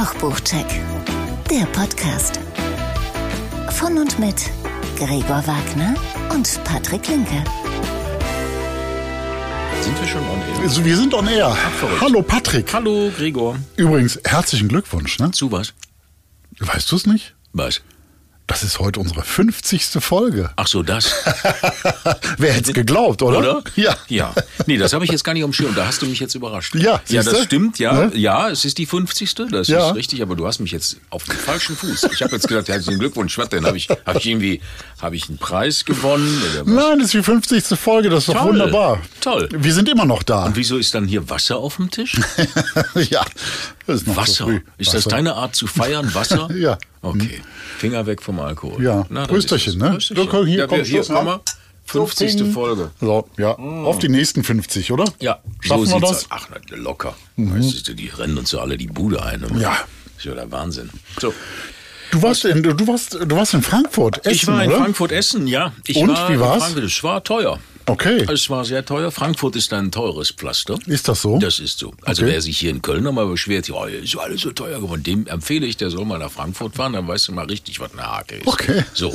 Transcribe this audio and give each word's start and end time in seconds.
Kochbuchcheck, 0.00 0.64
der 1.50 1.66
Podcast. 1.66 2.40
Von 3.72 3.98
und 3.98 4.18
mit 4.18 4.50
Gregor 4.96 5.46
Wagner 5.46 5.94
und 6.32 6.64
Patrick 6.64 7.06
Linke. 7.06 7.44
Sind 9.82 10.00
wir 10.00 10.08
schon 10.08 10.22
on 10.22 10.38
air? 10.38 10.60
Also, 10.62 10.82
wir 10.86 10.96
sind 10.96 11.12
on 11.12 11.28
air. 11.28 11.54
Hallo 12.00 12.22
Patrick. 12.22 12.72
Hallo 12.72 13.12
Gregor. 13.14 13.58
Übrigens, 13.76 14.18
herzlichen 14.24 14.68
Glückwunsch. 14.68 15.18
Ne? 15.18 15.32
Zu 15.32 15.52
was? 15.52 15.74
Weißt 16.58 16.90
du 16.90 16.96
es 16.96 17.04
nicht? 17.04 17.34
Was? 17.52 17.82
Das 18.50 18.64
ist 18.64 18.80
heute 18.80 18.98
unsere 18.98 19.22
50. 19.22 19.84
Folge. 20.00 20.50
Ach 20.56 20.66
so, 20.66 20.82
das. 20.82 21.14
Wer 22.36 22.52
hätte 22.52 22.70
es 22.70 22.74
geglaubt, 22.74 23.22
oder? 23.22 23.38
Oder? 23.38 23.62
Ja. 23.76 23.96
Ja. 24.08 24.34
Nee, 24.66 24.76
das 24.76 24.92
habe 24.92 25.04
ich 25.04 25.12
jetzt 25.12 25.22
gar 25.22 25.34
nicht 25.34 25.54
Schirm. 25.54 25.72
Da 25.76 25.86
hast 25.86 26.02
du 26.02 26.06
mich 26.06 26.18
jetzt 26.18 26.34
überrascht. 26.34 26.74
Ja, 26.74 27.00
Ja, 27.08 27.22
das 27.22 27.44
stimmt, 27.44 27.78
ja. 27.78 27.92
Ne? 27.92 28.10
Ja, 28.16 28.50
es 28.50 28.64
ist 28.64 28.78
die 28.78 28.86
50. 28.86 29.34
Das 29.52 29.68
Ja. 29.68 29.90
ist 29.90 29.94
richtig, 29.94 30.20
aber 30.20 30.34
du 30.34 30.48
hast 30.48 30.58
mich 30.58 30.72
jetzt 30.72 30.96
auf 31.10 31.22
dem 31.24 31.36
falschen 31.36 31.76
Fuß. 31.76 32.08
Ich 32.12 32.22
habe 32.24 32.32
jetzt 32.34 32.48
gedacht, 32.48 32.68
herzlichen 32.68 32.98
Glückwunsch, 32.98 33.38
was 33.38 33.48
denn? 33.50 33.64
Habe 33.64 33.76
ich, 33.76 33.88
hab 33.88 34.16
ich 34.16 34.26
irgendwie, 34.26 34.60
habe 35.00 35.14
ich 35.14 35.28
einen 35.28 35.38
Preis 35.38 35.84
gewonnen? 35.84 36.42
Nein, 36.66 36.98
das 36.98 37.06
ist 37.06 37.14
die 37.14 37.22
50. 37.22 37.78
Folge, 37.78 38.10
das 38.10 38.24
ist 38.24 38.30
doch 38.30 38.34
Toll. 38.42 38.48
wunderbar. 38.50 38.98
Toll. 39.20 39.48
Wir 39.52 39.72
sind 39.72 39.88
immer 39.88 40.06
noch 40.06 40.24
da. 40.24 40.46
Und 40.46 40.56
wieso 40.56 40.76
ist 40.76 40.92
dann 40.92 41.06
hier 41.06 41.30
Wasser 41.30 41.56
auf 41.58 41.76
dem 41.76 41.88
Tisch? 41.92 42.14
ja, 43.10 43.24
das 43.86 44.02
ist 44.02 44.16
Wasser. 44.16 44.44
so. 44.46 44.50
Ist 44.76 44.88
das 44.92 45.06
Wasser. 45.06 45.10
deine 45.10 45.34
Art 45.34 45.54
zu 45.54 45.68
feiern? 45.68 46.12
Wasser? 46.14 46.48
Ja. 46.60 46.78
Okay. 47.02 47.40
Finger 47.78 48.06
weg 48.06 48.22
vom 48.22 48.40
Alkohol. 48.40 48.82
Ja. 48.82 49.06
dann 49.08 49.26
Prösterchen, 49.26 49.78
ne? 49.78 49.90
Prösterchen. 49.92 50.46
Hier 50.46 50.46
ja, 50.46 50.56
wir, 50.56 50.66
kommst 50.68 50.90
hier, 50.90 51.02
komm 51.04 51.14
ne? 51.16 51.22
mal. 51.24 51.40
50. 51.86 52.32
So, 52.32 52.38
ping. 52.44 52.52
Folge. 52.52 52.90
So, 53.00 53.28
ja. 53.36 53.52
Auf 53.56 53.98
die 53.98 54.08
nächsten 54.08 54.44
50, 54.44 54.92
oder? 54.92 55.04
Ja, 55.18 55.40
Schaffen 55.60 55.86
so 55.86 55.96
wir 55.96 56.00
das? 56.02 56.10
Mhm. 56.10 56.14
aus. 56.14 56.26
Ach, 56.30 56.48
na, 56.50 56.76
locker. 56.76 57.16
Weißt 57.36 57.88
du, 57.88 57.94
die 57.94 58.08
rennen 58.08 58.38
uns 58.38 58.52
ja 58.52 58.60
alle 58.60 58.76
die 58.76 58.86
Bude 58.86 59.22
ein. 59.22 59.42
immer. 59.42 59.60
Ja. 59.60 59.76
Ist 60.16 60.24
ja 60.26 60.34
der 60.34 60.50
Wahnsinn. 60.52 60.90
So. 61.18 61.32
Du 62.10 62.22
warst 62.22 62.44
in, 62.44 62.62
du 62.62 62.86
warst, 62.86 63.14
du 63.14 63.36
warst 63.36 63.54
in 63.54 63.62
Frankfurt. 63.62 64.18
Essen, 64.26 64.34
Ich 64.34 64.46
war 64.46 64.62
in 64.64 64.70
oder? 64.70 64.78
Frankfurt 64.78 65.12
Essen, 65.12 65.46
ja. 65.46 65.72
Ich 65.86 65.96
Und, 65.96 66.08
war 66.08 66.28
wie 66.30 66.38
war's? 66.38 66.74
Es 66.76 67.02
war 67.02 67.22
teuer. 67.24 67.58
Okay. 67.90 68.26
Es 68.32 68.48
war 68.50 68.64
sehr 68.64 68.84
teuer. 68.84 69.10
Frankfurt 69.10 69.56
ist 69.56 69.72
ein 69.72 69.90
teures 69.90 70.30
Pflaster. 70.30 70.78
Ist 70.86 71.08
das 71.08 71.22
so? 71.22 71.38
Das 71.38 71.58
ist 71.58 71.78
so. 71.78 71.92
Also 72.02 72.22
Okay. 72.22 72.32
wer 72.32 72.40
sich 72.42 72.58
hier 72.58 72.70
in 72.70 72.82
Köln 72.82 73.02
nochmal 73.04 73.26
beschwert, 73.26 73.68
ja, 73.68 73.84
ist 73.86 74.14
ja 74.14 74.20
alles 74.20 74.42
so 74.42 74.50
teuer 74.52 74.80
geworden, 74.80 75.02
dem 75.02 75.26
empfehle 75.26 75.66
ich, 75.66 75.76
der 75.76 75.90
soll 75.90 76.04
mal 76.04 76.18
nach 76.18 76.30
Frankfurt 76.30 76.76
fahren, 76.76 76.92
dann 76.92 77.08
weißt 77.08 77.28
du 77.28 77.32
mal 77.32 77.46
richtig, 77.46 77.80
was 77.80 77.92
eine 77.92 78.02
Hake 78.02 78.36
ist. 78.36 78.46
Okay. 78.46 78.84
So. 78.94 79.12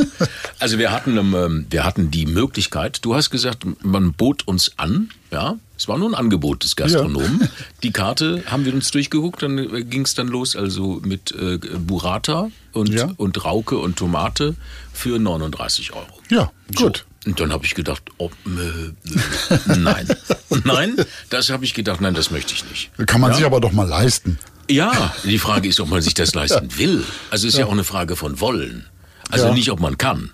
Also 0.60 0.78
wir 0.78 0.92
hatten, 0.92 1.18
ähm, 1.18 1.66
wir 1.70 1.84
hatten 1.84 2.12
die 2.12 2.26
Möglichkeit, 2.26 3.00
du 3.04 3.16
hast 3.16 3.30
gesagt, 3.30 3.66
man 3.84 4.14
bot 4.14 4.48
uns 4.48 4.72
an, 4.78 5.10
ja, 5.32 5.56
es 5.78 5.88
war 5.88 5.98
nur 5.98 6.10
ein 6.10 6.16
Angebot 6.16 6.64
des 6.64 6.76
Gastronomen. 6.76 7.50
Die 7.84 7.92
Karte 7.92 8.44
haben 8.46 8.64
wir 8.66 8.74
uns 8.74 8.92
durchgeguckt, 8.92 9.44
dann 9.44 9.90
ging 9.90 10.04
es 10.04 10.14
dann 10.16 10.28
los, 10.30 10.56
also 10.56 11.02
mit 11.04 11.32
äh, 11.34 11.58
Burrata 11.80 12.50
und, 12.74 12.90
Ja. 12.94 13.12
und 13.18 13.44
Rauke 13.44 13.78
und 13.78 13.98
Tomate 13.98 14.56
für 14.94 15.20
39 15.20 15.94
Euro. 15.94 16.08
Ja, 16.30 16.52
gut. 16.76 17.06
Und 17.26 17.40
dann 17.40 17.52
habe 17.52 17.66
ich 17.66 17.74
gedacht, 17.74 18.04
oh, 18.18 18.30
äh, 18.46 19.70
äh, 19.72 19.78
nein, 19.78 20.08
nein, 20.64 20.96
das 21.30 21.50
habe 21.50 21.66
ich 21.66 21.74
gedacht, 21.74 22.02
nein, 22.02 22.14
das 22.14 22.30
möchte 22.32 22.54
ich 22.54 22.64
nicht. 22.70 22.92
Kann 23.08 23.20
man 23.22 23.32
ja? 23.32 23.38
sich 23.38 23.46
aber 23.46 23.60
doch 23.60 23.72
mal 23.72 23.88
leisten. 23.88 24.38
Ja, 24.70 25.14
die 25.24 25.40
Frage 25.40 25.68
ist, 25.68 25.80
ob 25.80 25.90
man 25.90 26.02
sich 26.02 26.14
das 26.14 26.34
leisten 26.36 26.70
will. 26.78 27.04
Also 27.32 27.48
es 27.48 27.54
ist 27.54 27.60
ja. 27.60 27.66
auch 27.66 27.72
eine 27.72 27.84
Frage 27.84 28.16
von 28.16 28.40
wollen. 28.40 28.86
Also 29.30 29.48
Ja. 29.48 29.54
nicht, 29.54 29.72
ob 29.72 29.80
man 29.80 29.98
kann. 29.98 30.32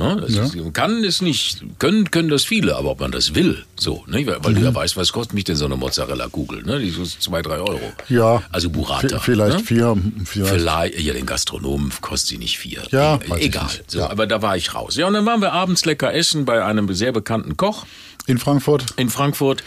Ne? 0.00 0.26
Ja. 0.28 0.44
ist, 0.44 0.56
kann 0.72 1.04
ist 1.04 1.20
nicht, 1.22 1.62
können 1.78 2.10
können 2.10 2.28
das 2.30 2.44
viele, 2.44 2.74
aber 2.76 2.90
ob 2.92 3.00
man 3.00 3.12
das 3.12 3.34
will, 3.34 3.64
so, 3.78 4.02
ne? 4.06 4.26
weil, 4.26 4.38
weil 4.42 4.54
du 4.54 4.60
Mhm. 4.60 4.66
ja 4.66 4.74
weißt, 4.74 4.96
was 4.96 5.12
kostet 5.12 5.34
mich 5.34 5.44
denn 5.44 5.56
so 5.56 5.66
eine 5.66 5.76
Mozzarella-Kugel, 5.76 6.62
ne? 6.64 6.80
Die 6.80 6.88
ist 6.88 7.20
zwei, 7.22 7.42
drei 7.42 7.58
Euro. 7.58 7.80
Ja. 8.08 8.42
Also 8.50 8.70
Burrata. 8.70 9.18
Vielleicht 9.18 9.58
ne? 9.58 9.64
vier, 9.64 9.96
vielleicht. 10.24 10.52
Vielleicht, 10.52 11.00
ja, 11.00 11.12
den 11.12 11.26
Gastronomen 11.26 11.92
kostet 12.00 12.28
sie 12.30 12.38
nicht 12.38 12.58
vier. 12.58 12.82
Ja, 12.90 13.16
E- 13.36 13.44
egal. 13.44 13.68
So, 13.86 13.98
Ja. 14.00 14.10
Aber 14.10 14.26
da 14.26 14.40
war 14.42 14.56
ich 14.56 14.74
raus. 14.74 14.96
Ja, 14.96 15.06
und 15.06 15.12
dann 15.14 15.26
waren 15.26 15.40
wir 15.42 15.52
abends 15.52 15.84
lecker 15.84 16.14
essen 16.14 16.44
bei 16.44 16.64
einem 16.64 16.92
sehr 16.94 17.12
bekannten 17.12 17.56
Koch 17.56 17.84
In 18.26 18.38
Frankfurt? 18.38 18.84
in 18.96 19.08
Frankfurt. 19.10 19.62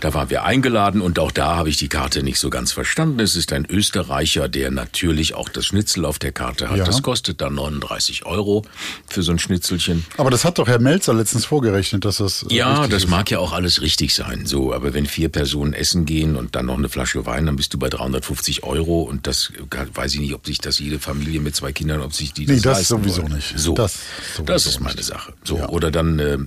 Da 0.00 0.14
waren 0.14 0.30
wir 0.30 0.44
eingeladen 0.44 1.00
und 1.00 1.18
auch 1.18 1.30
da 1.32 1.56
habe 1.56 1.68
ich 1.70 1.76
die 1.76 1.88
Karte 1.88 2.22
nicht 2.22 2.38
so 2.38 2.50
ganz 2.50 2.72
verstanden. 2.72 3.20
Es 3.20 3.34
ist 3.36 3.52
ein 3.52 3.66
Österreicher, 3.68 4.48
der 4.48 4.70
natürlich 4.70 5.34
auch 5.34 5.48
das 5.48 5.66
Schnitzel 5.66 6.04
auf 6.04 6.18
der 6.18 6.32
Karte 6.32 6.68
hat. 6.70 6.76
Ja. 6.78 6.84
Das 6.84 7.02
kostet 7.02 7.40
dann 7.40 7.54
39 7.54 8.26
Euro 8.26 8.62
für 9.08 9.22
so 9.22 9.32
ein 9.32 9.38
Schnitzelchen. 9.38 10.04
Aber 10.18 10.30
das 10.30 10.44
hat 10.44 10.58
doch 10.58 10.68
Herr 10.68 10.78
Melzer 10.78 11.14
letztens 11.14 11.44
vorgerechnet, 11.46 12.04
dass 12.04 12.18
das. 12.18 12.44
Ja, 12.50 12.86
das 12.86 13.04
ist. 13.04 13.10
mag 13.10 13.30
ja 13.30 13.38
auch 13.38 13.52
alles 13.52 13.80
richtig 13.80 14.14
sein, 14.14 14.46
so. 14.46 14.72
Aber 14.72 14.94
wenn 14.94 15.06
vier 15.06 15.28
Personen 15.28 15.72
essen 15.72 16.04
gehen 16.06 16.36
und 16.36 16.54
dann 16.54 16.66
noch 16.66 16.78
eine 16.78 16.88
Flasche 16.88 17.26
Wein, 17.26 17.46
dann 17.46 17.56
bist 17.56 17.72
du 17.74 17.78
bei 17.78 17.88
350 17.88 18.62
Euro 18.62 19.02
und 19.02 19.26
das 19.26 19.52
weiß 19.94 20.14
ich 20.14 20.20
nicht, 20.20 20.34
ob 20.34 20.46
sich 20.46 20.58
das 20.58 20.78
jede 20.78 20.98
Familie 20.98 21.40
mit 21.40 21.56
zwei 21.56 21.72
Kindern, 21.72 22.00
ob 22.02 22.12
sich 22.14 22.32
die 22.32 22.46
das 22.46 22.56
Nee, 22.56 22.62
das 22.62 22.88
sowieso 22.88 23.22
wollen. 23.22 23.34
nicht. 23.36 23.54
So, 23.58 23.74
Das 23.74 23.94
das, 24.44 24.64
sowieso 24.64 24.68
ist 24.70 24.80
meine 24.80 24.96
nicht. 24.96 25.06
Sache. 25.06 25.32
So 25.44 25.58
Ja. 25.58 25.68
oder 25.70 25.90
dann 25.90 26.18
äh, 26.18 26.38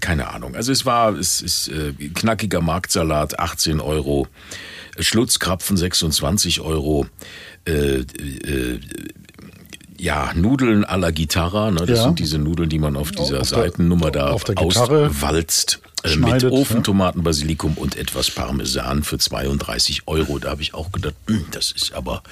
keine 0.00 0.28
Ahnung. 0.28 0.53
Also 0.54 0.72
es 0.72 0.84
war 0.86 1.14
es 1.16 1.40
ist 1.40 1.68
äh, 1.68 1.92
knackiger 2.14 2.60
Marktsalat 2.60 3.38
18 3.38 3.80
Euro, 3.80 4.26
Schlutzkrapfen 4.98 5.76
26 5.76 6.60
Euro. 6.60 7.06
Äh, 7.66 8.00
äh, 8.00 8.80
ja, 9.96 10.32
Nudeln 10.34 10.84
à 10.84 10.96
la 10.98 11.10
Gitarra, 11.12 11.70
ne? 11.70 11.86
das 11.86 11.98
Ja. 11.98 12.04
sind 12.04 12.18
diese 12.18 12.38
Nudeln, 12.38 12.68
die 12.68 12.78
man 12.78 12.96
auf 12.96 13.10
dieser 13.12 13.40
Auf 13.40 13.48
der- 13.48 13.58
Seitennummer 13.58 14.10
da 14.10 14.30
auf 14.30 14.44
der 14.44 14.54
Gitarre 14.56 15.06
auswalzt. 15.08 15.80
Äh, 16.02 16.16
mit. 16.16 16.44
Ofentomaten, 16.44 17.22
Basilikum 17.22 17.74
und 17.78 17.96
etwas 17.96 18.30
Parmesan 18.30 19.02
für 19.04 19.16
32 19.18 20.02
Euro. 20.06 20.38
Da 20.38 20.50
habe 20.50 20.60
ich 20.60 20.74
auch 20.74 20.92
gedacht, 20.92 21.14
hm, 21.28 21.46
das 21.52 21.72
ist 21.72 21.94
aber, 21.94 22.22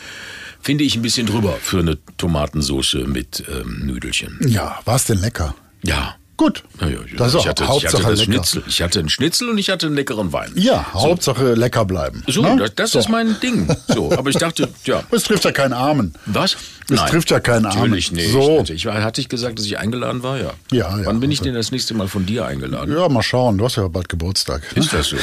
finde 0.61 0.85
ich, 0.85 0.95
ein 0.97 1.01
bisschen 1.03 1.27
drüber 1.27 1.57
für 1.63 1.79
eine 1.79 1.97
Tomatensoße 2.19 2.99
mit 3.07 3.43
ähm, 3.51 3.87
Nüdelchen. 3.87 4.39
Ja, 4.47 4.79
war 4.85 4.97
es 4.97 5.05
denn 5.07 5.21
lecker? 5.23 5.55
Ja. 5.83 6.17
Gut. 6.43 6.65
Ja, 6.81 6.89
ja. 6.89 6.99
Das 7.19 7.35
ich 7.35 7.47
hatte, 7.47 7.63
ich 7.63 7.69
Hauptsache 7.71 8.03
hatte 8.03 8.11
das 8.17 8.19
lecker. 8.27 8.33
Schnitzel. 8.33 8.63
Ich 8.67 8.83
hatte 8.83 8.99
einen 8.99 9.09
Schnitzel 9.09 9.49
und 9.49 9.59
ich 9.59 9.71
hatte 9.71 9.87
einen 9.87 9.95
leckeren 9.95 10.33
Wein. 10.33 10.51
Ja, 10.57 10.93
Hauptsache 10.93 11.55
lecker 11.55 11.85
bleiben. 11.85 12.25
So, 12.27 12.43
ne? 12.43 12.57
das, 12.57 12.75
das 12.75 12.91
So. 12.91 12.99
ist 12.99 13.09
mein 13.09 13.39
Ding. 13.41 13.73
So, 13.87 14.11
aber 14.11 14.29
ich 14.31 14.37
dachte, 14.39 14.69
ja. 14.85 15.05
Es 15.13 15.23
trifft 15.23 15.45
ja 15.45 15.53
keinen 15.53 15.73
Armen. 15.73 16.15
Was? 16.27 16.57
Es 16.91 17.01
trifft 17.05 17.31
ja 17.31 17.39
keinen 17.39 17.67
Armen. 17.67 17.79
Natürlich 17.83 18.11
nicht. 18.11 18.33
So. 18.33 18.65
Ich, 18.69 18.87
hatte 18.87 19.21
ich 19.21 19.29
gesagt, 19.29 19.61
dass 19.61 19.67
ich 19.67 19.79
eingeladen 19.79 20.25
war? 20.25 20.37
Ja. 20.37 20.51
Ja, 20.73 20.99
ja. 20.99 21.07
Wann 21.07 21.21
bin 21.21 21.31
ich 21.31 21.41
denn 21.43 21.55
das 21.55 21.71
nächste 21.71 21.95
Mal 21.95 22.09
von 22.09 22.27
dir 22.27 22.45
eingeladen? 22.45 22.93
Ja, 22.93 23.09
mal 23.09 23.23
schauen. 23.23 23.57
Du 23.57 23.65
hast 23.65 23.77
ja 23.77 23.87
bald 23.87 24.09
Geburtstag. 24.09 24.63
Ne? 24.75 24.83
Ist 24.83 24.93
das 24.93 25.09
so? 25.11 25.17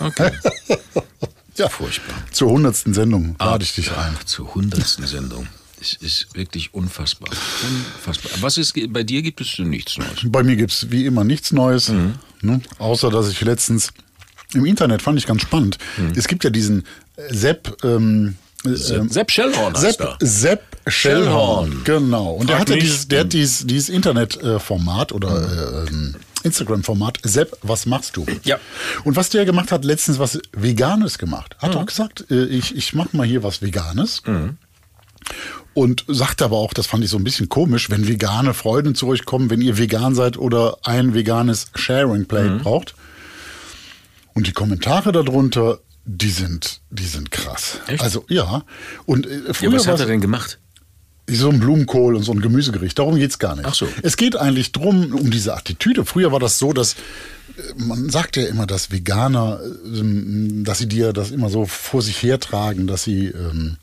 Okay. 0.00 0.32
Ja. 1.56 1.68
Furchtbar. 1.68 2.14
Zur 2.30 2.50
hundertsten 2.50 2.94
Sendung 2.94 3.34
lade 3.40 3.64
ich 3.64 3.74
dich 3.74 3.90
ein. 3.90 4.16
Zur 4.26 4.54
hundertsten 4.54 5.08
Sendung. 5.08 5.48
Es 5.80 5.94
ist 5.94 6.26
wirklich 6.34 6.74
unfassbar. 6.74 7.30
Unfassbar. 7.30 8.32
Was 8.40 8.56
ist, 8.58 8.74
bei 8.92 9.02
dir 9.04 9.22
gibt 9.22 9.40
es 9.40 9.58
nichts 9.58 9.96
Neues. 9.98 10.20
Bei 10.24 10.42
mir 10.42 10.56
gibt 10.56 10.72
es 10.72 10.90
wie 10.90 11.06
immer 11.06 11.24
nichts 11.24 11.52
Neues. 11.52 11.88
Mhm. 11.90 12.14
Ne? 12.42 12.60
Außer, 12.78 13.10
dass 13.10 13.28
ich 13.30 13.40
letztens 13.42 13.90
im 14.54 14.64
Internet 14.64 15.02
fand 15.02 15.18
ich 15.18 15.26
ganz 15.26 15.42
spannend. 15.42 15.78
Mhm. 15.96 16.12
Es 16.16 16.26
gibt 16.26 16.42
ja 16.44 16.50
diesen 16.50 16.84
äh, 17.16 17.32
Sepp. 17.34 17.76
Ähm, 17.84 18.36
äh, 18.64 18.70
ähm, 18.70 19.08
Sepp 19.08 19.30
Schellhorn 19.30 19.74
heißt 19.76 19.98
Sepp. 19.98 20.16
Sepp 20.20 20.62
Schellhorn. 20.88 21.70
Schellhorn. 21.72 21.84
Genau. 21.84 22.32
Und 22.32 22.48
der 22.50 22.58
hatte 22.58 22.72
mich. 22.74 22.84
dieses, 22.84 23.06
der 23.08 23.20
hat 23.20 23.32
dieses, 23.32 23.66
dieses 23.66 23.88
Internet-Format 23.88 25.12
oder 25.12 25.30
Mhm. 25.30 25.86
äh, 25.86 25.90
ähm, 25.90 26.14
Instagram-Format. 26.44 27.18
Sepp, 27.24 27.56
was 27.62 27.84
machst 27.86 28.16
du? 28.16 28.24
Ja. 28.44 28.58
Und 29.04 29.16
was 29.16 29.28
der 29.28 29.44
gemacht 29.44 29.70
hat, 29.70 29.84
letztens 29.84 30.18
was 30.18 30.38
Veganes 30.52 31.18
gemacht. 31.18 31.56
Hat 31.58 31.74
Mhm. 31.74 31.80
auch 31.80 31.86
gesagt, 31.86 32.24
äh, 32.30 32.44
ich, 32.46 32.74
ich 32.74 32.94
mache 32.94 33.16
mal 33.16 33.26
hier 33.26 33.42
was 33.42 33.60
Veganes. 33.62 34.22
Und 35.78 36.04
sagte 36.08 36.44
aber 36.44 36.56
auch, 36.56 36.72
das 36.72 36.86
fand 36.88 37.04
ich 37.04 37.10
so 37.10 37.16
ein 37.18 37.24
bisschen 37.24 37.48
komisch, 37.48 37.88
wenn 37.88 38.08
vegane 38.08 38.52
Freunde 38.52 38.94
zu 38.94 39.06
euch 39.06 39.24
kommen, 39.24 39.48
wenn 39.48 39.60
ihr 39.60 39.78
vegan 39.78 40.14
seid 40.16 40.36
oder 40.36 40.78
ein 40.82 41.14
veganes 41.14 41.66
Sharing 41.76 42.26
Plate 42.26 42.50
Mhm. 42.50 42.58
braucht. 42.58 42.94
Und 44.34 44.46
die 44.48 44.52
Kommentare 44.52 45.12
darunter, 45.12 45.78
die 46.04 46.30
sind, 46.30 46.80
die 46.90 47.06
sind 47.06 47.30
krass. 47.30 47.78
Echt? 47.86 48.02
Also 48.02 48.24
ja. 48.28 48.64
Und 49.06 49.26
äh, 49.26 49.42
Ja, 49.46 49.52
früher 49.52 49.72
was 49.74 49.86
hat 49.86 50.00
er 50.00 50.06
denn 50.06 50.20
gemacht? 50.20 50.58
so 51.30 51.50
ein 51.50 51.60
Blumenkohl 51.60 52.16
und 52.16 52.22
so 52.22 52.32
ein 52.32 52.40
Gemüsegericht. 52.40 52.98
Darum 52.98 53.16
geht's 53.16 53.38
gar 53.38 53.54
nicht. 53.54 53.66
Ach 53.66 53.74
so. 53.74 53.86
Es 54.02 54.16
geht 54.16 54.34
eigentlich 54.36 54.72
drum, 54.72 55.12
um 55.14 55.30
diese 55.30 55.54
Attitüde. 55.54 56.06
Früher 56.06 56.32
war 56.32 56.40
das 56.40 56.58
so, 56.58 56.72
dass 56.72 56.94
äh, 56.94 56.96
man 57.76 58.08
sagt 58.10 58.36
ja 58.36 58.46
immer, 58.46 58.66
dass 58.66 58.90
Veganer, 58.90 59.60
ähm, 59.84 60.64
dass 60.64 60.78
sie 60.78 60.88
dir 60.88 61.12
das 61.12 61.30
immer 61.30 61.50
so 61.50 61.66
vor 61.66 62.00
sich 62.02 62.22
hertragen, 62.22 62.86
dass 62.86 63.04
sie, 63.04 63.26
ähm, 63.26 63.76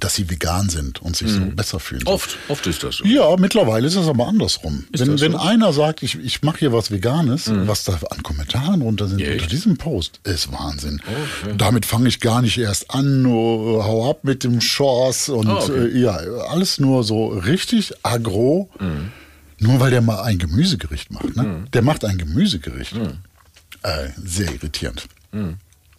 dass 0.00 0.14
sie 0.14 0.28
vegan 0.30 0.68
sind 0.68 1.00
und 1.02 1.16
sich 1.16 1.30
so 1.30 1.40
besser 1.46 1.78
fühlen. 1.80 2.02
Mhm. 2.02 2.08
Oft, 2.08 2.36
oft 2.48 2.66
ist 2.66 2.82
das 2.82 2.96
so. 2.96 3.04
Ja, 3.04 3.36
mittlerweile 3.36 3.86
ist 3.86 3.96
es 3.96 4.06
aber 4.08 4.26
andersrum. 4.26 4.84
Ist 4.92 5.00
wenn 5.00 5.12
das 5.12 5.20
wenn 5.20 5.32
so? 5.32 5.38
Mhm. 5.38 5.44
einer 5.46 5.72
sagt, 5.72 6.02
ich, 6.02 6.18
ich 6.18 6.42
mache 6.42 6.58
hier 6.58 6.72
was 6.72 6.90
Veganes, 6.90 7.50
was 7.66 7.84
da 7.84 7.98
an 8.10 8.22
Kommentaren 8.22 8.82
runter 8.82 9.08
sind 9.08 9.20
Ja, 9.20 9.30
unter 9.32 9.42
echt? 9.42 9.52
diesem 9.52 9.76
Post, 9.76 10.20
ist 10.24 10.52
Wahnsinn. 10.52 11.00
Okay. 11.42 11.54
Damit 11.58 11.86
fange 11.86 12.08
ich 12.08 12.20
gar 12.20 12.42
nicht 12.42 12.58
erst 12.58 12.90
an, 12.90 13.22
nur 13.22 13.84
hau 13.84 14.10
ab 14.10 14.24
mit 14.24 14.44
dem 14.44 14.58
Chance 14.60 15.34
und 15.34 15.48
Ah, 15.48 15.56
okay. 15.58 15.86
äh, 15.88 15.98
ja, 15.98 16.16
alles 16.48 16.78
nur 16.80 17.04
so 17.04 17.28
richtig 17.28 17.92
agro. 18.02 18.70
Mhm. 18.80 19.12
Nur 19.58 19.78
weil 19.78 19.90
der 19.92 20.00
mal 20.02 20.22
ein 20.22 20.38
Gemüsegericht 20.38 21.12
macht. 21.12 21.36
Ne? 21.36 21.64
Der 21.72 21.82
macht 21.82 22.04
ein 22.04 22.18
Gemüsegericht. 22.18 22.94
Mhm. 22.96 23.18
Äh, 23.84 24.08
sehr 24.24 24.52
irritierend. 24.52 25.06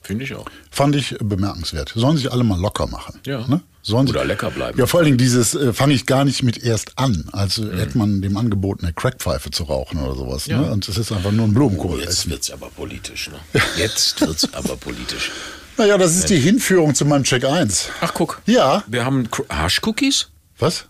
Finde 0.01 0.25
ich 0.25 0.35
auch. 0.35 0.45
Fand 0.69 0.95
ich 0.97 1.15
bemerkenswert. 1.19 1.93
Sollen 1.95 2.17
sich 2.17 2.29
alle 2.31 2.43
mal 2.43 2.59
locker 2.59 2.87
machen. 2.87 3.19
Ja. 3.25 3.47
Ne? 3.47 3.61
Sollen 3.85 4.07
Oder 4.07 4.23
lecker 4.23 4.49
bleiben. 4.49 4.79
Ja, 4.79 4.87
vor 4.87 4.99
allen 5.01 5.05
Dingen 5.07 5.17
dieses 5.17 5.55
äh, 5.55 5.73
fange 5.73 5.93
ich 5.93 6.05
gar 6.05 6.23
nicht 6.23 6.41
mit 6.41 6.57
erst 6.63 6.97
an. 6.97 7.25
Also 7.33 7.63
Mhm. 7.63 7.77
hätte 7.77 7.97
man 7.97 8.21
dem 8.21 8.37
angeboten, 8.37 8.85
eine 8.85 8.93
Crackpfeife 8.93 9.51
zu 9.51 9.63
rauchen 9.65 9.99
oder 9.99 10.15
sowas. 10.15 10.45
Ja. 10.47 10.61
Ne? 10.61 10.71
Und 10.71 10.87
es 10.87 10.97
ist 10.97 11.11
einfach 11.11 11.31
nur 11.31 11.45
ein 11.45 11.53
Blumenkohl. 11.53 11.99
Jetzt 11.99 12.09
essen. 12.09 12.31
wird's 12.31 12.49
aber 12.49 12.69
politisch, 12.69 13.29
ne? 13.29 13.61
Jetzt 13.77 14.21
wird's 14.21 14.47
aber 14.53 14.77
politisch. 14.77 15.31
Naja, 15.77 15.97
das 15.97 16.15
ist 16.15 16.29
die 16.29 16.37
Hinführung 16.39 16.95
zu 16.95 17.03
meinem 17.03 17.23
Check 17.25 17.43
1. 17.45 17.89
Ach, 17.99 18.13
guck. 18.13 18.41
Ja. 18.45 18.83
Wir 18.87 19.03
haben 19.05 19.27
Haschcookies. 19.49 20.27
Was? 20.63 20.85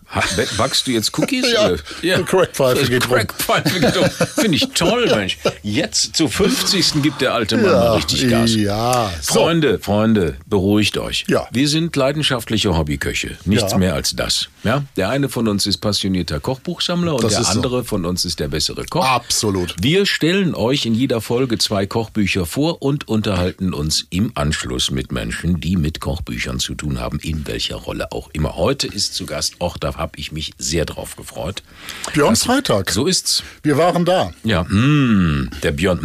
Backst 0.56 0.86
du 0.86 0.92
jetzt 0.92 1.16
Cookies? 1.18 1.44
Ja, 2.02 2.16
die 2.18 2.22
Crackpfeife 2.24 2.86
geht. 2.88 3.08
Crackpfeife 3.08 3.80
geht 3.80 3.96
rum. 3.96 4.08
Finde 4.36 4.56
ich 4.56 4.68
toll, 4.68 5.06
Mensch. 5.06 5.36
Jetzt 5.62 6.14
zu 6.16 6.28
50. 6.28 7.02
gibt 7.02 7.20
der 7.20 7.34
alte 7.34 7.56
Mann 7.56 7.72
mal 7.72 7.94
richtig 7.96 8.28
Gas. 8.28 8.54
Ja. 8.54 9.10
So. 9.20 9.34
Freunde, 9.34 9.78
Freunde, 9.80 10.36
beruhigt 10.46 10.96
euch. 10.98 11.24
Ja. 11.28 11.48
Wir 11.50 11.68
sind 11.68 11.96
leidenschaftliche 11.96 12.76
Hobbyköche. 12.76 13.36
Nichts 13.44 13.72
Ja. 13.72 13.78
mehr 13.78 13.94
als 13.94 14.14
das. 14.14 14.48
Ja? 14.62 14.84
Der 14.96 15.08
eine 15.10 15.28
von 15.28 15.48
uns 15.48 15.66
ist 15.66 15.78
passionierter 15.78 16.38
Kochbuchsammler 16.40 17.14
und 17.14 17.24
Das 17.24 17.32
der 17.32 17.40
ist 17.42 17.48
so. 17.52 17.56
andere 17.58 17.84
von 17.84 18.04
uns 18.04 18.24
ist 18.24 18.38
der 18.40 18.48
bessere 18.48 18.84
Koch. 18.86 19.04
Absolut. 19.04 19.74
Wir 19.80 20.06
stellen 20.06 20.54
euch 20.54 20.86
in 20.86 20.94
jeder 20.94 21.20
Folge 21.20 21.58
zwei 21.58 21.86
Kochbücher 21.86 22.46
vor 22.46 22.80
und 22.82 23.08
unterhalten 23.08 23.74
uns 23.74 24.06
im 24.10 24.32
Anschluss 24.36 24.90
mit 24.90 25.10
Menschen, 25.12 25.60
die 25.60 25.76
mit 25.76 26.00
Kochbüchern 26.00 26.60
zu 26.60 26.74
tun 26.74 27.00
haben, 27.00 27.18
in 27.20 27.46
welcher 27.46 27.76
Rolle 27.76 28.12
auch 28.12 28.30
immer. 28.32 28.56
Heute 28.56 28.86
ist 28.86 29.14
zu 29.14 29.26
Gast, 29.26 29.54
auch 29.64 29.78
da 29.78 29.94
habe 29.96 30.12
ich 30.18 30.30
mich 30.30 30.52
sehr 30.58 30.84
drauf 30.84 31.16
gefreut. 31.16 31.62
Björn 32.12 32.36
Freitag. 32.36 32.90
So 32.90 33.06
ist's. 33.06 33.42
Wir 33.62 33.76
waren 33.78 34.04
da. 34.04 34.30
Ja, 34.44 34.62
mm, 34.64 35.50
der 35.62 35.72
Björn, 35.72 35.98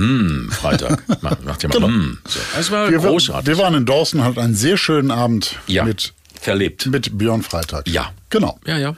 mm, 0.48 0.52
Freitag. 0.52 1.04
Mach, 1.22 1.36
macht 1.44 1.64
ja 1.64 1.70
mal, 1.70 1.88
mm. 1.90 2.18
so. 2.28 2.40
Das 2.56 2.72
war 2.72 2.90
Wir, 2.90 3.00
großartig. 3.00 3.48
wir 3.48 3.58
waren 3.58 3.76
in 3.76 3.86
Dawson, 3.86 4.24
hatten 4.24 4.40
einen 4.40 4.56
sehr 4.56 4.78
schönen 4.78 5.12
Abend 5.12 5.58
ja, 5.68 5.84
mit, 5.84 6.14
verlebt. 6.40 6.86
mit 6.88 7.18
Björn 7.18 7.42
Freitag. 7.44 7.88
Ja. 7.88 8.12
Genau. 8.30 8.60
Ja, 8.66 8.78
ja. 8.78 8.96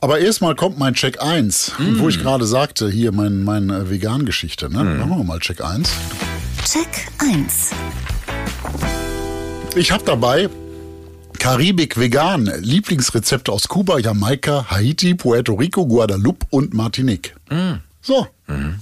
Aber 0.00 0.18
erstmal 0.20 0.54
kommt 0.54 0.78
mein 0.78 0.94
Check 0.94 1.20
1, 1.22 1.72
Mm. 1.78 1.98
wo 1.98 2.08
ich 2.08 2.20
gerade 2.20 2.46
sagte, 2.46 2.88
hier 2.90 3.12
mein, 3.12 3.42
meine 3.42 3.90
Vegan-Geschichte. 3.90 4.70
Ne? 4.70 4.82
Mm. 4.84 4.98
Machen 5.00 5.18
wir 5.18 5.24
mal 5.24 5.38
Check 5.40 5.60
1. 5.62 5.90
Check 6.64 7.08
1. 7.18 7.70
Ich 9.76 9.92
habe 9.92 10.02
dabei 10.04 10.48
Karibik 11.40 11.98
Vegan, 11.98 12.52
Lieblingsrezepte 12.60 13.50
aus 13.50 13.66
Kuba, 13.66 13.98
Jamaika, 13.98 14.66
Haiti, 14.70 15.14
Puerto 15.14 15.54
Rico, 15.54 15.86
Guadeloupe 15.86 16.44
und 16.50 16.74
Martinique. 16.74 17.34
So, 18.02 18.26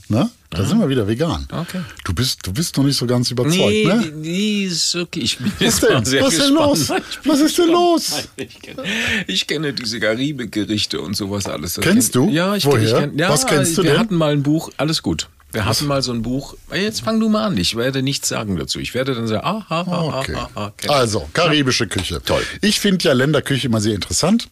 ne? 0.08 0.28
da 0.50 0.64
sind 0.64 0.80
wir 0.80 0.88
wieder 0.88 1.06
vegan. 1.06 1.46
Mm. 1.52 1.54
Okay. 1.54 1.80
Du 2.04 2.12
bist, 2.14 2.44
du 2.44 2.52
bist 2.52 2.76
noch 2.76 2.82
nicht 2.84 2.96
so 2.96 3.06
ganz 3.06 3.30
überzeugt, 3.30 3.56
Nee, 3.58 3.84
ne? 3.84 4.12
nee, 4.16 4.64
ist 4.64 4.96
okay. 4.96 5.20
Ich 5.20 5.38
bin 5.38 5.52
Was 5.60 5.78
denn? 5.80 5.94
Was 5.98 6.04
denn 6.10 6.20
gespannt. 6.24 6.50
los? 6.50 6.90
Ich 7.10 7.18
bin 7.20 7.32
Was 7.32 7.40
ist 7.40 7.58
denn 7.58 7.68
los? 7.68 8.28
Ich 8.36 8.60
kenne, 8.60 8.82
ich 9.28 9.46
kenne 9.46 9.72
diese 9.72 10.00
Karibik-Gerichte 10.00 11.00
und 11.00 11.16
sowas 11.16 11.46
alles. 11.46 11.74
Das 11.74 11.84
Kennst 11.84 12.12
kenn- 12.14 12.26
du? 12.26 12.32
Ja, 12.32 12.56
ich, 12.56 12.64
Woher? 12.66 12.82
ich 12.82 12.92
kenn, 12.92 13.18
ja, 13.18 13.28
Was 13.28 13.46
kennst 13.46 13.78
du 13.78 13.82
wir 13.84 13.90
denn? 13.92 14.00
hatten 14.00 14.16
mal 14.16 14.32
ein 14.32 14.42
Buch, 14.42 14.70
alles 14.78 15.02
gut. 15.02 15.28
Wir 15.50 15.64
hatten 15.64 15.86
mal 15.86 16.02
so 16.02 16.12
ein 16.12 16.22
Buch. 16.22 16.54
Jetzt 16.74 17.00
fang 17.02 17.20
du 17.20 17.28
mal 17.30 17.46
an. 17.46 17.56
Ich 17.56 17.74
werde 17.74 18.02
nichts 18.02 18.28
sagen 18.28 18.56
dazu. 18.56 18.78
Ich 18.80 18.92
werde 18.94 19.14
dann 19.14 19.26
sagen, 19.26 19.44
ah, 19.46 19.64
ah, 19.70 19.84
ah, 19.88 20.18
Okay. 20.20 20.34
ah, 20.36 20.50
ah, 20.54 20.72
kenn- 20.76 20.90
Also, 20.90 21.28
karibische 21.32 21.86
Küche. 21.86 22.20
Toll. 22.22 22.42
Ich 22.60 22.80
finde 22.80 23.04
ja 23.04 23.12
Länderküche 23.14 23.66
immer 23.68 23.80
sehr 23.80 23.94
interessant. 23.94 24.48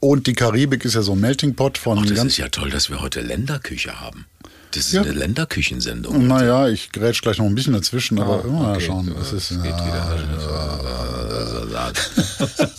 Und 0.00 0.26
die 0.26 0.32
Karibik 0.34 0.84
ist 0.84 0.94
ja 0.94 1.02
so 1.02 1.12
ein 1.12 1.20
Melting 1.20 1.54
Pot 1.54 1.78
von 1.78 2.00
Das 2.04 2.14
ganz 2.14 2.32
ist 2.32 2.36
ja 2.38 2.48
toll, 2.48 2.70
dass 2.70 2.90
wir 2.90 3.00
heute 3.00 3.20
Länderküche 3.20 4.00
haben. 4.00 4.26
Das 4.72 4.86
ist 4.86 4.92
Ja. 4.92 5.02
eine 5.02 5.12
Länderküchensendung. 5.12 6.26
Naja, 6.26 6.68
ich 6.68 6.92
grätsch 6.92 7.20
gleich 7.22 7.38
noch 7.38 7.44
ein 7.46 7.54
bisschen 7.54 7.74
dazwischen, 7.74 8.18
aber 8.18 8.44
immer 8.44 8.68
Ah, 8.68 8.72
okay. 8.72 8.86
schauen. 8.86 9.14
Das, 9.18 9.32
ist, 9.32 9.50
geht 9.50 9.64
ja, 9.64 10.18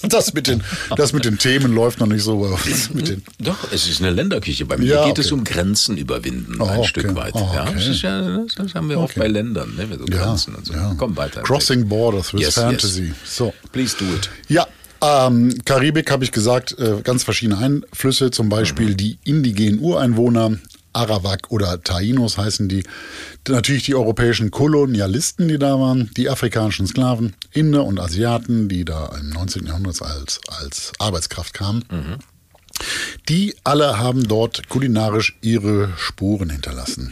das, 0.10 0.34
mit 0.34 0.48
den, 0.48 0.63
das 0.95 1.13
mit 1.13 1.25
den 1.25 1.38
Themen 1.38 1.74
läuft 1.74 2.00
noch 2.00 2.07
nicht 2.07 2.24
so 2.24 2.40
bei 2.40 2.48
uns. 2.48 2.90
Doch, 3.40 3.57
es 3.72 3.88
ist 3.88 4.01
eine 4.01 4.12
Länderküche. 4.12 4.66
Bei 4.66 4.78
mir 4.78 4.86
Ja, 4.95 5.06
geht 5.06 5.19
es 5.19 5.28
okay. 5.28 5.36
um 5.36 5.44
Grenzen 5.44 5.98
überwinden, 5.98 6.60
Oh, 6.60 6.66
ein 6.66 6.80
okay. 6.80 6.88
Stück 6.88 7.16
weit. 7.16 7.34
Oh, 7.36 7.50
Ja, 7.54 7.66
das, 7.72 8.01
ja, 8.01 8.22
das, 8.22 8.56
das 8.56 8.74
haben 8.74 8.89
wir 8.89 9.00
Okay. 9.00 9.19
bei 9.19 9.28
Ländern, 9.28 9.75
ne? 9.75 9.88
so 9.98 10.06
Grenzen 10.06 10.56
und 10.56 10.66
so. 10.66 10.74
Komm 10.98 11.16
weiter. 11.18 11.42
Crossing 11.42 11.88
Borders 11.88 12.34
with 12.34 12.42
Yes, 12.42 12.56
Fantasy. 12.56 13.04
yes. 13.07 13.16
So. 13.38 13.54
Please 13.72 13.96
do 13.98 14.06
it. 14.06 14.30
Ja, 14.48 14.68
ähm, 15.01 15.54
Karibik 15.66 16.10
habe 16.12 16.24
ich 16.24 16.31
gesagt, 16.31 16.78
äh, 16.80 17.01
ganz 17.04 17.24
verschiedene 17.24 17.57
Einflüsse, 17.57 18.31
zum 18.31 18.50
Beispiel 18.50 18.92
Mhm. 18.92 18.98
die 18.98 19.18
indigenen 19.24 19.80
Ureinwohner, 19.80 20.57
Arawak 20.94 21.51
oder 21.51 21.81
Tainos 21.81 22.38
heißen 22.38 22.69
die, 22.69 22.84
natürlich 23.48 23.84
die 23.84 23.95
europäischen 23.95 24.51
Kolonialisten, 24.51 25.48
die 25.48 25.60
da 25.60 25.80
waren, 25.80 26.12
die 26.16 26.30
afrikanischen 26.30 26.88
Sklaven, 26.88 27.36
Inder 27.51 27.86
und 27.86 28.00
Asiaten, 28.00 28.69
die 28.69 28.86
da 28.86 29.07
im 29.19 29.30
19. 29.30 29.66
Jahrhundert 29.66 30.01
als, 30.01 30.40
als 30.48 30.94
Arbeitskraft 31.00 31.54
kamen. 31.54 31.84
Mhm. 31.92 32.18
Die 33.30 33.56
alle 33.63 34.00
haben 34.00 34.28
dort 34.28 34.68
kulinarisch 34.69 35.38
ihre 35.42 35.94
Spuren 35.98 36.50
hinterlassen. 36.50 37.12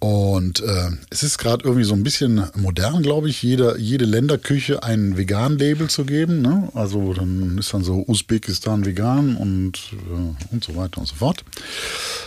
Und 0.00 0.60
äh, 0.60 0.90
es 1.10 1.24
ist 1.24 1.38
gerade 1.38 1.64
irgendwie 1.64 1.84
so 1.84 1.94
ein 1.94 2.04
bisschen 2.04 2.44
modern, 2.54 3.02
glaube 3.02 3.28
ich, 3.28 3.42
jede, 3.42 3.78
jede 3.78 4.04
Länderküche 4.04 4.84
ein 4.84 5.16
Vegan-Label 5.16 5.90
zu 5.90 6.04
geben. 6.04 6.40
Ne? 6.40 6.68
Also 6.72 7.14
dann 7.14 7.58
ist 7.58 7.74
dann 7.74 7.82
so 7.82 8.04
Usbekistan 8.06 8.84
vegan 8.84 9.36
und, 9.36 9.92
äh, 9.92 10.52
und 10.54 10.62
so 10.62 10.76
weiter 10.76 10.98
und 11.00 11.06
so 11.06 11.16
fort. 11.16 11.44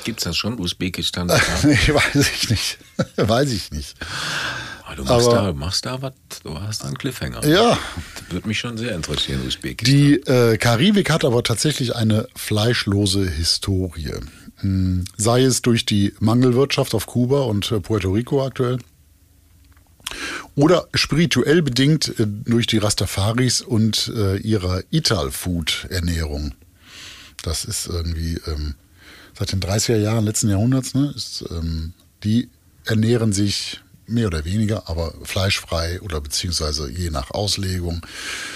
Gibt 0.03 0.19
es 0.19 0.25
das 0.25 0.35
schon, 0.35 0.59
Usbekistan? 0.59 1.27
nee, 1.63 1.77
weiß 1.93 2.29
ich 2.33 2.49
nicht. 2.49 2.77
weiß 3.15 3.51
ich 3.51 3.71
nicht. 3.71 3.95
Ah, 4.91 4.95
du 4.95 5.03
machst 5.05 5.27
Aber- 5.27 5.35
da, 5.35 5.53
machst 5.53 5.85
da 5.85 6.01
was, 6.01 6.13
du 6.43 6.59
hast 6.59 6.83
einen 6.83 6.97
Cliffhanger. 6.97 7.45
Ja. 7.47 7.77
Das 8.15 8.31
würde 8.31 8.47
mich 8.47 8.59
schon 8.59 8.77
sehr 8.77 8.93
interessieren, 8.93 9.41
Usbekistan. 9.47 9.95
Die 9.95 10.15
äh, 10.29 10.57
Karibik 10.57 11.09
hat 11.09 11.23
aber 11.23 11.43
tatsächlich 11.43 11.95
eine 11.95 12.27
fleischlose 12.35 13.29
Historie. 13.29 14.11
Hm, 14.57 15.05
Sei 15.17 15.43
es 15.43 15.61
durch 15.61 15.85
die 15.85 16.13
Mangelwirtschaft 16.19 16.93
auf 16.93 17.05
Kuba 17.07 17.41
und 17.43 17.71
äh, 17.71 17.79
Puerto 17.79 18.11
Rico 18.11 18.45
aktuell. 18.45 18.79
Oder 20.55 20.87
spirituell 20.93 21.61
bedingt 21.61 22.09
äh, 22.19 22.27
durch 22.27 22.67
die 22.67 22.77
Rastafaris 22.77 23.61
und 23.61 24.11
äh, 24.15 24.37
ihrer 24.37 24.83
Ital-Food-Ernährung. 24.91 26.53
Das 27.43 27.63
ist 27.65 27.87
irgendwie 27.87 28.39
ähm, 28.45 28.75
seit 29.39 29.53
den 29.53 29.61
30er 29.61 29.95
Jahren 29.97 30.25
letzten 30.25 30.49
Jahrhunderts. 30.49 30.93
Ne, 30.93 31.13
ist, 31.15 31.45
ähm, 31.49 31.93
die 32.23 32.49
ernähren 32.85 33.31
sich 33.31 33.79
mehr 34.07 34.27
oder 34.27 34.45
weniger, 34.45 34.89
aber 34.89 35.13
fleischfrei 35.23 36.01
oder 36.01 36.21
beziehungsweise 36.21 36.89
je 36.91 37.09
nach 37.09 37.31
Auslegung. 37.31 38.05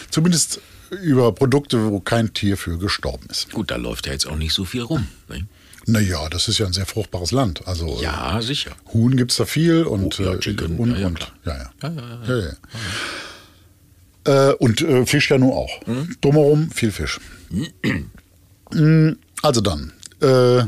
Zumindest 0.09 0.59
über 1.01 1.31
Produkte, 1.31 1.91
wo 1.91 1.99
kein 1.99 2.33
Tier 2.33 2.57
für 2.57 2.77
gestorben 2.77 3.27
ist. 3.29 3.51
Gut, 3.51 3.71
da 3.71 3.75
läuft 3.75 4.05
ja 4.07 4.13
jetzt 4.13 4.27
auch 4.27 4.35
nicht 4.37 4.53
so 4.53 4.65
viel 4.65 4.81
rum. 4.81 5.07
Ne? 5.29 5.47
Naja, 5.87 6.29
das 6.29 6.47
ist 6.47 6.57
ja 6.57 6.65
ein 6.65 6.73
sehr 6.73 6.85
fruchtbares 6.85 7.31
Land. 7.31 7.67
Also 7.67 7.99
Ja, 8.01 8.41
sicher. 8.41 8.71
Huhn 8.93 9.15
gibt 9.15 9.31
es 9.31 9.37
da 9.37 9.45
viel 9.45 9.83
und, 9.83 10.19
Oh, 10.19 10.23
ja, 10.23 10.33
äh, 10.33 10.39
Chicken, 10.39 10.77
und, 10.77 10.97
ja, 10.97 11.07
und 11.07 11.31
ja, 11.45 11.57
ja. 11.57 11.69
Ja, 11.83 11.89
ja, 11.89 12.01
ja. 12.27 12.37
ja, 12.37 12.55
ja. 14.25 14.49
Äh, 14.49 14.53
und 14.55 14.81
äh, 14.81 15.05
Fisch 15.05 15.29
ja 15.29 15.37
nur 15.37 15.55
auch. 15.55 15.85
Hm? 15.85 16.15
Drumherum 16.21 16.71
viel 16.71 16.91
Fisch. 16.91 17.19
Mm, 18.71 19.11
also 19.43 19.61
dann, 19.61 19.93
äh, 20.21 20.63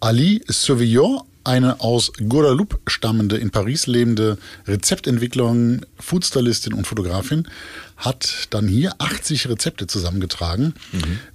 Ali 0.00 0.42
Sauvillon, 0.48 1.20
eine 1.44 1.80
aus 1.80 2.12
Guadeloupe 2.28 2.78
stammende, 2.86 3.36
in 3.36 3.50
Paris 3.50 3.86
lebende 3.86 4.38
Rezeptentwicklerin, 4.66 5.86
Foodstylistin 5.98 6.72
und 6.74 6.86
Fotografin, 6.86 7.48
hat 7.96 8.48
dann 8.50 8.66
hier 8.68 8.94
80 8.98 9.48
Rezepte 9.48 9.86
zusammengetragen, 9.86 10.74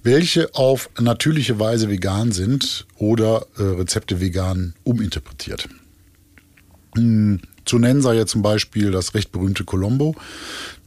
welche 0.02 0.54
auf 0.54 0.90
natürliche 0.98 1.58
Weise 1.58 1.88
vegan 1.88 2.32
sind 2.32 2.86
oder 2.96 3.46
äh, 3.58 3.62
Rezepte 3.62 4.20
vegan 4.20 4.74
uminterpretiert. 4.84 5.68
Hm, 6.96 7.40
Zu 7.64 7.78
nennen 7.78 8.02
sei 8.02 8.14
ja 8.14 8.26
zum 8.26 8.42
Beispiel 8.42 8.90
das 8.90 9.14
recht 9.14 9.32
berühmte 9.32 9.64
Colombo, 9.64 10.14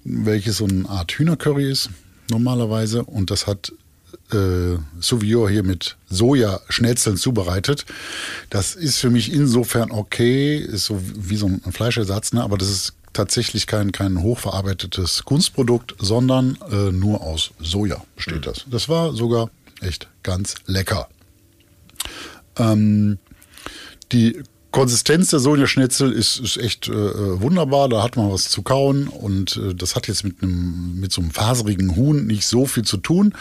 welches 0.04 0.58
so 0.58 0.66
eine 0.66 0.90
Art 0.90 1.12
Hühnercurry 1.12 1.70
ist, 1.70 1.90
normalerweise. 2.30 3.04
Und 3.04 3.30
das 3.30 3.46
hat 3.48 3.72
äh, 4.34 4.78
Sauvignon 5.00 5.50
hier 5.50 5.64
mit 5.64 5.98
Sojaschnetzeln 6.10 7.18
zubereitet. 7.18 7.86
Das 8.50 8.76
ist 8.76 8.98
für 8.98 9.10
mich 9.10 9.32
insofern 9.32 9.92
okay, 9.92 10.58
ist 10.58 10.86
so 10.86 11.02
wie 11.16 11.36
so 11.36 11.48
ein 11.48 11.72
Fleischersatz, 11.72 12.34
ne? 12.34 12.44
aber 12.44 12.58
das 12.58 12.70
ist 12.70 12.94
tatsächlich 13.14 13.68
kein, 13.68 13.92
kein 13.92 14.22
hochverarbeitetes 14.22 15.26
Kunstprodukt, 15.26 15.96
sondern 16.00 16.58
äh, 16.72 16.92
nur 16.92 17.22
aus 17.22 17.52
Soja 17.60 18.04
besteht 18.16 18.48
das. 18.48 18.66
Das 18.70 18.90
war 18.90 19.14
sogar 19.14 19.50
echt 19.82 20.08
ganz 20.24 20.56
lecker. 20.66 21.10
Ähm, 22.58 23.18
die 24.12 24.42
Konsistenz 24.72 25.30
der 25.32 25.40
Sojaschnitzel 25.40 26.12
ist, 26.12 26.40
ist 26.40 26.58
echt 26.58 26.88
äh, 26.88 26.92
wunderbar. 27.42 27.90
Da 27.90 28.02
hat 28.04 28.16
man 28.18 28.32
was 28.32 28.50
zu 28.50 28.62
kauen 28.62 29.08
und 29.08 29.58
äh, 29.58 29.76
das 29.76 29.96
hat 29.96 30.08
jetzt 30.08 30.24
mit 30.24 30.42
einem 30.42 31.00
mit 31.00 31.12
so 31.12 31.22
einem 31.22 31.32
faserigen 31.32 31.96
Huhn 31.96 32.26
nicht 32.26 32.46
so 32.46 32.66
viel 32.66 32.84
zu 32.84 32.98
tun, 32.98 33.34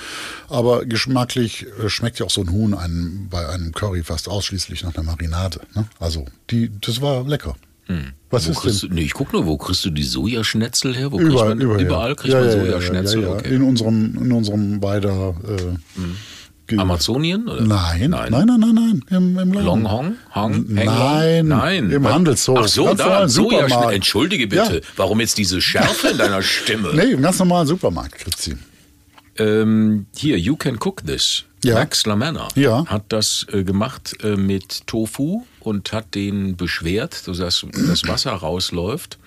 aber 0.49 0.85
geschmacklich 0.85 1.67
äh, 1.83 1.89
schmeckt 1.89 2.19
ja 2.19 2.27
auch 2.27 2.31
so 2.31 2.41
ein 2.43 2.51
Huhn 2.51 2.75
einem, 2.75 3.29
bei 3.31 3.49
einem 3.49 3.73
Curry 3.73 4.03
fast 4.03 4.29
ausschließlich 4.29 4.83
nach 4.83 4.95
einer 4.95 5.05
Marinade. 5.05 5.61
Ne? 5.75 5.87
Also 5.99 6.25
die, 6.51 6.71
das 6.81 7.01
war 7.01 7.25
lecker. 7.27 7.55
Was 8.31 8.47
Wo 8.47 8.53
ist 8.69 8.83
denn? 8.85 8.91
du, 8.91 8.95
nee, 8.95 9.03
ich 9.03 9.15
guck 9.15 9.33
nur, 9.33 9.47
wo 9.47 9.57
kriegst 9.57 9.85
du 9.85 9.91
die 9.91 10.05
Sojaschnetzel 10.05 10.95
her? 10.97 11.11
Wo 11.11 11.17
kriegt 11.17 11.33
Überall, 11.33 11.49
man, 11.49 11.61
überall, 11.61 11.83
überall 11.83 12.15
kriegt 12.15 12.33
ja, 12.33 12.39
man 12.41 12.49
ja, 12.51 12.55
ja, 12.57 12.65
Sojaschnetzel. 12.65 13.23
Ja, 13.23 13.29
ja, 13.31 13.35
Okay. 13.35 13.55
In 13.57 13.63
unserem, 13.63 14.15
in 14.17 14.31
unserem 14.31 14.79
beider. 14.79 15.35
Äh, 15.43 15.57
ge- 15.57 16.11
Amazonien? 16.79 17.49
Oder? 17.49 17.63
Nein, 17.63 18.11
Nein. 18.11 18.31
nein, 18.31 18.47
nein, 18.47 18.61
nein, 18.61 18.75
nein. 18.75 19.05
Im, 19.11 19.39
im 19.39 19.53
Laden. 19.53 19.65
Longhong? 19.65 20.17
Hong? 20.35 20.65
Nein? 20.69 21.49
Nein. 21.49 21.91
im? 21.91 22.07
Handelshof. 22.07 22.59
Ach 22.63 22.69
so, 22.69 22.95
da. 22.95 23.27
Supermarkt. 23.29 23.95
Entschuldige 23.95 24.47
bitte. 24.47 24.83
Warum 24.97 25.21
jetzt 25.21 25.39
diese 25.39 25.61
Schärfe 25.61 26.09
in 26.09 26.19
deiner 26.19 26.43
Stimme? 26.43 26.91
Nee, 26.95 27.13
im 27.13 27.23
ganz 27.23 27.39
normalen 27.39 27.67
Supermarkt 27.67 28.17
kriegt 28.19 28.39
sie. 28.41 28.57
Ähm, 29.39 30.07
hier, 30.17 30.39
You 30.39 30.57
Can 30.57 30.77
Cook 30.77 31.05
This. 31.07 31.45
Ja. 31.63 31.75
Max 31.75 32.07
Lamanna 32.07 32.49
Ja. 32.55 32.87
hat 32.87 33.05
das 33.11 33.47
äh, 33.53 33.65
gemacht 33.65 34.17
äh, 34.23 34.37
mit 34.37 34.87
Tofu 34.87 35.45
und 35.61 35.93
hat 35.93 36.15
den 36.15 36.57
beschwert, 36.57 37.13
sodass 37.15 37.67
das 37.87 38.09
Wasser 38.09 38.33
rausläuft 38.33 39.19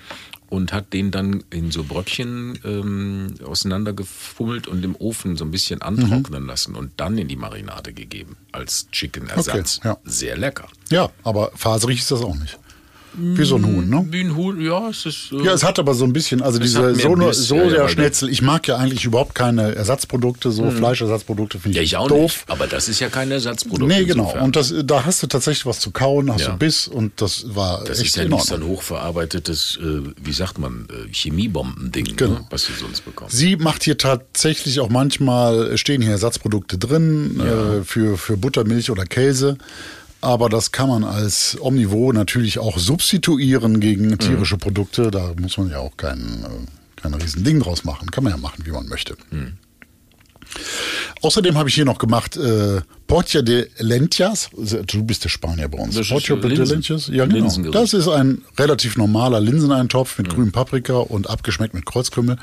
und 0.54 0.72
hat 0.72 0.94
den 0.94 1.10
dann 1.10 1.44
in 1.50 1.72
so 1.72 1.84
Bröckchen 1.84 2.60
ähm, 2.64 3.34
auseinandergefummelt 3.44 4.68
und 4.68 4.86
im 4.86 4.96
Ofen 4.96 5.36
so 5.36 5.46
ein 5.46 5.52
bisschen 5.52 5.80
Mhm. 5.80 5.88
antrocknen 5.88 6.46
lassen 6.46 6.76
und 6.76 6.92
dann 6.98 7.18
in 7.18 7.28
die 7.28 7.36
Marinade 7.36 7.92
gegeben 7.94 8.38
als 8.52 8.88
Chicken-Ersatz. 8.92 9.80
Okay, 9.80 9.88
ja. 9.90 9.98
Sehr 10.06 10.38
lecker. 10.38 10.68
Ja, 10.92 11.10
aber 11.24 11.52
faserig 11.56 12.00
ist 12.00 12.12
das 12.12 12.22
auch 12.22 12.36
nicht. 12.36 12.58
Wie 13.16 13.46
so 13.46 13.58
ein 13.58 13.66
Huhn, 13.66 13.88
ne? 13.90 14.06
Wie 14.10 14.22
ein 14.22 14.36
Huhn, 14.36 14.60
ja, 14.60 14.90
es 14.90 15.06
ist. 15.06 15.32
äh, 15.32 15.44
Ja, 15.44 15.54
es 15.54 15.64
hat 15.64 15.78
aber 15.78 15.94
so 15.94 16.04
ein 16.06 16.14
bisschen, 16.14 16.42
also 16.42 16.58
diese 16.60 16.96
Sono- 16.96 17.28
Biss, 17.28 17.48
ja, 17.50 17.58
ja, 17.58 17.70
Sojaschnetzel, 17.70 18.30
ich 18.30 18.42
mag 18.42 18.68
ja 18.68 18.78
eigentlich 18.78 19.06
überhaupt 19.06 19.36
keine 19.36 19.76
Ersatzprodukte, 19.76 20.52
so 20.52 20.72
Fleischersatzprodukte 20.72 21.60
finde 21.60 21.78
ja, 21.78 21.84
ich, 21.84 21.92
ich 21.92 21.98
auch 21.98 22.08
doof. 22.08 22.22
nicht. 22.38 22.50
Aber 22.50 22.66
das 22.68 22.88
ist 22.90 23.00
ja 23.00 23.10
kein 23.10 23.30
Ersatzprodukt. 23.32 23.88
Nee, 23.92 24.06
genau. 24.06 24.24
insofern. 24.24 24.44
Und 24.46 24.56
das, 24.56 24.74
da 24.84 25.06
hast 25.06 25.22
du 25.22 25.28
tatsächlich 25.28 25.66
was 25.66 25.80
zu 25.80 25.92
kauen, 25.92 26.32
hast 26.34 26.42
Ja. 26.42 26.52
du 26.54 26.58
Biss 26.58 26.88
und 26.88 27.14
das 27.22 27.46
war 27.56 27.84
Das 27.84 28.00
echt 28.00 28.08
ist 28.10 28.16
ja 28.16 28.26
nicht 28.26 28.46
so 28.46 28.56
ein 28.56 28.64
hochverarbeitetes, 28.64 29.78
äh, 29.82 30.02
wie 30.24 30.34
sagt 30.34 30.58
man, 30.58 30.88
äh, 30.90 31.14
Chemiebombending, 31.14 32.16
Genau. 32.16 32.32
ne, 32.34 32.46
was 32.50 32.66
du 32.68 32.74
sonst 32.74 33.02
bekommst. 33.06 33.36
Sie 33.38 33.56
macht 33.58 33.84
hier 33.84 33.98
tatsächlich 33.98 34.80
auch 34.80 34.90
manchmal, 34.90 35.78
stehen 35.78 36.02
hier 36.02 36.12
Ersatzprodukte 36.12 36.78
drin 36.78 37.40
äh, 37.40 37.84
für, 37.84 38.18
für 38.18 38.38
Butter, 38.38 38.64
Milch 38.64 38.90
oder 38.90 39.06
Käse. 39.06 39.58
Aber 40.24 40.48
das 40.48 40.72
kann 40.72 40.88
man 40.88 41.04
als 41.04 41.58
Omnivore 41.60 42.14
natürlich 42.14 42.58
auch 42.58 42.78
substituieren 42.78 43.74
Mhm. 43.74 43.80
gegen 43.82 44.18
tierische 44.20 44.58
Produkte. 44.58 45.12
Da 45.12 45.34
muss 45.40 45.58
man 45.58 45.70
ja 45.70 45.80
auch 45.80 45.98
kein, 45.98 46.20
äh, 46.46 47.02
kein 47.02 47.14
riesen 47.14 47.44
Ding 47.44 47.60
draus 47.60 47.84
machen. 47.84 48.10
Kann 48.10 48.24
man 48.24 48.32
ja 48.32 48.38
machen, 48.38 48.66
wie 48.66 48.72
man 48.72 48.88
möchte. 48.88 49.18
Mhm. 49.32 49.58
Außerdem 51.22 51.58
habe 51.58 51.68
ich 51.68 51.76
hier 51.76 51.84
noch 51.86 51.98
gemacht 51.98 52.38
äh, 52.38 52.82
Portia 53.08 53.42
de 53.42 53.68
Lentias. 53.80 54.50
Du 54.88 55.04
bist 55.04 55.24
der 55.26 55.30
Spanier 55.30 55.68
bei 55.68 55.78
uns. 55.80 55.96
Portia 56.08 56.36
de. 56.36 56.56
Lentias. 56.56 57.08
Ja, 57.08 57.26
genau. 57.26 57.72
Das 57.72 57.94
ist 57.94 58.08
ein 58.08 58.42
relativ 58.58 58.96
normaler 58.96 59.42
Linseneintopf 59.42 60.18
mit 60.20 60.30
grünem 60.30 60.52
Paprika 60.52 60.94
und 60.96 61.30
abgeschmeckt 61.30 61.74
mit 61.74 61.86
Kreuzkümmel. 61.86 62.38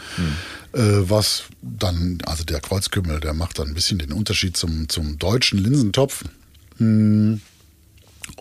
Äh, 0.73 0.79
was 1.09 1.45
dann, 1.63 2.19
also 2.27 2.45
der 2.45 2.61
Kreuzkümmel, 2.61 3.21
der 3.21 3.33
macht 3.33 3.59
dann 3.59 3.69
ein 3.69 3.75
bisschen 3.75 3.99
den 3.99 4.13
Unterschied 4.13 4.57
zum, 4.57 4.89
zum 4.89 5.19
deutschen 5.19 5.59
Linsentopf. 5.59 6.25
Hm. 6.79 7.41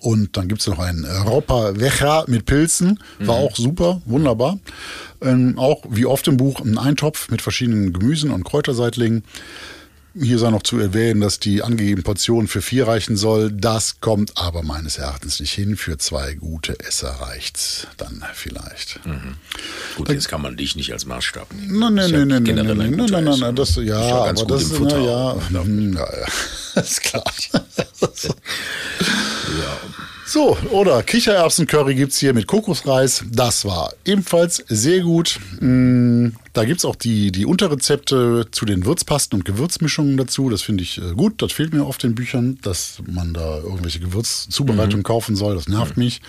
Und 0.02 0.38
dann 0.38 0.48
gibt 0.48 0.62
es 0.62 0.68
noch 0.68 0.80
einen 0.80 1.04
äh, 1.04 1.18
Ropa 1.18 1.80
Vecha 1.80 2.26
mit 2.28 2.46
Pilzen. 2.46 3.00
War 3.20 3.36
auch 3.36 3.56
super, 3.56 4.02
wunderbar. 4.06 4.60
Ähm, 5.22 5.58
auch 5.58 5.84
wie 5.90 6.06
oft 6.06 6.28
im 6.28 6.38
Buch 6.38 6.62
ein 6.62 6.78
Eintopf 6.78 7.30
mit 7.30 7.42
verschiedenen 7.42 7.94
Gemüsen 7.94 8.32
und 8.32 8.44
Kräuterseitlingen. 8.44 9.24
Hier 10.16 10.40
sei 10.40 10.50
noch 10.50 10.64
zu 10.64 10.80
erwähnen, 10.80 11.22
dass 11.22 11.40
die 11.40 11.62
angegebene 11.62 12.02
Portion 12.02 12.48
für 12.48 12.64
vier 12.64 12.88
reichen 12.88 13.16
soll. 13.16 13.52
Das 13.52 14.02
kommt 14.02 14.38
aber 14.38 14.64
meines 14.64 14.98
Erachtens 14.98 15.40
nicht 15.40 15.54
hin. 15.54 15.78
Für 15.78 16.00
zwei 16.00 16.34
gute 16.34 16.80
Esser 16.80 17.12
reicht's 17.22 17.88
dann 17.98 18.24
vielleicht. 18.34 19.00
Gut, 19.96 20.10
jetzt 20.10 20.28
kann 20.28 20.42
man 20.42 20.58
dich 20.58 20.76
nicht 20.76 20.92
als 20.92 21.06
Maßstab 21.06 21.54
nehmen. 21.54 21.80
Nein, 21.80 21.94
nein, 21.94 22.12
nein, 22.12 22.28
nein, 22.28 22.44
nein, 22.44 22.56
nein, 22.56 22.82
ein 22.82 22.92
nein, 22.96 23.24
nein, 23.24 23.40
nein, 23.40 23.56
das, 23.56 23.78
Ist 23.78 23.84
ja, 23.84 24.00
aber 24.00 24.46
das, 24.46 24.72
na, 24.80 24.98
ja, 24.98 25.36
ja, 25.46 26.28
ist 26.82 27.02
klar. 27.02 27.24
So, 30.32 30.56
oder 30.70 31.02
Kichererbsencurry 31.02 31.96
gibt 31.96 32.12
es 32.12 32.20
hier 32.20 32.36
mit 32.36 32.46
Kokosreis. 32.46 33.24
Das 33.32 33.66
war 33.66 33.94
ebenfalls 34.06 34.64
sehr 34.68 35.02
gut. 35.02 35.40
Mm, 35.60 36.28
Da 36.54 36.66
gibt 36.66 36.78
es 36.78 36.86
auch 36.86 36.96
die, 36.96 37.32
die 37.32 37.48
Unterrezepte 37.48 38.46
zu 38.52 38.66
den 38.66 38.86
Würzpasten 38.86 39.40
und 39.40 39.46
Gewürzmischungen 39.46 40.18
dazu. 40.18 40.52
Das 40.52 40.62
finde 40.62 40.84
ich 40.84 41.00
äh, 41.00 41.14
gut. 41.16 41.42
Das 41.42 41.52
fehlt 41.52 41.74
mir 41.74 41.84
oft 41.84 42.04
in 42.04 42.14
Büchern, 42.14 42.60
dass 42.62 43.02
man 43.12 43.34
da 43.34 43.58
irgendwelche 43.58 44.00
Gewürzzubereitungen 44.02 45.02
kaufen 45.02 45.36
soll. 45.36 45.56
Das 45.56 45.68
nervt 45.68 45.98
mich. 45.98 46.22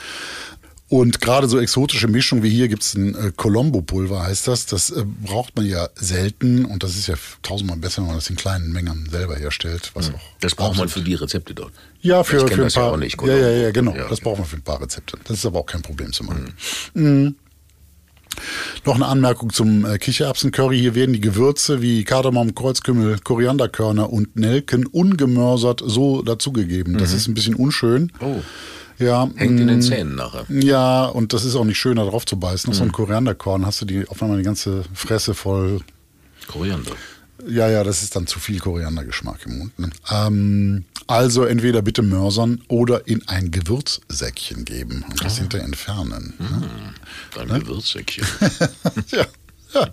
Und 0.90 1.20
gerade 1.20 1.48
so 1.48 1.60
exotische 1.60 2.08
Mischungen 2.08 2.42
wie 2.42 2.50
hier 2.50 2.66
gibt 2.66 2.82
es 2.82 2.94
ein 2.94 3.14
äh, 3.14 3.30
Colombo-Pulver, 3.36 4.24
heißt 4.24 4.48
das. 4.48 4.66
Das 4.66 4.90
äh, 4.90 5.04
braucht 5.24 5.54
man 5.56 5.64
ja 5.64 5.88
selten 5.94 6.64
und 6.64 6.82
das 6.82 6.96
ist 6.96 7.06
ja 7.06 7.14
tausendmal 7.42 7.76
besser, 7.78 7.98
wenn 8.02 8.08
man 8.08 8.16
das 8.16 8.28
in 8.28 8.34
kleinen 8.34 8.72
Mengen 8.72 9.08
selber 9.08 9.36
herstellt. 9.36 9.92
Was 9.94 10.08
auch 10.08 10.18
Das 10.40 10.56
braucht 10.56 10.76
man 10.78 10.88
für 10.88 11.00
die 11.00 11.14
Rezepte 11.14 11.54
dort. 11.54 11.72
ja, 12.02 12.24
für, 12.24 12.40
für 12.40 12.54
ein 12.54 12.58
das 12.58 12.74
ja 12.74 12.82
paar. 12.82 12.92
auch 12.92 12.96
nicht. 12.96 13.22
ja, 13.22 13.36
ja, 13.36 13.50
ja, 13.50 13.70
genau. 13.70 13.94
Ja. 13.94 14.08
Das 14.08 14.20
braucht 14.20 14.38
man 14.38 14.48
für 14.48 14.56
ein 14.56 14.62
paar 14.62 14.82
Rezepte. 14.82 15.16
Das 15.22 15.36
ist 15.38 15.46
aber 15.46 15.60
auch 15.60 15.66
kein 15.66 15.82
Problem 15.82 16.12
zu 16.12 16.24
machen. 16.24 16.54
Mhm. 16.94 17.36
Noch 18.84 18.96
eine 18.96 19.06
Anmerkung 19.06 19.52
zum 19.52 19.84
äh, 19.84 19.96
Kichererbsen-Curry. 19.98 20.76
Hier 20.78 20.96
werden 20.96 21.12
die 21.12 21.20
Gewürze 21.20 21.82
wie 21.82 22.02
Kardamom, 22.02 22.54
Kreuzkümmel, 22.56 23.20
Korianderkörner 23.20 24.10
und 24.12 24.34
Nelken 24.36 24.86
ungemörsert 24.86 25.82
so 25.84 26.22
dazugegeben. 26.22 26.98
Das 26.98 27.12
ist 27.12 27.28
ein 27.28 27.34
bisschen 27.34 27.54
unschön. 27.54 28.10
Mhm. 28.20 28.26
Oh. 28.26 28.42
Ja, 29.00 29.28
Hängt 29.34 29.58
in 29.58 29.64
mm, 29.64 29.68
den 29.68 29.82
Zähnen 29.82 30.14
nachher. 30.14 30.44
Ja, 30.48 31.06
und 31.06 31.32
das 31.32 31.44
ist 31.44 31.56
auch 31.56 31.64
nicht 31.64 31.78
schön, 31.78 31.96
da 31.96 32.04
drauf 32.04 32.24
zu 32.26 32.38
beißen. 32.38 32.70
Auf 32.70 32.76
so 32.76 32.84
Mhm. 32.84 32.90
ein 32.90 32.92
Korianderkorn 32.92 33.66
hast 33.66 33.80
du 33.80 33.86
die 33.86 34.06
auf 34.06 34.22
einmal 34.22 34.38
die 34.38 34.44
ganze 34.44 34.84
Fresse 34.94 35.34
voll 35.34 35.80
Koriander. 36.46 36.92
ja, 37.48 37.68
ja, 37.68 37.82
das 37.82 38.02
ist 38.02 38.14
dann 38.14 38.26
zu 38.26 38.38
viel 38.38 38.58
Koriandergeschmack 38.60 39.46
im 39.46 39.58
Mund. 39.58 39.78
Ne? 39.78 39.90
Ähm, 40.10 40.84
also 41.06 41.44
entweder 41.44 41.82
bitte 41.82 42.02
mörsern 42.02 42.60
oder 42.68 43.06
in 43.08 43.26
ein 43.28 43.50
Gewürzsäckchen 43.50 44.64
geben 44.64 45.04
und 45.08 45.20
Ah. 45.20 45.24
das 45.24 45.38
hinterher 45.38 45.64
entfernen. 45.66 46.34
Ne? 46.38 46.62
Ein 47.52 47.60
Gewürzsäckchen. 47.60 48.24
ja, 49.10 49.26
ja. 49.74 49.88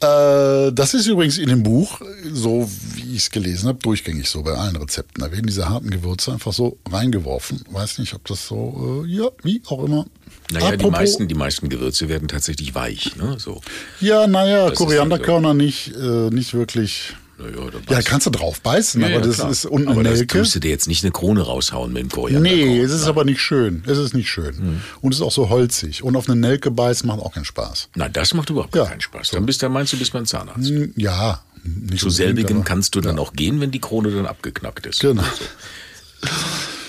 Äh, 0.00 0.72
das 0.72 0.94
ist 0.94 1.06
übrigens 1.06 1.38
in 1.38 1.48
dem 1.48 1.62
Buch, 1.62 2.00
so 2.32 2.70
wie 2.94 3.16
ich 3.16 3.22
es 3.22 3.30
gelesen 3.30 3.68
habe, 3.68 3.78
durchgängig 3.80 4.28
so 4.28 4.42
bei 4.42 4.52
allen 4.52 4.76
Rezepten. 4.76 5.22
Da 5.22 5.32
werden 5.32 5.46
diese 5.46 5.68
harten 5.68 5.90
Gewürze 5.90 6.32
einfach 6.32 6.52
so 6.52 6.78
reingeworfen. 6.88 7.62
Weiß 7.70 7.98
nicht, 7.98 8.14
ob 8.14 8.24
das 8.26 8.46
so, 8.46 9.04
äh, 9.04 9.08
ja, 9.08 9.28
wie 9.42 9.60
auch 9.66 9.84
immer. 9.84 10.06
Naja, 10.52 10.76
die 10.76 10.90
meisten, 10.90 11.26
die 11.26 11.34
meisten 11.34 11.68
Gewürze 11.68 12.08
werden 12.08 12.28
tatsächlich 12.28 12.74
weich. 12.74 13.16
Ne? 13.16 13.36
So. 13.38 13.60
Ja, 14.00 14.26
naja, 14.26 14.68
ist 14.68 14.78
Korianderkörner 14.78 15.52
nicht, 15.52 15.94
äh, 15.96 16.30
nicht 16.30 16.54
wirklich. 16.54 17.14
Naja, 17.38 17.70
da 17.86 17.94
Ja, 17.94 18.02
kannst 18.02 18.26
du 18.26 18.30
drauf 18.30 18.60
beißen, 18.60 19.00
Ja, 19.00 19.06
aber 19.06 19.16
ja, 19.16 19.20
das 19.22 19.36
klar. 19.36 19.50
ist 19.50 19.64
und 19.66 19.82
eine 19.82 19.90
aber 19.92 20.02
das 20.02 20.18
Nelke. 20.18 20.38
tust 20.40 20.54
du 20.56 20.60
dir 20.60 20.70
jetzt 20.70 20.88
nicht 20.88 21.04
eine 21.04 21.12
Krone 21.12 21.40
raushauen 21.42 21.92
mit 21.92 22.02
dem 22.02 22.08
Koriander. 22.10 22.50
Nee, 22.50 22.80
es 22.80 22.90
ist 22.90 23.04
aber 23.06 23.24
nicht 23.24 23.40
schön. 23.40 23.84
Es 23.86 23.96
ist 23.96 24.12
nicht 24.12 24.28
schön. 24.28 24.56
Mhm. 24.56 24.80
Und 25.00 25.12
es 25.14 25.18
ist 25.20 25.22
auch 25.24 25.30
so 25.32 25.48
holzig. 25.48 26.02
Und 26.02 26.16
auf 26.16 26.28
eine 26.28 26.38
Nelke 26.40 26.70
beißen 26.72 27.06
macht 27.06 27.20
auch 27.20 27.32
keinen 27.32 27.44
Spaß. 27.44 27.90
Nein, 27.94 28.12
das 28.12 28.34
macht 28.34 28.50
überhaupt 28.50 28.74
Ja, 28.74 28.86
keinen 28.86 29.00
Spaß. 29.00 29.30
Dann 29.30 29.46
bist 29.46 29.62
du, 29.62 29.68
meinst 29.68 29.92
du, 29.92 29.98
bist 29.98 30.12
beim 30.12 30.26
Zahnarzt. 30.26 30.70
Ja, 30.96 31.42
nicht 31.64 32.00
Zu 32.00 32.10
selbigen 32.10 32.56
aber- 32.56 32.64
kannst 32.64 32.94
du 32.96 33.00
dann 33.00 33.18
auch 33.18 33.32
gehen, 33.34 33.60
wenn 33.60 33.70
die 33.70 33.80
Krone 33.80 34.10
dann 34.10 34.26
abgeknackt 34.26 34.86
ist. 34.86 35.00
Genau. 35.00 35.22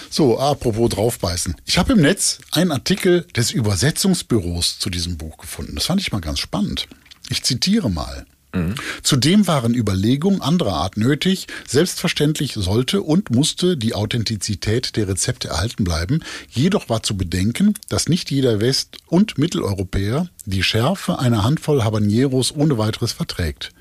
So, 0.10 0.40
apropos 0.40 0.90
draufbeißen. 0.90 1.56
Ich 1.66 1.78
habe 1.78 1.94
im 1.94 2.02
Netz 2.02 2.40
einen 2.52 2.72
Artikel 2.72 3.28
des 3.36 3.52
Übersetzungsbüros 3.52 4.80
zu 4.80 4.90
diesem 4.90 5.18
Buch 5.18 5.38
gefunden. 5.38 5.76
Das 5.76 5.86
fand 5.86 6.02
ich 6.02 6.12
mal 6.12 6.20
ganz 6.22 6.40
spannend. 6.40 6.88
Ich 7.30 7.44
zitiere 7.44 7.92
mal. 7.92 8.26
Zudem 9.04 9.48
waren 9.48 9.76
Überlegungen 9.76 10.42
anderer 10.42 10.74
Art 10.74 10.98
nötig. 10.98 11.48
Selbstverständlich 11.68 12.54
sollte 12.54 13.02
und 13.04 13.30
musste 13.30 13.78
die 13.78 13.94
Authentizität 13.94 14.96
der 14.96 15.08
Rezepte 15.08 15.50
erhalten 15.50 15.84
bleiben. 15.84 16.22
Jedoch 16.50 16.90
war 16.90 17.04
zu 17.04 17.16
bedenken, 17.16 17.76
dass 17.90 18.10
nicht 18.10 18.32
jeder 18.32 18.60
West- 18.60 18.98
und 19.08 19.38
Mitteleuropäer 19.38 20.30
die 20.46 20.64
Schärfe 20.64 21.20
einer 21.20 21.44
Handvoll 21.44 21.84
Habaneros 21.84 22.52
ohne 22.56 22.78
weiteres 22.80 23.12
verträgt. 23.12 23.72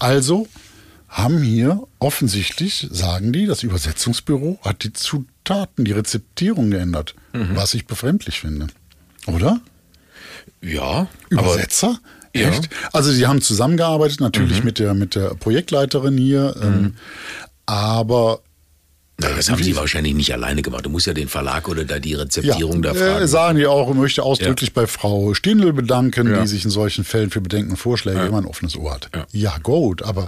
Also 0.00 0.48
haben 1.08 1.42
hier 1.42 1.86
offensichtlich, 1.98 2.88
sagen 2.90 3.32
die, 3.32 3.46
das 3.46 3.62
Übersetzungsbüro 3.62 4.58
hat 4.62 4.82
die 4.82 4.92
Zutaten, 4.92 5.84
die 5.84 5.92
Rezeptierung 5.92 6.70
geändert, 6.70 7.14
was 7.54 7.74
ich 7.74 7.86
befremdlich 7.86 8.40
finde. 8.40 8.68
Oder? 9.26 9.60
Ja, 10.60 11.06
Übersetzer? 11.28 12.00
Ja. 12.34 12.48
Echt? 12.50 12.68
Also 12.92 13.10
sie 13.12 13.26
haben 13.26 13.40
zusammengearbeitet, 13.40 14.20
natürlich 14.20 14.64
mit, 14.64 14.78
der, 14.78 14.94
mit 14.94 15.14
der 15.14 15.34
Projektleiterin 15.34 16.18
hier, 16.18 16.54
ähm, 16.60 16.94
aber 17.66 18.40
Na, 19.18 19.28
das 19.30 19.48
haben 19.50 19.62
sie 19.62 19.76
wahrscheinlich 19.76 20.14
nicht 20.14 20.32
alleine 20.32 20.60
gemacht. 20.62 20.84
Du 20.84 20.90
musst 20.90 21.06
ja 21.06 21.14
den 21.14 21.28
Verlag 21.28 21.68
oder 21.68 21.84
da 21.84 21.98
die 22.00 22.14
Rezeptierung 22.14 22.82
da 22.82 22.90
äh, 22.90 22.94
fragen. 22.94 23.26
sagen 23.28 23.58
die 23.58 23.66
auch, 23.66 23.88
ich 23.88 23.94
möchte 23.94 24.22
ausdrücklich 24.24 24.72
bei 24.72 24.86
Frau 24.88 25.32
Stindl 25.34 25.72
bedanken, 25.72 26.28
Ja. 26.30 26.42
die 26.42 26.48
sich 26.48 26.64
in 26.64 26.70
solchen 26.70 27.04
Fällen 27.04 27.30
für 27.30 27.40
Bedenken 27.40 27.70
und 27.70 27.76
Vorschläge 27.76 28.20
immer 28.26 28.38
ein 28.38 28.46
offenes 28.46 28.76
Ohr 28.76 28.92
hat. 28.94 29.10
Ja. 29.14 29.26
Ja, 29.32 29.58
gut, 29.62 30.02
aber 30.02 30.26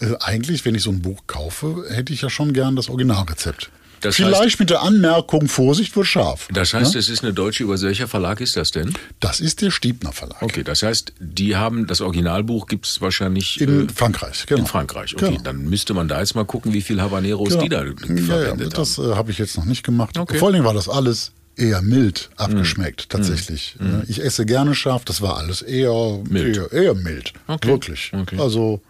äh, 0.00 0.14
eigentlich, 0.20 0.64
wenn 0.64 0.74
ich 0.76 0.82
so 0.84 0.90
ein 0.90 1.02
Buch 1.02 1.22
kaufe, 1.26 1.84
hätte 1.90 2.12
ich 2.12 2.22
ja 2.22 2.30
schon 2.30 2.52
gern 2.52 2.76
das 2.76 2.88
Originalrezept. 2.88 3.70
Das 4.02 4.16
Vielleicht 4.16 4.58
mit 4.60 4.68
der 4.70 4.82
Anmerkung, 4.82 5.48
Vorsicht 5.48 5.96
wird 5.96 6.06
scharf. 6.06 6.48
Das 6.52 6.74
heißt, 6.74 6.94
es 6.96 7.08
ist 7.08 7.22
eine 7.22 7.32
deutsche 7.32 7.62
Übersetzung. 7.64 7.88
Welcher 7.88 8.08
Verlag 8.08 8.40
ist 8.40 8.56
das 8.56 8.70
denn? 8.70 8.92
Das 9.20 9.40
ist 9.40 9.60
der 9.62 9.70
Stiebner 9.70 10.12
Verlag. 10.12 10.42
Okay, 10.42 10.62
das 10.62 10.82
heißt, 10.82 11.12
die 11.18 11.56
haben 11.56 11.86
das 11.86 12.00
Originalbuch 12.00 12.66
gibt 12.66 12.86
es 12.86 13.00
wahrscheinlich 13.00 13.60
In 13.60 13.88
äh, 13.88 13.92
Frankreich, 13.92 14.44
genau. 14.46 14.60
in 14.60 14.66
Frankreich. 14.66 15.14
Okay, 15.14 15.30
Genau. 15.30 15.42
dann 15.42 15.64
müsste 15.64 15.94
man 15.94 16.08
da 16.08 16.20
jetzt 16.20 16.34
mal 16.34 16.44
gucken, 16.44 16.72
wie 16.72 16.82
viel 16.82 17.00
Habaneros 17.00 17.50
Genau. 17.50 17.62
die 17.62 17.68
da 17.68 17.84
ja, 17.84 17.90
ja, 17.90 18.24
verwendet 18.24 18.76
das 18.78 18.98
haben. 18.98 19.12
äh, 19.12 19.14
habe 19.14 19.30
ich 19.30 19.38
jetzt 19.38 19.56
noch 19.56 19.64
nicht 19.64 19.82
gemacht. 19.84 20.16
Okay. 20.18 20.38
Vor 20.38 20.48
allen 20.48 20.54
Dingen 20.54 20.64
war 20.66 20.74
das 20.74 20.88
alles 20.88 21.32
eher 21.56 21.82
mild 21.82 22.30
abgeschmeckt, 22.36 23.10
tatsächlich. 23.10 23.76
Äh, 23.80 24.10
Ich 24.10 24.22
esse 24.22 24.46
gerne 24.46 24.74
scharf, 24.74 25.04
das 25.04 25.20
war 25.20 25.36
alles 25.36 25.60
eher 25.62 26.20
Mild. 26.28 26.56
Eher, 26.56 26.72
eher 26.72 26.94
mild. 26.94 27.32
Okay. 27.46 27.68
Wirklich. 27.68 28.10
Okay. 28.14 28.38
Also, 28.40 28.80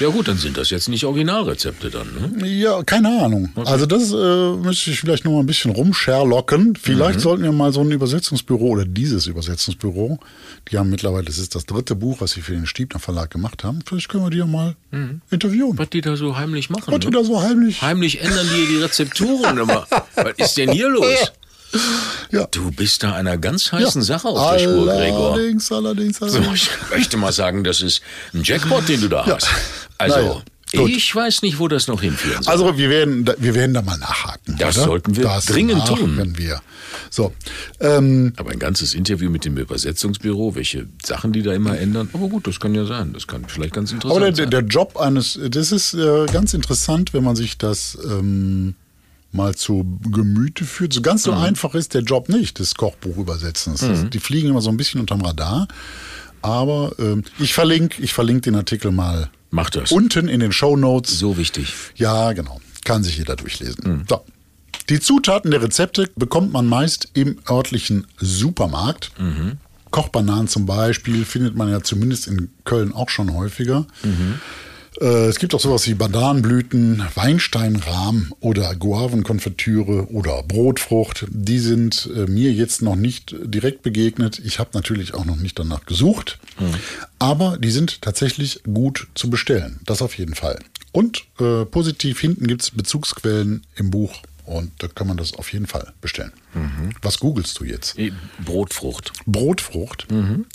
Ja 0.00 0.08
gut, 0.08 0.28
dann 0.28 0.36
sind 0.36 0.56
das 0.56 0.70
jetzt 0.70 0.88
nicht 0.88 1.04
Originalrezepte 1.04 1.90
dann. 1.90 2.08
Ne? 2.36 2.46
ja, 2.48 2.82
keine 2.82 3.22
Ahnung. 3.22 3.50
Also, 3.64 3.86
das 3.86 4.12
äh, 4.12 4.56
müsste 4.62 4.90
ich 4.90 5.00
vielleicht 5.00 5.24
noch 5.24 5.32
mal 5.32 5.40
ein 5.40 5.46
bisschen 5.46 5.70
rumscherlocken. 5.70 6.76
Vielleicht 6.76 7.18
Mhm. 7.18 7.22
sollten 7.22 7.42
wir 7.44 7.52
mal 7.52 7.72
so 7.72 7.80
ein 7.80 7.90
Übersetzungsbüro 7.90 8.66
oder 8.68 8.84
dieses 8.84 9.26
Übersetzungsbüro, 9.26 10.18
die 10.70 10.78
haben 10.78 10.90
mittlerweile, 10.90 11.24
das 11.24 11.38
ist 11.38 11.54
das 11.54 11.64
dritte 11.66 11.94
Buch, 11.94 12.20
was 12.20 12.32
sie 12.32 12.42
für 12.42 12.52
den 12.52 12.66
Stiebner 12.66 13.00
Verlag 13.00 13.30
gemacht 13.30 13.64
haben. 13.64 13.80
Vielleicht 13.86 14.08
können 14.08 14.24
wir 14.24 14.30
die 14.30 14.38
ja 14.38 14.46
mal 14.46 14.76
interviewen. 15.30 15.70
Mhm. 15.72 15.78
Was 15.78 15.90
die 15.90 16.00
da 16.00 16.16
so 16.16 16.36
heimlich 16.36 16.68
machen. 16.70 16.84
Was 16.92 17.00
die 17.00 17.06
ne? 17.06 17.12
da 17.12 17.24
so 17.24 17.40
heimlich. 17.42 17.80
Heimlich 17.82 18.20
ändern 18.20 18.46
die 18.54 18.66
die 18.66 18.76
Rezepturen 18.82 19.56
immer. 19.58 19.86
Was 20.16 20.34
ist 20.36 20.56
denn 20.58 20.70
hier 20.72 20.88
los? 20.88 21.32
Ja. 22.30 22.46
Du 22.50 22.70
bist 22.70 23.02
da 23.02 23.12
einer 23.14 23.38
ganz 23.38 23.72
heißen 23.72 24.02
Sache 24.02 24.28
auf 24.28 24.52
der 24.52 24.58
Spur, 24.60 24.86
Gregor. 24.86 25.32
Allerdings, 25.34 25.70
allerdings, 25.72 26.18
So, 26.18 26.26
allerdings. 26.26 26.62
ich 26.62 26.70
möchte 26.90 27.16
mal 27.16 27.32
sagen, 27.32 27.64
das 27.64 27.80
ist 27.80 28.02
ein 28.34 28.42
Jackpot, 28.44 28.88
den 28.88 29.00
du 29.00 29.08
da 29.08 29.24
Ja. 29.26 29.34
hast. 29.36 29.48
Also, 29.98 30.42
gut. 30.74 30.88
ich 30.90 31.14
weiß 31.14 31.42
nicht, 31.42 31.58
wo 31.58 31.68
das 31.68 31.86
noch 31.88 32.00
hinführen 32.00 32.42
soll. 32.42 32.52
Also 32.52 32.76
wir 32.78 32.88
werden, 32.90 33.24
da- 33.24 33.34
wir 33.38 33.54
werden 33.54 33.74
da 33.74 33.82
mal 33.82 33.98
nachhaken. 33.98 34.56
Das 34.58 34.76
oder? 34.78 34.86
sollten 34.86 35.16
wir 35.16 35.24
das 35.24 35.46
dringend 35.46 35.84
tun. 35.86 36.16
machen 36.16 36.38
wir. 36.38 36.60
So, 37.08 37.32
ähm, 37.80 38.32
Aber 38.36 38.50
ein 38.50 38.58
ganzes 38.58 38.94
Interview 38.94 39.30
mit 39.30 39.44
dem 39.44 39.56
Übersetzungsbüro, 39.56 40.54
welche 40.54 40.86
Sachen 41.04 41.32
die 41.32 41.42
da 41.42 41.52
immer 41.52 41.78
ändern. 41.78 42.08
Aber 42.12 42.28
gut, 42.28 42.46
das 42.46 42.58
kann 42.60 42.74
ja 42.74 42.84
sein. 42.84 43.12
Das 43.12 43.26
kann 43.26 43.44
vielleicht 43.46 43.74
ganz 43.74 43.92
interessant 43.92 44.16
aber 44.22 44.30
der, 44.32 44.44
sein. 44.44 44.50
der 44.50 44.60
Job 44.62 44.96
eines, 44.96 45.38
das 45.50 45.72
ist 45.72 45.94
äh, 45.94 46.26
ganz 46.32 46.54
interessant, 46.54 47.12
wenn 47.14 47.22
man 47.24 47.36
sich 47.36 47.58
das 47.58 47.96
ähm, 48.04 48.74
mal 49.32 49.54
zu 49.54 49.98
Gemüte 50.10 50.64
führt. 50.64 50.92
So 50.92 51.02
ganz 51.02 51.22
so 51.22 51.32
Mhm. 51.32 51.38
einfach 51.38 51.74
ist 51.74 51.94
der 51.94 52.02
Job 52.02 52.28
nicht, 52.28 52.58
des 52.58 52.74
Kochbuchübersetzens. 52.74 53.80
Das- 53.80 54.10
Die 54.10 54.18
fliegen 54.20 54.48
immer 54.48 54.60
so 54.60 54.70
ein 54.70 54.76
bisschen 54.76 55.00
unterm 55.00 55.20
Radar. 55.22 55.68
Aber 56.42 56.92
ähm, 56.98 57.22
ich 57.38 57.54
verlinke, 57.54 58.02
ich 58.02 58.12
verlinke 58.12 58.42
den 58.42 58.54
Artikel 58.56 58.90
mal 58.92 59.30
Mach 59.50 59.68
das. 59.70 59.92
unten 59.92 60.28
in 60.28 60.40
den 60.40 60.52
Show 60.52 60.76
Notes. 60.76 61.18
so 61.18 61.36
wichtig. 61.36 61.72
Ja, 61.96 62.32
genau. 62.32 62.60
Kann 62.84 63.04
sich 63.04 63.18
jeder 63.18 63.36
durchlesen. 63.36 64.04
So. 64.08 64.24
Die 64.88 64.98
Zutaten 65.00 65.50
der 65.50 65.62
Rezepte 65.62 66.08
bekommt 66.16 66.52
man 66.52 66.66
meist 66.66 67.08
im 67.14 67.36
örtlichen 67.48 68.06
Supermarkt. 68.18 69.12
Kochbananen 69.90 70.48
zum 70.48 70.66
Beispiel 70.66 71.24
findet 71.24 71.56
man 71.56 71.68
ja 71.68 71.82
zumindest 71.82 72.26
in 72.28 72.50
Köln 72.64 72.92
auch 72.92 73.08
schon 73.10 73.34
häufiger. 73.34 73.86
Äh, 74.02 74.08
Es 75.00 75.38
gibt 75.38 75.54
auch 75.54 75.60
sowas 75.60 75.86
wie 75.86 75.94
Bananenblüten, 75.94 77.02
Weinsteinrahm 77.14 78.34
oder 78.40 78.74
Guavenkonfitüre 78.76 80.12
oder 80.12 80.42
Brotfrucht. 80.42 81.26
Die 81.30 81.58
sind 81.58 82.10
äh, 82.14 82.26
mir 82.26 82.52
jetzt 82.52 82.82
noch 82.82 82.96
nicht 82.96 83.34
direkt 83.42 83.82
begegnet. 83.82 84.38
Ich 84.44 84.58
habe 84.58 84.70
natürlich 84.74 85.14
auch 85.14 85.24
noch 85.24 85.36
nicht 85.36 85.58
danach 85.58 85.86
gesucht. 85.86 86.38
Aber 87.18 87.56
die 87.58 87.70
sind 87.70 88.02
tatsächlich 88.02 88.62
gut 88.64 89.08
zu 89.14 89.30
bestellen. 89.30 89.80
Das 89.86 90.02
auf 90.02 90.18
jeden 90.18 90.34
Fall. 90.34 90.58
Und 90.92 91.24
äh, 91.38 91.64
positiv 91.64 92.20
hinten 92.20 92.46
gibt 92.46 92.62
es 92.62 92.70
Bezugsquellen 92.70 93.66
im 93.76 93.90
Buch. 93.90 94.22
Und 94.46 94.72
da 94.82 94.88
kann 94.88 95.06
man 95.06 95.16
das 95.16 95.34
auf 95.34 95.52
jeden 95.52 95.66
Fall 95.66 95.92
bestellen. 96.00 96.32
Was 97.02 97.20
googelst 97.20 97.58
du 97.60 97.64
jetzt? 97.64 97.98
Eh, 97.98 98.12
Brotfrucht. 98.44 99.12
Brotfrucht. 99.26 100.06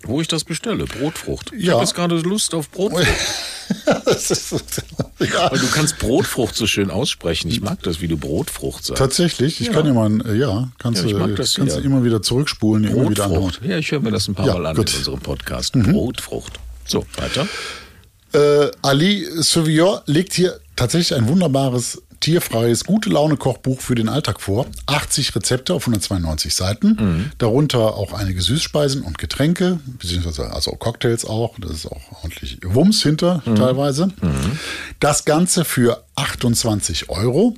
Wo 0.04 0.19
ich 0.21 0.28
das 0.28 0.43
bestelle, 0.43 0.86
Brotfrucht. 0.86 1.52
Ich 1.58 1.65
Ja. 1.65 1.74
habe 1.74 1.84
jetzt 1.84 1.95
gerade 1.95 2.15
Lust 2.19 2.54
auf 2.54 2.69
Brotfrucht. 2.71 3.08
ja. 5.19 5.52
Weil 5.52 5.60
du 5.60 5.67
kannst 5.71 5.98
Brotfrucht 6.00 6.56
so 6.56 6.67
schön 6.67 6.91
aussprechen. 6.91 7.50
Ich 7.50 7.62
mag 7.62 7.82
das, 7.84 8.02
wie 8.02 8.08
du 8.08 8.17
Brotfrucht 8.17 8.84
sagst. 8.86 9.00
Tatsächlich, 9.00 9.62
ich 9.62 9.71
kann 9.71 9.86
ja 9.86 9.93
mal, 9.93 10.21
äh, 10.28 10.36
ja, 10.38 10.69
kannst, 10.78 11.02
Ja, 11.04 11.08
ich 11.08 11.13
mag 11.13 11.36
das 11.36 11.56
kannst 11.56 11.76
du 11.76 11.80
sehr. 11.82 11.86
immer 11.86 12.04
wieder 12.04 12.21
zurückspulen, 12.21 12.84
immer 12.84 13.10
wieder. 13.10 13.28
Brotfrucht. 13.28 13.62
Ja, 13.63 13.78
ich 13.78 13.91
höre 13.91 14.02
mir 14.02 14.12
das 14.12 14.28
ein 14.28 14.36
paar 14.36 14.45
Ja, 14.48 14.54
Mal 14.54 14.65
an 14.67 14.76
gut. 14.76 14.91
in 14.91 14.98
unserem 15.00 15.19
Podcast. 15.19 15.74
Brotfrucht. 15.74 16.60
So, 16.86 17.06
weiter. 17.17 17.48
Äh, 18.34 18.71
Ali 18.82 19.26
Sauvier 19.41 20.04
legt 20.08 20.34
hier 20.34 20.60
tatsächlich 20.76 21.15
ein 21.17 21.28
wunderbares, 21.28 22.02
tierfreies, 22.19 22.84
gute 22.86 23.10
Laune-Kochbuch 23.10 23.82
für 23.82 23.95
den 23.95 24.10
Alltag 24.10 24.41
vor. 24.41 24.65
80 24.88 25.36
Rezepte 25.36 25.73
auf 25.73 25.84
192 25.84 26.54
Seiten, 26.54 27.32
darunter 27.38 27.95
auch 27.95 28.13
einige 28.13 28.41
Süßspeisen 28.41 29.01
und 29.01 29.17
Getränke, 29.17 29.80
beziehungsweise 29.99 30.51
also 30.51 30.71
Cocktails 30.71 31.25
auch. 31.25 31.56
Das 31.60 31.71
ist 31.71 31.86
auch 31.86 32.01
ordentlich 32.23 32.60
Wumms 32.63 33.04
hinter 33.04 33.41
teilweise. 33.56 34.10
Das 34.99 35.25
Ganze 35.25 35.65
für 35.65 36.04
28 36.15 37.10
Euro, 37.10 37.56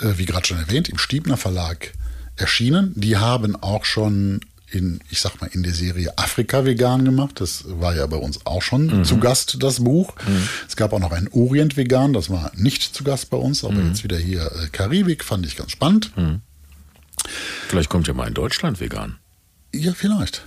äh, 0.00 0.18
wie 0.18 0.24
gerade 0.24 0.46
schon 0.46 0.58
erwähnt, 0.58 0.88
im 0.88 0.98
Stiebner 0.98 1.36
Verlag 1.36 1.92
erschienen. 2.36 2.92
Die 2.96 3.16
haben 3.16 3.56
auch 3.56 3.84
schon 3.84 4.40
in, 4.72 5.00
ich 5.10 5.20
sag 5.20 5.40
mal, 5.40 5.48
in 5.52 5.62
der 5.62 5.74
Serie 5.74 6.16
Afrika 6.16 6.64
vegan 6.64 7.04
gemacht. 7.04 7.40
Das 7.40 7.64
war 7.66 7.94
ja 7.94 8.06
bei 8.06 8.16
uns 8.16 8.44
auch 8.46 8.62
schon 8.62 9.04
zu 9.04 9.18
Gast, 9.18 9.62
das 9.62 9.80
Buch. 9.84 10.14
Es 10.68 10.76
gab 10.76 10.92
auch 10.92 10.98
noch 10.98 11.12
ein 11.12 11.28
Orient 11.32 11.76
vegan, 11.76 12.12
das 12.12 12.30
war 12.30 12.50
nicht 12.54 12.82
zu 12.82 13.04
Gast 13.04 13.30
bei 13.30 13.36
uns, 13.36 13.64
aber 13.64 13.74
jetzt 13.88 14.02
wieder 14.04 14.16
hier 14.18 14.46
äh, 14.46 14.68
Karibik, 14.72 15.24
fand 15.24 15.44
ich 15.46 15.56
ganz 15.56 15.70
spannend. 15.72 16.12
Vielleicht 17.68 17.90
kommt 17.90 18.06
ja 18.08 18.14
mal 18.14 18.26
in 18.28 18.34
Deutschland 18.34 18.80
vegan. 18.80 19.18
Ja, 19.74 19.92
vielleicht. 19.94 20.42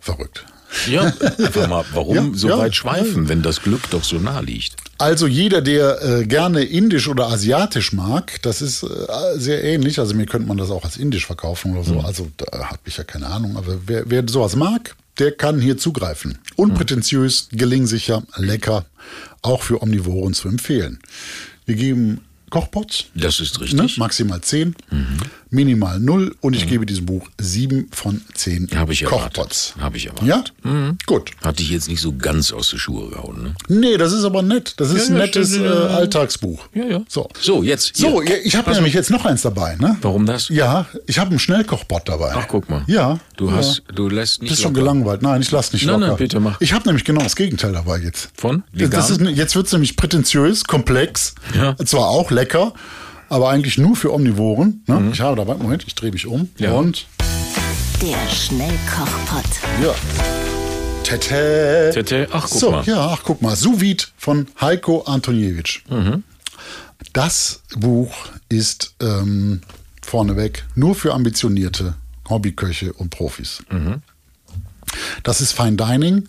Verrückt. 0.00 0.44
Ja, 0.88 1.02
einfach 1.38 1.68
mal, 1.68 1.84
warum 1.92 2.16
Ja, 2.16 2.30
so 2.34 2.48
ja, 2.48 2.58
weit 2.58 2.74
schweifen, 2.74 3.28
wenn 3.28 3.42
das 3.42 3.62
Glück 3.62 3.88
doch 3.90 4.04
so 4.04 4.16
nah 4.18 4.40
liegt? 4.40 4.74
Also 4.98 5.26
jeder, 5.26 5.60
der 5.60 6.02
äh, 6.02 6.26
gerne 6.26 6.62
indisch 6.62 7.08
oder 7.08 7.28
asiatisch 7.28 7.92
mag, 7.92 8.40
das 8.42 8.62
ist 8.62 8.82
äh, 8.84 8.88
sehr 9.36 9.62
ähnlich. 9.64 9.98
Also 9.98 10.14
mir 10.14 10.26
könnte 10.26 10.46
man 10.48 10.56
das 10.56 10.70
auch 10.70 10.84
als 10.84 10.96
indisch 10.96 11.26
verkaufen 11.26 11.72
oder 11.76 11.84
so. 11.84 12.00
Also 12.00 12.30
da 12.36 12.66
habe 12.70 12.78
ich 12.84 12.96
ja 12.96 13.04
keine 13.04 13.26
Ahnung. 13.26 13.56
Aber 13.56 13.76
wer, 13.86 14.04
wer 14.08 14.24
sowas 14.28 14.54
mag, 14.56 14.94
der 15.18 15.32
kann 15.32 15.60
hier 15.60 15.76
zugreifen. 15.78 16.38
Unprätentiös, 16.56 17.48
gelingsicher, 17.52 18.22
lecker, 18.36 18.84
auch 19.42 19.62
für 19.62 19.82
Omnivoren 19.82 20.34
zu 20.34 20.48
empfehlen. 20.48 20.98
Wir 21.66 21.74
geben 21.76 22.20
Kochpots. 22.50 23.06
Das 23.14 23.40
ist 23.40 23.58
Ne? 23.58 23.64
richtig. 23.64 23.98
Maximal 23.98 24.40
10, 24.40 24.76
minimal 25.54 26.00
0 26.00 26.34
und 26.40 26.54
ich 26.54 26.66
gebe 26.68 26.84
diesem 26.84 27.06
Buch 27.06 27.26
7 27.40 27.88
von 27.92 28.20
10 28.34 28.70
Habe 28.74 28.92
ich. 28.92 29.04
Kochpots. 29.04 29.74
Habe 29.78 29.96
ich 29.96 30.06
erwartet. 30.06 30.52
Ja? 30.64 30.92
Gut. 31.06 31.30
Hat 31.42 31.58
dich 31.58 31.70
jetzt 31.70 31.88
nicht 31.88 32.00
so 32.00 32.12
ganz 32.16 32.52
aus 32.52 32.70
den 32.70 32.78
Schuhe 32.78 33.08
gehauen, 33.10 33.42
ne? 33.42 33.54
Nee, 33.68 33.96
das 33.96 34.12
ist 34.12 34.24
aber 34.24 34.42
nett. 34.42 34.74
Das 34.78 34.90
ist 34.90 35.08
Ja, 35.08 35.14
ein 35.14 35.20
ja, 35.20 35.26
nettes 35.26 35.48
stimmt, 35.50 35.64
äh, 35.66 35.68
ja, 35.68 35.74
ja. 35.74 35.86
Alltagsbuch. 35.96 36.66
Ja, 36.74 36.84
ja. 36.84 37.00
So. 37.08 37.28
So, 37.40 37.62
jetzt. 37.62 37.96
So, 37.96 38.20
hier. 38.22 38.32
ja, 38.32 38.42
ich 38.44 38.56
habe 38.56 38.72
nämlich 38.72 38.94
jetzt 38.94 39.10
noch 39.10 39.24
eins 39.24 39.42
dabei, 39.42 39.76
ne? 39.76 39.96
Warum 40.02 40.26
das? 40.26 40.48
Ja, 40.48 40.86
ich 41.06 41.18
habe 41.18 41.30
einen 41.30 41.38
Schnellkochbot 41.38 42.08
dabei. 42.08 42.32
Ach, 42.36 42.46
guck 42.48 42.68
mal. 42.68 42.82
Ja. 42.86 43.20
Du 43.36 43.48
ja. 43.48 43.56
hast, 43.56 43.82
du 43.94 44.08
lässt 44.08 44.42
nicht 44.42 44.50
Bist 44.50 44.62
schon 44.62 44.72
locker. 44.74 44.82
gelangweilt. 44.84 45.22
Nein, 45.22 45.40
ich 45.42 45.50
lass 45.50 45.72
nicht 45.72 45.86
Nein, 45.86 45.94
locker. 46.00 46.08
nein, 46.08 46.16
bitte 46.16 46.40
mach. 46.40 46.60
Ich 46.60 46.72
habe 46.72 46.84
nämlich 46.86 47.04
genau 47.04 47.22
das 47.22 47.36
Gegenteil 47.36 47.72
dabei 47.72 47.98
jetzt. 47.98 48.30
Von? 48.36 48.64
Das 48.72 49.10
Vegan? 49.10 49.26
ist, 49.28 49.36
jetzt 49.38 49.54
wird's 49.56 49.72
nämlich 49.72 49.96
prätentiös, 49.96 50.64
komplex, 50.64 51.34
Ja. 51.54 51.76
zwar 51.84 52.08
auch 52.08 52.30
lecker, 52.30 52.72
aber 53.28 53.50
eigentlich 53.50 53.78
nur 53.78 53.96
für 53.96 54.12
Omnivoren. 54.12 54.82
Ne? 54.86 55.10
Ich 55.12 55.20
habe 55.20 55.36
dabei, 55.36 55.54
Moment, 55.54 55.84
ich 55.86 55.94
drehe 55.94 56.12
mich 56.12 56.26
um. 56.26 56.40
Mhm. 56.42 56.48
Ja. 56.58 56.72
Und, 56.72 57.06
Der 58.02 58.28
Schnellkochpott. 58.34 59.44
ja. 59.82 59.94
Tete. 61.02 61.90
Tete, 61.92 62.28
ach, 62.32 62.46
guck 62.48 62.60
so, 62.60 62.70
mal. 62.70 62.84
ja, 62.86 63.08
ach, 63.08 63.20
guck 63.24 63.42
mal. 63.42 63.54
Sous 63.56 63.80
Vide 63.80 64.04
von 64.16 64.48
Heiko 64.60 65.02
Antoniewicz. 65.02 65.80
Mhm. 65.90 66.24
Das 67.12 67.60
Buch 67.76 68.12
ist 68.48 68.94
ähm, 69.00 69.60
vorneweg 70.02 70.64
nur 70.74 70.94
für 70.94 71.12
ambitionierte 71.12 71.94
Hobbyköche 72.28 72.92
und 72.94 73.10
Profis. 73.10 73.62
Mhm. 73.70 74.00
Das 75.22 75.40
ist 75.42 75.52
Fine 75.52 75.76
Dining 75.76 76.28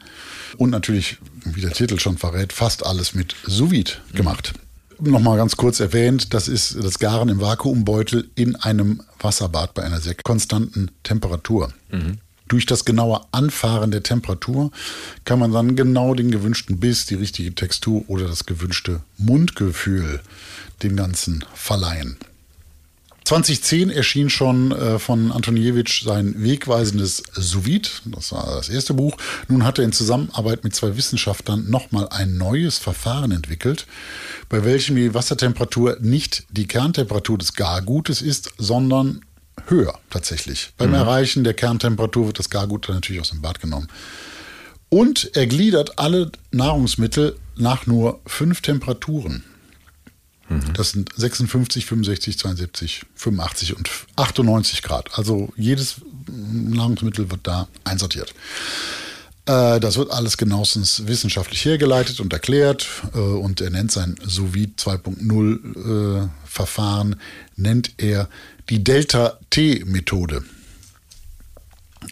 und 0.57 0.71
natürlich, 0.71 1.17
wie 1.45 1.61
der 1.61 1.71
Titel 1.71 1.97
schon 1.99 2.17
verrät, 2.17 2.51
fast 2.51 2.85
alles 2.85 3.13
mit 3.13 3.35
Sous 3.45 3.71
Vide 3.71 3.91
gemacht. 4.13 4.53
Nochmal 4.99 5.37
ganz 5.37 5.55
kurz 5.55 5.79
erwähnt, 5.79 6.33
das 6.33 6.47
ist 6.47 6.77
das 6.81 6.99
Garen 6.99 7.29
im 7.29 7.41
Vakuumbeutel 7.41 8.29
in 8.35 8.55
einem 8.55 9.01
Wasserbad 9.19 9.73
bei 9.73 9.83
einer 9.83 9.99
sehr 9.99 10.15
konstanten 10.23 10.91
Temperatur. 11.03 11.73
Durch 12.47 12.65
das 12.65 12.85
genaue 12.85 13.21
Anfahren 13.31 13.91
der 13.91 14.03
Temperatur 14.03 14.71
kann 15.23 15.39
man 15.39 15.51
dann 15.51 15.75
genau 15.75 16.13
den 16.13 16.29
gewünschten 16.29 16.79
Biss, 16.79 17.05
die 17.05 17.15
richtige 17.15 17.55
Textur 17.55 18.03
oder 18.07 18.27
das 18.27 18.45
gewünschte 18.45 19.01
Mundgefühl 19.17 20.21
dem 20.83 20.95
Ganzen 20.95 21.43
verleihen. 21.55 22.17
2010 23.25 23.89
erschien 23.89 24.29
schon 24.29 24.71
äh, 24.71 24.99
von 24.99 25.31
Antoniewicz 25.31 26.01
sein 26.01 26.35
wegweisendes 26.37 27.23
Sous 27.33 27.65
Vide. 27.65 27.89
Das 28.05 28.31
war 28.31 28.45
das 28.55 28.69
erste 28.69 28.93
Buch. 28.93 29.17
Nun 29.47 29.63
hat 29.63 29.79
er 29.79 29.85
in 29.85 29.91
Zusammenarbeit 29.91 30.63
mit 30.63 30.75
zwei 30.75 30.95
Wissenschaftlern 30.95 31.67
nochmal 31.69 32.07
ein 32.09 32.37
neues 32.37 32.77
Verfahren 32.77 33.31
entwickelt, 33.31 33.87
bei 34.47 34.63
welchem 34.63 34.95
die 34.95 35.15
Wassertemperatur 35.15 35.97
nicht 36.01 36.45
die 36.51 36.67
Kerntemperatur 36.67 37.39
des 37.39 37.53
Gargutes 37.53 38.21
ist, 38.21 38.51
sondern 38.59 39.21
höher 39.65 39.97
tatsächlich. 40.11 40.73
Beim 40.77 40.93
Erreichen 40.93 41.43
der 41.43 41.55
Kerntemperatur 41.55 42.27
wird 42.27 42.37
das 42.37 42.51
Gargut 42.51 42.87
dann 42.87 42.95
natürlich 42.95 43.21
aus 43.21 43.31
dem 43.31 43.41
Bad 43.41 43.59
genommen. 43.59 43.87
Und 44.89 45.31
er 45.35 45.47
gliedert 45.47 45.97
alle 45.97 46.31
Nahrungsmittel 46.51 47.35
nach 47.55 47.87
nur 47.87 48.19
fünf 48.27 48.61
Temperaturen. 48.61 49.43
Das 50.73 50.91
sind 50.91 51.09
56, 51.15 51.85
65, 51.85 52.37
72, 52.37 53.01
85 53.15 53.75
und 53.77 53.89
98 54.15 54.83
Grad. 54.83 55.17
Also 55.17 55.51
jedes 55.57 55.95
Nahrungsmittel 56.27 57.31
wird 57.31 57.41
da 57.47 57.67
einsortiert. 57.83 58.33
Äh, 59.47 59.79
Das 59.79 59.97
wird 59.97 60.11
alles 60.11 60.37
genauestens 60.37 61.07
wissenschaftlich 61.07 61.65
hergeleitet 61.65 62.19
und 62.19 62.31
erklärt. 62.33 62.87
äh, 63.13 63.17
Und 63.19 63.61
er 63.61 63.69
nennt 63.71 63.91
sein 63.91 64.15
Sous 64.23 64.53
Vide 64.53 64.73
2.0 64.77 66.29
äh, 67.11 67.15
nennt 67.55 67.93
er 67.97 68.29
die 68.69 68.83
Delta-T-Methode. 68.83 70.43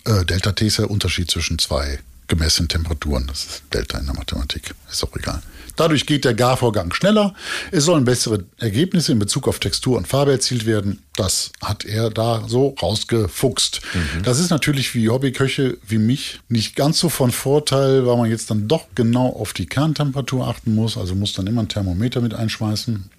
Delta 0.06 0.52
T 0.52 0.68
ist 0.68 0.80
der 0.80 0.90
Unterschied 0.92 1.30
zwischen 1.32 1.60
zwei 1.60 2.00
gemessenen 2.28 2.68
Temperaturen. 2.68 3.28
Das 3.28 3.46
ist 3.46 3.64
Delta 3.74 4.00
in 4.00 4.06
der 4.06 4.16
Mathematik. 4.16 4.74
Ist 4.92 5.04
auch 5.04 5.16
egal. 5.16 5.42
Dadurch 5.76 6.06
geht 6.06 6.26
der 6.26 6.34
Garvorgang 6.34 6.94
schneller. 6.94 7.34
Es 7.72 7.86
sollen 7.86 8.06
bessere 8.06 8.46
Ergebnisse 8.58 9.12
in 9.12 9.20
Bezug 9.20 9.48
auf 9.48 9.60
Textur 9.60 9.98
und 9.98 10.08
Farbe 10.08 10.32
erzielt 10.32 10.66
werden. 10.66 11.02
Das 11.16 11.52
hat 11.62 11.86
er 11.86 12.10
da 12.10 12.44
so 12.48 12.76
rausgefuchst. 12.82 13.82
Das 14.24 14.40
ist 14.40 14.50
natürlich 14.50 14.90
für 14.90 15.12
Hobbyköche 15.12 15.78
wie 15.88 15.98
mich 15.98 16.40
nicht 16.50 16.76
ganz 16.76 17.00
so 17.00 17.10
von 17.10 17.32
Vorteil, 17.32 18.06
weil 18.06 18.18
man 18.18 18.30
jetzt 18.30 18.50
dann 18.50 18.68
doch 18.68 18.86
genau 18.96 19.30
auf 19.30 19.54
die 19.54 19.66
Kerntemperatur 19.66 20.48
achten 20.48 20.76
muss. 20.76 20.98
Also 20.98 21.16
muss 21.16 21.34
dann 21.34 21.48
immer 21.48 21.62
ein 21.62 21.70
Thermometer 21.70 22.22
mit 22.22 22.34
einschmeißen. 22.34 23.10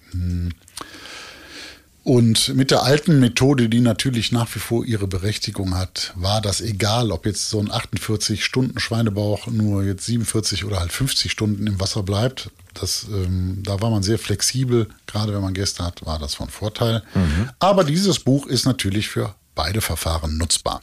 Und 2.05 2.53
mit 2.53 2.69
der 2.69 2.83
alten 2.83 3.19
Methode, 3.19 3.67
die 3.67 3.79
natürlich 3.79 4.31
nach 4.31 4.53
wie 4.53 4.59
vor 4.59 4.85
ihre 4.85 5.07
Berechtigung 5.07 5.75
hat, 5.75 6.13
war 6.15 6.39
das 6.39 6.61
egal, 6.61 7.11
ob 7.11 7.25
jetzt 7.25 7.49
so 7.49 7.59
ein 7.59 7.71
48 7.71 8.45
Stunden 8.45 8.79
Schweinebauch 8.79 9.47
nur 9.47 9.83
jetzt 9.83 10.05
47 10.05 10.65
oder 10.65 10.79
halt 10.79 10.91
50 10.91 11.31
Stunden 11.31 11.65
im 11.65 11.79
Wasser 11.79 12.03
bleibt. 12.03 12.51
Das, 12.75 13.07
ähm, 13.11 13.63
da 13.63 13.81
war 13.81 13.89
man 13.89 14.03
sehr 14.03 14.19
flexibel. 14.19 14.87
Gerade 15.07 15.33
wenn 15.33 15.41
man 15.41 15.55
Gäste 15.55 15.83
hat, 15.83 16.05
war 16.05 16.19
das 16.19 16.35
von 16.35 16.47
Vorteil. 16.47 17.01
Aber 17.57 17.83
dieses 17.83 18.19
Buch 18.19 18.45
ist 18.45 18.65
natürlich 18.65 19.07
für 19.07 19.33
beide 19.55 19.81
Verfahren 19.81 20.37
nutzbar. 20.37 20.81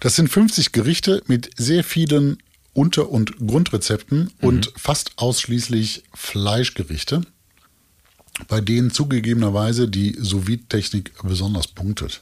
Das 0.00 0.16
sind 0.16 0.28
50 0.28 0.72
Gerichte 0.72 1.22
mit 1.28 1.48
sehr 1.56 1.82
vielen 1.82 2.42
Unter- 2.74 3.08
und 3.08 3.38
Grundrezepten 3.38 4.30
und 4.42 4.70
fast 4.76 5.12
ausschließlich 5.16 6.04
Fleischgerichte 6.12 7.22
bei 8.48 8.60
denen 8.60 8.90
zugegebenerweise 8.90 9.88
die 9.88 10.16
sous 10.20 10.44
technik 10.68 11.12
besonders 11.22 11.68
punktet. 11.68 12.20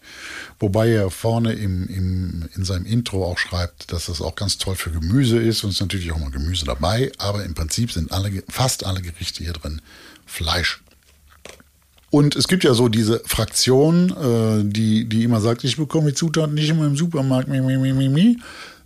Wobei 0.61 0.91
er 0.91 1.11
vorne 1.11 1.53
im, 1.53 1.89
im, 1.89 2.49
in 2.55 2.65
seinem 2.65 2.87
Intro 2.87 3.25
auch 3.25 3.39
schreibt, 3.39 3.93
dass 3.93 4.07
das 4.07 4.21
auch 4.21 4.37
ganz 4.37 4.59
toll 4.59 4.77
für 4.77 4.91
Gemüse 4.91 5.39
ist 5.39 5.65
und 5.65 5.71
es 5.71 5.77
ist 5.77 5.81
natürlich 5.81 6.13
auch 6.13 6.19
mal 6.19 6.31
Gemüse 6.31 6.65
dabei, 6.65 7.11
aber 7.19 7.45
im 7.45 7.55
Prinzip 7.55 7.91
sind 7.91 8.13
alle, 8.13 8.43
fast 8.49 8.87
alle 8.87 9.03
Gerichte 9.03 9.43
hier 9.43 9.53
drin 9.53 9.81
Fleisch. 10.27 10.81
Und 12.11 12.37
es 12.37 12.47
gibt 12.47 12.63
ja 12.63 12.75
so 12.75 12.89
diese 12.89 13.21
Fraktion, 13.27 14.11
äh, 14.11 14.65
die, 14.65 15.07
die 15.07 15.25
immer 15.25 15.41
sagt, 15.41 15.65
ich 15.65 15.77
bekomme 15.77 16.11
die 16.11 16.15
Zutaten 16.15 16.55
nicht 16.55 16.71
immer 16.71 16.87
im 16.87 16.97
Supermarkt. 16.97 17.49
Mi, 17.49 17.61
mi, 17.61 17.77
mi, 17.77 17.93
mi, 17.93 18.09
mi. 18.09 18.39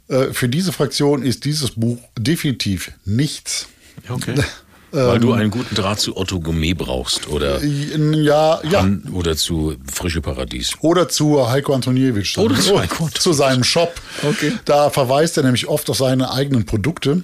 Äh, 0.09 0.33
für 0.33 0.49
diese 0.49 0.73
Fraktion 0.73 1.23
ist 1.23 1.45
dieses 1.45 1.73
Buch 1.73 1.99
definitiv 2.19 2.91
nichts. 3.05 3.69
Okay. 4.09 4.35
Weil 4.91 5.21
du 5.21 5.33
einen 5.33 5.51
guten 5.51 5.75
Draht 5.75 6.01
zu 6.01 6.17
Otto 6.17 6.41
Gourmet 6.41 6.75
brauchst 6.75 7.29
oder, 7.29 7.63
Ja, 7.63 8.61
ja. 8.69 8.81
an, 8.81 9.03
oder 9.13 9.37
zu 9.37 9.77
Frische 9.93 10.21
Paradies. 10.21 10.73
Oder 10.81 11.09
zu 11.09 11.49
Heiko 11.51 11.75
Antoniewicz. 11.75 12.39
Oder 12.39 12.57
zu 12.57 12.79
Heiko 12.81 13.05
Antoniewicz. 13.05 13.23
Zu 13.23 13.33
seinem 13.33 13.65
Shop. 13.65 13.93
Okay. 14.23 14.53
Da 14.65 14.91
verweist 14.91 15.37
er 15.37 15.43
nämlich 15.43 15.69
oft 15.69 15.91
auf 15.91 15.99
seine 15.99 16.31
eigenen 16.33 16.65
Produkte. 16.65 17.23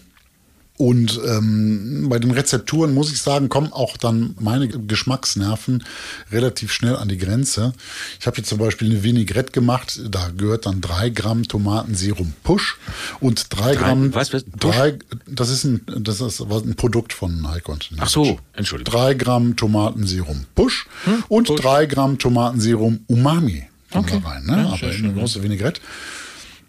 Und 0.77 1.21
ähm, 1.25 2.07
bei 2.09 2.19
den 2.19 2.33
Rezepturen 2.33 2.95
muss 2.95 3.13
ich 3.13 3.23
sagen, 3.23 3.49
kommen 3.49 3.73
auch 3.73 3.97
dann 3.97 4.35
meine 4.41 4.67
Geschmacksnerven 4.67 5.85
relativ 6.33 6.73
schnell 6.73 6.97
an 6.97 7.09
die 7.09 7.17
Grenze. 7.17 7.73
Ich 8.19 8.27
habe 8.27 8.39
jetzt 8.39 8.49
zum 8.49 8.59
Beispiel 8.59 8.91
eine 8.91 9.05
Vinaigrette 9.05 9.53
gemacht, 9.53 10.01
da 10.11 10.31
gehört 10.37 10.67
dann 10.67 10.81
drei 10.81 11.11
Gramm 11.11 11.45
Tomatenserum 11.47 12.33
Push 12.43 12.77
und 13.21 13.47
drei, 13.51 13.77
Gramm. 13.77 14.13
was, 14.15 14.33
was? 14.33 14.45
Drei, 14.59 14.99
das 15.29 15.51
ist 15.51 15.63
ein, 15.63 15.83
das 16.01 16.21
ist 16.21 16.41
ein 16.41 16.75
Produkt 16.75 17.13
von 17.13 17.49
Heiko 17.49 17.73
Antoniewicz. 17.73 18.03
Ach 18.05 18.11
so, 18.11 18.41
Entschuldigung. 18.55 18.93
Drei 18.93 19.15
Gramm 19.15 19.55
Tomatenserum 19.55 20.47
Push 20.57 20.87
und 21.29 21.51
drei 21.63 21.87
Gramm 21.87 22.19
Tomatenserum 22.19 23.01
Umami. 23.07 23.69
kommen 23.93 24.07
Okay. 24.07 24.21
da 24.25 24.29
rein, 24.29 24.45
ne? 24.45 24.69
Aber 24.73 24.93
in 24.93 25.05
eine 25.05 25.15
große 25.15 25.41
Vinaigrette. 25.41 25.81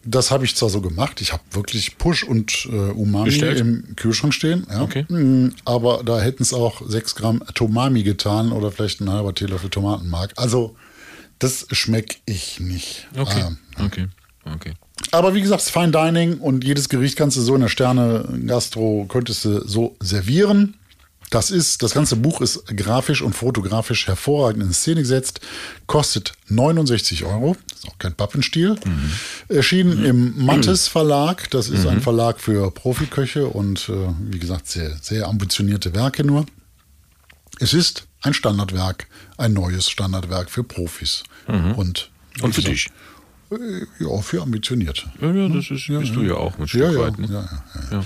Das 0.08 0.30
habe 0.30 0.46
ich 0.46 0.56
zwar 0.56 0.70
so 0.70 0.82
gemacht, 0.82 1.20
ich 1.20 1.34
habe 1.34 1.42
wirklich 1.52 1.98
Push 1.98 2.24
und 2.24 2.68
äh, 2.72 2.92
Umami 2.92 3.26
Bestellt? 3.26 3.60
im 3.60 3.96
Kühlschrank 3.96 4.34
stehen. 4.34 4.68
Ja. 4.70 4.84
Okay. 4.84 5.06
Mm, 5.10 5.56
Aber 5.66 6.04
da 6.04 6.22
hätten 6.22 6.44
es 6.44 6.54
auch 6.54 6.82
sechs 6.88 7.16
Gramm 7.16 7.44
Tomami 7.56 8.04
getan 8.04 8.52
oder 8.52 8.72
vielleicht 8.72 9.02
ein 9.02 9.10
halber 9.10 9.34
Teelöffel 9.34 9.70
Tomatenmark. 9.70 10.34
Also 10.36 10.76
das 11.40 11.68
schmecke 11.72 12.18
ich 12.26 12.60
nicht. 12.60 13.08
Okay. 13.18 13.44
Ah. 13.78 13.84
Okay. 13.86 14.08
Okay. 14.54 14.74
Aber 15.12 15.34
wie 15.34 15.42
gesagt, 15.42 15.64
Fine 15.64 15.92
Dining 15.92 16.38
und 16.38 16.64
jedes 16.64 16.88
Gericht 16.90 17.18
kannst 17.18 17.36
du 17.38 17.42
so 17.42 17.56
in 17.56 17.62
der 17.62 17.68
Sterne 17.68 18.28
Gastro 18.46 19.06
könntest 19.10 19.46
du 19.46 19.68
so 19.68 19.96
servieren. 20.00 20.76
Das 21.36 21.52
ist, 21.52 21.84
das 21.84 21.94
ganze 21.94 22.16
Buch 22.16 22.40
ist 22.40 22.66
grafisch 22.78 23.22
und 23.22 23.34
fotografisch 23.36 24.08
hervorragend 24.08 24.64
in 24.64 24.72
Szene 24.72 25.02
gesetzt, 25.02 25.42
kostet 25.86 26.32
69 26.48 27.26
Euro, 27.26 27.58
ist 27.74 27.90
auch 27.90 27.98
kein 27.98 28.14
Pappenstiel. 28.16 28.78
Erschienen 29.50 30.06
im 30.06 30.46
Mattes 30.46 30.88
Verlag, 30.88 31.50
das 31.52 31.68
ist 31.68 31.86
ein 31.88 32.00
Verlag 32.00 32.40
für 32.40 32.72
Profiköche 32.72 33.48
und 33.48 33.90
äh, 33.90 34.14
wie 34.32 34.40
gesagt, 34.40 34.70
sehr, 34.70 34.96
sehr 35.02 35.28
ambitionierte 35.28 35.94
Werke 35.94 36.24
nur. 36.24 36.46
Es 37.60 37.74
ist 37.74 38.08
ein 38.22 38.34
Standardwerk, 38.34 39.08
ein 39.38 39.52
neues 39.52 39.90
Standardwerk 39.90 40.50
für 40.50 40.64
Profis. 40.64 41.24
Und, 41.48 42.12
Und 42.42 42.56
für 42.56 42.62
dich? 42.62 42.88
äh, 43.52 43.56
Ja, 44.00 44.22
für 44.22 44.42
Ambitionierte. 44.42 45.12
Ja, 45.20 45.34
ja, 45.34 45.50
das 45.50 45.70
ist, 45.70 45.88
bist 45.88 46.16
du 46.16 46.22
ja 46.22 46.36
auch 46.36 46.54
Stück 46.66 46.80
Ja, 46.80 46.92
ja, 46.92 47.00
weit. 47.00 47.20
Ne? 47.20 47.28
ja, 47.30 47.42
ja, 47.92 47.98
ja. 47.98 48.06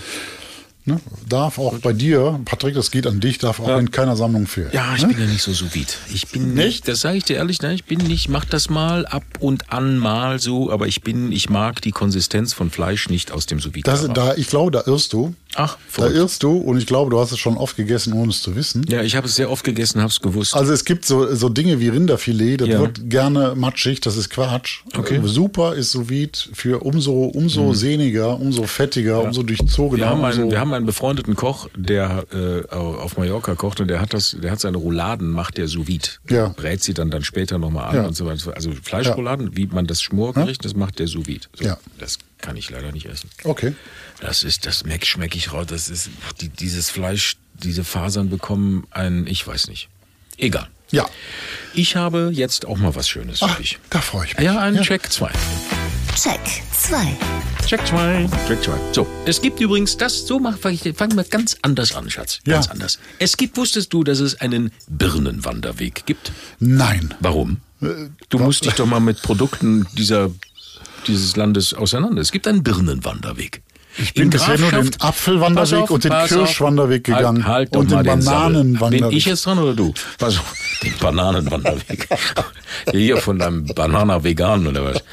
Ne? 0.89 0.99
Darf 1.27 1.59
auch 1.59 1.77
bei 1.79 1.93
dir, 1.93 2.39
Patrick, 2.45 2.73
das 2.73 2.89
geht 2.91 3.05
an 3.05 3.19
dich, 3.19 3.37
darf 3.37 3.59
auch 3.59 3.77
in 3.77 3.91
keiner 3.91 4.15
Sammlung 4.15 4.47
fehlen. 4.47 4.69
Ja, 4.73 4.95
ich 4.95 5.07
bin 5.07 5.19
ja 5.19 5.25
nicht 5.25 5.43
so 5.43 5.53
sous 5.53 5.73
vide. 5.73 5.91
Ich 6.13 6.27
bin 6.27 6.55
nicht, 6.55 6.87
das 6.87 7.01
sage 7.01 7.17
ich 7.17 7.23
dir 7.23 7.37
ehrlich, 7.37 7.61
ne? 7.61 7.73
ich 7.73 7.85
bin 7.85 7.99
nicht, 7.99 8.27
mach 8.29 8.45
das 8.45 8.69
mal 8.69 9.05
ab 9.05 9.23
und 9.39 9.71
an 9.71 9.97
mal 9.97 10.39
so, 10.39 10.71
aber 10.71 10.87
ich 10.87 11.01
bin, 11.01 11.31
ich 11.31 11.49
mag 11.49 11.81
die 11.81 11.91
Konsistenz 11.91 12.53
von 12.53 12.71
Fleisch 12.71 13.07
nicht 13.09 13.31
aus 13.31 13.45
dem 13.45 13.59
sous 13.59 13.75
vide. 13.75 13.89
Das, 13.89 14.07
da, 14.13 14.33
ich 14.35 14.47
glaube, 14.47 14.71
da 14.71 14.83
irrst 14.85 15.13
du. 15.13 15.35
Ach, 15.55 15.75
Da 15.75 15.79
verrückt. 16.03 16.15
irrst 16.15 16.43
du 16.43 16.57
und 16.57 16.77
ich 16.77 16.85
glaube, 16.85 17.09
du 17.09 17.19
hast 17.19 17.31
es 17.31 17.39
schon 17.39 17.57
oft 17.57 17.75
gegessen, 17.75 18.13
ohne 18.13 18.29
es 18.29 18.41
zu 18.41 18.55
wissen. 18.55 18.85
Ja, 18.87 19.01
ich 19.01 19.15
habe 19.15 19.25
es 19.27 19.35
sehr 19.35 19.49
oft 19.49 19.63
gegessen, 19.63 19.99
habe 19.99 20.11
es 20.11 20.19
gewusst. 20.21 20.53
Also 20.55 20.71
es 20.73 20.85
gibt 20.85 21.05
so, 21.05 21.33
so 21.35 21.49
Dinge 21.49 21.79
wie 21.79 21.89
Rinderfilet, 21.89 22.57
das 22.61 22.67
Ja. 22.67 22.79
wird 22.81 23.09
gerne 23.09 23.55
matschig, 23.55 23.99
das 23.99 24.15
ist 24.15 24.29
Quatsch. 24.29 24.81
Okay. 24.95 25.17
Mhm. 25.17 25.25
Äh, 25.25 25.27
Super 25.27 25.73
ist 25.75 25.91
sous 25.91 26.07
für 26.53 26.83
umso, 26.83 27.23
umso 27.25 27.73
sehniger, 27.73 28.39
umso 28.39 28.63
fettiger, 28.63 29.23
umso 29.23 29.41
durchzogener. 29.41 30.03
wir 30.03 30.09
haben, 30.09 30.23
einen, 30.23 30.37
umso, 30.43 30.51
wir 30.51 30.59
haben 30.59 30.73
einen 30.73 30.85
befreundeten 30.85 31.35
Koch, 31.35 31.67
der 31.75 32.25
äh, 32.31 32.67
auf 32.75 33.17
Mallorca 33.17 33.55
kocht 33.55 33.81
und 33.81 33.87
der 33.87 34.01
hat 34.01 34.13
das, 34.13 34.35
der 34.39 34.51
hat 34.51 34.59
seine 34.59 34.77
Rouladen, 34.77 35.31
macht 35.31 35.57
der 35.57 35.67
sous 35.67 35.87
vide. 35.87 36.09
Ja. 36.29 36.49
Brät 36.49 36.83
sie 36.83 36.93
dann 36.93 37.09
dann 37.09 37.23
später 37.23 37.57
nochmal 37.57 37.89
an 37.89 37.95
Ja. 37.95 38.05
und 38.07 38.15
so 38.15 38.25
weiter. 38.27 38.53
Also 38.55 38.71
Fleischrouladen, 38.83 39.57
wie 39.57 39.65
man 39.65 39.87
das 39.87 40.01
Schmorgericht, 40.03 40.63
das 40.63 40.75
macht 40.75 40.99
der 40.99 41.07
sous. 41.07 41.25
So, 41.55 41.65
Ja. 41.65 41.77
Das 41.97 42.19
kann 42.37 42.55
ich 42.55 42.69
leider 42.69 42.91
nicht 42.91 43.05
essen. 43.07 43.29
Okay. 43.43 43.73
Das 44.21 44.43
ist, 44.43 44.65
das 44.65 44.79
schmeckt, 44.81 45.05
schmeck 45.07 45.35
ich 45.35 45.53
raus. 45.53 45.67
Das 45.69 45.89
ist, 45.89 46.09
die, 46.41 46.49
dieses 46.49 46.89
Fleisch, 46.89 47.37
diese 47.53 47.83
Fasern 47.83 48.29
bekommen 48.29 48.85
ein, 48.91 49.25
ich 49.27 49.45
weiß 49.45 49.67
nicht. 49.69 49.89
Egal. 50.37 50.67
Ja. 50.91 51.07
Ich 51.73 51.95
habe 51.95 52.31
jetzt 52.33 52.65
auch 52.65 52.77
mal 52.77 52.95
was 52.95 53.07
Schönes 53.07 53.39
für 53.39 53.55
dich. 53.61 53.79
da 53.89 54.01
freue 54.01 54.25
ich 54.25 54.35
mich. 54.37 54.45
Ja, 54.45 54.59
einen 54.59 54.81
Check 54.83 55.11
2. 55.11 55.31
Check 56.15 56.39
2. 56.73 57.17
Check 57.67 57.85
2. 57.85 58.27
Check 58.47 58.63
2. 58.63 58.71
So, 58.93 59.07
es 59.25 59.39
gibt 59.41 59.59
übrigens 59.61 59.95
das, 59.95 60.25
so 60.25 60.39
mach, 60.39 60.57
fangen 60.57 61.15
wir 61.15 61.23
ganz 61.23 61.57
anders 61.61 61.93
an, 61.95 62.09
Schatz. 62.09 62.39
Ganz 62.43 62.65
Ja. 62.65 62.71
anders. 62.71 62.99
Es 63.19 63.37
gibt, 63.37 63.55
wusstest 63.57 63.93
du, 63.93 64.03
dass 64.03 64.19
es 64.19 64.41
einen 64.41 64.71
Birnenwanderweg 64.87 66.05
gibt? 66.05 66.31
Nein. 66.59 67.13
Warum? 67.19 67.57
Du 68.29 68.39
musst 68.39 68.65
dich 68.65 68.73
doch 68.73 68.85
mal 68.87 68.99
mit 68.99 69.21
Produkten 69.21 69.87
dieser, 69.93 70.31
dieses 71.07 71.35
Landes 71.37 71.73
auseinander. 71.73 72.21
Es 72.21 72.31
gibt 72.31 72.47
einen 72.47 72.63
Birnenwanderweg. 72.63 73.61
Ich 74.01 74.13
bin 74.13 74.29
bisher 74.29 74.57
nur 74.57 74.71
den 74.71 74.91
Apfelwanderweg 74.99 75.89
und 75.91 76.03
den 76.03 76.13
Kirschwanderweg 76.27 77.03
gegangen 77.03 77.45
Halt, 77.45 77.71
halt 77.71 77.75
und 77.75 77.91
den. 77.91 78.03
Bananenwanderweg. 78.03 79.09
Bin 79.09 79.17
ich 79.17 79.25
jetzt 79.25 79.45
dran 79.45 79.59
oder 79.59 79.73
du? 79.73 79.93
Pass 80.17 80.37
auf. 80.37 80.53
Den 80.83 80.93
Bananenwanderweg. 80.99 82.07
Hier 82.91 83.17
von 83.17 83.39
deinem 83.39 83.65
Banana-Vegan 83.65 84.67
oder 84.67 84.85
was? 84.85 85.03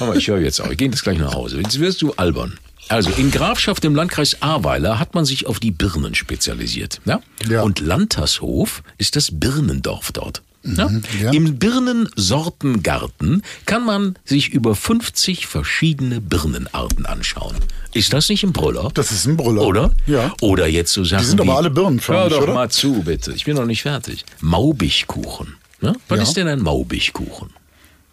Aber 0.00 0.16
ich 0.16 0.26
höre 0.28 0.40
jetzt 0.40 0.60
auch. 0.60 0.68
Wir 0.68 0.76
gehen 0.76 0.90
jetzt 0.90 1.02
gleich 1.02 1.18
nach 1.18 1.34
Hause. 1.34 1.58
Jetzt 1.58 1.78
wirst 1.78 2.02
du 2.02 2.12
albern. 2.14 2.58
Also 2.88 3.10
in 3.10 3.30
Grafschaft 3.30 3.84
im 3.84 3.94
Landkreis 3.94 4.42
Ahrweiler 4.42 4.98
hat 4.98 5.14
man 5.14 5.24
sich 5.24 5.46
auf 5.46 5.60
die 5.60 5.70
Birnen 5.70 6.14
spezialisiert. 6.14 7.00
Ja? 7.04 7.20
Ja. 7.48 7.62
Und 7.62 7.80
Lantershof 7.80 8.82
ist 8.98 9.16
das 9.16 9.28
Birnendorf 9.32 10.12
dort. 10.12 10.42
Ja? 10.64 10.90
ja. 11.20 11.30
Im 11.32 11.58
Birnensortengarten 11.58 13.42
kann 13.66 13.84
man 13.84 14.16
sich 14.24 14.50
über 14.50 14.74
50 14.74 15.46
verschiedene 15.46 16.20
Birnenarten 16.20 17.06
anschauen. 17.06 17.56
Ist 17.92 18.12
das 18.12 18.28
nicht 18.28 18.42
ein 18.44 18.52
Brüller? 18.52 18.90
Das 18.94 19.12
ist 19.12 19.26
ein 19.26 19.36
Brüller. 19.36 19.62
Oder? 19.62 19.92
Ja. 20.06 20.32
Oder 20.40 20.66
jetzt 20.68 20.92
so 20.92 21.04
Sachen 21.04 21.24
sind 21.26 21.40
aber 21.40 21.56
alle 21.56 21.70
birnenförmig, 21.70 22.22
Hör 22.22 22.30
doch 22.30 22.42
oder? 22.44 22.54
mal 22.54 22.70
zu, 22.70 23.02
bitte. 23.02 23.32
Ich 23.32 23.44
bin 23.44 23.56
noch 23.56 23.66
nicht 23.66 23.82
fertig. 23.82 24.24
Maubichkuchen. 24.40 25.56
Ne? 25.80 25.96
Was 26.08 26.18
Ja. 26.18 26.22
ist 26.22 26.36
denn 26.36 26.48
ein 26.48 26.60
Maubichkuchen? 26.60 27.50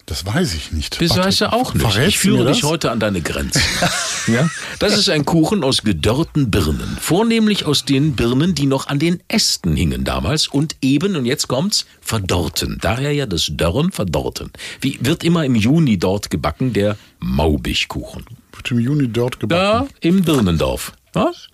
Das 0.09 0.25
weiß 0.25 0.55
ich 0.55 0.71
nicht. 0.71 0.99
Das 0.99 1.15
weißt 1.15 1.41
du 1.41 1.53
auch 1.53 1.75
nicht. 1.75 1.83
verrätst 1.83 2.09
ich 2.09 2.17
führe 2.17 2.51
dich 2.51 2.63
heute 2.63 2.89
an 2.89 2.99
deine 2.99 3.21
Grenzen. 3.21 3.61
ja? 4.27 4.49
Das 4.79 4.97
ist 4.97 5.07
ein 5.07 5.23
Kuchen 5.23 5.63
aus 5.63 5.83
gedörrten 5.83 6.49
Birnen. 6.49 6.97
Vornehmlich 6.99 7.65
aus 7.67 7.85
den 7.85 8.15
Birnen, 8.15 8.55
die 8.55 8.65
noch 8.65 8.87
an 8.87 8.97
den 8.97 9.21
Ästen 9.27 9.75
hingen 9.75 10.05
damals 10.05 10.47
und 10.47 10.75
eben, 10.81 11.15
und 11.15 11.25
jetzt 11.25 11.47
kommt's, 11.47 11.85
verdorrten. 12.01 12.79
Daher 12.81 13.11
ja 13.11 13.27
das 13.27 13.49
Dörren 13.51 13.91
verdorrten. 13.91 14.51
Wie 14.81 14.97
wird 14.99 15.23
immer 15.23 15.45
im 15.45 15.53
Juni 15.53 15.99
dort 15.99 16.31
gebacken, 16.31 16.73
der 16.73 16.97
Maubichkuchen. 17.19 18.25
Wird 18.53 18.71
im 18.71 18.79
Juni 18.79 19.09
dort 19.09 19.39
gebacken. 19.39 19.89
Da 20.01 20.07
im 20.07 20.23
Birnendorf. 20.23 20.91
Was? 21.13 21.49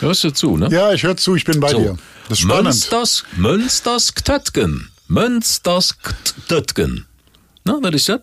Hörst 0.00 0.24
du 0.24 0.32
zu, 0.32 0.56
ne? 0.56 0.68
Ja, 0.72 0.92
ich 0.92 1.04
höre 1.04 1.16
zu, 1.16 1.36
ich 1.36 1.44
bin 1.44 1.60
bei 1.60 1.70
So. 1.70 1.78
dir. 1.78 1.98
Das 2.28 2.38
ist 2.38 2.42
spannend. 2.42 2.64
Münsters, 2.64 3.24
Münsters 3.36 4.14
Ktötgen. 4.16 4.90
Münsters 5.06 5.94
Ktötgen. 6.02 7.06
Na, 7.70 7.78
was 7.82 7.94
ist 7.94 8.08
das? 8.08 8.20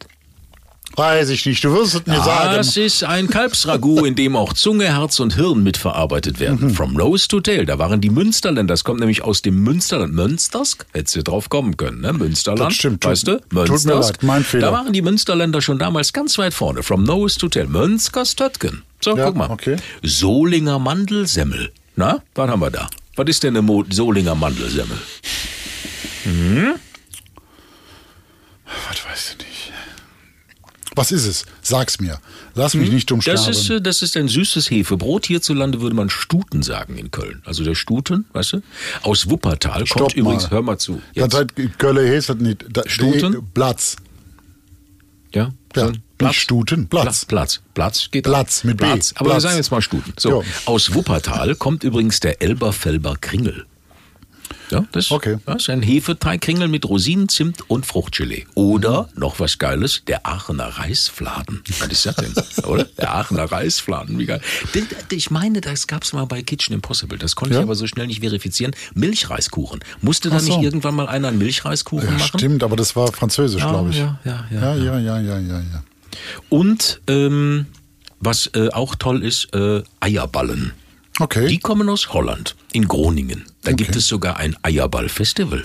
Weiß 0.95 1.29
ich 1.29 1.45
nicht, 1.45 1.63
du 1.63 1.71
wirst 1.73 1.93
es 1.95 2.05
mir 2.07 2.15
sagen. 2.23 2.55
Das 2.55 2.75
ist 2.75 3.03
ein 3.03 3.27
Kalbsragout, 3.27 4.05
in 4.05 4.15
dem 4.15 4.35
auch 4.35 4.53
Zunge, 4.53 4.85
Herz 4.85 5.19
und 5.19 5.35
Hirn 5.35 5.61
mitverarbeitet 5.61 6.35
Mhm. 6.37 6.39
werden. 6.39 6.69
From 6.71 6.93
Nose 6.93 7.27
to 7.27 7.39
Tail. 7.39 7.65
Da 7.65 7.77
waren 7.77 8.01
die 8.01 8.09
Münsterländer. 8.09 8.73
Das 8.73 8.83
kommt 8.83 8.99
nämlich 9.01 9.21
aus 9.21 9.41
dem 9.43 9.61
Münsterland. 9.63 10.13
Münsters? 10.15 10.77
Hättest 10.93 11.15
du 11.17 11.23
drauf 11.23 11.49
kommen 11.49 11.77
können, 11.77 12.01
ne? 12.01 12.13
Münsterland. 12.13 12.71
Das 12.71 12.73
stimmt. 12.73 13.05
Weißt 13.05 13.27
du? 13.27 13.33
tut 13.39 13.53
mir 13.53 13.65
Münsters. 13.67 14.07
leid, 14.07 14.23
mein 14.23 14.43
Fehler. 14.43 14.67
Da 14.67 14.73
waren 14.73 14.91
die 14.93 15.01
Münsterländer 15.03 15.61
schon 15.61 15.77
damals 15.77 16.13
ganz 16.13 16.37
weit 16.39 16.53
vorne. 16.53 16.81
From 16.81 17.03
Nose 17.03 17.37
to 17.37 17.47
Tail. 17.49 17.67
Münsters 17.67 18.35
Tötgen. 18.35 18.81
So, 19.01 19.15
Ja, 19.15 19.25
guck 19.27 19.35
mal. 19.35 19.49
okay. 19.51 19.75
Solinger 20.01 20.79
Mandelsemmel. 20.79 21.71
Na, 21.95 22.23
was 22.33 22.49
haben 22.49 22.61
wir 22.61 22.71
da? 22.71 22.89
Was 23.17 23.27
ist 23.27 23.43
denn 23.43 23.55
eine 23.55 23.61
Mo 23.61 23.83
Solinger 23.89 24.35
Mandelsemmel? 24.35 24.97
Was 28.89 29.05
weiß 29.05 29.35
ich 29.39 29.45
nicht. 29.47 29.73
Was 30.95 31.11
ist 31.11 31.25
es? 31.27 31.45
Sag's 31.61 31.99
mir. 31.99 32.19
Lass 32.55 32.73
mich 32.73 32.91
nicht 32.91 33.11
dumm 33.11 33.21
Hm? 33.21 33.31
Das 33.31 33.47
ist, 33.47 33.69
äh, 33.69 33.79
das 33.81 34.01
ist 34.01 34.17
ein 34.17 34.27
süßes 34.27 34.71
Hefebrot. 34.71 35.27
Hierzulande 35.27 35.79
würde 35.81 35.95
man 35.95 36.09
Stuten 36.09 36.63
sagen 36.63 36.97
in 36.97 37.11
Köln. 37.11 37.43
Also 37.45 37.63
der 37.63 37.75
Stuten, 37.75 38.25
weißt 38.33 38.53
du? 38.53 38.61
Aus 39.03 39.29
Wuppertal 39.29 39.79
kommt 39.79 39.89
Stopp 39.89 40.09
mal. 40.15 40.17
übrigens, 40.17 40.49
hör 40.49 40.61
mal 40.63 40.79
zu. 40.79 41.01
Das 41.13 41.25
Jetzt. 41.25 41.35
heißt, 41.35 41.77
Kölle 41.77 42.09
heißt 42.09 42.29
das 42.29 42.37
nicht. 42.37 42.65
Da, 42.71 42.81
Stuten? 42.87 43.31
der- 43.33 43.41
Platz. 43.53 43.97
Ja, 45.33 45.51
Ja, 45.75 45.91
nicht 46.21 46.35
Stuten, 46.39 46.87
Platz. 46.87 47.03
Platz. 47.03 47.25
Platz. 47.25 47.61
Platz 47.75 48.07
geht 48.09 48.23
Platz 48.23 48.63
mit 48.63 48.77
B. 48.77 48.85
Platz. 48.85 49.13
Aber 49.17 49.25
wir 49.27 49.31
Platz. 49.33 49.43
sagen 49.43 49.57
jetzt 49.57 49.69
mal 49.71 49.81
Stuten. 49.83 50.13
So, 50.17 50.43
aus 50.65 50.95
Wuppertal 50.95 51.53
kommt 51.55 51.83
übrigens 51.83 52.19
der 52.21 52.41
Elberfelber 52.41 53.17
Kringel. 53.21 53.67
Ja, 54.69 54.85
das, 54.91 55.11
okay. 55.11 55.37
das 55.45 55.63
ist 55.63 55.69
ein 55.69 55.81
Hefeteigkringel 55.81 56.67
mit 56.67 56.85
Rosinen, 56.85 57.29
Zimt 57.29 57.69
und 57.69 57.85
Fruchtgelee. 57.85 58.45
Oder 58.53 59.09
noch 59.15 59.39
was 59.39 59.57
Geiles, 59.59 60.03
der 60.07 60.25
Aachener 60.25 60.65
Reisfladen. 60.65 61.63
Was 61.79 61.87
ist 61.87 62.05
das 62.05 62.15
denn? 62.15 62.33
Oder? 62.65 62.83
Der 62.97 63.13
Aachener 63.13 63.45
Reisfladen, 63.45 64.19
wie 64.19 64.25
geil. 64.25 64.41
Ich 65.09 65.31
meine, 65.31 65.61
das 65.61 65.87
gab 65.87 66.03
es 66.03 66.13
mal 66.13 66.25
bei 66.25 66.41
Kitchen 66.41 66.73
Impossible. 66.73 67.17
Das 67.17 67.35
konnte 67.35 67.53
ja? 67.53 67.61
ich 67.61 67.63
aber 67.63 67.75
so 67.75 67.87
schnell 67.87 68.07
nicht 68.07 68.21
verifizieren. 68.21 68.75
Milchreiskuchen. 68.93 69.79
Musste 70.01 70.29
da 70.29 70.39
so. 70.39 70.47
nicht 70.47 70.63
irgendwann 70.63 70.95
mal 70.95 71.07
einer 71.07 71.29
einen 71.29 71.37
Milchreiskuchen 71.37 72.07
ja, 72.07 72.17
machen? 72.17 72.39
Stimmt, 72.39 72.63
aber 72.63 72.75
das 72.75 72.95
war 72.95 73.11
französisch, 73.11 73.61
ah, 73.61 73.65
ja, 73.65 73.71
glaube 73.71 73.89
ich. 73.91 73.97
Ja, 73.97 74.19
ja, 74.25 74.45
ja, 74.51 74.75
ja, 74.75 74.99
ja, 74.99 75.19
ja, 75.19 75.39
ja, 75.39 75.59
ja. 75.59 75.83
Und 76.49 77.01
ähm, 77.07 77.67
was 78.19 78.49
äh, 78.53 78.69
auch 78.69 78.95
toll 78.95 79.23
ist, 79.23 79.53
äh, 79.53 79.83
Eierballen. 79.99 80.73
Okay. 81.19 81.47
Die 81.47 81.59
kommen 81.59 81.89
aus 81.89 82.13
Holland, 82.13 82.55
in 82.73 82.87
Groningen. 82.87 83.45
Da 83.67 83.73
gibt 83.73 83.97
es 83.97 84.07
sogar 84.07 84.37
ein 84.37 84.55
Eierball-Festival. 84.61 85.61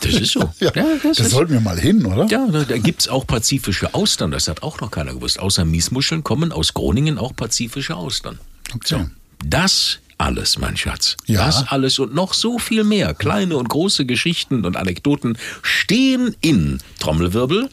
Das 0.00 0.14
ist 0.14 0.32
so. 0.32 0.40
ja, 0.58 0.72
das 0.72 1.02
das 1.02 1.20
ist, 1.20 1.30
sollten 1.30 1.52
wir 1.52 1.60
mal 1.60 1.78
hin, 1.78 2.04
oder? 2.04 2.26
ja 2.26 2.44
da, 2.50 2.64
da 2.64 2.76
gibt 2.76 3.02
es 3.02 3.08
auch 3.08 3.24
pazifische 3.24 3.94
Austern. 3.94 4.32
Das 4.32 4.48
hat 4.48 4.64
auch 4.64 4.80
noch 4.80 4.90
keiner 4.90 5.14
gewusst. 5.14 5.38
Außer 5.38 5.64
Miesmuscheln 5.64 6.24
kommen 6.24 6.50
aus 6.50 6.74
Groningen 6.74 7.18
auch 7.18 7.36
pazifische 7.36 7.94
Austern. 7.94 8.40
Okay. 8.74 9.06
Das 9.44 10.00
alles, 10.18 10.58
mein 10.58 10.76
Schatz. 10.76 11.16
Ja. 11.26 11.46
Das 11.46 11.68
alles 11.68 12.00
und 12.00 12.14
noch 12.16 12.34
so 12.34 12.58
viel 12.58 12.82
mehr. 12.82 13.14
Kleine 13.14 13.56
und 13.56 13.68
große 13.68 14.06
Geschichten 14.06 14.64
und 14.64 14.76
Anekdoten 14.76 15.38
stehen 15.62 16.34
in 16.40 16.80
Trommelwirbel. 16.98 17.70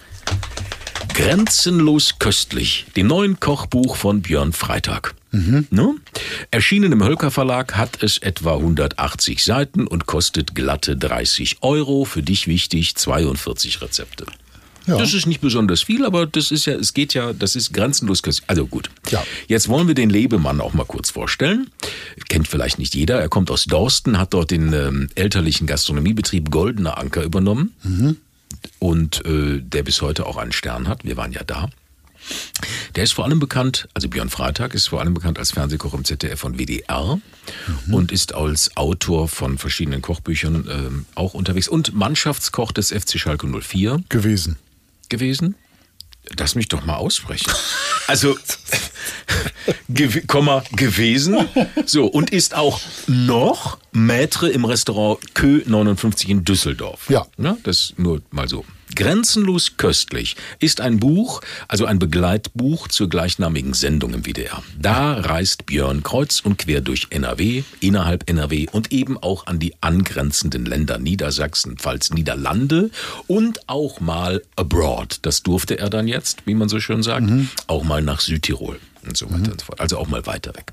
Grenzenlos 1.17 2.19
köstlich, 2.19 2.86
dem 2.95 3.08
neuen 3.08 3.39
Kochbuch 3.39 3.95
von 3.95 4.21
Björn 4.21 4.53
Freitag. 4.53 5.15
Ne? 5.71 5.95
Erschienen 6.51 6.91
im 6.91 7.03
Hölker 7.03 7.32
Verlag 7.32 7.75
hat 7.75 8.03
es 8.03 8.19
etwa 8.19 8.53
180 8.53 9.43
Seiten 9.43 9.88
und 9.88 10.06
kostet 10.06 10.53
glatte 10.53 10.95
30 10.95 11.58
Euro. 11.62 12.06
Für 12.06 12.21
dich 12.21 12.45
wichtig, 12.45 12.95
42 12.95 13.82
Rezepte. 13.82 14.27
Ja. 14.86 14.99
Das 14.99 15.15
ist 15.15 15.25
nicht 15.25 15.41
besonders 15.41 15.82
viel, 15.82 16.06
aber 16.06 16.27
das 16.27 16.51
ist 16.51 16.67
ja, 16.67 16.75
es 16.75 16.93
geht 16.93 17.15
ja, 17.15 17.34
das 17.34 17.56
ist 17.56 17.73
grenzenlos 17.73 18.21
köstlich. 18.21 18.47
Also 18.47 18.67
gut. 18.67 18.91
Ja. 19.10 19.25
Jetzt 19.47 19.69
wollen 19.69 19.88
wir 19.88 19.95
den 19.95 20.12
Lebemann 20.12 20.62
auch 20.62 20.75
mal 20.75 20.86
kurz 20.86 21.10
vorstellen. 21.10 21.71
Kennt 22.30 22.47
vielleicht 22.47 22.77
nicht 22.77 22.93
jeder. 22.93 23.19
Er 23.19 23.27
kommt 23.27 23.49
aus 23.49 23.65
Dorsten, 23.65 24.19
hat 24.19 24.36
dort 24.36 24.51
den 24.51 24.71
ähm, 24.71 25.10
elterlichen 25.15 25.65
Gastronomiebetrieb 25.65 26.51
Goldener 26.51 26.99
Anker 26.99 27.23
übernommen. 27.23 27.73
Und 28.80 29.25
äh, 29.25 29.62
der 29.62 29.84
bis 29.84 30.01
heute 30.01 30.25
auch 30.25 30.38
einen 30.38 30.51
Stern 30.51 30.88
hat. 30.88 31.03
Wir 31.03 31.17
waren 31.17 31.32
ja 31.32 31.43
da. 31.43 31.69
Der 32.95 33.03
ist 33.03 33.13
vor 33.13 33.25
allem 33.25 33.39
bekannt, 33.39 33.88
also 33.93 34.10
Björn 34.10 34.30
Freitag 34.30 34.73
ist 34.73 34.88
vor 34.88 34.99
allem 34.99 35.13
bekannt 35.13 35.39
als 35.39 35.51
Fernsehkoch 35.51 35.93
im 35.93 36.03
ZDF 36.03 36.43
und 36.43 36.60
WDR 36.60 37.19
und 37.91 38.12
ist 38.12 38.34
als 38.34 38.75
Autor 38.75 39.27
von 39.30 39.58
verschiedenen 39.58 40.01
Kochbüchern 40.01 40.67
ähm, 40.69 41.06
auch 41.15 41.34
unterwegs 41.34 41.67
und 41.67 41.93
Mannschaftskoch 41.93 42.71
des 42.71 42.91
FC 42.91 43.19
Schalke 43.19 43.47
04 43.47 44.03
Gewesen. 44.10 44.58
gewesen. 45.10 45.56
Lass 46.37 46.55
mich 46.55 46.67
doch 46.67 46.85
mal 46.85 46.95
aussprechen. 46.95 47.51
Also, 48.07 48.37
gew 49.89 50.21
Komma, 50.27 50.63
gewesen. 50.75 51.47
So, 51.85 52.05
und 52.05 52.29
ist 52.29 52.55
auch 52.55 52.79
noch 53.07 53.77
Maître 53.93 54.47
im 54.47 54.65
Restaurant 54.65 55.35
Kö 55.35 55.61
59 55.65 56.29
in 56.29 56.43
Düsseldorf. 56.43 57.09
Ja. 57.09 57.25
das 57.63 57.93
nur 57.97 58.21
mal 58.31 58.47
so. 58.47 58.65
Grenzenlos 58.97 59.77
köstlich 59.77 60.36
ist 60.57 60.81
ein 60.81 60.99
Buch, 60.99 61.41
also 61.67 61.86
ein 61.86 61.99
Begleitbuch 61.99 62.88
zur 62.88 63.07
gleichnamigen 63.07 63.75
Sendung 63.75 64.15
im 64.15 64.25
WDR. 64.25 64.63
Da 64.75 65.13
reist 65.13 65.67
Björn 65.67 66.01
kreuz 66.01 66.39
und 66.39 66.57
quer 66.57 66.81
durch 66.81 67.05
NRW, 67.12 67.62
innerhalb 67.79 68.27
NRW 68.27 68.65
und 68.71 68.91
eben 68.91 69.15
auch 69.21 69.45
an 69.45 69.60
die 69.60 69.75
angrenzenden 69.81 70.65
Länder 70.65 70.97
Niedersachsen, 70.97 71.77
Pfalz, 71.77 72.10
Niederlande 72.10 72.89
und 73.27 73.69
auch 73.69 73.99
mal 73.99 74.41
abroad. 74.55 75.19
Das 75.21 75.43
durfte 75.43 75.77
er 75.77 75.91
dann 75.91 76.07
jetzt, 76.07 76.47
wie 76.47 76.55
man 76.55 76.67
so 76.67 76.79
schön 76.79 77.03
sagt, 77.03 77.29
auch 77.67 77.83
mal 77.83 78.01
nach 78.01 78.19
Südtirol 78.19 78.79
und 79.05 79.15
so 79.15 79.27
weiter 79.27 79.51
und 79.51 79.62
so 79.62 79.65
fort. 79.67 79.79
Also 79.79 79.99
auch 79.99 80.07
mal 80.07 80.25
weiter 80.25 80.55
weg. 80.55 80.71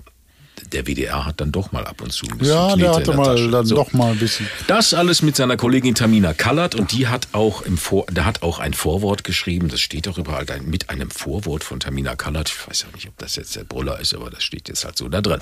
Der 0.72 0.86
WDR 0.86 1.24
hat 1.24 1.40
dann 1.40 1.52
doch 1.52 1.72
mal 1.72 1.84
ab 1.84 2.00
und 2.00 2.12
zu 2.12 2.26
ein 2.26 2.38
bisschen 2.38 2.54
Ja, 2.54 2.76
der 2.76 2.86
in 2.90 2.94
hatte 2.94 3.04
der 3.06 3.16
mal 3.16 3.34
Tasche. 3.36 3.50
dann 3.50 3.66
So. 3.66 3.74
doch 3.76 3.92
mal 3.92 4.12
ein 4.12 4.18
bisschen. 4.18 4.46
Das 4.66 4.94
alles 4.94 5.22
mit 5.22 5.36
seiner 5.36 5.56
Kollegin 5.56 5.94
Tamina 5.94 6.32
Kallert 6.32 6.74
und 6.74 6.92
die 6.92 7.08
hat 7.08 7.28
auch 7.32 7.62
im 7.62 7.76
Vor, 7.76 8.06
der 8.10 8.24
hat 8.24 8.42
auch 8.42 8.58
ein 8.60 8.72
Vorwort 8.74 9.24
geschrieben, 9.24 9.68
das 9.68 9.80
steht 9.80 10.06
auch 10.08 10.18
überall 10.18 10.46
da, 10.46 10.56
mit 10.58 10.90
einem 10.90 11.10
Vorwort 11.10 11.64
von 11.64 11.80
Tamina 11.80 12.14
Kallert. 12.16 12.48
Ich 12.50 12.68
weiß 12.68 12.82
ja 12.82 12.88
nicht, 12.94 13.08
ob 13.08 13.18
das 13.18 13.36
jetzt 13.36 13.56
der 13.56 13.64
Brüller 13.64 13.98
ist, 14.00 14.14
aber 14.14 14.30
das 14.30 14.42
steht 14.44 14.68
jetzt 14.68 14.84
halt 14.84 14.96
so 14.96 15.08
da 15.08 15.20
drin. 15.20 15.40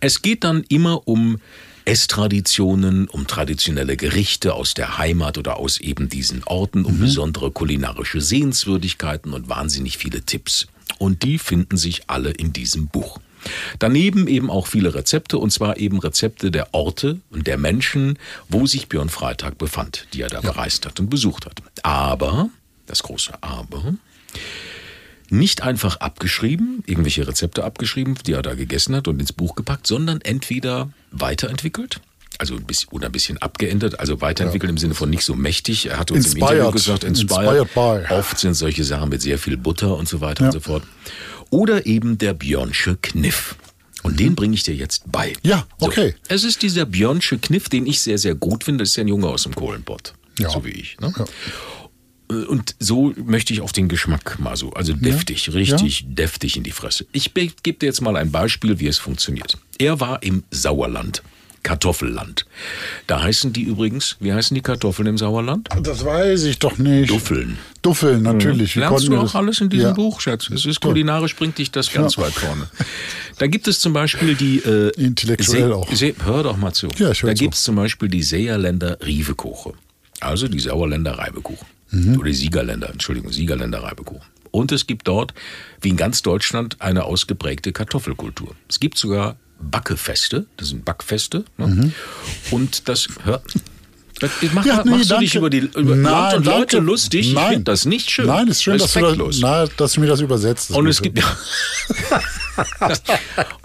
Es 0.00 0.22
geht 0.22 0.44
dann 0.44 0.62
immer 0.68 1.06
um 1.08 1.40
Esstraditionen, 1.86 3.08
um 3.08 3.26
traditionelle 3.26 3.96
Gerichte 3.96 4.54
aus 4.54 4.74
der 4.74 4.98
Heimat 4.98 5.38
oder 5.38 5.56
aus 5.56 5.78
eben 5.80 6.08
diesen 6.08 6.42
Orten, 6.44 6.84
um 6.84 6.98
besondere 6.98 7.50
kulinarische 7.50 8.20
Sehenswürdigkeiten 8.20 9.32
und 9.32 9.48
wahnsinnig 9.48 9.96
viele 9.98 10.22
Tipps. 10.22 10.66
Und 10.98 11.22
die 11.22 11.38
finden 11.38 11.76
sich 11.76 12.02
alle 12.08 12.30
in 12.30 12.52
diesem 12.52 12.88
Buch. 12.88 13.18
Daneben 13.78 14.26
eben 14.26 14.50
auch 14.50 14.66
viele 14.66 14.94
Rezepte, 14.94 15.38
und 15.38 15.50
zwar 15.50 15.76
eben 15.78 15.98
Rezepte 15.98 16.50
der 16.50 16.72
Orte 16.72 17.20
und 17.30 17.46
der 17.46 17.58
Menschen, 17.58 18.18
wo 18.48 18.66
sich 18.66 18.88
Björn 18.88 19.08
Freitag 19.08 19.58
befand, 19.58 20.06
die 20.12 20.22
er 20.22 20.28
da 20.28 20.40
bereist 20.40 20.86
hat 20.86 21.00
und 21.00 21.10
besucht 21.10 21.46
hat. 21.46 21.62
Aber, 21.82 22.50
das 22.86 23.02
große 23.02 23.32
Aber, 23.42 23.94
nicht 25.30 25.62
einfach 25.62 25.96
abgeschrieben, 25.96 26.82
irgendwelche 26.86 27.26
Rezepte 27.26 27.64
abgeschrieben, 27.64 28.14
die 28.26 28.32
er 28.32 28.42
da 28.42 28.54
gegessen 28.54 28.94
hat 28.94 29.08
und 29.08 29.20
ins 29.20 29.32
Buch 29.32 29.54
gepackt, 29.54 29.86
sondern 29.86 30.20
entweder 30.20 30.90
weiterentwickelt 31.10 32.00
Also 32.38 32.54
ein 32.56 32.64
bisschen, 32.64 32.90
oder 32.90 33.06
ein 33.06 33.12
bisschen 33.12 33.38
abgeändert, 33.38 34.00
also 34.00 34.20
weiterentwickelt 34.20 34.70
im 34.70 34.78
Sinne 34.78 34.94
von 34.94 35.08
nicht 35.08 35.24
so 35.24 35.34
mächtig. 35.34 35.86
Er 35.86 35.98
hat 35.98 36.10
uns 36.10 36.26
im 36.26 36.32
Inspired. 36.32 36.52
Interview 36.52 36.72
gesagt, 36.72 37.04
inspired. 37.04 37.60
Inspired 37.62 38.08
by. 38.08 38.14
Oft 38.14 38.38
sind 38.38 38.54
solche 38.54 38.84
Sachen 38.84 39.08
mit 39.08 39.22
sehr 39.22 39.38
viel 39.38 39.56
Butter 39.56 39.96
und 39.96 40.08
so 40.08 40.20
weiter 40.20 40.44
und 40.44 40.52
so 40.52 40.60
fort. 40.60 40.82
Oder 41.54 41.86
eben 41.86 42.18
der 42.18 42.34
Björnsche 42.34 42.96
Kniff. 43.00 43.54
Und 44.02 44.18
den 44.18 44.34
bringe 44.34 44.54
ich 44.54 44.64
dir 44.64 44.74
jetzt 44.74 45.04
bei. 45.10 45.28
Mhm. 45.28 45.48
Ja, 45.50 45.66
okay. 45.78 46.14
So, 46.28 46.34
es 46.34 46.44
ist 46.44 46.62
dieser 46.62 46.84
Björnsche 46.84 47.38
Kniff, 47.38 47.68
den 47.68 47.86
ich 47.86 48.00
sehr, 48.00 48.18
sehr 48.18 48.34
gut 48.34 48.64
finde. 48.64 48.82
Das 48.82 48.90
ist 48.90 48.96
ja 48.96 49.04
ein 49.04 49.08
Junge 49.08 49.28
aus 49.28 49.44
dem 49.44 49.54
Kohlenpott. 49.54 50.14
Ja. 50.38 50.50
So 50.50 50.64
wie 50.64 50.70
ich. 50.70 50.98
Ne? 51.00 51.14
Ja. 51.16 51.24
Und 52.48 52.74
so 52.80 53.12
möchte 53.16 53.52
ich 53.52 53.60
auf 53.60 53.72
den 53.72 53.88
Geschmack 53.88 54.38
mal 54.40 54.56
so, 54.56 54.72
also 54.72 54.94
deftig, 54.94 55.52
richtig 55.54 56.06
deftig 56.08 56.56
in 56.56 56.64
die 56.64 56.70
Fresse. 56.72 57.06
Ich 57.12 57.32
be- 57.34 57.52
gebe 57.62 57.78
dir 57.78 57.86
jetzt 57.86 58.00
mal 58.00 58.16
ein 58.16 58.32
Beispiel, 58.32 58.80
wie 58.80 58.86
es 58.88 58.98
funktioniert. 58.98 59.58
Er 59.78 60.00
war 60.00 60.22
im 60.22 60.42
Sauerland, 60.50 61.22
Kartoffelland. 61.64 62.46
Da 63.08 63.20
heißen 63.22 63.52
die 63.52 63.62
übrigens, 63.62 64.16
wie 64.20 64.32
heißen 64.32 64.54
die 64.54 64.60
Kartoffeln 64.60 65.08
im 65.08 65.18
Sauerland? 65.18 65.68
Das 65.82 66.04
weiß 66.04 66.44
ich 66.44 66.60
doch 66.60 66.78
nicht. 66.78 67.10
Duffeln. 67.10 67.58
Duffeln, 67.82 68.22
natürlich. 68.22 68.76
Wir 68.76 68.88
Lernst 68.88 69.08
du 69.08 69.16
auch 69.16 69.34
alles 69.34 69.60
in 69.60 69.68
diesem 69.70 69.88
ja. 69.88 69.92
Buch, 69.94 70.20
Schatz? 70.20 70.48
Es 70.50 70.64
ist 70.64 70.80
kulinarisch, 70.80 71.34
bringt 71.34 71.58
dich 71.58 71.72
das 71.72 71.92
ganz 71.92 72.16
weit 72.18 72.32
vorne. 72.34 72.68
Da 73.38 73.48
gibt 73.48 73.66
es 73.66 73.80
zum 73.80 73.92
Beispiel 73.92 74.36
die... 74.36 74.58
Äh, 74.58 74.90
Intellektuell 74.96 75.68
Se- 75.68 75.74
auch. 75.74 75.92
Se- 75.92 76.14
hör 76.24 76.44
doch 76.44 76.56
mal 76.56 76.72
zu. 76.72 76.86
Ja, 76.98 77.10
ich 77.10 77.20
da 77.22 77.32
gibt 77.32 77.54
es 77.54 77.64
zum 77.64 77.74
Beispiel 77.76 78.08
die 78.08 78.22
Seerländer 78.22 78.98
Rievekuche. 79.04 79.72
Also 80.20 80.46
die 80.46 80.60
Sauerländer 80.60 81.18
Reibekuchen. 81.18 81.66
Mhm. 81.90 82.18
Oder 82.18 82.28
die 82.28 82.34
Siegerländer, 82.34 82.90
Entschuldigung, 82.90 83.32
Siegerländer 83.32 83.82
Reibekuchen. 83.82 84.22
Und 84.50 84.70
es 84.70 84.86
gibt 84.86 85.08
dort, 85.08 85.34
wie 85.80 85.88
in 85.88 85.96
ganz 85.96 86.22
Deutschland, 86.22 86.76
eine 86.80 87.04
ausgeprägte 87.04 87.72
Kartoffelkultur. 87.72 88.54
Es 88.68 88.78
gibt 88.78 88.96
sogar 88.98 89.36
Backefeste, 89.70 90.46
das 90.56 90.68
sind 90.68 90.84
Backfeste. 90.84 91.44
Ne? 91.56 91.92
Und 92.50 92.88
das, 92.88 93.08
hör, 93.24 93.42
das 94.20 94.30
mach, 94.52 94.62
Mhm. 94.64 94.68
Ja, 94.68 94.82
nee, 94.84 94.90
machst 94.92 95.04
du 95.04 95.08
danke. 95.08 95.24
dich 95.24 95.34
über 95.34 95.50
die 95.50 95.58
über 95.58 95.96
Nein, 95.96 96.02
Land 96.02 96.36
und 96.36 96.44
Leute 96.46 96.76
danke. 96.76 96.86
lustig? 96.86 97.28
Ich 97.28 97.34
Nein. 97.34 97.48
finde 97.50 97.64
das 97.64 97.84
nicht 97.84 98.10
schön. 98.10 98.26
Nein, 98.26 98.48
ist 98.48 98.62
schön, 98.62 98.78
dass 98.78 98.92
du, 98.92 99.00
das, 99.00 99.38
na, 99.40 99.66
dass 99.66 99.92
du 99.94 100.00
mir 100.00 100.06
das 100.06 100.20
übersetzt. 100.20 100.70
Und 100.70 100.86
es 100.86 101.02
gibt 101.02 101.20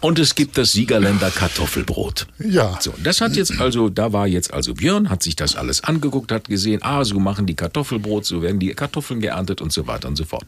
und 0.01 0.19
es 0.19 0.35
gibt 0.35 0.57
das 0.57 0.71
Siegerländer 0.71 1.29
Kartoffelbrot. 1.29 2.27
Ja. 2.39 2.77
So, 2.81 2.93
das 3.03 3.21
hat 3.21 3.35
jetzt 3.35 3.59
also, 3.59 3.89
da 3.89 4.13
war 4.13 4.27
jetzt 4.27 4.53
also 4.53 4.73
Björn, 4.73 5.09
hat 5.09 5.23
sich 5.23 5.35
das 5.35 5.55
alles 5.55 5.83
angeguckt, 5.83 6.31
hat 6.31 6.47
gesehen, 6.47 6.81
ah, 6.81 7.03
so 7.05 7.19
machen 7.19 7.45
die 7.45 7.55
Kartoffelbrot, 7.55 8.25
so 8.25 8.41
werden 8.41 8.59
die 8.59 8.69
Kartoffeln 8.73 9.19
geerntet 9.21 9.62
und 9.62 9.71
so 9.71 9.88
weiter 9.88 10.07
und 10.07 10.15
so 10.15 10.25
fort. 10.25 10.45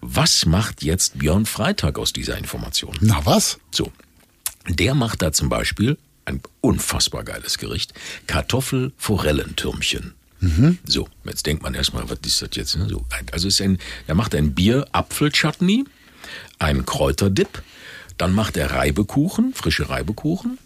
Was 0.00 0.46
macht 0.46 0.82
jetzt 0.82 1.18
Björn 1.18 1.46
Freitag 1.46 1.98
aus 1.98 2.12
dieser 2.12 2.38
Information? 2.38 2.96
Na 3.00 3.20
was? 3.24 3.58
So, 3.70 3.92
der 4.68 4.94
macht 4.94 5.22
da 5.22 5.32
zum 5.32 5.48
Beispiel 5.48 5.98
ein 6.24 6.40
unfassbar 6.60 7.24
geiles 7.24 7.58
Gericht, 7.58 7.92
Kartoffel-Forellentürmchen. 8.26 10.14
So, 10.84 11.08
jetzt 11.24 11.46
denkt 11.46 11.62
man 11.62 11.74
erstmal, 11.74 12.08
was 12.08 12.18
ist 12.26 12.42
das 12.42 12.50
jetzt? 12.54 12.76
ne? 12.76 12.88
So, 12.88 13.04
also 13.32 13.48
ist 13.48 13.60
ein, 13.60 13.78
er 14.06 14.14
macht 14.14 14.34
ein 14.34 14.54
Bier-Apfel-Chutney, 14.54 15.84
einen 16.58 16.84
Kräuterdip, 16.86 17.62
dann 18.18 18.32
macht 18.32 18.56
er 18.56 18.70
Reibekuchen, 18.70 19.54
frische 19.54 19.88
Reibekuchen 19.88 20.58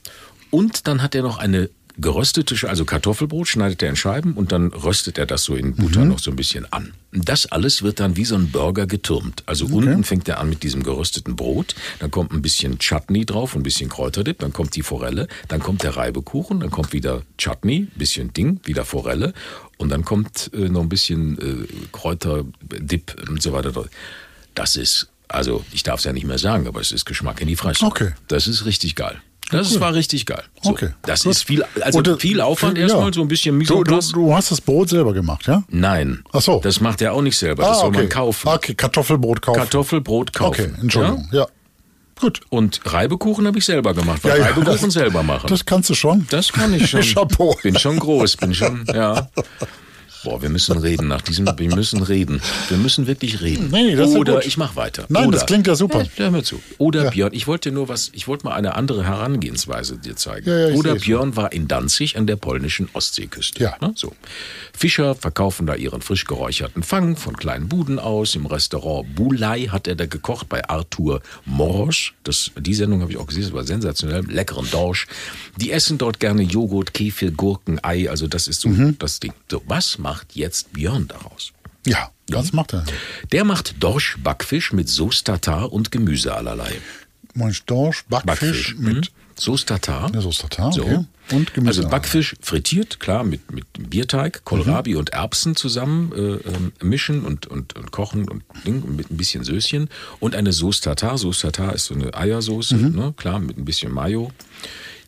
und 0.50 0.86
dann 0.86 1.02
hat 1.02 1.14
er 1.14 1.22
noch 1.22 1.38
eine 1.38 1.70
geröstete, 1.98 2.68
also 2.68 2.84
Kartoffelbrot 2.84 3.48
schneidet 3.48 3.82
er 3.82 3.90
in 3.90 3.96
Scheiben 3.96 4.34
und 4.34 4.52
dann 4.52 4.68
röstet 4.68 5.18
er 5.18 5.26
das 5.26 5.44
so 5.44 5.56
in 5.56 5.74
Butter 5.74 6.04
noch 6.04 6.18
so 6.18 6.30
ein 6.30 6.36
bisschen 6.36 6.72
an. 6.72 6.94
Das 7.12 7.46
alles 7.46 7.82
wird 7.82 8.00
dann 8.00 8.16
wie 8.16 8.24
so 8.24 8.36
ein 8.36 8.50
Burger 8.50 8.86
getürmt. 8.86 9.42
Also 9.46 9.66
unten 9.66 10.04
fängt 10.04 10.28
er 10.28 10.38
an 10.38 10.48
mit 10.48 10.62
diesem 10.62 10.82
gerösteten 10.82 11.36
Brot, 11.36 11.74
dann 11.98 12.10
kommt 12.10 12.32
ein 12.32 12.42
bisschen 12.42 12.78
Chutney 12.78 13.26
drauf, 13.26 13.56
ein 13.56 13.62
bisschen 13.62 13.88
Kräuterdip, 13.88 14.38
dann 14.38 14.52
kommt 14.52 14.76
die 14.76 14.82
Forelle, 14.82 15.26
dann 15.48 15.60
kommt 15.60 15.82
der 15.82 15.96
Reibekuchen, 15.96 16.60
dann 16.60 16.70
kommt 16.70 16.92
wieder 16.92 17.22
Chutney, 17.36 17.88
bisschen 17.96 18.32
Ding, 18.32 18.60
wieder 18.64 18.84
Forelle 18.84 19.32
und 19.76 19.88
dann 19.88 20.04
kommt 20.04 20.50
äh, 20.54 20.68
noch 20.68 20.82
ein 20.82 20.88
bisschen 20.88 21.38
äh, 21.38 21.66
Kräuterdip 21.92 23.28
und 23.28 23.42
so 23.42 23.52
weiter. 23.52 23.72
Das 24.54 24.76
ist, 24.76 25.08
also 25.26 25.64
ich 25.72 25.82
darf 25.82 25.98
es 26.00 26.04
ja 26.04 26.12
nicht 26.12 26.26
mehr 26.26 26.38
sagen, 26.38 26.66
aber 26.68 26.80
es 26.80 26.92
ist 26.92 27.06
Geschmack 27.06 27.40
in 27.40 27.48
die 27.48 27.56
Fresse. 27.56 27.84
Okay. 27.84 28.12
Das 28.28 28.46
ist 28.46 28.64
richtig 28.64 28.94
geil. 28.94 29.20
Das 29.50 29.70
ist, 29.70 29.80
war 29.80 29.94
richtig 29.94 30.26
geil. 30.26 30.42
So, 30.62 30.70
Okay, 30.70 30.90
Das 31.02 31.22
gut. 31.22 31.32
ist 31.32 31.44
viel, 31.44 31.64
also 31.80 31.98
Und, 31.98 32.08
äh, 32.08 32.16
viel 32.18 32.40
Aufwand 32.40 32.76
ja. 32.76 32.84
erstmal, 32.84 33.12
so 33.14 33.22
ein 33.22 33.28
bisschen 33.28 33.56
mise 33.56 33.72
Du, 33.72 33.82
du, 33.84 33.98
du 34.12 34.34
hast 34.34 34.50
das 34.50 34.60
Brot 34.60 34.88
selber 34.90 35.12
gemacht, 35.14 35.46
ja? 35.46 35.62
Nein. 35.68 36.22
Ach 36.32 36.40
so. 36.42 36.60
Das 36.62 36.80
macht 36.80 37.00
er 37.02 37.14
auch 37.14 37.22
nicht 37.22 37.36
selber. 37.36 37.62
Das 37.62 37.78
ah, 37.78 37.80
soll 37.80 37.88
okay. 37.88 37.98
man 37.98 38.08
kaufen. 38.10 38.48
Okay, 38.48 38.74
Kartoffelbrot 38.74 39.40
kaufen. 39.42 39.58
Kartoffelbrot 39.58 40.32
kaufen. 40.32 40.48
Okay, 40.72 40.80
Entschuldigung. 40.82 41.28
Ja. 41.32 41.46
Gut. 42.20 42.40
Und 42.50 42.80
Reibekuchen 42.84 43.46
habe 43.46 43.58
ich 43.58 43.64
selber 43.64 43.94
gemacht, 43.94 44.24
weil 44.24 44.32
Ja, 44.32 44.36
ja, 44.38 44.44
Reibekuchen 44.46 44.82
das- 44.82 44.92
selber 44.92 45.22
machen. 45.22 45.46
Das 45.48 45.64
kannst 45.64 45.88
du 45.88 45.94
schon. 45.94 46.26
Das 46.30 46.52
kann 46.52 46.74
ich 46.74 46.90
schon. 46.90 47.00
Chapeau. 47.14 47.56
Bin 47.62 47.78
schon 47.78 47.98
groß, 47.98 48.36
bin 48.38 48.54
schon, 48.54 48.84
ja. 48.92 49.28
Boah, 50.28 50.42
wir 50.42 50.50
müssen 50.50 50.76
reden 50.76 51.08
nach 51.08 51.22
diesem, 51.22 51.46
wir 51.56 51.74
müssen 51.74 52.02
reden. 52.02 52.42
Wir 52.68 52.76
müssen 52.76 53.06
wirklich 53.06 53.40
reden. 53.40 53.70
Nee, 53.70 53.96
das 53.96 54.08
ist 54.08 54.14
ja 54.14 54.20
Oder 54.20 54.44
ich 54.44 54.58
mache 54.58 54.76
weiter. 54.76 55.06
Nein, 55.08 55.28
Oder, 55.28 55.38
das 55.38 55.46
klingt 55.46 55.66
ja 55.66 55.74
super. 55.74 56.02
Ja, 56.02 56.08
hör 56.16 56.30
mir 56.30 56.42
zu. 56.42 56.60
Oder 56.76 57.04
Ja. 57.04 57.10
Björn, 57.10 57.32
ich 57.32 57.46
wollte 57.46 57.72
nur 57.72 57.88
was, 57.88 58.10
ich 58.12 58.28
wollte 58.28 58.44
mal 58.44 58.52
eine 58.54 58.74
andere 58.74 59.04
Herangehensweise 59.06 59.96
dir 59.96 60.16
zeigen. 60.16 60.50
Ja, 60.50 60.74
Oder. 60.74 60.96
Björn 60.96 61.34
war 61.36 61.52
in 61.52 61.66
Danzig 61.66 62.18
an 62.18 62.26
der 62.26 62.36
polnischen 62.36 62.90
Ostseeküste. 62.92 63.62
Ja. 63.62 63.76
Ne, 63.80 63.92
so. 63.94 64.12
Fischer 64.76 65.14
verkaufen 65.14 65.66
da 65.66 65.74
ihren 65.74 66.02
frisch 66.02 66.24
geräucherten 66.26 66.82
Fang 66.82 67.16
von 67.16 67.34
kleinen 67.36 67.68
Buden 67.68 67.98
aus. 67.98 68.34
Im 68.34 68.44
Restaurant 68.44 69.14
Bulai 69.14 69.68
hat 69.70 69.86
er 69.88 69.94
da 69.96 70.04
gekocht 70.04 70.50
bei 70.50 70.68
Arthur 70.68 71.22
Morsch. 71.46 72.14
Das, 72.24 72.50
die 72.58 72.74
Sendung 72.74 73.00
habe 73.00 73.12
ich 73.12 73.16
auch 73.18 73.26
gesehen, 73.26 73.44
das 73.44 73.52
war 73.54 73.64
sensationell. 73.64 74.24
Leckeren 74.28 74.68
Dorsch. 74.70 75.06
Die 75.56 75.70
essen 75.72 75.96
dort 75.96 76.20
gerne 76.20 76.42
Joghurt, 76.42 76.92
Kefir, 76.92 77.30
Gurken, 77.30 77.80
Ei. 77.82 78.10
Also 78.10 78.26
das 78.26 78.46
ist 78.46 78.60
so 78.60 78.68
Mhm. 78.68 78.96
das 78.98 79.20
Ding. 79.20 79.32
So, 79.50 79.62
was 79.66 79.96
macht 79.98 80.17
jetzt 80.32 80.72
Björn 80.72 81.08
daraus? 81.08 81.52
Ja, 81.86 82.10
das 82.26 82.52
macht 82.52 82.74
er. 82.74 82.84
Der 83.32 83.44
macht 83.44 83.76
Dorsch 83.82 84.16
Backfisch 84.22 84.72
mit 84.72 84.88
Sauce 84.88 85.24
Tartar 85.24 85.72
und 85.72 85.90
Gemüse 85.90 86.34
allerlei. 86.34 86.72
Mensch, 87.34 87.64
Dorsch, 87.64 88.04
Backfisch 88.08 88.74
mit 88.76 88.96
mhm. 88.96 89.02
Sauce 89.38 89.64
Tartar. 89.64 90.10
Ja, 90.12 90.20
Sauce 90.20 90.38
Tartar, 90.38 90.72
So. 90.72 90.82
okay. 90.82 91.04
Und 91.30 91.54
Gemüse 91.54 91.80
Also. 91.80 91.88
Backfisch 91.90 92.34
frittiert, 92.40 93.00
klar, 93.00 93.22
mit, 93.22 93.52
mit 93.52 93.66
Bierteig, 93.90 94.44
Kohlrabi 94.44 94.96
und 94.96 95.10
Erbsen 95.10 95.54
zusammen 95.56 96.10
äh, 96.12 96.16
ähm, 96.48 96.72
mischen 96.82 97.24
und, 97.24 97.46
und, 97.46 97.76
und 97.76 97.90
kochen 97.92 98.28
und 98.28 98.42
Ding, 98.66 98.96
mit 98.96 99.10
ein 99.10 99.16
bisschen 99.16 99.44
Söschen. 99.44 99.88
Und 100.20 100.34
eine 100.34 100.52
Sauce 100.52 100.80
Tartar. 100.80 101.16
Sauce 101.18 101.40
Tartar 101.40 101.74
ist 101.74 101.84
so 101.86 101.94
eine 101.94 102.12
Eiersauce, 102.14 102.72
Mhm. 102.72 102.96
ne, 102.96 103.14
klar, 103.16 103.38
mit 103.38 103.56
ein 103.56 103.64
bisschen 103.64 103.92
Mayo. 103.92 104.32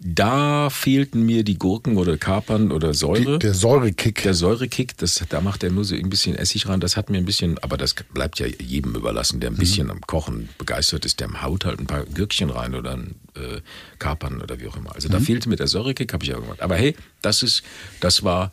Da 0.02 0.70
fehlten 0.70 1.26
mir 1.26 1.44
die 1.44 1.58
Gurken 1.58 1.98
oder 1.98 2.16
Kapern 2.16 2.72
oder 2.72 2.94
Säure. 2.94 3.38
der 3.38 3.52
Säurekick. 3.52 4.22
Der 4.22 4.32
Säurekick, 4.32 4.96
das, 4.96 5.22
da 5.28 5.42
macht 5.42 5.62
er 5.62 5.70
nur 5.70 5.84
so 5.84 5.94
ein 5.94 6.08
bisschen 6.08 6.36
Essig 6.36 6.66
ran. 6.68 6.80
Das 6.80 6.96
hat 6.96 7.10
mir 7.10 7.18
ein 7.18 7.26
bisschen, 7.26 7.58
aber 7.58 7.76
das 7.76 7.94
bleibt 7.94 8.38
ja 8.38 8.46
jedem 8.46 8.94
überlassen, 8.94 9.40
der 9.40 9.50
ein 9.50 9.56
bisschen 9.56 9.90
am 9.90 10.00
Kochen 10.00 10.48
begeistert 10.56 11.04
ist. 11.04 11.20
Der 11.20 11.42
haut 11.42 11.66
halt 11.66 11.80
ein 11.80 11.86
paar 11.86 12.06
Gürkchen 12.06 12.48
rein 12.48 12.74
oder 12.74 12.92
ein 12.92 13.16
äh, 13.34 13.60
Kapern 13.98 14.40
oder 14.40 14.58
wie 14.58 14.68
auch 14.68 14.76
immer. 14.78 14.94
Also 14.94 15.10
da 15.10 15.20
fehlte 15.20 15.50
mir 15.50 15.56
der 15.56 15.68
Säurekick, 15.68 16.14
habe 16.14 16.24
ich 16.24 16.30
ja 16.30 16.38
gemacht. 16.38 16.62
Aber 16.62 16.76
hey, 16.76 16.96
das 17.20 17.42
ist, 17.42 17.62
das 18.00 18.24
war 18.24 18.52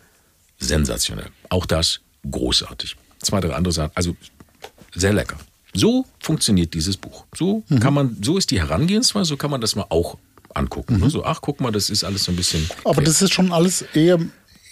sensationell. 0.60 1.30
Auch 1.48 1.66
das 1.66 2.02
großartig. 2.30 2.98
Zwei, 3.20 3.40
drei 3.40 3.54
andere 3.54 3.72
Sachen, 3.72 3.92
also 3.96 4.18
sehr 4.94 5.14
lecker. 5.14 5.38
So 5.74 6.06
funktioniert 6.20 6.74
dieses 6.74 6.98
Buch. 6.98 7.26
So 7.34 7.64
kann 7.80 7.94
man, 7.94 8.18
so 8.22 8.38
ist 8.38 8.52
die 8.52 8.60
Herangehensweise, 8.60 9.30
so 9.30 9.38
kann 9.38 9.52
man 9.52 9.62
das 9.62 9.76
mal 9.76 9.86
auch 9.90 10.18
angucken. 10.58 11.00
ne? 11.00 11.10
So, 11.10 11.24
ach, 11.24 11.40
guck 11.42 11.62
mal, 11.62 11.72
das 11.72 11.90
ist 11.90 12.04
alles 12.04 12.24
so 12.24 12.32
ein 12.32 12.36
bisschen. 12.36 12.68
Aber 12.84 13.02
das 13.02 13.22
ist 13.22 13.34
schon 13.34 13.52
alles 13.52 13.84
eher, 13.94 14.20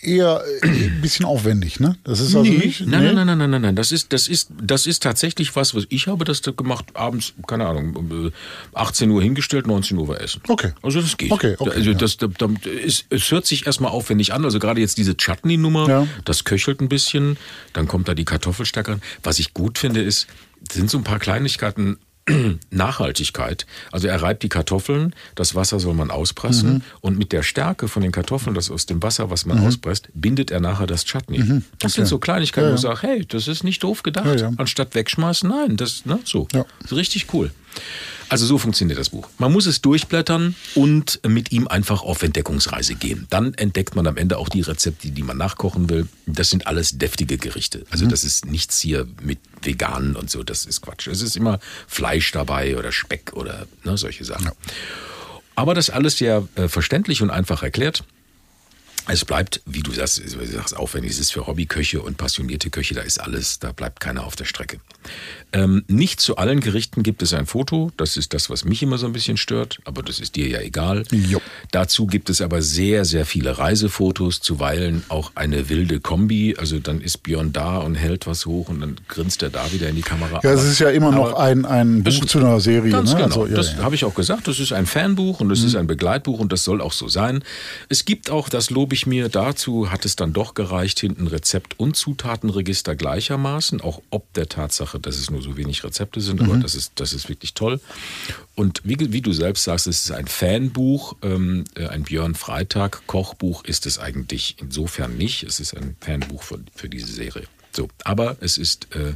eher 0.02 0.42
äh, 0.62 0.68
ein 0.68 1.00
bisschen 1.02 1.26
aufwendig, 1.26 1.80
ne? 1.80 1.98
Das 2.04 2.20
ist 2.20 2.36
also 2.36 2.44
nicht. 2.52 2.82
Nein, 2.86 3.04
nee? 3.04 3.14
nein, 3.14 3.26
nein, 3.28 3.38
nein, 3.38 3.50
nein, 3.52 3.62
nein. 3.62 3.76
Das 3.76 3.92
ist, 3.92 4.14
das 4.14 4.28
ist, 4.28 4.50
das 4.62 4.86
ist 4.86 5.02
tatsächlich 5.04 5.56
was, 5.56 5.74
was 5.74 5.86
ich 5.90 6.08
habe 6.08 6.26
das 6.26 6.42
da 6.42 6.52
gemacht, 6.52 6.86
abends, 6.94 7.34
keine 7.48 7.66
Ahnung, 7.66 7.96
um, 7.96 8.28
äh, 8.28 8.32
18 8.74 9.10
Uhr 9.10 9.22
hingestellt, 9.22 9.66
19 9.68 9.98
Uhr 9.98 10.08
war 10.08 10.22
Essen. 10.22 10.42
Okay. 10.48 10.74
Also 10.82 11.02
das 11.02 11.18
geht. 11.18 11.32
Okay, 11.32 11.56
okay, 11.58 11.72
also 11.76 11.94
das, 11.94 12.18
da, 12.18 12.28
da, 12.28 12.48
ist, 12.84 13.06
es 13.10 13.32
hört 13.32 13.46
sich 13.46 13.66
erstmal 13.66 13.92
aufwendig 13.92 14.34
an. 14.34 14.44
Also 14.46 14.60
gerade 14.60 14.80
jetzt 14.82 14.98
diese 14.98 15.16
Chutney-Nummer, 15.18 15.90
Ja. 15.90 16.08
das 16.24 16.44
köchelt 16.44 16.82
ein 16.82 16.90
bisschen, 16.90 17.38
dann 17.74 17.88
kommt 17.88 18.08
da 18.08 18.14
die 18.14 18.26
Kartoffelstärke 18.26 18.92
ran. 18.92 19.02
Was 19.24 19.40
ich 19.40 19.54
gut 19.54 19.78
finde, 19.80 20.02
ist, 20.02 20.28
sind 20.72 20.90
so 20.90 20.98
ein 20.98 21.04
paar 21.04 21.20
Kleinigkeiten, 21.20 21.98
Nachhaltigkeit. 22.72 23.66
Also 23.92 24.08
er 24.08 24.22
reibt 24.22 24.44
die 24.44 24.50
Kartoffeln, 24.50 25.14
das 25.36 25.56
Wasser 25.56 25.80
soll 25.80 25.94
man 25.94 26.12
auspressen 26.12 26.74
Mhm. 26.76 26.82
und 27.02 27.18
mit 27.18 27.32
der 27.32 27.44
Stärke 27.44 27.88
von 27.88 28.02
den 28.02 28.12
Kartoffeln, 28.12 28.56
das 28.56 28.72
aus 28.72 28.86
dem 28.86 29.02
Wasser, 29.04 29.30
was 29.30 29.46
man 29.46 29.60
auspresst, 29.60 30.10
bindet 30.14 30.52
er 30.52 30.60
nachher 30.60 30.88
das 30.88 31.06
Chutney. 31.06 31.38
Das 31.40 31.48
Mhm. 31.48 31.64
Okay. 31.76 31.88
sind 31.90 32.06
so 32.08 32.18
Kleinigkeiten, 32.20 32.68
Ja, 32.68 32.72
wo 32.74 32.76
ich 32.78 32.84
ja. 32.84 32.96
sage, 32.96 33.08
hey, 33.08 33.26
das 33.26 33.48
ist 33.48 33.64
nicht 33.64 33.84
doof 33.84 34.04
gedacht. 34.04 34.26
Ja, 34.26 34.36
ja. 34.36 34.52
Anstatt 34.58 34.96
wegschmeißen, 34.96 35.50
nein, 35.50 35.78
das, 35.78 36.06
ne, 36.06 36.20
so. 36.24 36.48
Ja. 36.54 36.66
So 36.88 36.96
richtig 36.96 37.28
cool. 37.34 37.52
Also 38.28 38.46
so 38.48 38.58
funktioniert 38.58 38.98
das 38.98 39.10
Buch. 39.10 39.30
Man 39.38 39.52
muss 39.52 39.68
es 39.68 39.82
durchblättern 39.82 40.56
und 40.74 41.20
mit 41.28 41.52
ihm 41.52 41.68
einfach 41.68 42.02
auf 42.02 42.24
Entdeckungsreise 42.24 42.96
gehen. 42.96 43.28
Dann 43.30 43.54
entdeckt 43.54 43.96
man 43.96 44.08
am 44.08 44.18
Ende 44.18 44.40
auch 44.40 44.50
die 44.50 44.62
Rezepte, 44.62 45.12
die 45.12 45.24
man 45.24 45.38
nachkochen 45.38 45.90
will. 45.90 46.08
Das 46.26 46.50
sind 46.50 46.66
alles 46.66 46.98
deftige 46.98 47.38
Gerichte. 47.38 47.86
Also 47.92 48.08
das 48.08 48.24
ist 48.24 48.46
nichts 48.46 48.80
hier 48.80 49.08
mit 49.22 49.40
Veganen 49.62 50.16
und 50.16 50.32
so, 50.32 50.44
das 50.44 50.66
ist 50.66 50.82
Quatsch. 50.82 51.08
Es 51.08 51.22
ist 51.22 51.36
immer 51.36 51.60
Fleisch 51.88 52.32
dabei 52.32 52.78
oder 52.78 52.92
Speck 52.92 53.34
oder 53.34 53.68
ne, 53.84 53.98
solche 53.98 54.26
Sachen. 54.26 54.50
Aber 55.56 55.74
das 55.74 55.90
alles 55.90 56.18
sehr 56.18 56.48
äh, 56.56 56.68
verständlich 56.68 57.22
und 57.22 57.30
einfach 57.30 57.62
erklärt. 57.64 58.04
Es 59.08 59.24
bleibt, 59.24 59.62
wie 59.68 59.82
du 59.82 59.92
sagst, 59.92 60.24
wie 60.24 60.46
du 60.46 60.52
sagst 60.52 60.76
aufwendig. 60.76 61.12
Es 61.12 61.20
ist 61.20 61.32
für 61.32 61.46
Hobbyköche 61.46 62.02
und 62.02 62.18
passionierte 62.18 62.72
Köche, 62.72 62.96
da 62.96 63.02
ist 63.02 63.20
alles, 63.20 63.60
da 63.60 63.72
bleibt 63.72 64.00
keiner 64.00 64.24
auf 64.24 64.36
der 64.36 64.46
Strecke. 64.46 64.80
Ähm, 65.56 65.86
nicht 65.88 66.20
zu 66.20 66.36
allen 66.36 66.60
Gerichten 66.60 67.02
gibt 67.02 67.22
es 67.22 67.34
ein 67.34 67.46
Foto. 67.46 67.90
Das 67.96 68.18
ist 68.18 68.34
das, 68.34 68.50
was 68.50 68.66
mich 68.66 68.84
immer 68.84 68.98
so 68.98 69.06
ein 69.06 69.14
bisschen 69.14 69.38
stört, 69.38 69.80
aber 69.86 70.04
das 70.04 70.20
ist 70.20 70.36
dir 70.36 70.50
ja 70.50 70.60
egal. 70.60 71.06
Jo. 71.12 71.40
Dazu 71.72 72.08
gibt 72.08 72.30
es 72.30 72.42
aber 72.42 72.62
sehr, 72.62 73.06
sehr 73.06 73.26
viele 73.26 73.58
Reisefotos, 73.58 74.42
zuweilen 74.42 75.06
auch 75.08 75.32
eine 75.36 75.70
wilde 75.70 76.02
Kombi. 76.02 76.58
Also 76.60 76.80
dann 76.80 77.00
ist 77.00 77.24
Björn 77.24 77.54
da 77.54 77.78
und 77.78 77.96
hält 77.96 78.28
was 78.28 78.46
hoch 78.46 78.68
und 78.68 78.82
dann 78.82 78.98
grinst 79.08 79.44
er 79.44 79.50
da 79.50 79.72
wieder 79.72 79.88
in 79.88 79.96
die 79.96 80.02
Kamera. 80.02 80.42
Ja, 80.44 80.52
es 80.52 80.66
ist 80.66 80.80
ja 80.80 80.90
immer 80.90 81.12
noch 81.12 81.36
ein, 81.36 81.64
ein 81.64 82.04
Buch 82.04 82.26
zu 82.26 82.40
einer 82.40 82.60
Serie. 82.60 82.92
Ganz 82.92 83.14
ne? 83.14 83.24
genau. 83.24 83.44
Also, 83.44 83.48
ja, 83.48 83.56
das 83.56 83.72
ja. 83.72 83.78
Mhm. 83.78 83.84
habe 83.84 83.96
ich 83.96 84.04
auch 84.04 84.14
gesagt. 84.14 84.50
Das 84.50 84.60
ist 84.60 84.74
ein 84.74 84.86
Fanbuch 84.86 85.40
und 85.40 85.48
das 85.48 85.64
ist 85.64 85.76
ein 85.76 85.88
Begleitbuch 85.88 86.40
und 86.40 86.52
das 86.52 86.66
soll 86.66 86.82
auch 86.82 86.92
so 86.92 87.08
sein. 87.08 87.46
Es 87.88 88.04
gibt 88.04 88.30
auch, 88.30 88.50
das 88.50 88.72
lobe 88.72 88.94
ich 88.94 89.08
mir, 89.08 89.30
dazu 89.30 89.90
hat 89.90 90.04
es 90.04 90.18
dann 90.18 90.34
doch 90.34 90.54
gereicht, 90.54 91.00
hinten 91.00 91.28
Rezept- 91.28 91.80
und 91.80 91.96
Zutatenregister 91.96 92.94
gleichermaßen, 92.94 93.80
auch 93.80 94.02
ob 94.10 94.34
der 94.34 94.50
Tatsache, 94.50 95.00
dass 95.00 95.16
es 95.16 95.32
nur 95.32 95.45
so 95.46 95.56
wenig 95.58 95.84
Rezepte 95.84 96.20
sind, 96.22 96.42
Mhm. 96.42 96.50
aber 96.52 96.60
das 96.60 96.76
ist, 96.76 96.94
das 96.96 97.14
ist 97.14 97.30
wirklich 97.30 97.54
toll. 97.54 97.80
Und 98.56 98.82
wie, 98.84 98.98
wie 99.14 99.22
du 99.22 99.32
selbst 99.34 99.64
sagst, 99.64 99.88
es 99.88 100.06
ist 100.06 100.12
ein 100.12 100.28
Fanbuch, 100.28 101.16
ähm, 101.22 101.64
äh, 101.76 101.88
ein 101.88 102.04
Björn 102.04 102.36
Freitag 102.36 103.06
Kochbuch 103.08 103.64
ist 103.64 103.86
es 103.86 104.00
eigentlich 104.00 104.56
insofern 104.60 105.18
nicht. 105.18 105.44
Es 105.44 105.60
ist 105.60 105.76
ein 105.76 105.96
Fanbuch 106.02 106.44
für, 106.44 106.60
für 106.76 106.90
diese 106.90 107.12
Serie. 107.12 107.48
So, 107.72 107.90
aber 108.04 108.38
es 108.40 108.58
ist 108.58 108.94
äh, 108.96 109.14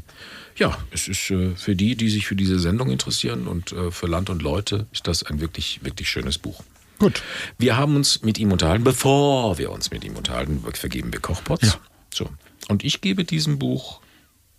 ja, 0.57 0.77
es 0.91 1.07
ist 1.07 1.31
äh, 1.31 1.55
für 1.55 1.75
die, 1.75 1.95
die 1.95 2.09
sich 2.09 2.27
für 2.27 2.35
diese 2.35 2.59
Sendung 2.59 2.89
interessieren 2.91 3.47
und 3.47 3.71
äh, 3.71 3.91
für 3.91 4.07
Land 4.07 4.29
und 4.29 4.41
Leute, 4.41 4.87
ist 4.91 5.07
das 5.07 5.23
ein 5.23 5.39
wirklich 5.39 5.79
wirklich 5.83 6.09
schönes 6.09 6.37
Buch. 6.37 6.61
Gut. 6.99 7.23
Wir 7.57 7.77
haben 7.77 7.95
uns 7.95 8.21
mit 8.23 8.37
ihm 8.37 8.51
unterhalten, 8.51 8.83
bevor 8.83 9.57
wir 9.57 9.71
uns 9.71 9.89
mit 9.91 10.03
ihm 10.03 10.17
unterhalten, 10.17 10.61
vergeben 10.73 11.13
wir 11.13 11.21
Kochpots. 11.21 11.67
Ja. 11.67 11.75
So. 12.13 12.29
Und 12.67 12.83
ich 12.83 12.99
gebe 12.99 13.23
diesem 13.23 13.57
Buch 13.57 14.01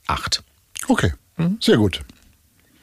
acht. 0.06 0.42
Okay. 0.88 1.12
Mhm. 1.48 1.58
Sehr 1.60 1.76
gut. 1.76 2.00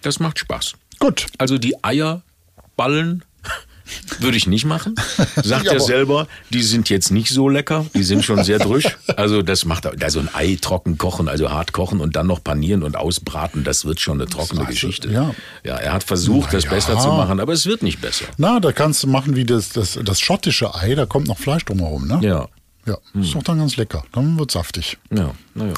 Das 0.02 0.20
macht 0.20 0.40
Spaß. 0.40 0.74
Gut. 1.00 1.28
Also 1.38 1.58
die 1.58 1.76
Eierballen 1.84 3.24
würde 4.20 4.38
ich 4.38 4.48
nicht 4.48 4.66
machen. 4.66 4.96
Sagt 5.36 5.66
Ja, 5.66 5.74
er 5.74 5.80
selber, 5.80 6.28
die 6.50 6.62
sind 6.64 6.90
jetzt 6.90 7.12
nicht 7.12 7.30
so 7.30 7.48
lecker, 7.50 7.86
die 7.94 8.04
sind 8.04 8.26
schon 8.26 8.44
sehr 8.44 8.60
drüsch. 8.60 8.98
Also 9.16 9.42
das 9.42 9.64
macht 9.66 9.86
also 10.04 10.20
ein 10.20 10.30
Ei 10.34 10.58
trocken 10.60 10.98
kochen, 10.98 11.28
also 11.28 11.50
hart 11.52 11.72
kochen 11.74 12.02
und 12.02 12.16
dann 12.16 12.28
noch 12.28 12.44
panieren 12.44 12.84
und 12.84 12.96
ausbraten, 12.98 13.64
das 13.64 13.86
wird 13.86 14.00
schon 14.00 14.20
eine 14.20 14.30
trockene 14.30 14.62
also, 14.62 14.72
Geschichte. 14.72 15.10
ja. 15.10 15.34
ja, 15.64 15.76
er 15.78 15.94
hat 15.94 16.04
versucht, 16.04 16.54
das 16.54 16.66
Na 16.66 16.72
ja. 16.72 16.76
besser 16.76 17.00
zu 17.00 17.08
machen, 17.10 17.40
aber 17.40 17.54
es 17.54 17.66
wird 17.66 17.82
nicht 17.84 18.02
besser. 18.02 18.26
Na, 18.38 18.60
da 18.60 18.72
kannst 18.72 19.04
du 19.04 19.08
machen 19.08 19.36
wie 19.36 19.46
das, 19.46 19.70
das, 19.70 19.98
das 20.04 20.20
schottische 20.20 20.74
Ei, 20.76 20.96
da 20.96 21.06
kommt 21.06 21.28
noch 21.28 21.38
Fleisch 21.40 21.64
drumherum, 21.66 22.08
ne? 22.08 22.20
Ja, 22.22 22.48
Ja, 22.86 22.98
ist 23.20 23.34
doch 23.36 23.44
dann 23.44 23.60
ganz 23.60 23.78
lecker. 23.78 24.04
Dann 24.12 24.38
wird 24.38 24.52
saftig. 24.52 24.98
ja, 25.12 25.32
naja. 25.54 25.74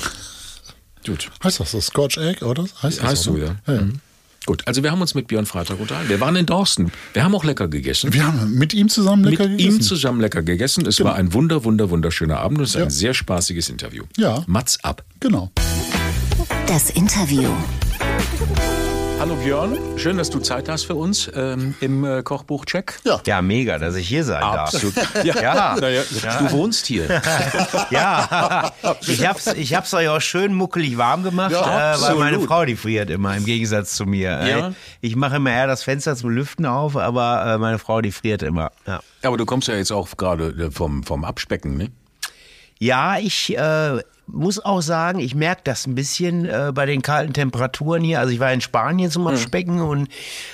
Gut. 1.09 1.29
Heißt 1.43 1.59
das 1.59 1.71
so 1.71 1.81
Scotch 1.81 2.17
Egg, 2.17 2.43
oder? 2.45 2.63
Heißt, 2.83 2.99
das 2.99 3.03
Heißt 3.03 3.23
so, 3.23 3.37
ja. 3.37 3.55
ja. 3.67 3.73
ja. 3.73 3.81
Mhm. 3.81 3.99
Gut, 4.45 4.63
also 4.67 4.81
wir 4.83 4.91
haben 4.91 5.01
uns 5.01 5.13
mit 5.13 5.27
Björn 5.27 5.45
Freitag 5.45 5.79
unterhalten. 5.79 6.09
Wir 6.09 6.19
waren 6.21 6.35
in 6.35 6.45
Dorsten. 6.45 6.91
Wir 7.13 7.23
haben 7.23 7.35
auch 7.35 7.43
lecker 7.43 7.67
gegessen. 7.67 8.13
Wir 8.13 8.25
haben 8.25 8.53
mit 8.55 8.73
ihm 8.73 8.89
zusammen 8.89 9.23
lecker 9.25 9.47
mit 9.47 9.57
gegessen. 9.57 9.77
ihm 9.77 9.81
zusammen 9.81 10.21
lecker 10.21 10.41
gegessen. 10.41 10.85
Es 10.87 11.03
war 11.03 11.15
ein 11.15 11.33
wunder, 11.33 11.63
wunder, 11.65 11.89
wunderschöner 11.89 12.39
Abend 12.39 12.57
und 12.59 12.63
es 12.63 12.71
ist 12.71 12.75
Ja. 12.77 12.83
ein 12.83 12.89
sehr 12.89 13.13
spaßiges 13.13 13.69
Interview. 13.69 14.05
Ja. 14.17 14.43
Mats 14.47 14.83
ab. 14.83 15.03
genau. 15.19 15.51
Das 16.67 16.89
Interview. 16.91 17.49
Hallo 19.29 19.41
Björn, 19.43 19.77
schön, 19.99 20.17
dass 20.17 20.31
du 20.31 20.39
Zeit 20.39 20.67
hast 20.69 20.85
für 20.85 20.95
uns 20.95 21.29
ähm, 21.35 21.75
im 21.81 22.03
äh, 22.03 22.23
Kochbuch-Check. 22.23 23.01
Ja. 23.03 23.21
Ja, 23.27 23.43
mega, 23.43 23.77
dass 23.77 23.93
ich 23.93 24.07
hier 24.07 24.23
sein 24.23 24.41
darf. 24.41 24.73
Absolut. 24.73 24.95
Ja, 25.23 25.39
Ja. 25.39 25.75
Naja, 25.79 26.01
du 26.39 26.51
wohnst 26.51 26.87
hier. 26.87 27.07
Ja, 27.91 28.71
ich 29.01 29.27
hab's, 29.27 29.45
ich 29.45 29.75
hab's 29.75 29.93
euch 29.93 30.07
auch 30.09 30.19
schön 30.19 30.55
muckelig 30.55 30.97
warm 30.97 31.21
gemacht, 31.21 31.51
Ja, 31.51 31.93
äh, 31.93 32.01
weil 32.01 32.15
meine 32.15 32.39
Frau 32.39 32.65
die 32.65 32.75
friert 32.75 33.11
immer, 33.11 33.37
im 33.37 33.45
Gegensatz 33.45 33.93
zu 33.93 34.07
mir. 34.07 34.29
Ja. 34.47 34.67
Äh, 34.69 34.71
Ich 35.01 35.15
mache 35.15 35.35
immer 35.35 35.51
eher 35.51 35.67
das 35.67 35.83
Fenster 35.83 36.15
zum 36.15 36.31
Lüften 36.31 36.65
auf, 36.65 36.97
aber 36.97 37.45
äh, 37.45 37.57
meine 37.59 37.77
Frau 37.77 38.01
die 38.01 38.11
friert 38.11 38.41
immer. 38.41 38.71
Ja, 38.87 38.99
Aber 39.21 39.37
du 39.37 39.45
kommst 39.45 39.67
ja 39.67 39.75
jetzt 39.75 39.91
auch 39.91 40.09
gerade 40.17 40.47
äh, 40.47 40.71
vom, 40.71 41.03
vom 41.03 41.23
Abspecken, 41.23 41.77
ne? 41.77 41.91
ja 42.79 43.19
ich 43.19 43.55
äh, 43.55 43.99
muss 44.31 44.63
auch 44.63 44.81
sagen, 44.81 45.19
ich 45.19 45.35
merke 45.35 45.61
das 45.63 45.87
ein 45.87 45.95
bisschen 45.95 46.45
äh, 46.45 46.71
bei 46.73 46.85
den 46.85 47.01
kalten 47.01 47.33
Temperaturen 47.33 48.03
hier. 48.03 48.19
Also 48.19 48.33
ich 48.33 48.39
war 48.39 48.51
in 48.53 48.61
Spanien 48.61 49.11
zum 49.11 49.27
Abspecken 49.27 49.81
und, 49.81 50.07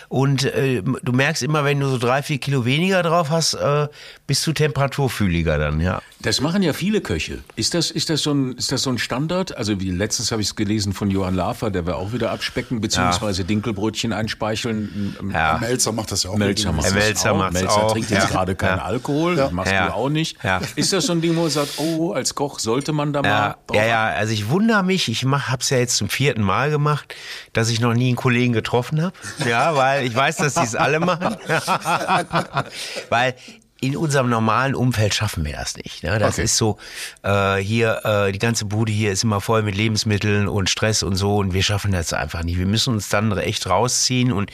und 0.09 0.43
äh, 0.45 0.81
du 0.81 1.11
merkst 1.11 1.43
immer, 1.43 1.63
wenn 1.63 1.79
du 1.79 1.87
so 1.87 1.97
drei, 1.97 2.21
vier 2.23 2.37
Kilo 2.37 2.65
weniger 2.65 3.03
drauf 3.03 3.29
hast, 3.29 3.53
äh, 3.55 3.87
bist 4.27 4.45
du 4.47 4.53
temperaturfühliger 4.53 5.57
dann, 5.57 5.79
ja. 5.79 6.01
Das 6.21 6.41
machen 6.41 6.63
ja 6.63 6.73
viele 6.73 7.01
Köche. 7.01 7.39
Ist 7.55 7.73
das, 7.73 7.91
ist 7.91 8.09
das, 8.09 8.23
so, 8.23 8.31
ein, 8.33 8.53
ist 8.53 8.71
das 8.71 8.81
so 8.83 8.89
ein 8.89 8.97
Standard? 8.97 9.55
Also 9.57 9.79
wie 9.79 9.91
letztens 9.91 10.31
habe 10.31 10.41
ich 10.41 10.47
es 10.47 10.55
gelesen 10.55 10.93
von 10.93 11.11
Johann 11.11 11.35
Lafer, 11.35 11.69
der 11.69 11.85
will 11.85 11.93
auch 11.93 12.13
wieder 12.13 12.31
abspecken, 12.31 12.81
beziehungsweise 12.81 13.43
Dinkelbrötchen 13.43 14.13
einspeicheln. 14.13 15.15
Ja. 15.31 15.57
Melzer 15.59 15.91
macht 15.91 16.11
das 16.11 16.23
ja 16.23 16.31
auch. 16.31 16.37
Melzer 16.37 16.71
macht 16.71 16.85
Herr 16.87 16.93
das 16.95 17.03
Melzer 17.05 17.31
auch. 17.33 17.37
macht's 17.37 17.53
Melzer 17.53 17.83
auch. 17.83 17.91
trinkt 17.91 18.09
jetzt 18.09 18.23
Ja. 18.23 18.29
gerade 18.29 18.55
keinen 18.55 18.77
Ja. 18.77 18.85
Alkohol, 18.85 19.35
das 19.35 19.51
machst 19.51 19.71
Ja. 19.71 19.87
du 19.87 19.93
auch 19.93 20.09
nicht. 20.09 20.37
Ja. 20.43 20.61
Ist 20.75 20.93
das 20.93 21.05
so 21.05 21.11
ein 21.13 21.21
Ding, 21.21 21.35
wo 21.35 21.41
man 21.41 21.49
sagt, 21.51 21.73
oh, 21.77 22.11
als 22.13 22.33
Koch 22.33 22.59
sollte 22.59 22.91
man 22.93 23.13
da 23.13 23.21
mal 23.21 23.27
Ja, 23.29 23.57
drauf 23.67 23.77
ja, 23.77 23.85
ja, 23.85 24.05
also 24.07 24.33
ich 24.33 24.49
wundere 24.49 24.83
mich, 24.83 25.09
ich 25.09 25.23
mach, 25.25 25.49
hab's 25.49 25.69
ja 25.69 25.77
jetzt 25.77 25.97
zum 25.97 26.09
vierten 26.09 26.41
Mal 26.41 26.69
gemacht, 26.69 27.15
dass 27.53 27.69
ich 27.69 27.79
noch 27.79 27.93
nie 27.93 28.07
einen 28.07 28.15
Kollegen 28.15 28.53
getroffen 28.53 29.01
habe. 29.01 29.15
Ja, 29.47 29.75
weil 29.75 30.05
ich 30.05 30.15
weiß, 30.15 30.37
dass 30.37 30.53
die 30.55 30.61
es 30.63 30.75
alle 30.75 30.99
machen. 30.99 31.35
weil 33.09 33.35
in 33.81 33.97
unserem 33.97 34.29
normalen 34.29 34.73
Umfeld 34.73 35.13
schaffen 35.13 35.45
wir 35.45 35.53
das 35.53 35.75
nicht. 35.75 36.01
Ne? 36.01 36.17
Das 36.17 36.35
Okay. 36.35 36.43
ist 36.45 36.57
so, 36.57 36.77
äh, 37.23 37.57
hier, 37.57 38.01
äh, 38.05 38.31
die 38.31 38.39
ganze 38.39 38.65
Bude 38.65 38.91
hier 38.91 39.11
ist 39.11 39.23
immer 39.23 39.41
voll 39.41 39.63
mit 39.63 39.75
Lebensmitteln 39.75 40.47
und 40.47 40.69
Stress 40.69 41.03
und 41.03 41.15
so 41.17 41.37
und 41.37 41.53
wir 41.53 41.61
schaffen 41.61 41.91
das 41.91 42.13
einfach 42.13 42.43
nicht. 42.43 42.57
Wir 42.57 42.65
müssen 42.65 42.93
uns 42.93 43.09
dann 43.09 43.37
echt 43.37 43.67
rausziehen 43.67 44.31
und 44.31 44.49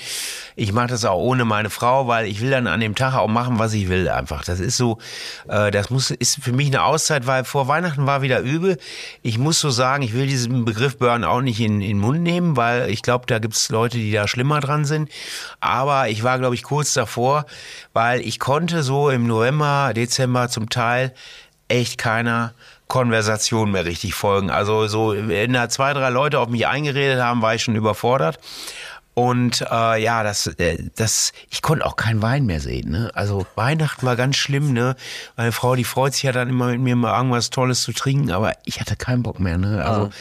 ich 0.56 0.74
mache 0.74 0.88
das 0.88 1.06
auch 1.06 1.18
ohne 1.18 1.46
meine 1.46 1.70
Frau, 1.70 2.08
weil 2.08 2.26
ich 2.26 2.42
will 2.42 2.50
dann 2.50 2.68
an 2.68 2.80
dem 2.80 2.96
Tag 2.96 3.16
auch 3.16 3.28
machen, 3.28 3.60
was 3.60 3.74
ich 3.74 3.90
will 3.90 4.10
einfach. 4.10 4.44
Das 4.44 4.60
ist 4.60 4.78
so, 4.78 4.98
äh, 5.48 5.72
das 5.72 5.90
muss, 5.90 6.12
ist 6.12 6.44
für 6.44 6.52
mich 6.52 6.68
eine 6.68 6.84
Auszeit, 6.84 7.28
weil 7.28 7.44
vor 7.44 7.68
Weihnachten 7.68 8.06
war 8.06 8.22
wieder 8.22 8.40
übel. 8.40 8.78
Ich 9.22 9.38
muss 9.38 9.60
so 9.60 9.70
sagen, 9.70 10.04
ich 10.04 10.14
will 10.14 10.28
diesen 10.28 10.66
Begriff 10.66 10.98
Burn 10.98 11.24
auch 11.24 11.42
nicht 11.42 11.60
in, 11.60 11.82
in 11.82 11.90
den 11.90 12.00
Mund 12.00 12.22
nehmen, 12.22 12.58
weil 12.58 12.90
ich 12.90 13.02
glaube, 13.02 13.26
da 13.28 13.40
gibt's 13.40 13.70
Leute, 13.70 13.98
die 13.98 14.12
da 14.12 14.28
schlimmer 14.28 14.60
dran 14.60 14.86
sind. 14.86 15.10
Aber 15.60 16.10
ich 16.10 16.24
war, 16.24 16.40
glaube 16.40 16.56
ich, 16.56 16.64
kurz 16.64 16.94
davor, 16.94 17.46
weil 17.94 18.22
ich 18.22 18.40
konnte 18.40 18.84
so 18.84 19.10
im 19.10 19.28
November, 19.28 19.94
Dezember 19.94 20.50
zum 20.50 20.70
Teil 20.70 21.14
echt 21.68 21.98
keiner 21.98 22.54
Konversation 22.92 23.72
mehr 23.72 23.86
richtig 23.86 24.16
folgen. 24.16 24.50
Also 24.50 24.86
so, 24.88 25.16
wenn 25.16 25.54
da 25.54 25.70
zwei, 25.70 25.94
drei 25.94 26.10
Leute 26.10 26.40
auf 26.40 26.50
mich 26.50 26.68
eingeredet 26.68 27.22
haben, 27.22 27.42
war 27.42 27.56
ich 27.56 27.64
schon 27.64 27.78
überfordert. 27.78 28.38
Und 29.14 29.62
äh, 29.70 30.02
ja, 30.02 30.24
das, 30.24 30.48
äh, 30.48 30.78
das, 30.96 31.34
ich 31.50 31.62
konnte 31.62 31.86
auch 31.86 31.98
keinen 31.98 32.22
Wein 32.22 32.46
mehr 32.46 32.62
sehen. 32.62 32.92
Ne? 32.92 33.12
Also 33.14 33.46
Weihnachten 33.56 34.06
war 34.06 34.16
ganz 34.16 34.38
schlimm. 34.38 34.72
Ne, 34.72 34.96
meine 35.36 35.52
Frau, 35.52 35.76
die 35.76 35.84
freut 35.84 36.14
sich 36.14 36.24
ja 36.24 36.32
dann 36.32 36.50
immer 36.50 36.68
mit 36.68 36.80
mir 36.80 36.96
mal 36.96 37.18
irgendwas 37.18 37.50
Tolles 37.50 37.82
zu 37.82 37.92
trinken, 37.92 38.32
aber 38.32 38.54
ich 38.64 38.80
hatte 38.80 38.96
keinen 38.96 39.24
Bock 39.24 39.40
mehr. 39.40 39.58
Ne? 39.58 39.84
Also 39.84 40.12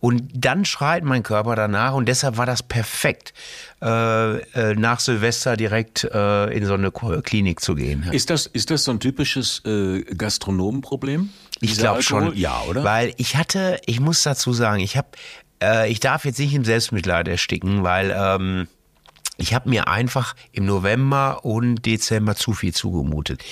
und 0.00 0.22
dann 0.32 0.64
schreit 0.64 1.04
mein 1.04 1.22
Körper 1.22 1.54
danach 1.54 1.92
und 1.92 2.08
deshalb 2.08 2.38
war 2.38 2.46
das 2.46 2.62
perfekt, 2.62 3.34
äh, 3.82 4.38
äh, 4.38 4.74
nach 4.74 4.98
Silvester 4.98 5.58
direkt 5.58 6.04
äh, 6.04 6.46
in 6.56 6.64
so 6.64 6.74
eine 6.74 6.90
Klinik 6.90 7.60
zu 7.60 7.74
gehen. 7.74 8.08
Ist 8.10 8.30
das, 8.30 8.46
ist 8.46 8.70
das 8.70 8.84
so 8.84 8.92
ein 8.92 9.00
typisches 9.00 9.62
äh, 9.66 10.00
Gastronomenproblem? 10.02 11.28
Ich 11.60 11.76
glaube 11.76 12.02
schon. 12.02 12.34
Ja, 12.34 12.62
oder? 12.62 12.82
Weil 12.82 13.12
ich 13.18 13.36
hatte, 13.36 13.78
ich 13.84 14.00
muss 14.00 14.22
dazu 14.22 14.54
sagen, 14.54 14.80
ich 14.80 14.96
habe, 14.96 15.08
äh, 15.62 15.90
ich 15.90 16.00
darf 16.00 16.24
jetzt 16.24 16.38
nicht 16.38 16.54
im 16.54 16.64
Selbstmitleid 16.64 17.28
ersticken, 17.28 17.82
weil 17.82 18.14
ähm, 18.16 18.68
ich 19.36 19.54
habe 19.54 19.70
mir 19.70 19.88
einfach 19.88 20.34
im 20.52 20.66
November 20.66 21.46
und 21.46 21.86
Dezember 21.86 22.36
zu 22.36 22.52
viel 22.52 22.74
zugemutet, 22.74 23.42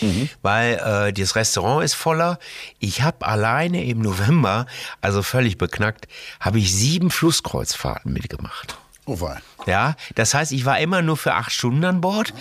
weil 0.42 0.74
äh, 0.74 1.12
das 1.14 1.34
Restaurant 1.34 1.82
ist 1.82 1.94
voller. 1.94 2.38
Ich 2.78 3.00
habe 3.00 3.24
alleine 3.26 3.84
im 3.84 4.00
November, 4.00 4.66
also 5.00 5.22
völlig 5.22 5.56
beknackt, 5.56 6.06
habe 6.40 6.58
ich 6.58 6.74
sieben 6.74 7.10
Flusskreuzfahrten 7.10 8.12
mitgemacht. 8.12 8.76
Oh 9.06 9.20
wei. 9.22 9.38
Ja, 9.66 9.96
das 10.14 10.34
heißt, 10.34 10.52
ich 10.52 10.66
war 10.66 10.78
immer 10.78 11.00
nur 11.00 11.16
für 11.16 11.32
acht 11.32 11.52
Stunden 11.52 11.82
an 11.86 12.02
Bord. 12.02 12.34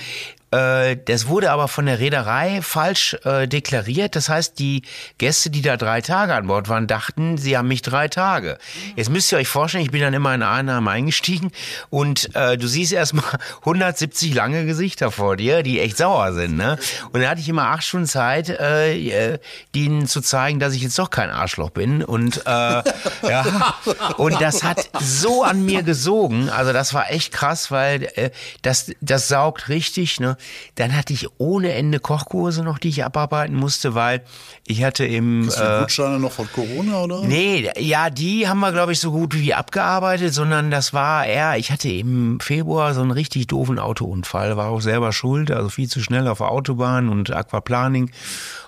Äh, 0.52 0.98
Das 1.06 1.28
wurde 1.28 1.52
aber 1.52 1.68
von 1.68 1.86
der 1.86 2.00
Reederei 2.00 2.62
falsch 2.62 3.16
äh, 3.26 3.48
deklariert. 3.48 4.16
Das 4.16 4.30
heißt, 4.30 4.60
die 4.60 4.84
Gäste, 5.18 5.50
die 5.50 5.62
da 5.62 5.76
drei 5.78 6.02
Tage 6.02 6.34
an 6.34 6.48
Bord 6.48 6.70
waren, 6.70 6.88
dachten, 6.88 7.38
sie 7.38 7.58
haben 7.58 7.68
mich 7.68 7.82
drei 7.82 8.08
Tage. 8.08 8.58
Jetzt 8.96 9.10
müsst 9.10 9.32
ihr 9.32 9.38
euch 9.38 9.48
vorstellen, 9.48 9.84
ich 9.84 9.92
bin 9.92 10.02
dann 10.02 10.14
immer 10.14 10.34
in 10.34 10.44
Einnahme 10.44 10.90
eingestiegen 10.90 11.52
und 11.90 12.34
äh, 12.36 12.58
du 12.58 12.68
siehst 12.68 12.94
erstmal 12.94 13.26
170 13.60 14.34
lange 14.34 14.66
Gesichter 14.66 15.12
vor 15.12 15.36
dir, 15.36 15.64
die 15.64 15.80
echt 15.82 15.98
sauer 15.98 16.34
sind. 16.34 16.56
Ne? 16.56 16.78
Und 17.12 17.20
dann 17.22 17.30
hatte 17.30 17.42
ich 17.42 17.50
immer 17.50 17.68
acht 17.68 17.84
Stunden 17.84 18.08
Zeit, 18.08 18.50
äh, 18.50 19.34
äh, 19.34 19.40
denen 19.76 20.08
zu 20.08 20.22
zeigen, 20.22 20.60
dass 20.60 20.74
ich 20.74 20.82
jetzt 20.82 20.98
doch 20.98 21.10
kein 21.10 21.30
Arschloch 21.30 21.72
bin. 21.72 22.04
Und 22.04 22.38
äh, 22.46 22.50
ja, 23.30 23.76
und 24.18 24.40
das 24.42 24.64
hat 24.64 24.90
so 25.02 25.44
an 25.44 25.66
mir 25.66 25.84
gesogen. 25.84 26.50
Also 26.50 26.72
das 26.72 26.94
war 26.94 27.12
echt 27.12 27.34
krass, 27.34 27.70
weil 27.70 28.04
äh, 28.16 28.30
das, 28.62 28.92
das 29.02 29.28
saugt 29.28 29.68
richtig. 29.68 30.20
Ne? 30.20 30.37
Dann 30.76 30.96
hatte 30.96 31.14
ich 31.14 31.28
ohne 31.38 31.74
Ende 31.74 32.00
Kochkurse 32.00 32.64
noch, 32.64 32.80
die 32.80 32.90
ich 32.90 33.04
abarbeiten 33.04 33.56
musste, 33.56 33.96
weil 33.96 34.24
ich 34.66 34.84
hatte 34.84 35.06
im... 35.06 35.46
Hast 35.48 35.60
du 35.60 35.64
die 35.64 35.80
Gutscheine 35.82 36.20
noch 36.20 36.32
von 36.32 36.50
Corona, 36.52 37.04
oder? 37.04 37.22
Nee, 37.22 37.70
ja, 37.80 38.10
die 38.10 38.48
haben 38.48 38.60
wir, 38.60 38.72
glaube 38.72 38.92
ich, 38.92 39.00
so 39.00 39.12
gut 39.12 39.36
wie 39.36 39.54
abgearbeitet, 39.54 40.34
sondern 40.34 40.72
das 40.72 40.94
war 40.94 41.26
eher, 41.26 41.58
ich 41.58 41.72
hatte 41.72 41.90
im 41.90 42.40
Februar 42.40 42.94
so 42.94 43.02
einen 43.02 43.12
richtig 43.12 43.48
doofen 43.48 43.80
Autounfall, 43.80 44.58
war 44.58 44.70
auch 44.70 44.82
selber 44.82 45.12
schuld, 45.14 45.52
also 45.52 45.70
viel 45.70 45.88
zu 45.88 46.02
schnell 46.02 46.28
auf 46.28 46.40
der 46.40 46.52
Autobahn 46.52 47.10
und 47.10 47.32
Aquaplaning. 47.32 48.12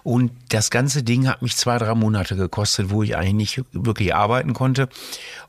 Und 0.10 0.32
das 0.49 0.72
ganze 0.72 1.03
Ding 1.03 1.28
hat 1.28 1.43
mich 1.43 1.55
zwei, 1.55 1.78
drei 1.78 1.93
Monate 1.93 2.36
gekostet, 2.36 2.89
wo 2.89 3.03
ich 3.03 3.16
eigentlich 3.16 3.57
nicht 3.57 3.66
wirklich 3.74 4.16
arbeiten 4.16 4.55
konnte. 4.55 4.89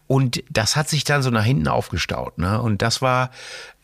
Und 0.07 0.43
das 0.51 0.75
hat 0.77 0.89
sich 0.89 1.05
dann 1.05 1.23
so 1.23 1.31
nach 1.31 1.45
hinten 1.45 1.69
aufgestaut. 1.69 2.37
Ne? 2.37 2.61
Und 2.61 2.83
das 2.83 3.01
war, 3.01 3.31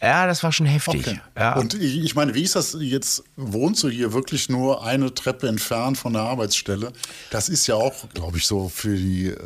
ja, 0.03 0.27
das 0.27 0.43
war 0.43 0.51
schon 0.51 0.67
heftig. 0.67 1.07
Okay. 1.07 1.21
Ja. 1.39 1.55
Und 1.55 1.75
ich 1.75 2.17
meine, 2.17 2.35
wie 2.35 2.43
ist 2.43 2.57
das 2.57 2.77
jetzt? 2.81 3.23
Wohnst 3.37 3.85
du 3.85 3.89
hier 3.89 4.13
wirklich 4.13 4.49
nur 4.49 4.85
eine 4.85 5.15
Treppe 5.15 5.47
entfernt 5.47 5.97
von 5.99 6.15
der 6.15 6.23
Arbeitsstelle? 6.23 6.93
Das 7.31 7.49
ist 7.49 7.69
ja 7.69 7.77
auch, 7.77 7.95
glaube 8.13 8.39
ich, 8.39 8.47
so 8.47 8.69
für 8.69 8.97
die, 8.97 9.29
äh, 9.29 9.37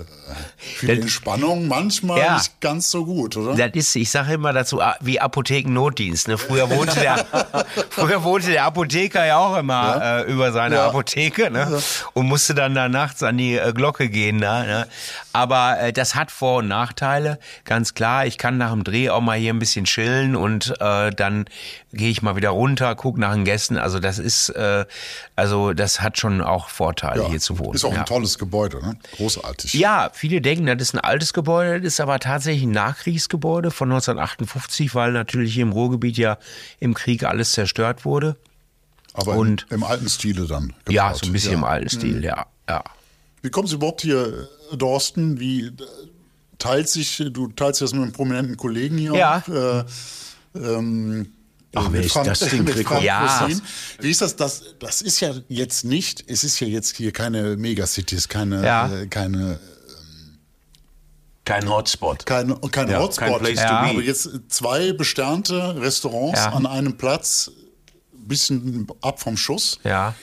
für 0.56 0.86
die 0.86 0.94
Das- 0.94 1.02
Entspannung 1.02 1.68
manchmal 1.68 2.18
Ja. 2.18 2.34
nicht 2.38 2.58
ganz 2.62 2.90
so 2.90 3.04
gut, 3.04 3.36
oder? 3.36 3.54
Das 3.56 3.72
ist, 3.74 3.94
ich 3.96 4.08
sage 4.10 4.32
immer 4.32 4.54
dazu, 4.54 4.80
ah, 4.80 4.96
wie 5.02 5.20
Apothekennotdienst. 5.20 6.28
Ne? 6.28 6.38
Früher, 6.38 6.70
wohnte 6.70 6.98
der, 6.98 7.26
früher 7.90 8.24
wohnte 8.24 8.52
der 8.52 8.64
Apotheker 8.64 9.26
ja 9.26 9.36
auch 9.36 9.58
immer 9.58 10.00
äh, 10.26 10.32
über 10.32 10.50
seine 10.52 10.76
Ja. 10.76 10.86
Apotheke 11.26 11.50
ne? 11.50 11.82
und 12.14 12.26
musste 12.26 12.54
dann 12.54 12.74
da 12.74 12.88
nachts 12.88 13.22
an 13.22 13.38
die 13.38 13.56
äh, 13.56 13.72
Glocke 13.72 14.08
gehen. 14.08 14.40
Da, 14.40 14.64
ne? 14.64 14.86
Aber 15.32 15.80
äh, 15.80 15.92
das 15.92 16.14
hat 16.14 16.30
Vor- 16.30 16.58
und 16.58 16.68
Nachteile, 16.68 17.38
ganz 17.64 17.94
klar. 17.94 18.26
Ich 18.26 18.38
kann 18.38 18.58
nach 18.58 18.72
dem 18.72 18.84
Dreh 18.84 19.10
auch 19.10 19.20
mal 19.20 19.38
hier 19.38 19.52
ein 19.52 19.58
bisschen 19.58 19.84
chillen 19.84 20.36
und 20.36 20.74
äh, 20.80 21.10
dann 21.10 21.46
gehe 21.92 22.10
ich 22.10 22.22
mal 22.22 22.36
wieder 22.36 22.50
runter, 22.50 22.94
guck 22.94 23.18
nach 23.18 23.34
den 23.34 23.44
Gästen. 23.44 23.76
Also 23.76 23.98
das 23.98 24.18
ist, 24.18 24.50
äh, 24.50 24.84
also 25.36 25.72
das 25.72 26.00
hat 26.00 26.18
schon 26.18 26.40
auch 26.40 26.68
Vorteile, 26.68 27.28
hier 27.28 27.40
zu 27.40 27.58
wohnen. 27.58 27.74
Ist 27.74 27.84
auch 27.84 27.92
ja. 27.92 28.00
ein 28.00 28.06
tolles 28.06 28.38
Gebäude, 28.38 28.80
ne? 28.80 28.96
Großartig. 29.16 29.74
Ja, 29.74 30.10
viele 30.12 30.40
denken, 30.40 30.66
das 30.66 30.80
ist 30.80 30.94
ein 30.94 31.00
altes 31.00 31.32
Gebäude, 31.32 31.80
das 31.80 31.94
ist 31.94 32.00
aber 32.00 32.18
tatsächlich 32.18 32.64
ein 32.64 32.70
Nachkriegsgebäude 32.72 33.70
von 33.70 33.90
1958, 33.90 34.94
weil 34.94 35.12
natürlich 35.12 35.54
hier 35.54 35.62
im 35.62 35.72
Ruhrgebiet 35.72 36.16
ja 36.16 36.38
im 36.78 36.94
Krieg 36.94 37.24
alles 37.24 37.52
zerstört 37.52 38.04
wurde. 38.04 38.36
Aber 39.14 39.32
und- 39.36 39.66
im, 39.70 39.76
im 39.76 39.84
alten 39.84 40.08
Stile 40.08 40.46
dann. 40.46 40.72
Ja, 40.88 41.08
gebaut. 41.08 41.20
so 41.24 41.26
ein 41.30 41.32
bisschen 41.32 41.52
Ja. 41.52 41.58
im 41.58 41.64
alten 41.64 41.88
Stil, 41.88 42.24
ja. 42.24 42.46
ja. 42.68 42.84
Wie 43.42 43.50
kommen 43.50 43.66
Sie 43.68 43.74
überhaupt 43.76 44.02
hier, 44.02 44.48
äh, 44.72 44.76
Dorsten? 44.76 45.40
Wie 45.40 45.66
äh, 45.66 45.72
teilt 46.58 46.88
sich, 46.88 47.22
du 47.32 47.48
teilst 47.48 47.80
das 47.80 47.92
mit 47.92 48.02
einem 48.02 48.12
prominenten 48.12 48.56
Kollegen 48.56 48.98
hier 48.98 49.14
Ja. 49.14 49.38
auf, 49.38 49.48
äh, 49.48 49.84
ähm, 50.58 51.32
Ach, 51.74 51.84
mit 51.88 51.92
wer 51.94 52.02
ist 52.04 52.16
das 52.16 52.38
denn, 52.50 52.64
mit? 52.64 52.86
Frank 52.86 53.02
Ja. 53.04 53.48
Wie 54.00 54.10
ist 54.10 54.20
das, 54.20 54.36
das? 54.36 54.62
Das 54.80 55.00
ist 55.02 55.20
ja 55.20 55.32
jetzt 55.48 55.84
nicht, 55.84 56.24
es 56.28 56.44
ist 56.44 56.58
ja 56.60 56.66
jetzt 56.66 56.96
hier 56.96 57.12
keine 57.12 57.56
Megacities, 57.56 58.28
keine, 58.28 58.64
Ja. 58.64 58.92
äh, 58.92 59.06
keine, 59.06 59.58
Kein 61.44 61.68
Hotspot. 61.68 62.26
keine, 62.26 62.56
kein 62.70 62.88
Ja, 62.90 63.00
Hotspot. 63.00 63.28
kein 63.28 63.38
Place 63.38 63.60
to 63.60 63.66
be. 63.66 63.70
Aber 63.90 64.02
jetzt 64.02 64.28
zwei 64.48 64.92
besternte 64.92 65.80
Restaurants 65.80 66.38
Ja. 66.40 66.52
an 66.52 66.66
einem 66.66 66.96
Platz, 66.96 67.50
bisschen 68.30 68.86
ab 69.02 69.20
vom 69.20 69.36
Schuss. 69.36 69.78
Ja. 69.84 70.14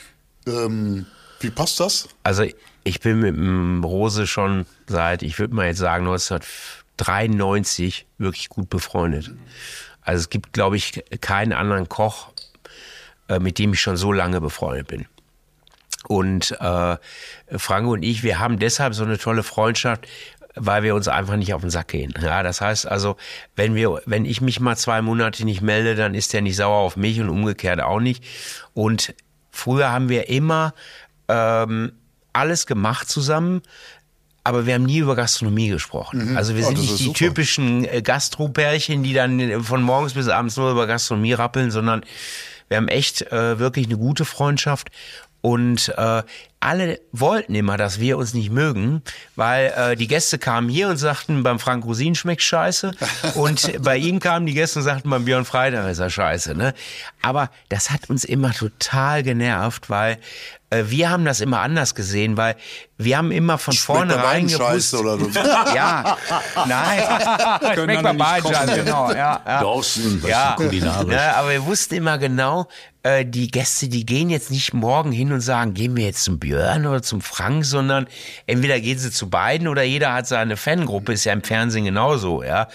Ähm, 0.48 1.06
wie 1.40 1.52
passt 1.52 1.80
das? 1.80 2.10
Also 2.24 2.44
ich 2.84 3.00
bin 3.02 3.20
mit 3.20 3.36
dem 3.36 3.84
Rose 3.84 4.26
schon 4.26 4.66
seit, 4.88 5.22
ich 5.22 5.38
würde 5.38 5.54
mal 5.54 5.68
jetzt 5.68 5.78
sagen, 5.78 6.08
1993 6.08 8.08
wirklich 8.18 8.50
gut 8.50 8.70
befreundet. 8.70 9.32
Also 10.02 10.22
es 10.22 10.30
gibt, 10.30 10.54
glaube 10.54 10.78
ich, 10.78 11.04
keinen 11.22 11.54
anderen 11.54 11.88
Koch, 11.90 12.30
äh, 13.28 13.38
mit 13.40 13.60
dem 13.60 13.74
ich 13.74 13.82
schon 13.82 13.98
so 13.98 14.12
lange 14.12 14.42
befreundet 14.42 14.88
bin. 14.88 15.06
Und 16.08 16.52
äh, 16.62 16.98
Frank 17.58 17.88
und 17.88 18.04
ich, 18.04 18.24
wir 18.24 18.40
haben 18.40 18.60
deshalb 18.60 18.94
so 18.94 19.04
eine 19.04 19.18
tolle 19.18 19.44
Freundschaft, 19.44 20.08
weil 20.60 20.84
wir 20.84 20.96
uns 20.96 21.08
einfach 21.08 21.36
nicht 21.36 21.54
auf 21.54 21.62
den 21.62 21.70
Sack 21.70 21.90
gehen. 21.90 22.14
Ja, 22.22 22.44
das 22.44 22.62
heißt 22.62 22.88
also, 22.88 23.18
wenn 23.56 23.76
wir, 23.76 24.02
wenn 24.06 24.26
ich 24.26 24.42
mich 24.42 24.60
mal 24.60 24.76
zwei 24.76 25.02
Monate 25.02 25.46
nicht 25.46 25.62
melde, 25.62 25.96
dann 25.96 26.14
ist 26.14 26.34
der 26.34 26.42
nicht 26.42 26.56
sauer 26.56 26.78
auf 26.78 26.98
mich 26.98 27.20
und 27.20 27.30
umgekehrt 27.30 27.82
auch 27.82 28.00
nicht. 28.00 28.24
Und 28.74 29.14
früher 29.52 29.92
haben 29.92 30.10
wir 30.10 30.30
immer 30.30 30.74
ähm, 31.28 31.94
alles 32.34 32.66
gemacht 32.68 33.10
zusammen. 33.10 33.62
Aber 34.44 34.66
wir 34.66 34.76
haben 34.76 34.84
nie 34.86 35.00
über 35.00 35.16
Gastronomie 35.18 35.68
gesprochen. 35.68 36.38
Also 36.38 36.56
wir 36.56 36.64
Oh, 36.64 36.68
sind 36.68 36.78
das 36.78 36.86
nicht 36.86 37.00
die 37.00 37.04
super. 37.06 37.18
typischen 37.18 37.84
äh, 37.84 38.02
Gastropärchen, 38.02 39.04
die 39.04 39.12
dann 39.14 39.40
äh, 39.42 39.60
von 39.60 39.82
morgens 39.82 40.14
bis 40.14 40.30
abends 40.30 40.56
nur 40.56 40.72
über 40.72 40.88
Gastronomie 40.88 41.34
rappeln, 41.34 41.70
sondern 41.70 42.02
wir 42.70 42.78
haben 42.78 42.88
echt 42.88 43.24
äh, 43.34 43.60
wirklich 43.60 43.88
eine 43.88 43.98
gute 43.98 44.24
Freundschaft. 44.24 44.88
Und 45.48 45.94
äh, 45.96 46.24
alle 46.60 47.00
wollten 47.14 47.56
immer, 47.56 47.78
dass 47.78 48.02
wir 48.02 48.18
uns 48.18 48.34
nicht 48.34 48.52
mögen, 48.52 49.02
weil 49.38 49.68
äh, 49.78 49.96
die 49.96 50.08
Gäste 50.08 50.38
kamen 50.38 50.68
hier 50.68 50.90
und 50.90 50.98
sagten, 50.98 51.42
beim 51.42 51.58
Frank 51.58 51.86
Rosin 51.86 52.16
schmeckt 52.16 52.42
scheiße. 52.42 52.92
Und 53.36 53.82
bei 53.82 53.96
ihm 53.96 54.20
kamen 54.20 54.46
die 54.46 54.54
Gäste 54.54 54.80
und 54.80 54.84
sagten, 54.84 55.10
beim 55.10 55.24
Björn 55.24 55.46
Freitag 55.46 55.90
ist 55.90 56.00
er 56.00 56.10
scheiße. 56.10 56.54
Ne? 56.54 56.74
Aber 57.22 57.50
das 57.70 57.92
hat 57.92 58.10
uns 58.10 58.26
immer 58.26 58.52
total 58.52 59.24
genervt, 59.24 59.90
weil 59.90 60.18
äh, 60.70 60.84
wir 60.88 61.10
haben 61.10 61.24
das 61.24 61.40
immer 61.40 61.62
anders 61.62 61.96
gesehen, 61.96 62.36
weil 62.36 62.58
wir 62.98 63.18
haben 63.18 63.32
immer 63.32 63.58
von 63.58 63.74
bei 63.74 63.80
vornherein 63.80 64.48
gewusst, 64.48 64.62
Scheiße 64.62 65.00
oder 65.00 65.18
so. 65.18 65.30
ja, 65.76 66.18
nein, 66.68 67.74
schmeckt 67.74 68.04
bei 68.04 68.14
beiden 68.14 68.54
scheiße, 68.54 68.76
genau, 68.84 69.12
ja, 69.12 69.42
ja. 69.46 69.64
Was 69.64 69.98
Ja, 70.28 70.50
ist 70.50 70.58
kulinarisch? 70.58 71.08
ne, 71.08 71.36
aber 71.36 71.52
wir 71.52 71.66
wussten 71.66 71.96
immer 71.96 72.18
genau, 72.18 72.68
äh, 73.08 73.26
die 73.26 73.50
Gäste, 73.50 73.88
die 73.88 74.06
gehen 74.06 74.30
jetzt 74.30 74.52
nicht 74.52 74.74
morgen 74.74 75.12
hin 75.12 75.32
und 75.32 75.40
sagen, 75.40 75.74
gehen 75.74 75.96
wir 75.96 76.06
jetzt 76.06 76.24
zum 76.24 76.40
Björn 76.40 76.86
oder 76.86 77.02
zum 77.02 77.22
Frank, 77.22 77.64
sondern 77.64 78.08
entweder 78.48 78.80
gehen 78.82 79.00
sie 79.00 79.12
zu 79.12 79.30
beiden 79.30 79.68
oder 79.70 79.84
jeder 79.84 80.14
hat 80.14 80.28
seine 80.28 80.58
Fangruppe, 80.58 81.14
ist 81.14 81.24
ja 81.24 81.34
im 81.34 81.44
Fernsehen 81.44 81.86
genauso, 81.86 82.44
ja. 82.44 82.68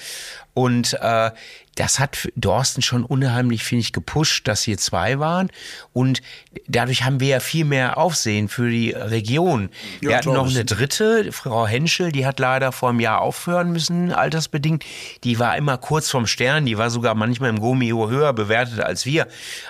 Und 0.55 0.95
äh, 1.01 1.31
das 1.77 1.99
hat 1.99 2.29
Dorsten 2.37 2.83
schon 2.83 3.05
unheimlich, 3.05 3.65
finde 3.65 3.81
ich, 3.81 3.93
gepusht, 3.93 4.47
dass 4.47 4.63
hier 4.63 4.77
zwei 4.79 5.19
waren. 5.19 5.51
Und 5.93 6.21
dadurch 6.67 7.05
haben 7.05 7.21
wir 7.21 7.29
ja 7.29 7.41
viel 7.41 7.65
mehr 7.65 7.97
Aufsehen 7.99 8.49
für 8.49 8.71
die 8.71 8.91
Region. 8.91 9.71
wir 10.01 10.11
Ja, 10.11 10.17
hatten 10.19 10.31
glaub 10.33 10.47
noch 10.47 10.51
eine 10.55 10.65
dritte, 10.65 11.33
Frau 11.33 11.67
Henschel, 11.67 12.13
die 12.13 12.27
hat 12.27 12.39
leider 12.41 12.73
vor 12.73 12.91
einem 12.91 13.01
Jahr 13.01 13.21
aufhören 13.23 13.73
müssen, 13.73 14.13
altersbedingt. 14.13 14.85
Die 15.25 15.39
war 15.39 15.57
immer 15.57 15.79
kurz 15.79 16.11
vorm 16.11 16.27
Stern, 16.27 16.67
die 16.67 16.77
war 16.77 16.91
sogar 16.91 17.15
manchmal 17.15 17.51
im 17.51 17.61
Gomio 17.61 18.11
höher 18.11 18.33
bewertet 18.33 18.81
als 18.81 19.07
wir. 19.07 19.27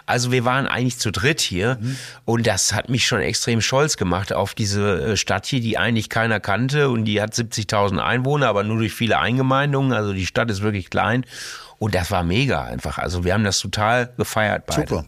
Also 0.07 0.33
wir 0.33 0.45
waren 0.45 0.67
eigentlich 0.67 0.99
zu 0.99 1.13
dritt 1.13 1.41
hier 1.41 1.79
Mhm. 1.81 1.97
und 2.25 2.47
das 2.47 2.73
hat 2.73 2.89
mich 2.89 3.07
schon 3.07 3.21
extrem 3.21 3.61
stolz 3.61 3.97
gemacht 3.97 4.33
auf 4.33 4.55
diese 4.55 5.13
äh, 5.13 5.17
Stadt 5.17 5.47
hier, 5.47 5.61
die 5.61 5.79
eigentlich 5.79 6.09
keiner 6.09 6.41
kannte 6.41 6.91
und 6.91 7.05
die 7.05 7.21
hat 7.23 7.33
70.000 7.33 7.99
Einwohner, 7.99 8.49
aber 8.49 8.65
nur 8.65 8.79
durch 8.79 8.93
viele 8.93 9.19
Eingemeindungen. 9.19 9.93
Also 9.93 10.13
die 10.13 10.27
Stadt 10.27 10.51
ist 10.51 10.63
wirklich 10.63 10.91
klein 10.91 11.25
und 11.83 11.97
das 11.97 12.13
war 12.13 12.23
mega 12.23 12.63
einfach. 12.63 12.99
Also 12.99 13.25
wir 13.25 13.35
haben 13.35 13.43
das 13.43 13.59
total 13.59 14.13
gefeiert 14.17 14.67
beide. 14.67 14.83
Super. 14.89 15.05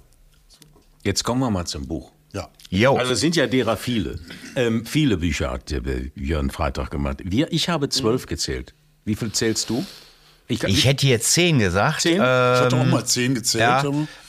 Jetzt 1.05 1.23
kommen 1.23 1.41
wir 1.41 1.51
mal 1.51 1.67
zum 1.67 1.87
Buch. 1.87 2.11
Ja. 2.33 2.49
Jo. 2.69 2.97
Also 2.97 3.13
es 3.13 3.21
sind 3.21 3.37
ja 3.37 3.47
derer 3.47 3.77
viele. 3.77 4.19
Ähm, 4.57 4.85
viele 4.85 5.19
Bücher 5.19 5.53
hat 5.53 5.71
der 5.71 5.83
Jörn 6.17 6.51
Freitag 6.51 6.91
gemacht. 6.91 7.19
Wir, 7.25 7.53
ich 7.53 7.69
habe 7.69 7.89
zwölf 7.91 8.27
gezählt. 8.27 8.75
Wie 9.05 9.15
viel 9.15 9.31
zählst 9.31 9.71
du? 9.71 9.87
ich 10.49 10.85
hätte 10.85 11.07
jetzt 11.07 11.33
zehn 11.33 11.61
gesagt. 11.61 12.01
Zehn? 12.01 12.15
Ich 12.17 12.21
hatte 12.21 12.75
auch 12.77 12.81
Ähm, 12.83 12.91
mal 12.91 13.05
zehn 13.07 13.35
gezählt. 13.37 13.63
ja, 13.63 13.85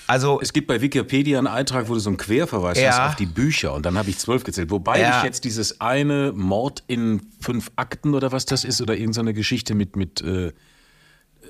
also 0.08 0.39
Es 0.39 0.54
gibt 0.54 0.68
bei 0.68 0.80
Wikipedia 0.82 1.39
einen 1.39 1.48
Eintrag, 1.48 1.89
wo 1.89 1.96
du 1.96 2.00
so 2.00 2.12
einen 2.12 2.18
Querverweis 2.18 2.80
Ja. 2.80 2.91
hast 2.91 3.10
auf 3.10 3.16
die 3.16 3.26
Bücher 3.26 3.74
und 3.74 3.88
dann 3.88 3.98
habe 3.98 4.12
ich 4.12 4.20
zwölf 4.20 4.43
gezählt. 4.43 4.70
Wobei 4.70 5.00
Ja. 5.02 5.18
ich 5.18 5.24
jetzt 5.24 5.46
dieses 5.46 5.82
eine 5.82 6.32
Mord 6.36 6.84
in 6.86 7.22
fünf 7.41 7.72
Akten 7.76 8.14
oder 8.14 8.32
was 8.32 8.46
das 8.46 8.64
ist 8.64 8.82
oder 8.82 8.96
irgendeine 8.96 9.34
Geschichte 9.34 9.74
mit, 9.74 9.96
mit 9.96 10.22
äh, 10.22 10.54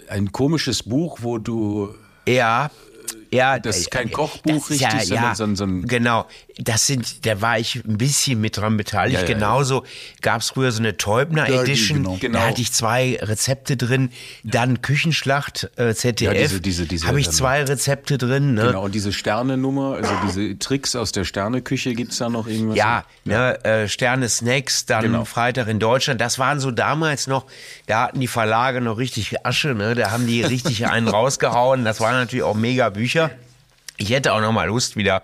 ein 0.09 0.31
komisches 0.31 0.83
Buch, 0.83 1.19
wo 1.21 1.37
du 1.37 1.93
Ja, 2.27 2.71
ja. 3.35 3.59
Das 3.59 3.77
ist 3.77 3.91
kein 3.91 4.07
äh, 4.07 4.11
Kochbuch 4.11 4.53
das 4.67 4.69
ist 4.71 4.81
richtig, 4.81 5.07
sondern 5.09 5.35
so 5.35 5.43
ein- 5.43 5.55
so 5.55 5.63
ein- 5.65 5.85
Genau, 5.87 6.25
das 6.57 6.87
sind, 6.87 7.25
da 7.25 7.41
war 7.41 7.59
ich 7.59 7.75
ein 7.85 7.97
bisschen 7.97 8.39
mit 8.41 8.57
dran 8.57 8.77
beteiligt. 8.77 9.15
Ja, 9.21 9.21
ja, 9.21 9.27
ja. 9.27 9.33
Genauso 9.33 9.83
gab 10.21 10.41
es 10.41 10.49
früher 10.51 10.71
so 10.71 10.79
eine 10.79 10.97
Teubner 10.97 11.49
Ja, 11.49 11.61
Edition. 11.61 11.99
genau. 12.03 12.17
Genau. 12.19 12.39
Da 12.39 12.47
hatte 12.47 12.61
ich 12.61 12.71
zwei 12.71 13.17
Rezepte 13.21 13.77
drin. 13.77 14.09
Dann 14.43 14.81
Küchenschlacht 14.81 15.69
äh, 15.77 15.93
ZDF. 15.93 16.33
Ja, 16.33 16.39
diese- 16.41 16.61
diese- 16.61 16.85
diese, 16.85 17.07
Habe 17.07 17.19
ich 17.19 17.27
ähm, 17.27 17.33
zwei 17.33 17.63
Rezepte 17.63 18.17
drin. 18.17 18.53
Ne? 18.53 18.67
genau 18.67 18.83
und 18.85 18.95
diese 18.95 19.11
Sternenummer, 19.13 19.95
also 19.95 20.11
diese 20.25 20.57
Tricks 20.59 20.95
aus 20.95 21.11
der 21.11 21.23
Sterneküche 21.25 21.93
gibt's 21.93 22.17
da 22.17 22.29
noch 22.29 22.47
irgendwas? 22.47 22.77
Ja, 22.77 23.03
ne, 23.25 23.63
äh, 23.63 23.87
Sterne 23.87 24.29
Snacks, 24.29 24.85
dann 24.85 25.03
Genau. 25.03 25.25
Freitag 25.25 25.67
in 25.67 25.79
Deutschland. 25.79 26.21
Das 26.21 26.39
waren 26.39 26.59
so 26.59 26.71
damals 26.71 27.27
noch, 27.27 27.45
da 27.87 28.03
hatten 28.03 28.19
die 28.19 28.27
Verlage 28.27 28.81
noch 28.81 28.97
richtig 28.97 29.45
Asche, 29.45 29.73
ne? 29.75 29.95
Da 29.95 30.11
haben 30.11 30.25
die 30.27 30.41
richtig 30.41 30.87
einen 30.87 31.07
rausgehauen. 31.07 31.83
Das 31.85 31.99
waren 31.99 32.13
natürlich 32.15 32.43
auch 32.43 32.55
mega 32.55 32.89
Bücher. 32.89 33.24
Ich 33.97 34.09
hätte 34.09 34.33
auch 34.33 34.41
noch 34.41 34.51
mal 34.51 34.67
Lust 34.67 34.95
wieder, 34.95 35.21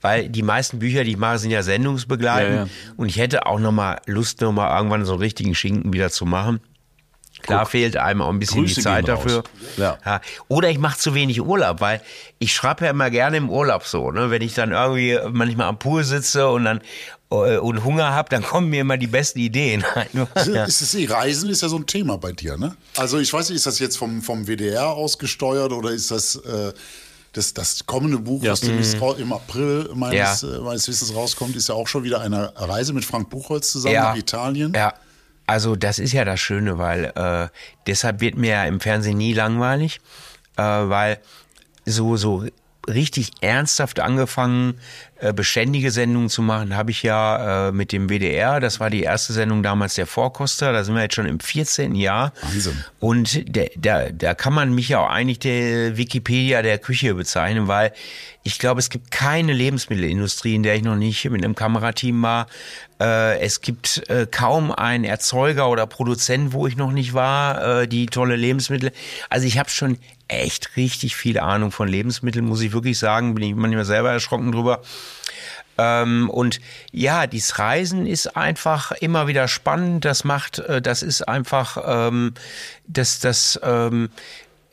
weil 0.00 0.28
die 0.28 0.42
meisten 0.42 0.78
Bücher, 0.78 1.04
die 1.04 1.12
ich 1.12 1.16
mache, 1.16 1.38
sind 1.38 1.50
ja 1.50 1.62
sendungsbegleitend. 1.62 2.54
Ja, 2.54 2.64
ja. 2.64 2.92
Und 2.96 3.08
ich 3.08 3.16
hätte 3.16 3.46
auch 3.46 3.58
noch 3.58 3.72
mal 3.72 4.00
Lust, 4.06 4.40
noch 4.40 4.52
mal 4.52 4.76
irgendwann 4.76 5.04
so 5.04 5.12
einen 5.12 5.22
richtigen 5.22 5.54
Schinken 5.54 5.92
wieder 5.92 6.10
zu 6.10 6.26
machen. 6.26 6.60
Klar 7.42 7.62
Guck. 7.62 7.70
fehlt 7.70 7.96
einem 7.96 8.20
auch 8.20 8.28
ein 8.28 8.38
bisschen 8.38 8.64
Grüße 8.64 8.74
die 8.74 8.80
Zeit 8.82 9.08
dafür. 9.08 9.44
Ja. 9.76 10.20
Oder 10.48 10.68
ich 10.68 10.78
mache 10.78 10.98
zu 10.98 11.14
wenig 11.14 11.40
Urlaub, 11.40 11.80
weil 11.80 12.02
ich 12.38 12.52
schreibe 12.52 12.84
ja 12.84 12.90
immer 12.90 13.10
gerne 13.10 13.38
im 13.38 13.48
Urlaub 13.48 13.84
so. 13.84 14.10
Ne? 14.10 14.30
Wenn 14.30 14.42
ich 14.42 14.54
dann 14.54 14.72
irgendwie 14.72 15.18
manchmal 15.30 15.68
am 15.68 15.78
Pool 15.78 16.04
sitze 16.04 16.48
und 16.48 16.64
dann 16.64 16.80
äh, 17.30 17.56
und 17.58 17.84
Hunger 17.84 18.12
habe, 18.12 18.28
dann 18.28 18.42
kommen 18.42 18.68
mir 18.68 18.82
immer 18.82 18.98
die 18.98 19.06
besten 19.06 19.38
Ideen. 19.38 19.84
ja. 20.12 20.64
Ist 20.64 20.82
es, 20.82 21.10
Reisen 21.10 21.48
ist 21.48 21.62
ja 21.62 21.68
so 21.68 21.76
ein 21.76 21.86
Thema 21.86 22.18
bei 22.18 22.32
dir, 22.32 22.56
ne? 22.58 22.76
Also 22.96 23.18
ich 23.18 23.32
weiß 23.32 23.48
nicht, 23.48 23.56
ist 23.56 23.66
das 23.66 23.78
jetzt 23.78 23.96
vom, 23.96 24.20
vom 24.22 24.46
WDR 24.46 24.88
ausgesteuert 24.88 25.72
oder 25.72 25.90
ist 25.90 26.10
das 26.10 26.36
äh, 26.36 26.72
das, 27.32 27.54
das 27.54 27.86
kommende 27.86 28.18
Buch, 28.18 28.42
Ja. 28.42 28.52
was 28.52 28.60
demnächst 28.60 29.00
rau- 29.00 29.14
im 29.14 29.32
April 29.32 29.90
meines, 29.94 30.42
Ja. 30.42 30.56
äh, 30.56 30.60
meines 30.60 30.88
Wissens 30.88 31.14
rauskommt, 31.14 31.54
ist 31.56 31.68
ja 31.68 31.74
auch 31.74 31.86
schon 31.88 32.02
wieder 32.04 32.20
eine 32.20 32.52
Reise 32.56 32.92
mit 32.92 33.04
Frank 33.04 33.30
Buchholz 33.30 33.70
zusammen 33.72 33.94
Ja. 33.94 34.02
nach 34.10 34.16
Italien. 34.16 34.72
Ja, 34.74 34.94
also 35.46 35.76
das 35.76 35.98
ist 35.98 36.12
ja 36.12 36.24
das 36.24 36.40
Schöne, 36.40 36.78
weil 36.78 37.04
äh, 37.14 37.48
deshalb 37.86 38.20
wird 38.20 38.36
mir 38.36 38.50
ja 38.50 38.64
im 38.64 38.80
Fernsehen 38.80 39.16
nie 39.18 39.32
langweilig, 39.32 40.00
äh, 40.56 40.62
weil 40.62 41.18
so 41.86 42.16
so 42.16 42.44
richtig 42.88 43.30
ernsthaft 43.40 44.00
angefangen, 44.00 44.74
äh, 45.20 45.32
beständige 45.32 45.90
Sendungen 45.90 46.28
zu 46.28 46.40
machen, 46.40 46.76
habe 46.76 46.90
ich 46.90 47.02
ja 47.02 47.68
äh, 47.68 47.72
mit 47.72 47.92
dem 47.92 48.08
WDR. 48.08 48.58
Das 48.58 48.80
war 48.80 48.88
die 48.88 49.02
erste 49.02 49.32
Sendung 49.32 49.62
damals 49.62 49.94
der 49.94 50.06
Vorkoster. 50.06 50.72
Da 50.72 50.82
sind 50.82 50.94
wir 50.94 51.02
jetzt 51.02 51.14
schon 51.14 51.26
im 51.26 51.40
14. 51.40 51.94
Jahr. 51.94 52.32
Wahnsinn. 52.40 52.84
Und 52.98 53.54
der, 53.54 53.70
da, 53.76 54.08
da 54.10 54.34
kann 54.34 54.54
man 54.54 54.74
mich 54.74 54.88
ja 54.88 55.00
auch 55.00 55.10
eigentlich 55.10 55.40
der 55.40 55.96
Wikipedia 55.96 56.62
der 56.62 56.78
Küche 56.78 57.14
bezeichnen, 57.14 57.68
weil 57.68 57.92
ich 58.42 58.58
glaube, 58.58 58.80
es 58.80 58.88
gibt 58.88 59.10
keine 59.10 59.52
Lebensmittelindustrie, 59.52 60.54
in 60.54 60.62
der 60.62 60.74
ich 60.74 60.82
noch 60.82 60.96
nicht 60.96 61.28
mit 61.28 61.44
einem 61.44 61.54
Kamerateam 61.54 62.22
war. 62.22 62.46
Äh, 62.98 63.38
es 63.40 63.60
gibt 63.60 64.08
äh, 64.08 64.26
kaum 64.30 64.72
einen 64.72 65.04
Erzeuger 65.04 65.68
oder 65.68 65.86
Produzent, 65.86 66.54
wo 66.54 66.66
ich 66.66 66.76
noch 66.76 66.92
nicht 66.92 67.12
war, 67.12 67.82
äh, 67.82 67.88
die 67.88 68.06
tolle 68.06 68.36
Lebensmittel. 68.36 68.92
Also 69.28 69.46
ich 69.46 69.58
habe 69.58 69.68
schon 69.68 69.98
echt 70.30 70.76
richtig 70.76 71.16
viel 71.16 71.38
Ahnung 71.38 71.70
von 71.72 71.88
Lebensmitteln, 71.88 72.44
muss 72.44 72.60
ich 72.60 72.72
wirklich 72.72 72.98
sagen. 72.98 73.34
Bin 73.34 73.44
ich 73.44 73.54
manchmal 73.54 73.84
selber 73.84 74.10
erschrocken 74.10 74.52
drüber. 74.52 74.82
Ähm, 75.78 76.28
und 76.30 76.60
ja, 76.92 77.26
dieses 77.26 77.58
Reisen 77.58 78.06
ist 78.06 78.36
einfach 78.36 78.92
immer 78.92 79.26
wieder 79.26 79.48
spannend. 79.48 80.04
Das 80.04 80.24
macht, 80.24 80.58
äh, 80.58 80.82
das 80.82 81.02
ist 81.02 81.22
einfach, 81.22 81.78
ähm, 81.84 82.34
das, 82.86 83.18
das 83.20 83.58
ähm, 83.62 84.10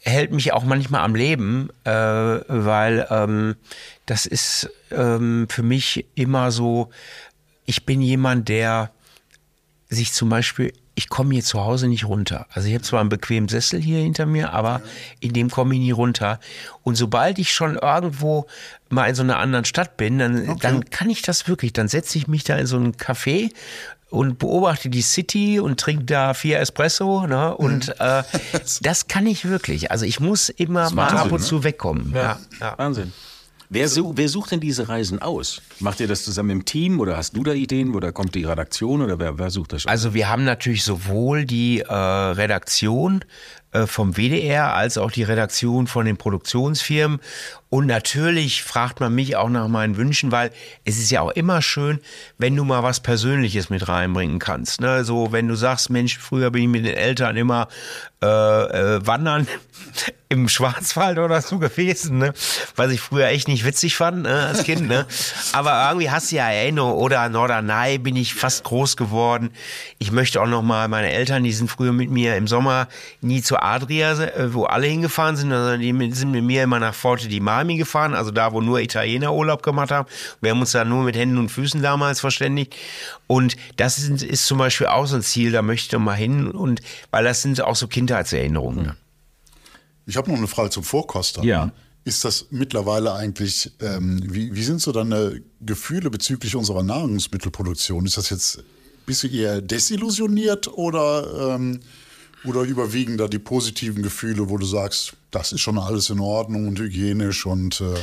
hält 0.02 0.32
mich 0.32 0.54
auch 0.54 0.64
manchmal 0.64 1.02
am 1.02 1.16
Leben, 1.16 1.70
äh, 1.84 1.92
weil 1.92 3.08
ähm, 3.10 3.56
das 4.06 4.26
ist 4.26 4.70
für 4.90 5.64
mich 5.64 6.06
immer 6.16 6.50
so. 6.50 6.92
Ich 7.66 7.86
bin 7.86 8.02
jemand, 8.02 8.48
der 8.48 8.90
sich 9.90 10.14
zum 10.14 10.30
Beispiel, 10.30 10.72
ich 10.98 11.10
komme 11.10 11.36
hier 11.36 11.44
zu 11.44 11.64
Hause 11.64 11.88
nicht 11.88 12.06
runter. 12.06 12.48
Also 12.50 12.68
ich 12.68 12.74
habe 12.74 12.84
zwar 12.84 13.02
einen 13.02 13.10
bequemen 13.10 13.48
Sessel 13.48 13.80
hier 13.80 14.00
hinter 14.00 14.26
mir, 14.26 14.52
aber 14.52 14.82
in 15.20 15.32
dem 15.32 15.52
komme 15.52 15.76
ich 15.76 15.80
nie 15.80 15.92
runter. 15.92 16.40
Und 16.82 16.96
sobald 16.96 17.38
ich 17.38 17.52
schon 17.52 17.76
irgendwo 17.76 18.48
mal 18.90 19.06
in 19.06 19.14
so 19.14 19.22
einer 19.22 19.38
anderen 19.38 19.64
Stadt 19.64 19.96
bin, 19.96 20.18
dann, 20.18 20.58
dann 20.58 20.90
kann 20.90 21.12
ich 21.12 21.22
das 21.22 21.48
wirklich. 21.48 21.72
Dann 21.72 21.88
setze 21.88 22.18
ich 22.18 22.28
mich 22.28 22.46
da 22.46 22.58
in 22.58 22.66
so 22.66 22.78
einen 22.78 22.94
Café 22.94 23.52
und 24.10 24.40
beobachte 24.40 24.90
die 24.90 25.04
City 25.04 25.60
und 25.60 25.80
trinke 25.80 26.06
da 26.06 26.34
vier 26.34 26.60
Espresso. 26.60 27.28
Ne? 27.28 27.56
Und 27.56 27.90
äh, 28.00 28.24
das 28.82 29.08
kann 29.08 29.28
ich 29.28 29.46
wirklich. 29.46 29.92
Also 29.92 30.04
ich 30.04 30.20
muss 30.20 30.50
immer 30.50 30.90
mal 30.90 31.10
ab 31.10 31.32
und 31.32 31.42
ne? 31.42 31.46
zu 31.46 31.64
wegkommen. 31.64 32.12
Ja. 32.16 32.40
Ja. 32.60 32.74
Wahnsinn. 32.78 33.14
Wer, 33.70 33.90
su 33.90 34.14
wer 34.16 34.30
sucht 34.30 34.52
denn 34.52 34.62
diese 34.62 34.88
Reisen 34.88 35.22
aus? 35.22 35.62
Macht 35.80 36.00
ihr 36.00 36.08
das 36.08 36.24
zusammen 36.24 36.52
im 36.52 36.66
Team 36.66 37.02
oder 37.02 37.18
hast 37.18 37.36
du 37.36 37.44
da 37.44 37.52
Ideen 37.52 37.94
oder 37.96 38.14
kommt 38.14 38.34
die 38.34 38.46
Redaktion 38.46 39.02
oder 39.02 39.20
wer, 39.20 39.38
wer 39.38 39.50
sucht 39.50 39.74
das? 39.74 39.86
Also 39.86 40.14
wir 40.14 40.30
haben 40.30 40.46
natürlich 40.46 40.86
sowohl 40.86 41.44
die 41.44 41.82
äh, 41.82 41.94
Redaktion 41.94 43.26
vom 43.86 44.18
WDR 44.18 44.74
als 44.74 44.98
auch 44.98 45.12
die 45.12 45.24
Redaktion 45.24 45.86
von 45.86 46.06
den 46.06 46.18
Produktionsfirmen. 46.18 47.20
Und 47.70 47.86
natürlich 47.86 48.64
fragt 48.64 49.02
man 49.02 49.14
mich 49.14 49.36
auch 49.36 49.50
nach 49.50 49.68
meinen 49.68 49.98
Wünschen, 49.98 50.32
weil 50.32 50.52
es 50.86 50.98
ist 50.98 51.12
ja 51.12 51.20
auch 51.20 51.32
immer 51.32 51.62
schön, 51.62 52.00
wenn 52.38 52.56
du 52.56 52.64
mal 52.64 52.82
was 52.82 53.02
Persönliches 53.02 53.70
mit 53.70 53.90
reinbringen 53.90 54.40
kannst. 54.40 54.80
Ne? 54.80 55.04
So, 55.04 55.34
wenn 55.34 55.50
du 55.50 55.56
sagst, 55.56 55.90
Mensch, 55.90 56.18
früher 56.18 56.50
bin 56.50 56.64
ich 56.64 56.70
mit 56.70 56.86
den 56.86 56.96
Eltern 56.96 57.36
immer 57.36 57.68
äh, 58.24 58.26
äh, 58.26 59.06
wandern 59.06 59.48
im 60.30 60.48
Schwarzwald 60.48 61.20
oder 61.20 61.42
so 61.42 61.60
gewesen, 61.60 62.18
ne? 62.18 62.34
was 62.76 62.92
ich 62.92 63.02
früher 63.02 63.28
echt 63.28 63.48
nicht 63.48 63.66
witzig 63.66 63.98
fand 63.98 64.24
ne? 64.24 64.48
als 64.48 64.64
Kind. 64.64 64.88
Ne? 64.88 65.06
Aber 65.52 65.88
irgendwie 65.90 66.10
hast 66.10 66.32
du 66.32 66.38
ja 66.38 66.50
Erinnerung 66.50 66.94
oder 66.94 67.28
Norderney 67.28 67.98
bin 67.98 68.16
ich 68.16 68.34
fast 68.34 68.64
groß 68.64 68.96
geworden. 68.96 69.52
Ich 70.00 70.12
möchte 70.12 70.42
auch 70.42 70.48
noch 70.48 70.64
mal 70.64 70.88
meine 70.88 71.12
Eltern, 71.12 71.44
die 71.44 71.52
sind 71.52 71.70
früher 71.70 71.92
mit 71.92 72.10
mir 72.10 72.38
im 72.38 72.48
Sommer 72.48 72.88
nie 73.20 73.42
zur 73.42 73.62
Adria, 73.74 74.14
äh, 74.14 74.54
wo 74.54 74.64
alle 74.64 74.88
hingefahren 74.88 75.36
sind, 75.36 75.50
sondern 75.50 75.80
die 75.80 76.14
sind 76.14 76.32
mit 76.32 76.44
mir 76.44 76.64
immer 76.64 76.80
nach 76.80 76.94
Forte 76.94 77.28
di 77.28 77.40
Marmi 77.40 77.78
gefahren, 77.78 78.14
also 78.14 78.32
da, 78.32 78.54
wo 78.54 78.62
nur 78.62 78.80
Italiener 78.80 79.34
Urlaub 79.34 79.64
gemacht 79.64 79.92
haben. 79.92 80.08
Wir 80.42 80.52
haben 80.52 80.60
uns 80.60 80.72
da 80.72 80.86
nur 80.86 81.04
mit 81.04 81.16
Händen 81.16 81.38
und 81.38 81.50
Füßen 81.50 81.82
damals 81.82 82.20
verständigt. 82.20 82.76
Und 83.28 83.56
das 83.76 83.98
ist, 83.98 84.24
ist 84.24 84.46
zum 84.46 84.58
Beispiel 84.58 84.88
auch 84.88 85.06
so 85.06 85.16
ein 85.16 85.22
Ziel, 85.22 85.52
da 85.52 85.62
möchte 85.62 85.88
ich 85.88 85.92
noch 85.92 86.00
mal 86.00 86.16
hin 86.16 86.52
und 86.52 86.82
weil 87.12 87.24
das 87.24 87.42
sind 87.42 87.62
auch 87.62 87.76
so 87.76 87.88
Kindheitserinnerungen. 87.88 88.86
ne? 88.86 88.96
Ich 90.06 90.16
habe 90.16 90.32
noch 90.32 90.38
eine 90.38 90.48
Frage 90.48 90.70
zum 90.70 90.84
Vorkoster. 90.84 91.44
Ja. 91.44 91.72
Ist 92.06 92.24
das 92.24 92.48
mittlerweile 92.52 93.14
eigentlich, 93.14 93.74
ähm, 93.82 94.22
wie, 94.24 94.56
wie 94.56 94.64
sind 94.64 94.82
so 94.82 94.94
deine 94.94 95.42
Gefühle 95.60 96.10
bezüglich 96.10 96.56
unserer 96.56 96.82
Nahrungsmittelproduktion? 96.82 98.06
Ist 98.06 98.16
das 98.16 98.30
jetzt, 98.30 98.64
bist 99.06 99.24
du 99.24 99.28
eher 99.28 99.62
desillusioniert 99.62 100.70
oder, 100.70 101.56
ähm, 101.56 101.82
oder 102.44 102.62
überwiegen 102.62 103.18
da 103.18 103.28
die 103.28 103.40
positiven 103.40 104.04
Gefühle, 104.04 104.50
wo 104.50 104.58
du 104.58 104.66
sagst, 104.66 105.14
das 105.32 105.52
ist 105.52 105.62
schon 105.62 105.78
alles 105.78 106.10
in 106.10 106.20
Ordnung 106.20 106.68
und 106.68 106.80
hygienisch 106.80 107.46
und 107.46 107.82
äh, 107.82 107.96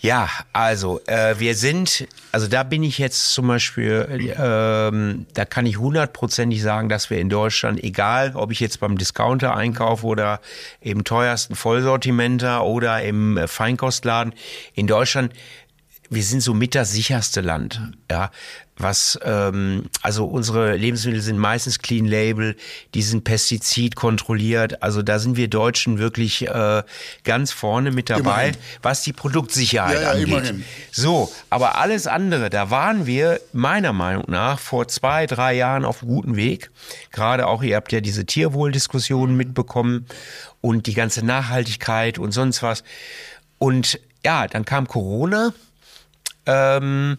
Ja, 0.00 0.28
also 0.52 1.00
äh, 1.06 1.38
wir 1.38 1.54
sind, 1.54 2.06
also 2.30 2.46
da 2.46 2.62
bin 2.62 2.82
ich 2.82 2.98
jetzt 2.98 3.32
zum 3.32 3.48
Beispiel, 3.48 4.34
ähm, 4.38 5.26
da 5.32 5.44
kann 5.44 5.66
ich 5.66 5.78
hundertprozentig 5.78 6.62
sagen, 6.62 6.88
dass 6.88 7.08
wir 7.08 7.18
in 7.18 7.30
Deutschland, 7.30 7.82
egal 7.82 8.32
ob 8.34 8.52
ich 8.52 8.60
jetzt 8.60 8.78
beim 8.78 8.98
Discounter 8.98 9.56
einkaufe 9.56 10.06
oder 10.06 10.40
im 10.80 11.02
teuersten 11.02 11.56
Vollsortimenter 11.56 12.64
oder 12.64 13.02
im 13.02 13.38
äh, 13.38 13.48
Feinkostladen, 13.48 14.34
in 14.74 14.86
Deutschland 14.86 15.32
wir 16.10 16.22
sind 16.22 16.40
so 16.40 16.54
mit 16.54 16.74
das 16.74 16.92
sicherste 16.92 17.40
Land, 17.40 17.80
ja. 18.10 18.30
Was, 18.78 19.18
ähm, 19.24 19.86
also 20.02 20.26
unsere 20.26 20.76
Lebensmittel 20.76 21.22
sind 21.22 21.38
meistens 21.38 21.78
Clean 21.78 22.04
Label, 22.04 22.56
die 22.92 23.00
sind 23.00 23.24
Pestizid 23.24 23.96
kontrolliert. 23.96 24.82
Also 24.82 25.00
da 25.00 25.18
sind 25.18 25.38
wir 25.38 25.48
Deutschen 25.48 25.96
wirklich 25.98 26.46
äh, 26.46 26.82
ganz 27.24 27.52
vorne 27.52 27.90
mit 27.90 28.10
dabei, 28.10 28.48
Immerhin. 28.48 28.56
was 28.82 29.00
die 29.00 29.14
Produktsicherheit 29.14 29.94
Ja, 29.94 30.02
ja, 30.02 30.10
angeht. 30.10 30.28
immerhin. 30.28 30.64
So, 30.92 31.32
aber 31.48 31.78
alles 31.78 32.06
andere, 32.06 32.50
da 32.50 32.68
waren 32.70 33.06
wir 33.06 33.40
meiner 33.54 33.94
Meinung 33.94 34.24
nach 34.28 34.58
vor 34.58 34.88
zwei, 34.88 35.24
drei 35.24 35.54
Jahren 35.54 35.86
auf 35.86 36.00
guten 36.00 36.36
Weg. 36.36 36.70
Gerade 37.12 37.46
auch, 37.46 37.62
ihr 37.62 37.76
habt 37.76 37.92
ja 37.92 38.02
diese 38.02 38.26
Tierwohldiskussionen 38.26 39.38
mitbekommen 39.38 40.04
und 40.60 40.86
die 40.86 40.92
ganze 40.92 41.24
Nachhaltigkeit 41.24 42.18
und 42.18 42.32
sonst 42.32 42.62
was. 42.62 42.84
Und 43.56 43.98
ja, 44.22 44.46
dann 44.48 44.66
kam 44.66 44.86
Corona. 44.86 45.54
Ähm, 46.46 47.18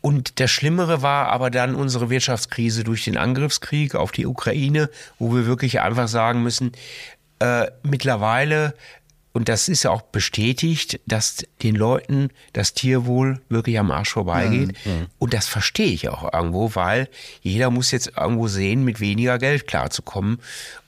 und 0.00 0.40
das 0.40 0.50
Schlimmere 0.50 1.00
war 1.02 1.28
aber 1.28 1.48
dann 1.50 1.76
unsere 1.76 2.10
Wirtschaftskrise 2.10 2.82
durch 2.82 3.04
den 3.04 3.16
Angriffskrieg 3.16 3.94
auf 3.94 4.10
die 4.10 4.26
Ukraine, 4.26 4.90
wo 5.18 5.34
wir 5.34 5.46
wirklich 5.46 5.80
einfach 5.80 6.08
sagen 6.08 6.42
müssen, 6.42 6.72
äh, 7.38 7.66
mittlerweile, 7.84 8.74
und 9.32 9.48
das 9.48 9.68
ist 9.68 9.84
ja 9.84 9.90
auch 9.90 10.02
bestätigt, 10.02 11.00
dass 11.06 11.46
den 11.62 11.76
Leuten 11.76 12.30
das 12.52 12.74
Tierwohl 12.74 13.40
wirklich 13.48 13.78
am 13.78 13.90
Arsch 13.90 14.10
vorbeigeht. 14.10 14.76
Und 15.18 15.32
das 15.34 15.46
verstehe 15.46 15.92
ich 15.92 16.08
auch 16.08 16.32
irgendwo, 16.34 16.74
weil 16.74 17.08
jeder 17.40 17.70
muss 17.70 17.92
jetzt 17.92 18.12
irgendwo 18.16 18.48
sehen, 18.48 18.84
mit 18.84 19.00
weniger 19.00 19.38
Geld 19.38 19.66
klarzukommen. 19.66 20.40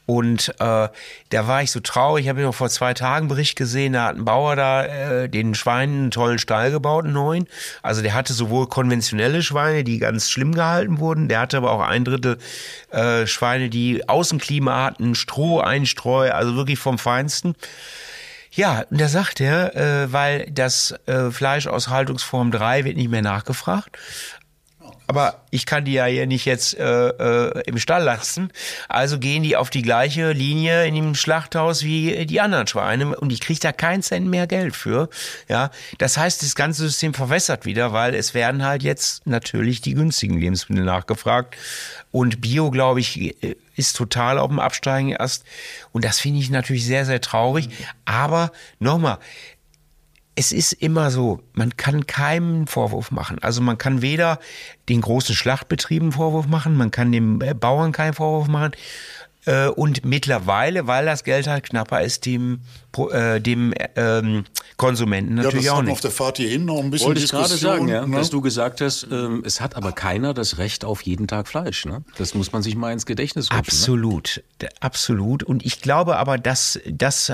Und 0.06 0.50
äh, 0.60 0.88
da 1.30 1.46
war 1.46 1.62
ich 1.62 1.70
so 1.70 1.80
traurig. 1.80 2.24
Ich 2.24 2.28
habe 2.28 2.42
noch 2.42 2.54
vor 2.54 2.68
zwei 2.68 2.92
Tagen 2.92 3.24
einen 3.24 3.28
Bericht 3.28 3.56
gesehen, 3.56 3.94
da 3.94 4.06
hat 4.06 4.16
ein 4.16 4.24
Bauer 4.24 4.54
da 4.56 4.84
äh, 4.84 5.28
den 5.28 5.54
Schweinen 5.54 6.02
einen 6.02 6.10
tollen 6.10 6.38
Stall 6.38 6.70
gebaut, 6.70 7.04
einen 7.04 7.14
neuen. 7.14 7.46
Also 7.82 8.02
der 8.02 8.14
hatte 8.14 8.34
sowohl 8.34 8.66
konventionelle 8.68 9.42
Schweine, 9.42 9.84
die 9.84 9.98
ganz 9.98 10.30
schlimm 10.30 10.54
gehalten 10.54 10.98
wurden, 10.98 11.28
der 11.28 11.40
hatte 11.40 11.56
aber 11.56 11.72
auch 11.72 11.80
ein 11.80 12.04
Drittel 12.04 12.38
äh, 12.90 13.26
Schweine, 13.26 13.70
die 13.70 14.08
Außenklima 14.08 14.84
hatten, 14.84 15.14
Stroh, 15.14 15.60
Einstreu, 15.60 16.30
also 16.30 16.54
wirklich 16.56 16.78
vom 16.78 16.98
Feinsten. 16.98 17.54
Ja, 18.52 18.84
und 18.88 19.00
da 19.00 19.08
sagt 19.08 19.40
er, 19.40 19.74
äh, 19.74 20.12
weil 20.12 20.46
das 20.50 20.94
äh, 21.06 21.30
Fleisch 21.30 21.66
aus 21.66 21.88
Haltungsform 21.88 22.52
3 22.52 22.84
wird 22.84 22.96
nicht 22.96 23.10
mehr 23.10 23.22
nachgefragt. 23.22 23.98
Aber 25.14 25.42
ich 25.50 25.64
kann 25.64 25.84
die 25.84 25.92
ja 25.92 26.06
hier 26.06 26.26
nicht 26.26 26.44
jetzt 26.44 26.76
äh, 26.76 27.08
äh, 27.08 27.62
im 27.66 27.78
Stall 27.78 28.02
lassen. 28.02 28.50
Also 28.88 29.20
gehen 29.20 29.44
die 29.44 29.56
auf 29.56 29.70
die 29.70 29.82
gleiche 29.82 30.32
Linie 30.32 30.88
in 30.88 30.96
dem 30.96 31.14
Schlachthaus 31.14 31.84
wie 31.84 32.26
die 32.26 32.40
anderen 32.40 32.66
Schweine 32.66 33.16
und 33.16 33.32
ich 33.32 33.40
kriege 33.40 33.60
da 33.60 33.70
keinen 33.70 34.02
Cent 34.02 34.26
mehr 34.26 34.48
Geld 34.48 34.74
für. 34.74 35.08
Ja, 35.48 35.70
das 35.98 36.16
heißt, 36.16 36.42
das 36.42 36.56
ganze 36.56 36.82
System 36.82 37.14
verwässert 37.14 37.64
wieder, 37.64 37.92
weil 37.92 38.16
es 38.16 38.34
werden 38.34 38.64
halt 38.64 38.82
jetzt 38.82 39.24
natürlich 39.24 39.80
die 39.80 39.94
günstigen 39.94 40.36
Lebensmittel 40.36 40.84
nachgefragt 40.84 41.56
und 42.10 42.40
Bio, 42.40 42.72
glaube 42.72 42.98
ich, 42.98 43.36
ist 43.76 43.96
total 43.96 44.38
auf 44.38 44.48
dem 44.48 44.58
Absteigen 44.58 45.10
erst. 45.10 45.44
Und 45.92 46.04
das 46.04 46.18
finde 46.18 46.40
ich 46.40 46.50
natürlich 46.50 46.86
sehr, 46.86 47.04
sehr 47.04 47.20
traurig. 47.20 47.68
Aber 48.04 48.50
nochmal, 48.78 49.18
es 50.36 50.52
ist 50.52 50.72
immer 50.72 51.10
so, 51.10 51.40
man 51.52 51.76
kann 51.76 52.06
keinen 52.06 52.66
Vorwurf 52.66 53.10
machen. 53.10 53.38
Also 53.40 53.60
man 53.60 53.78
kann 53.78 54.02
weder 54.02 54.40
den 54.88 55.00
großen 55.00 55.34
Schlachtbetrieben 55.34 56.12
Vorwurf 56.12 56.46
machen, 56.46 56.76
man 56.76 56.90
kann 56.90 57.12
dem 57.12 57.40
äh, 57.40 57.54
Bauern 57.54 57.92
keinen 57.92 58.14
Vorwurf 58.14 58.48
machen. 58.48 58.72
Äh, 59.46 59.68
und 59.68 60.06
mittlerweile, 60.06 60.86
weil 60.86 61.04
das 61.04 61.22
Geld 61.22 61.46
halt 61.46 61.64
knapper 61.64 62.00
ist, 62.00 62.24
dem, 62.24 62.60
äh, 63.10 63.40
dem 63.42 63.74
ähm, 63.94 64.44
Konsumenten 64.78 65.34
natürlich 65.34 65.66
ja, 65.66 65.72
das 65.72 65.78
auch 65.78 65.82
nicht. 65.82 65.92
auf 65.92 66.00
der 66.00 66.10
Fahrt 66.10 66.38
hierhin 66.38 66.64
noch 66.64 66.78
ein 66.82 66.90
bisschen 66.90 67.08
Wollte 67.08 67.20
ich 67.22 67.30
gerade 67.30 67.44
Diskussion, 67.44 67.76
sagen, 67.76 67.88
ja, 67.88 68.06
ne? 68.06 68.16
dass 68.16 68.30
du 68.30 68.40
gesagt 68.40 68.80
hast, 68.80 69.06
ähm, 69.12 69.42
es 69.44 69.60
hat 69.60 69.76
aber 69.76 69.92
keiner 69.92 70.32
das 70.32 70.56
Recht 70.56 70.86
auf 70.86 71.02
jeden 71.02 71.28
Tag 71.28 71.46
Fleisch. 71.46 71.84
Ne? 71.84 72.02
Das 72.16 72.34
muss 72.34 72.52
man 72.52 72.62
sich 72.62 72.74
mal 72.74 72.90
ins 72.92 73.04
Gedächtnis 73.04 73.50
rufen. 73.50 73.54
Ne? 73.56 73.58
Absolut, 73.58 74.42
D- 74.62 74.68
absolut. 74.80 75.42
Und 75.42 75.64
ich 75.66 75.82
glaube 75.82 76.16
aber, 76.16 76.38
dass 76.38 76.80
das, 76.90 77.30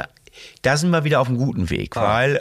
da 0.63 0.77
sind 0.77 0.91
wir 0.91 1.05
wieder 1.05 1.21
auf 1.21 1.29
einem 1.29 1.39
guten 1.39 1.71
Weg, 1.71 1.97
weil 1.97 2.37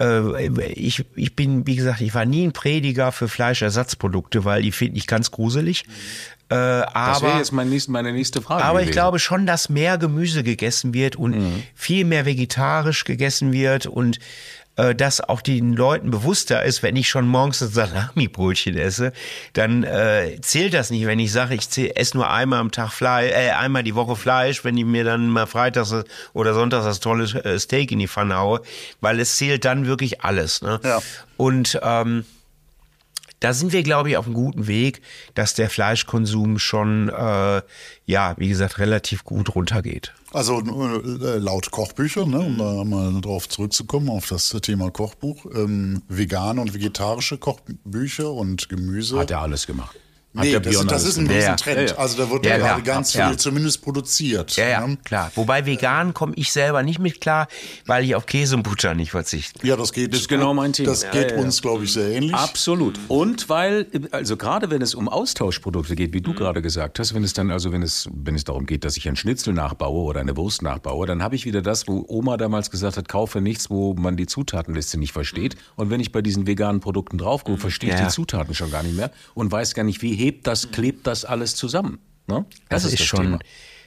äh, 0.00 0.04
äh, 0.04 0.72
ich, 0.72 1.04
ich 1.14 1.36
bin, 1.36 1.66
wie 1.66 1.76
gesagt, 1.76 2.00
ich 2.00 2.14
war 2.14 2.24
nie 2.24 2.44
ein 2.46 2.52
Prediger 2.52 3.12
für 3.12 3.28
Fleischersatzprodukte, 3.28 4.44
weil 4.44 4.62
die 4.62 4.72
finde 4.72 4.98
ich 4.98 5.06
ganz 5.06 5.30
gruselig. 5.30 5.84
Äh, 6.48 6.54
Das 6.54 7.22
wäre 7.22 7.32
aber 7.32 7.38
jetzt 7.38 7.52
mein 7.52 7.68
nächst, 7.70 7.88
meine 7.88 8.12
nächste 8.12 8.42
Frage. 8.42 8.64
aber 8.64 8.80
ich 8.80 8.86
gewesen. 8.86 8.94
glaube 8.96 9.18
schon, 9.18 9.46
dass 9.46 9.68
mehr 9.68 9.96
Gemüse 9.98 10.42
gegessen 10.42 10.92
wird 10.94 11.16
und 11.16 11.32
Mhm. 11.36 11.62
viel 11.74 12.04
mehr 12.04 12.26
vegetarisch 12.26 13.04
gegessen 13.04 13.52
wird 13.52 13.86
und 13.86 14.18
äh, 14.76 14.94
dass 14.94 15.20
auch 15.20 15.40
den 15.42 15.74
Leuten 15.74 16.10
bewusster 16.10 16.62
ist, 16.62 16.82
wenn 16.82 16.96
ich 16.96 17.08
schon 17.08 17.26
morgens 17.26 17.62
ein 17.62 17.68
Salami-Brötchen 17.68 18.76
esse, 18.76 19.12
dann 19.52 19.82
äh, 19.84 20.38
zählt 20.40 20.74
das 20.74 20.90
nicht, 20.90 21.06
wenn 21.06 21.18
ich 21.18 21.32
sage, 21.32 21.54
ich 21.54 21.68
zähl- 21.68 21.92
esse 21.94 22.16
nur 22.16 22.30
einmal 22.30 22.60
am 22.60 22.70
Tag 22.70 22.92
Fleisch, 22.92 23.32
äh, 23.32 23.50
einmal 23.50 23.82
die 23.82 23.94
Woche 23.94 24.16
Fleisch, 24.16 24.64
wenn 24.64 24.76
ich 24.76 24.84
mir 24.84 25.04
dann 25.04 25.28
mal 25.28 25.46
freitags 25.46 25.94
oder 26.32 26.54
sonntags 26.54 26.84
das 26.84 27.00
tolle 27.00 27.24
äh, 27.44 27.58
Steak 27.58 27.92
in 27.92 27.98
die 27.98 28.08
Pfanne 28.08 28.36
haue, 28.36 28.62
weil 29.00 29.20
es 29.20 29.36
zählt 29.36 29.64
dann 29.64 29.86
wirklich 29.86 30.22
alles. 30.22 30.62
Ne? 30.62 30.80
Ja. 30.82 31.00
Und 31.36 31.78
ähm, 31.82 32.24
da 33.42 33.52
sind 33.52 33.72
wir, 33.72 33.82
glaube 33.82 34.10
ich, 34.10 34.16
auf 34.16 34.26
einem 34.26 34.34
guten 34.34 34.68
Weg, 34.68 35.02
dass 35.34 35.54
der 35.54 35.68
Fleischkonsum 35.68 36.58
schon, 36.58 37.08
äh, 37.08 37.62
ja, 38.06 38.34
wie 38.38 38.48
gesagt, 38.48 38.78
relativ 38.78 39.24
gut 39.24 39.54
runtergeht. 39.54 40.14
Also 40.32 40.60
äh, 40.60 41.38
laut 41.38 41.70
Kochbüchern, 41.72 42.30
ne, 42.30 42.38
um 42.38 42.56
da 42.56 42.84
mal 42.84 43.20
drauf 43.20 43.48
zurückzukommen, 43.48 44.08
auf 44.10 44.26
das 44.26 44.50
Thema 44.62 44.90
Kochbuch, 44.90 45.44
ähm, 45.54 46.02
vegane 46.08 46.60
und 46.60 46.72
vegetarische 46.72 47.36
Kochbücher 47.36 48.30
und 48.32 48.68
Gemüse. 48.68 49.18
Hat 49.18 49.32
er 49.32 49.42
alles 49.42 49.66
gemacht. 49.66 49.96
Hat 50.34 50.44
nee, 50.44 50.52
das, 50.52 50.62
Björn 50.62 50.88
das 50.88 51.04
ist 51.04 51.18
ein 51.18 51.26
gemacht. 51.28 51.40
Ja, 51.42 51.44
ja. 51.46 51.52
Riesentrend. 51.52 51.90
Ja, 51.90 51.94
ja. 51.94 52.00
Also 52.00 52.16
da 52.24 52.30
wird 52.30 52.46
Ja, 52.46 52.56
gerade 52.56 52.82
ganz 52.82 53.12
Ja. 53.12 53.28
viel 53.28 53.36
zumindest 53.38 53.82
produziert. 53.82 54.56
Ja, 54.56 54.66
ja, 54.68 54.86
ne? 54.86 54.96
klar. 55.04 55.30
Wobei 55.34 55.66
vegan 55.66 56.14
komme 56.14 56.32
ich 56.36 56.52
selber 56.52 56.82
nicht 56.82 56.98
mit 56.98 57.20
klar, 57.20 57.48
weil 57.86 58.04
ich 58.04 58.14
auf 58.14 58.24
Käse 58.24 58.56
und 58.56 58.62
Butter 58.62 58.94
nicht 58.94 59.10
verzichte. 59.10 59.66
Ja, 59.66 59.76
das 59.76 59.92
geht. 59.92 60.12
Das 60.14 60.20
ist 60.20 60.28
genau 60.28 60.54
mein 60.54 60.72
Thema. 60.72 60.88
Das 60.88 61.02
Ja, 61.02 61.10
geht 61.10 61.32
ja, 61.32 61.36
ja. 61.36 61.42
uns, 61.42 61.60
glaube 61.60 61.84
ich, 61.84 61.92
sehr 61.92 62.08
ähnlich. 62.08 62.34
Absolut. 62.34 62.98
Und 63.08 63.50
weil, 63.50 63.86
also 64.10 64.38
gerade 64.38 64.70
wenn 64.70 64.80
es 64.80 64.94
um 64.94 65.08
Austauschprodukte 65.08 65.96
geht, 65.96 66.14
wie 66.14 66.22
du 66.22 66.32
gerade 66.32 66.62
gesagt 66.62 66.98
hast, 66.98 67.12
wenn 67.14 67.24
es 67.24 67.34
dann, 67.34 67.50
also 67.50 67.70
wenn 67.72 67.82
es, 67.82 68.08
wenn 68.14 68.34
es 68.34 68.44
darum 68.44 68.64
geht, 68.64 68.84
dass 68.84 68.96
ich 68.96 69.06
einen 69.08 69.16
Schnitzel 69.16 69.52
nachbaue 69.52 70.02
oder 70.04 70.20
eine 70.20 70.34
Wurst 70.36 70.62
nachbaue, 70.62 71.06
dann 71.06 71.22
habe 71.22 71.36
ich 71.36 71.44
wieder 71.44 71.60
das, 71.60 71.86
wo 71.88 72.04
Oma 72.08 72.38
damals 72.38 72.70
gesagt 72.70 72.96
hat, 72.96 73.06
kaufe 73.08 73.42
nichts, 73.42 73.68
wo 73.68 73.92
man 73.94 74.16
die 74.16 74.26
Zutatenliste 74.26 74.98
nicht 74.98 75.12
versteht. 75.12 75.56
Und 75.76 75.90
wenn 75.90 76.00
ich 76.00 76.10
bei 76.10 76.22
diesen 76.22 76.46
veganen 76.46 76.80
Produkten 76.80 77.18
drauf 77.18 77.44
gucke, 77.44 77.58
verstehe 77.58 77.90
ich 77.92 77.98
Ja. 77.98 78.06
die 78.06 78.10
Zutaten 78.10 78.54
schon 78.54 78.70
gar 78.70 78.82
nicht 78.82 78.96
mehr 78.96 79.10
und 79.34 79.52
weiß 79.52 79.74
gar 79.74 79.84
nicht, 79.84 80.00
wie 80.00 80.21
hebt 80.22 80.46
das, 80.46 80.70
klebt 80.70 81.06
das 81.06 81.24
alles 81.24 81.54
zusammen. 81.54 81.98
Ne? 82.26 82.44
Das, 82.68 82.84
ist, 82.84 83.02
schon 83.02 83.24
Thema. 83.24 83.38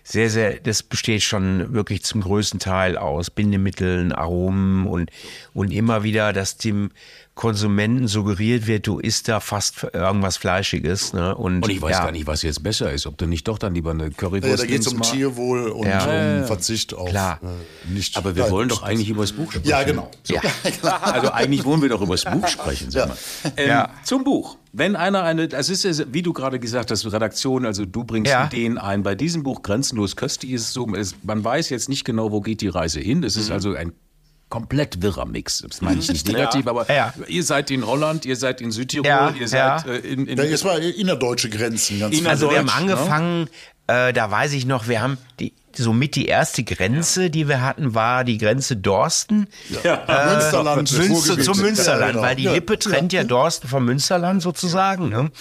sehr, 0.03 0.29
sehr, 0.29 0.59
das 0.59 0.83
besteht 0.83 1.23
schon 1.23 1.73
wirklich 1.73 2.03
zum 2.03 2.21
größten 2.21 2.59
Teil 2.59 2.97
aus 2.97 3.29
Bindemitteln, 3.29 4.11
Aromen 4.11 4.85
und, 4.87 5.09
und 5.53 5.71
immer 5.71 6.03
wieder, 6.03 6.33
dass 6.33 6.57
dem 6.57 6.91
Konsumenten 7.35 8.07
suggeriert 8.07 8.65
wird, 8.65 8.87
du 8.87 8.97
isst 8.99 9.27
da 9.27 9.41
fast 9.41 9.85
irgendwas 9.91 10.37
Fleischiges. 10.37 11.11
Ne? 11.11 11.35
Und, 11.35 11.63
Und 11.63 11.69
ich 11.69 11.81
weiß 11.81 11.91
ja, 11.91 12.03
gar 12.05 12.11
nicht, 12.13 12.27
was 12.27 12.41
jetzt 12.43 12.63
besser 12.63 12.93
ist, 12.93 13.05
ob 13.05 13.17
du 13.17 13.25
nicht 13.27 13.45
doch 13.49 13.57
dann 13.57 13.75
lieber 13.75 13.91
eine 13.91 14.09
Currywurst 14.09 14.47
ja, 14.49 14.55
da 14.55 14.65
geht 14.65 14.79
es 14.79 14.87
um. 14.87 15.01
Tierwohl 15.01 15.67
und 15.67 15.85
Ja. 15.85 16.39
um 16.39 16.45
Verzicht 16.47 16.93
auf 16.93 17.09
Klar. 17.09 17.41
äh, 17.43 17.91
nicht. 17.93 18.15
Aber 18.15 18.37
wir 18.37 18.49
wollen 18.49 18.69
doch 18.69 18.83
eigentlich 18.83 19.09
über 19.09 19.23
das 19.23 19.33
Buch 19.33 19.51
sprechen. 19.51 19.67
Ja, 19.67 19.83
genau. 19.83 20.09
Ja. 20.27 20.41
Also 21.01 21.31
eigentlich 21.31 21.65
wollen 21.65 21.81
wir 21.81 21.89
doch 21.89 22.01
über 22.01 22.15
das 22.15 22.23
Buch 22.23 22.47
sprechen. 22.47 22.89
Sag 22.89 23.09
mal. 23.09 23.17
Ähm, 23.57 23.67
Ja. 23.67 23.89
Zum 24.05 24.23
Buch. 24.23 24.57
Wenn 24.71 24.95
einer 24.95 25.23
eine, 25.23 25.47
das 25.49 25.69
ist 25.69 25.83
ja, 25.83 25.91
wie 26.11 26.21
du 26.21 26.31
gerade 26.33 26.59
gesagt 26.59 26.89
hast, 26.91 27.05
Redaktion, 27.05 27.65
also 27.65 27.85
du 27.85 28.03
bringst 28.05 28.31
Ja. 28.31 28.45
Ideen 28.45 28.77
ein. 28.77 29.03
Bei 29.03 29.15
diesem 29.15 29.43
Buch 29.43 29.61
Grenzenlos 29.61 30.15
köstlich 30.15 30.51
ist 30.51 30.61
es 30.63 30.73
so, 30.73 30.87
es, 30.95 31.15
man 31.23 31.43
weiß 31.43 31.69
jetzt 31.69 31.89
nicht 31.89 32.05
genau, 32.05 32.31
wo 32.31 32.39
geht 32.41 32.61
die 32.61 32.67
Reise 32.69 32.99
hin. 33.01 33.23
Es 33.23 33.35
Mhm. 33.35 33.41
ist 33.41 33.51
also 33.51 33.73
ein 33.73 33.91
komplett 34.49 35.01
wirrer 35.01 35.25
Mix. 35.25 35.63
Das 35.67 35.81
meine 35.81 35.99
ich 35.99 36.09
nicht 36.09 36.27
negativ, 36.31 36.67
aber 36.67 36.91
Ja. 36.93 37.13
ihr 37.27 37.43
seid 37.43 37.71
in 37.71 37.85
Holland, 37.85 38.25
ihr 38.25 38.35
seid 38.35 38.61
in 38.61 38.71
Südtirol, 38.71 39.05
Ja, 39.07 39.29
ihr 39.31 39.41
ja. 39.47 39.79
seid 39.79 39.87
äh, 39.87 39.97
in, 39.97 40.27
in 40.27 40.37
Ja, 40.37 40.43
es 40.45 40.63
war 40.63 40.77
innerdeutsche 40.79 41.49
Grenzen. 41.49 41.99
Ganz 41.99 42.17
Inner- 42.17 42.29
Also 42.29 42.49
wir 42.51 42.59
haben 42.59 42.65
ne? 42.67 42.73
angefangen, 42.73 43.49
äh, 43.87 44.13
da 44.13 44.29
weiß 44.31 44.53
ich 44.53 44.65
noch, 44.65 44.87
wir 44.87 45.01
haben 45.01 45.17
die, 45.39 45.53
somit 45.77 46.15
die 46.15 46.25
erste 46.27 46.63
Grenze, 46.63 47.29
die 47.29 47.47
wir 47.49 47.61
hatten, 47.61 47.93
war 47.93 48.23
die 48.23 48.37
Grenze 48.37 48.77
Dorsten. 48.77 49.47
Ja, 49.83 50.03
Münsterland, 50.33 50.91
Münster, 50.93 51.39
zum 51.41 51.59
Münsterland, 51.59 52.01
Ja, 52.01 52.11
genau. 52.11 52.21
weil 52.23 52.35
die 52.37 52.43
Ja, 52.43 52.53
Lippe 52.53 52.79
trennt 52.79 53.11
ja, 53.13 53.23
Dorsten 53.25 53.67
vom 53.67 53.83
Münsterland 53.85 54.41
sozusagen. 54.41 55.09
Ne? 55.09 55.31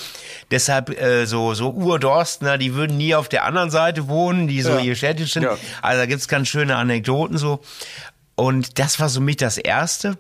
Deshalb 0.51 0.91
äh, 1.01 1.27
so, 1.27 1.55
so 1.55 1.71
Urdorstner, 1.71 2.59
die 2.59 2.75
würden 2.75 2.97
nie 2.97 3.15
auf 3.15 3.29
der 3.29 3.45
anderen 3.45 3.71
Seite 3.71 4.09
wohnen, 4.09 4.49
die 4.49 4.61
so 4.63 4.71
Ja. 4.71 4.79
hier 4.79 4.97
städtisch 4.97 5.35
sind. 5.35 5.45
Ja. 5.45 5.57
Also 5.83 6.01
da 6.01 6.07
gibt's 6.07 6.27
ganz 6.29 6.49
schöne 6.49 6.77
Anekdoten 6.77 7.39
so. 7.39 7.61
Und 8.37 8.79
das 8.79 9.01
war 9.01 9.09
somit 9.09 9.41
das 9.41 9.59
Erste. 9.59 10.19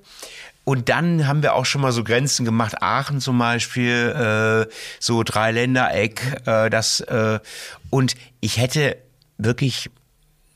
Und 0.65 0.89
dann 0.89 1.27
haben 1.27 1.43
wir 1.43 1.55
auch 1.55 1.67
schon 1.67 1.83
mal 1.83 1.93
so 1.93 2.05
Grenzen 2.05 2.45
gemacht, 2.45 2.83
Aachen 2.83 3.21
zum 3.21 3.39
Beispiel, 3.39 4.67
äh, 4.69 4.73
so 4.99 5.23
Dreiländereck, 5.23 6.43
äh, 6.47 6.71
das 6.71 7.01
äh, 7.01 7.39
und 7.91 8.15
ich 8.41 8.57
hätte 8.57 8.97
wirklich 9.37 9.91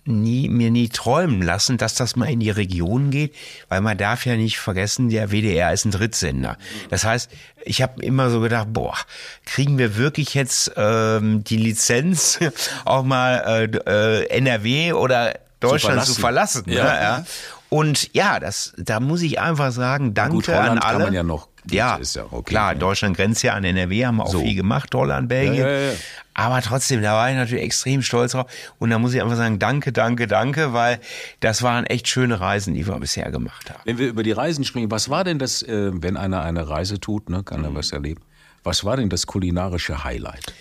nie, 0.09 0.49
mir 0.49 0.71
nie 0.71 0.89
träumen 0.89 1.43
lassen, 1.43 1.77
dass 1.77 1.95
das 1.95 2.17
mal 2.17 2.31
in 2.31 2.41
die 2.41 2.51
Region 2.51 3.11
geht, 3.11 3.35
weil 3.69 3.83
man 3.83 3.99
darf 3.99 4.25
ja 4.25 4.37
nicht 4.37 4.59
vergessen, 4.59 5.11
der 5.11 5.31
WDR 5.31 5.73
ist 5.73 5.85
ein 5.85 5.91
Drittsender. 5.91 6.57
Das 6.89 7.05
heißt, 7.05 7.31
ich 7.65 7.83
habe 7.83 8.03
immer 8.03 8.31
so 8.31 8.41
gedacht, 8.41 8.69
boah, 8.73 8.97
kriegen 9.45 9.77
wir 9.77 9.97
wirklich 9.97 10.33
jetzt 10.33 10.73
ähm, 10.77 11.45
die 11.45 11.59
Lizenz, 11.59 12.39
auch 12.87 13.05
mal 13.05 13.69
äh, 13.87 14.23
äh, 14.23 14.29
NRW 14.31 14.95
oder 14.95 15.35
Deutschland 15.61 16.05
zu 16.05 16.15
verlassen? 16.15 16.65
verlassen. 16.65 16.71
ne? 16.71 16.77
Ja. 16.77 17.03
ja. 17.19 17.25
Und 17.71 18.15
ja, 18.15 18.41
das, 18.41 18.73
da 18.79 18.99
muss 18.99 19.21
ich 19.23 19.41
einfach 19.41 19.73
sagen, 19.73 20.15
danke 20.15 20.37
Gut, 20.37 20.49
an 20.49 20.67
kann 20.67 20.79
alle. 20.79 21.05
man 21.05 21.13
ja 21.13 21.23
noch. 21.23 21.49
Ja, 21.71 21.97
ist 21.97 22.17
ja 22.17 22.25
okay. 22.31 22.45
klar, 22.53 22.73
Ja. 22.73 22.79
Deutschland 22.79 23.15
grenzt 23.17 23.43
ja 23.43 23.53
an 23.53 23.63
NRW, 23.63 24.07
haben 24.07 24.17
wir 24.17 24.25
auch 24.25 24.31
So. 24.33 24.41
viel 24.41 24.55
gemacht, 24.55 24.95
Holland, 24.95 25.29
Belgien. 25.29 25.57
Ja, 25.67 25.69
ja. 25.69 25.93
Aber 26.33 26.63
trotzdem, 26.63 27.03
da 27.03 27.13
war 27.13 27.29
ich 27.31 27.37
natürlich 27.37 27.65
extrem 27.65 28.01
stolz 28.01 28.33
drauf. 28.33 28.51
Und 28.79 28.89
da 28.89 28.99
muss 28.99 29.13
ich 29.13 29.21
einfach 29.21 29.37
sagen, 29.37 29.59
danke, 29.59 29.93
danke, 29.93 30.27
danke, 30.27 30.73
weil 30.73 30.99
das 31.41 31.63
waren 31.63 31.85
echt 31.85 32.09
schöne 32.09 32.41
Reisen, 32.41 32.73
die 32.73 32.87
wir 32.87 32.99
bisher 33.01 33.31
gemacht 33.31 33.69
haben. 33.69 33.81
Wenn 33.85 33.99
wir 33.99 34.09
über 34.09 34.23
die 34.23 34.33
Reisen 34.33 34.65
sprechen, 34.65 34.91
was 34.91 35.11
war 35.11 35.25
denn 35.25 35.39
das, 35.39 35.63
äh, 35.63 35.91
wenn 35.93 36.17
einer 36.17 36.43
eine 36.43 36.71
Reise 36.71 37.01
tut, 37.01 37.29
ne, 37.29 37.43
kann 37.43 37.65
er 37.65 37.75
was 37.75 37.93
erleben? 37.93 38.23
Was 38.65 38.85
war 38.85 38.97
denn 38.97 39.11
das 39.11 39.27
kulinarische 39.27 40.05
Highlight? 40.05 40.55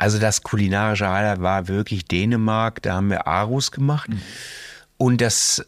Also 0.00 0.18
das 0.18 0.42
kulinarische 0.42 1.10
Highlight 1.10 1.42
war 1.42 1.68
wirklich 1.68 2.06
Dänemark, 2.06 2.80
da 2.80 2.94
haben 2.94 3.10
wir 3.10 3.26
Arus 3.26 3.70
gemacht. 3.70 4.08
Und 4.96 5.20
das 5.20 5.62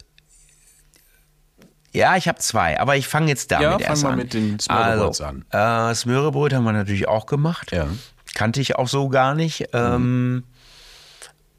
ja, 1.91 2.17
ich 2.17 2.27
habe 2.27 2.39
zwei, 2.39 2.79
aber 2.79 2.97
ich 2.97 3.07
fange 3.07 3.27
jetzt 3.27 3.51
damit 3.51 3.63
Ja, 3.63 3.73
fang 3.73 3.81
erst 3.81 4.05
an. 4.05 4.15
mit 4.15 4.33
den 4.33 4.59
Smørrebrøds 4.59 5.21
also, 5.21 5.25
an. 5.51 5.91
Äh, 5.91 5.93
Smørrebrød 5.93 6.51
haben 6.51 6.63
wir 6.63 6.73
natürlich 6.73 7.07
auch 7.07 7.27
gemacht. 7.27 7.71
Ja. 7.71 7.85
Kannte 8.33 8.59
ich 8.59 8.75
auch 8.75 8.87
so 8.87 9.07
gar 9.07 9.35
nicht. 9.35 9.67
Ähm, 9.71 10.45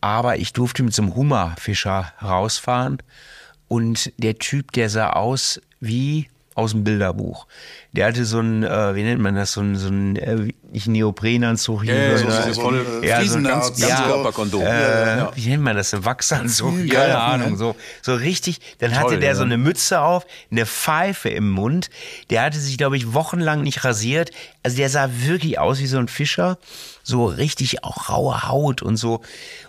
aber 0.00 0.38
ich 0.38 0.52
durfte 0.52 0.82
mit 0.82 0.92
so 0.94 1.02
einem 1.02 1.14
Hummerfischer 1.14 2.12
rausfahren 2.20 2.98
und 3.68 4.10
der 4.20 4.40
Typ, 4.40 4.72
der 4.72 4.90
sah 4.90 5.10
aus 5.10 5.60
wie 5.78 6.28
aus 6.54 6.70
dem 6.72 6.84
Bilderbuch. 6.84 7.46
Der 7.92 8.06
hatte 8.06 8.24
so 8.24 8.38
ein, 8.40 8.62
äh, 8.62 8.94
wie 8.94 9.02
nennt 9.02 9.20
man 9.20 9.34
das, 9.34 9.52
so 9.52 9.60
ein, 9.60 9.76
so 9.76 9.88
ein 9.88 10.16
äh, 10.16 10.52
nicht 10.72 10.86
Neoprenanzug 10.86 11.82
hier. 11.84 11.94
Ja, 11.94 12.02
ja, 12.12 12.18
sondern- 12.18 12.42
so- 12.44 12.52
so 12.52 12.60
voll 12.60 12.86
ja, 13.04 13.24
so 13.24 13.38
ein 13.38 13.44
ganz- 13.44 13.78
ja, 13.80 14.02
Körperkondom. 14.06 14.62
Äh, 14.62 15.16
Ja. 15.18 15.32
Wie 15.34 15.48
nennt 15.48 15.62
man 15.62 15.76
das? 15.76 15.92
Ein 15.94 16.04
Wachsanzug? 16.04 16.78
Ja, 16.84 16.94
Keine 16.94 17.08
ja, 17.08 17.26
Ahnung. 17.26 17.50
ja. 17.52 17.56
So, 17.56 17.76
so 18.02 18.14
richtig. 18.14 18.60
Dann 18.78 18.94
hatte 18.94 19.08
Toll, 19.10 19.20
der 19.20 19.30
ja. 19.30 19.34
so 19.34 19.42
eine 19.42 19.58
Mütze 19.58 20.00
auf, 20.00 20.26
eine 20.50 20.64
Pfeife 20.66 21.28
im 21.28 21.50
Mund. 21.50 21.90
Der 22.30 22.42
hatte 22.42 22.58
sich, 22.58 22.78
glaube 22.78 22.96
ich, 22.96 23.12
wochenlang 23.14 23.62
nicht 23.62 23.84
rasiert. 23.84 24.30
Also 24.62 24.76
der 24.76 24.88
sah 24.90 25.08
wirklich 25.12 25.58
aus 25.58 25.78
wie 25.80 25.86
so 25.86 25.98
ein 25.98 26.08
Fischer. 26.08 26.58
So 27.02 27.26
richtig 27.26 27.84
auch 27.84 28.08
raue 28.08 28.48
Haut 28.48 28.80
und 28.82 28.96
so. 28.96 29.20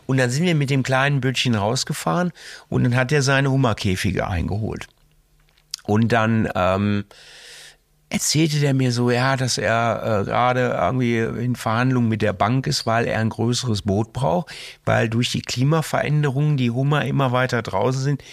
Und 0.05 0.17
dann 0.17 0.29
sind 0.29 0.45
wir 0.45 0.55
mit 0.55 0.69
dem 0.69 0.83
kleinen 0.83 1.19
Bötchen 1.19 1.55
rausgefahren 1.55 2.31
und 2.69 2.83
dann 2.83 2.95
hat 2.95 3.11
er 3.11 3.21
seine 3.21 3.51
Hummerkäfige 3.51 4.27
eingeholt. 4.27 4.87
Und 5.85 6.11
dann 6.11 6.49
ähm, 6.55 7.05
erzählte 8.09 8.59
der 8.59 8.73
mir 8.73 8.91
so, 8.91 9.11
ja, 9.11 9.35
dass 9.35 9.57
er 9.57 10.21
äh, 10.21 10.25
gerade 10.25 10.77
irgendwie 10.79 11.19
in 11.19 11.55
Verhandlungen 11.55 12.09
mit 12.09 12.21
der 12.21 12.33
Bank 12.33 12.67
ist, 12.67 12.85
weil 12.85 13.05
er 13.05 13.19
ein 13.19 13.29
größeres 13.29 13.81
Boot 13.81 14.13
braucht, 14.13 14.53
weil 14.85 15.09
durch 15.09 15.31
die 15.31 15.41
Klimaveränderungen 15.41 16.57
die 16.57 16.71
Hummer 16.71 17.05
immer 17.05 17.31
weiter 17.31 17.61
draußen 17.61 18.01
sind. 18.01 18.23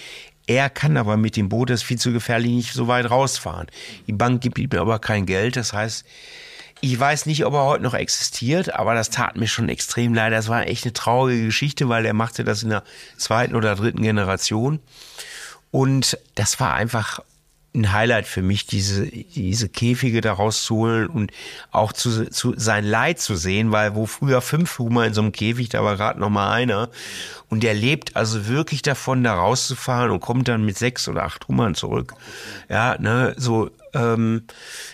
Er 0.46 0.70
kann 0.70 0.96
aber 0.96 1.16
mit 1.16 1.36
dem 1.36 1.48
Boot, 1.48 1.70
das 1.70 1.80
ist 1.80 1.86
viel 1.86 1.98
zu 1.98 2.12
gefährlich, 2.12 2.50
nicht 2.50 2.72
so 2.72 2.88
weit 2.88 3.10
rausfahren. 3.10 3.68
Die 4.06 4.12
Bank 4.12 4.40
gibt 4.40 4.58
ihm 4.58 4.70
aber 4.76 4.98
kein 4.98 5.24
Geld, 5.24 5.56
das 5.56 5.72
heißt, 5.72 6.04
ich 6.84 6.98
weiß 6.98 7.26
nicht, 7.26 7.46
ob 7.46 7.54
er 7.54 7.64
heute 7.64 7.84
noch 7.84 7.94
existiert, 7.94 8.74
aber 8.74 8.94
das 8.94 9.08
tat 9.08 9.36
mir 9.36 9.46
schon 9.46 9.68
extrem 9.68 10.14
leid. 10.14 10.32
Das 10.32 10.48
war 10.48 10.66
echt 10.66 10.84
eine 10.84 10.92
traurige 10.92 11.44
Geschichte, 11.44 11.88
weil 11.88 12.04
er 12.04 12.12
machte 12.12 12.42
das 12.42 12.64
in 12.64 12.70
der 12.70 12.82
zweiten 13.16 13.54
oder 13.54 13.76
dritten 13.76 14.02
Generation. 14.02 14.80
Und 15.70 16.18
das 16.34 16.58
war 16.58 16.74
einfach 16.74 17.20
ein 17.74 17.92
Highlight 17.92 18.26
für 18.26 18.42
mich, 18.42 18.66
diese, 18.66 19.06
diese 19.06 19.68
Käfige 19.68 20.20
da 20.20 20.34
rauszuholen 20.34 21.06
und 21.06 21.32
auch 21.70 21.92
zu, 21.92 22.28
zu 22.28 22.52
sein 22.56 22.84
Leid 22.84 23.18
zu 23.18 23.34
sehen, 23.34 23.72
weil 23.72 23.94
wo 23.94 24.04
früher 24.04 24.42
fünf 24.42 24.78
Hummer 24.78 25.06
in 25.06 25.14
so 25.14 25.22
einem 25.22 25.32
Käfig, 25.32 25.70
da 25.70 25.82
war 25.82 25.96
gerade 25.96 26.20
noch 26.20 26.28
mal 26.28 26.52
einer. 26.52 26.90
Und 27.48 27.62
der 27.62 27.72
lebt 27.72 28.14
also 28.14 28.46
wirklich 28.46 28.82
davon, 28.82 29.24
da 29.24 29.34
rauszufahren 29.34 30.10
und 30.10 30.20
kommt 30.20 30.48
dann 30.48 30.64
mit 30.64 30.76
sechs 30.76 31.08
oder 31.08 31.24
acht 31.24 31.48
Hummern 31.48 31.74
zurück. 31.74 32.14
Ja, 32.68 32.98
ne, 32.98 33.34
so, 33.38 33.70
ähm, 33.94 34.44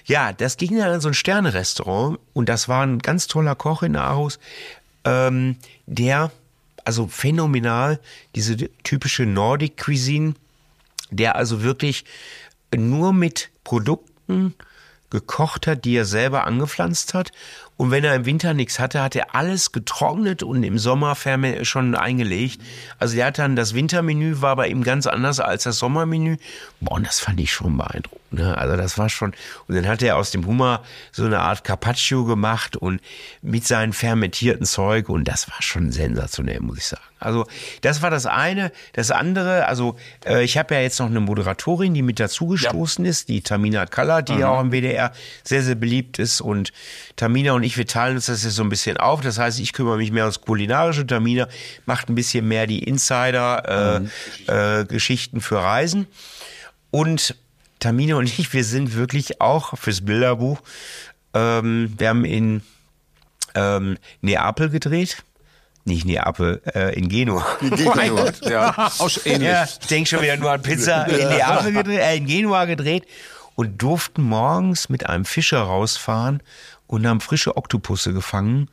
ja, 0.05 0.33
das 0.33 0.57
ging 0.57 0.77
dann 0.79 0.95
in 0.95 1.01
so 1.01 1.09
ein 1.09 1.15
Sterne-Restaurant 1.15 2.19
und 2.33 2.49
das 2.49 2.69
war 2.69 2.85
ein 2.85 3.01
ganz 3.01 3.27
toller 3.27 3.57
Koch 3.57 3.83
in 3.83 3.97
Aarhus, 3.97 4.39
ähm, 5.05 5.57
der, 5.87 6.31
also 6.85 7.09
phänomenal, 7.09 7.99
diese 8.37 8.57
typische 8.85 9.27
Nordic 9.27 9.77
Cuisine, 9.77 10.35
der 11.11 11.37
also 11.37 11.63
wirklich 11.63 12.05
nur 12.77 13.13
mit 13.13 13.51
Produkten 13.65 14.55
gekocht 15.11 15.67
hat, 15.67 15.85
die 15.85 15.97
er 15.97 16.05
selber 16.05 16.47
angepflanzt 16.47 17.15
hat. 17.15 17.33
Und 17.77 17.91
wenn 17.91 18.05
er 18.05 18.15
im 18.15 18.27
Winter 18.27 18.55
nichts 18.55 18.79
hatte, 18.79 19.03
hat 19.03 19.17
er 19.17 19.35
alles 19.35 19.73
getrocknet 19.73 20.43
und 20.43 20.63
im 20.63 20.79
Sommer 20.79 21.17
schon 21.63 21.95
eingelegt. 21.95 22.61
Also 22.99 23.17
der 23.17 23.27
hat 23.27 23.39
dann, 23.39 23.57
das 23.57 23.75
Wintermenü 23.75 24.41
war 24.41 24.57
bei 24.57 24.69
ihm 24.69 24.83
ganz 24.83 25.07
anders 25.07 25.41
als 25.41 25.63
das 25.63 25.79
Sommermenü. 25.79 26.37
Boah, 26.81 26.97
und 26.97 27.07
das 27.07 27.21
fand 27.21 27.41
ich 27.41 27.53
schon 27.53 27.79
beeindruckend. 27.79 28.19
Ne? 28.31 28.57
Also 28.57 28.77
das 28.77 28.99
war 28.99 29.09
schon, 29.09 29.33
und 29.67 29.75
dann 29.75 29.87
hat 29.87 30.03
er 30.03 30.17
aus 30.17 30.31
dem 30.31 30.47
Hummer 30.47 30.83
so 31.13 31.25
eine 31.25 31.41
Art 31.41 31.65
Carpaccio 31.65 32.25
gemacht 32.25 32.77
und 32.77 33.01
mit 33.43 33.67
seinem 33.67 33.93
fermentierten 33.93 34.67
Zeug 34.67 35.09
und 35.09 35.25
das 35.25 35.49
war 35.51 35.63
schon 35.63 35.93
sensationell, 35.93 36.61
muss 36.61 36.79
ich 36.79 36.87
sagen. 36.87 37.03
Also 37.21 37.47
das 37.81 38.03
war 38.03 38.11
das 38.11 38.27
eine. 38.27 38.71
Das 38.93 39.11
andere, 39.11 39.67
also 39.67 39.97
äh, 40.25 40.45
ich 40.45 40.57
habe 40.57 40.75
ja 40.75 40.81
jetzt 40.81 41.01
noch 41.01 41.07
eine 41.07 41.21
Moderatorin, 41.21 41.95
die 41.95 42.03
mit 42.03 42.21
dazugestoßen 42.21 43.05
ist, 43.05 43.29
die 43.29 43.41
Tamina 43.41 43.87
Kalla, 43.87 44.23
die 44.23 44.35
ja 44.35 44.49
auch 44.49 44.61
im 44.61 44.71
WDR 44.71 45.13
sehr, 45.43 45.63
sehr 45.63 45.75
beliebt 45.75 46.19
ist. 46.19 46.41
Und 46.41 46.73
Tamina 47.17 47.53
und 47.53 47.65
ich, 47.65 47.77
wir 47.77 47.87
teilen 47.87 48.17
uns 48.17 48.27
das 48.27 48.45
jetzt 48.45 48.55
so 48.55 48.63
ein 48.63 48.69
bisschen 48.69 48.97
auf. 48.99 49.21
Das 49.21 49.39
heißt, 49.39 49.59
ich 49.59 49.73
kümmere 49.73 49.97
mich 49.97 50.13
mehr 50.13 50.25
ums 50.25 50.41
Kulinarische. 50.41 51.07
Tamina 51.07 51.49
macht 51.87 52.09
ein 52.09 52.15
bisschen 52.15 52.47
mehr 52.47 52.67
die 52.67 52.85
Insider-Geschichten 52.85 54.11
äh, 54.49 54.81
äh, 54.81 54.85
Geschichten 54.85 55.41
für 55.41 55.57
Reisen. 55.57 56.07
Und 56.91 57.35
Tamina 57.79 58.17
und 58.17 58.27
ich, 58.27 58.53
wir 58.53 58.65
sind 58.65 58.95
wirklich 58.95 59.41
auch 59.41 59.77
fürs 59.79 60.05
Bilderbuch. 60.05 60.61
Ähm, 61.35 61.95
wir 61.97 62.09
haben 62.09 62.25
in 62.25 62.63
ähm, 63.55 63.99
Neapel 64.21 64.71
gedreht. 64.71 65.25
Nicht 65.85 66.05
Neapel, 66.05 66.61
äh, 66.75 66.95
in 66.99 67.09
Genua. 67.09 67.47
Genua. 67.61 67.95
Mein 67.97 68.11
Gott. 68.11 68.41
Ja, 68.49 68.91
auch 68.99 69.11
ähnlich. 69.25 69.49
Ja, 69.49 69.65
ich 69.65 69.87
denke 69.87 70.09
schon 70.09 70.23
wieder 70.23 70.37
nur 70.37 70.51
an 70.51 70.63
Pizza. 70.63 71.07
In 71.07 71.29
Neapel 71.29 71.73
gedreht, 71.73 72.01
äh, 72.01 72.17
in 72.17 72.27
Genua 72.27 72.65
gedreht 72.67 73.07
und 73.55 73.81
durften 73.81 74.23
morgens 74.23 74.89
mit 74.89 75.07
einem 75.07 75.25
Fischer 75.25 75.61
rausfahren 75.61 76.43
und 76.87 77.07
haben 77.07 77.21
frische 77.21 77.57
Oktopusse 77.57 78.13
gefangen 78.13 78.69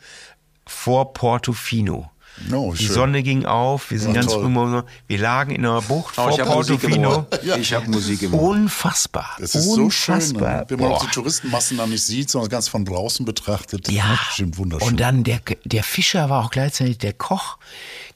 vor 0.68 1.14
Portofino. 1.14 2.12
Oh, 2.52 2.74
Die 2.78 2.86
schön. 2.86 2.94
Sonne 2.96 3.24
ging 3.24 3.46
auf, 3.46 3.92
wir 3.92 4.00
sind 4.00 4.14
Ja, 4.14 4.22
ganz 4.22 4.34
toll. 4.34 4.44
früh 4.44 4.82
wir 5.08 5.18
lagen 5.18 5.52
in 5.56 5.66
einer 5.66 5.82
Bucht 5.82 6.16
Oh, 6.18 6.24
vor 6.24 6.32
ich 6.32 6.40
habe 6.42 6.52
Musik 6.52 6.84
im 6.84 7.02
Portofino. 7.02 7.28
Ich 7.58 7.74
habe 7.74 7.90
Musik 7.90 8.34
Ohr. 8.34 8.42
Unfassbar. 8.42 9.36
Das 9.40 9.56
ist 9.56 9.64
so 9.74 9.90
schön, 9.90 10.16
Unfassbar. 10.16 10.60
ne? 10.62 10.66
wenn 10.68 10.80
man 10.80 10.92
auch 10.92 11.06
die 11.06 11.12
Touristenmassen 11.12 11.78
dann 11.78 11.90
nicht 11.90 12.04
sieht, 12.04 12.30
sondern 12.30 12.50
ganz 12.50 12.68
von 12.68 12.84
draußen 12.84 13.26
betrachtet. 13.26 13.90
Ja, 13.90 14.04
Das 14.10 14.20
ist 14.20 14.28
bestimmt 14.28 14.58
wunderschön. 14.58 14.88
und 14.90 15.00
dann 15.00 15.24
der, 15.24 15.40
der 15.64 15.84
Fischer 15.84 16.30
war 16.30 16.44
auch 16.46 16.52
gleichzeitig 16.52 16.98
der 16.98 17.14
Koch. 17.14 17.58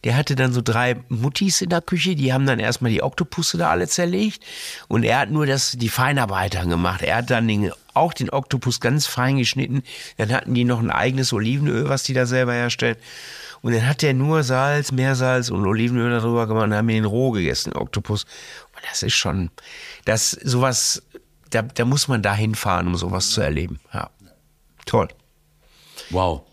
Der 0.04 0.16
hatte 0.16 0.36
dann 0.36 0.54
so 0.54 0.62
drei 0.62 0.98
Muttis 1.10 1.62
in 1.62 1.70
der 1.70 1.82
Küche, 1.82 2.16
die 2.16 2.32
haben 2.34 2.46
dann 2.46 2.60
erstmal 2.60 2.92
die 2.92 3.04
Oktopusse 3.04 3.58
da 3.58 3.70
alle 3.70 3.88
zerlegt 3.88 4.42
und 4.88 5.04
er 5.04 5.20
hat 5.20 5.30
nur 5.32 5.46
das, 5.46 5.74
die 5.78 5.90
Feinarbeiter 5.90 6.66
gemacht. 6.66 7.02
Er 7.02 7.18
hat 7.18 7.30
dann 7.30 7.48
den, 7.48 7.72
auch 7.94 8.14
den 8.14 8.30
Oktopus 8.30 8.80
ganz 8.80 9.08
fein 9.08 9.38
geschnitten. 9.38 9.84
Dann 10.18 10.32
hatten 10.32 10.54
die 10.54 10.64
noch 10.64 10.80
ein 10.80 10.90
eigenes 10.92 11.34
Olivenöl, 11.34 11.90
was 11.90 12.04
die 12.04 12.14
da 12.14 12.26
selber 12.26 12.54
herstellen. 12.54 12.96
Und 13.62 13.74
dann 13.74 13.88
hat 13.88 14.03
er 14.03 14.14
nur 14.14 14.43
Salz, 14.43 14.91
Meersalz 14.91 15.49
und 15.49 15.66
Olivenöl 15.66 16.12
darüber 16.12 16.47
gemacht 16.47 16.66
und 16.66 16.74
haben 16.74 16.88
den 16.88 17.05
roh 17.05 17.32
gegessen, 17.32 17.72
den 17.72 17.82
Oktopus. 17.82 18.24
Und 18.24 18.84
das 18.89 19.03
ist 19.03 19.14
schon, 19.14 19.51
das, 20.05 20.32
sowas, 20.32 21.03
da, 21.49 21.62
da 21.62 21.86
muss 21.86 22.07
man 22.07 22.22
da 22.22 22.34
hinfahren, 22.34 22.88
um 22.88 22.95
sowas 22.95 23.32
zu 23.32 23.41
erleben. 23.41 23.80
Ja. 23.93 24.10
Toll. 24.86 25.10
Wow. 26.10 26.43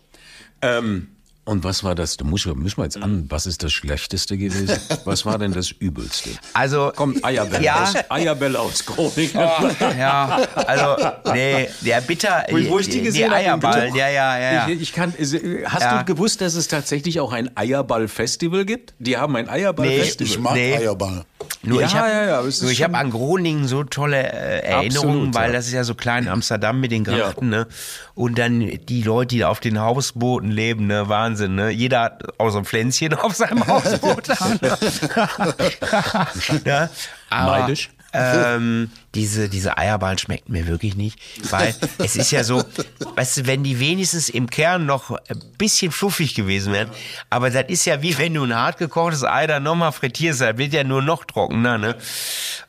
Ähm, 0.61 1.09
und 1.47 1.63
was 1.63 1.83
war 1.83 1.95
das? 1.95 2.17
Da 2.17 2.25
muss, 2.25 2.45
müssen 2.45 2.77
wir 2.77 2.83
jetzt 2.83 3.01
an. 3.01 3.25
Was 3.29 3.45
ist 3.47 3.63
das 3.63 3.73
Schlechteste 3.73 4.37
gewesen? 4.37 4.77
Was 5.05 5.25
war 5.25 5.37
denn 5.39 5.53
das 5.53 5.71
Übelste? 5.71 6.29
Also, 6.53 6.91
Kommt 6.95 7.23
Eierbell 7.25 7.63
Ja. 7.63 7.83
aus. 7.83 7.93
Eierbell 8.09 8.55
aus 8.55 8.85
Groningen. 8.85 9.31
Ja, 9.97 10.41
also, 10.55 10.95
nee, 11.33 11.67
der 11.81 12.01
Bitter, 12.01 12.45
Wo- 12.49 12.69
wo 12.69 12.79
ich 12.79 12.89
die 12.89 13.01
gesehen 13.01 13.31
Eierballen, 13.31 13.89
Buch. 13.91 13.97
ja, 13.97 14.09
ja, 14.09 14.37
ja. 14.39 14.53
ja. 14.53 14.67
Ich, 14.67 14.81
ich 14.81 14.93
kann, 14.93 15.13
hast 15.17 15.81
Ja. 15.81 15.99
du 16.03 16.05
gewusst, 16.13 16.41
dass 16.41 16.53
es 16.55 16.67
tatsächlich 16.67 17.19
auch 17.19 17.31
ein 17.31 17.49
Eierball-Festival 17.55 18.65
gibt? 18.65 18.93
Die 18.99 19.17
haben 19.17 19.35
ein 19.35 19.45
Nee, 19.45 19.51
Eierball-Festival. 19.51 20.27
ich 20.31 20.39
mag 20.39 20.53
Nee. 20.53 20.75
Eierball. 20.77 21.25
Nur 21.63 21.81
Ja, 21.81 21.87
ich 21.87 21.95
habe 21.95 22.09
ja, 22.09 22.25
ja, 22.25 22.47
ich 22.47 22.83
hab 22.83 22.95
an 22.95 23.11
Groningen 23.11 23.67
so 23.67 23.83
tolle 23.83 24.17
äh, 24.17 24.65
Erinnerungen, 24.65 25.27
Absolut, 25.27 25.35
weil 25.35 25.49
ja. 25.49 25.55
das 25.55 25.67
ist 25.67 25.73
ja 25.73 25.83
so 25.83 25.95
klein 25.95 26.27
Amsterdam 26.27 26.79
mit 26.79 26.91
den 26.91 27.03
Grachten, 27.03 27.49
ne? 27.49 27.67
Und 28.15 28.37
dann 28.37 28.59
die 28.59 29.03
Leute, 29.03 29.35
die 29.35 29.45
auf 29.45 29.59
den 29.59 29.79
Hausbooten 29.79 30.51
leben, 30.51 30.87
ne? 30.87 31.09
Wahnsinn, 31.09 31.55
ne? 31.55 31.69
Jeder 31.69 32.01
hat 32.01 32.39
auch 32.39 32.49
so 32.49 32.59
ein 32.59 32.65
Pflänzchen 32.65 33.13
auf 33.15 33.35
seinem 33.35 33.65
Hausboot. 33.67 34.27
ja, 36.65 36.89
aber, 37.29 37.59
Neidisch? 37.59 37.89
Ähm, 38.13 38.89
diese, 39.15 39.49
diese 39.49 39.77
Eierballen 39.77 40.17
schmecken 40.17 40.51
mir 40.53 40.67
wirklich 40.67 40.95
nicht, 40.95 41.19
weil 41.51 41.75
es 41.97 42.15
ist 42.15 42.31
ja 42.31 42.43
so, 42.43 42.63
weißt 43.15 43.37
du, 43.37 43.47
wenn 43.47 43.63
die 43.63 43.79
wenigstens 43.79 44.29
im 44.29 44.49
Kern 44.49 44.85
noch 44.85 45.11
ein 45.11 45.41
bisschen 45.57 45.91
fluffig 45.91 46.33
gewesen 46.35 46.71
wären, 46.73 46.89
aber 47.29 47.49
das 47.49 47.65
ist 47.67 47.85
ja 47.85 48.01
wie 48.01 48.17
wenn 48.17 48.33
du 48.33 48.43
ein 48.43 48.55
hart 48.55 48.77
gekochtes 48.77 49.23
Ei 49.23 49.45
dann 49.47 49.63
nochmal 49.63 49.91
frittierst, 49.91 50.41
das 50.41 50.57
wird 50.57 50.73
ja 50.73 50.83
nur 50.83 51.01
noch 51.01 51.25
trockener, 51.25 51.77
ne? 51.77 51.95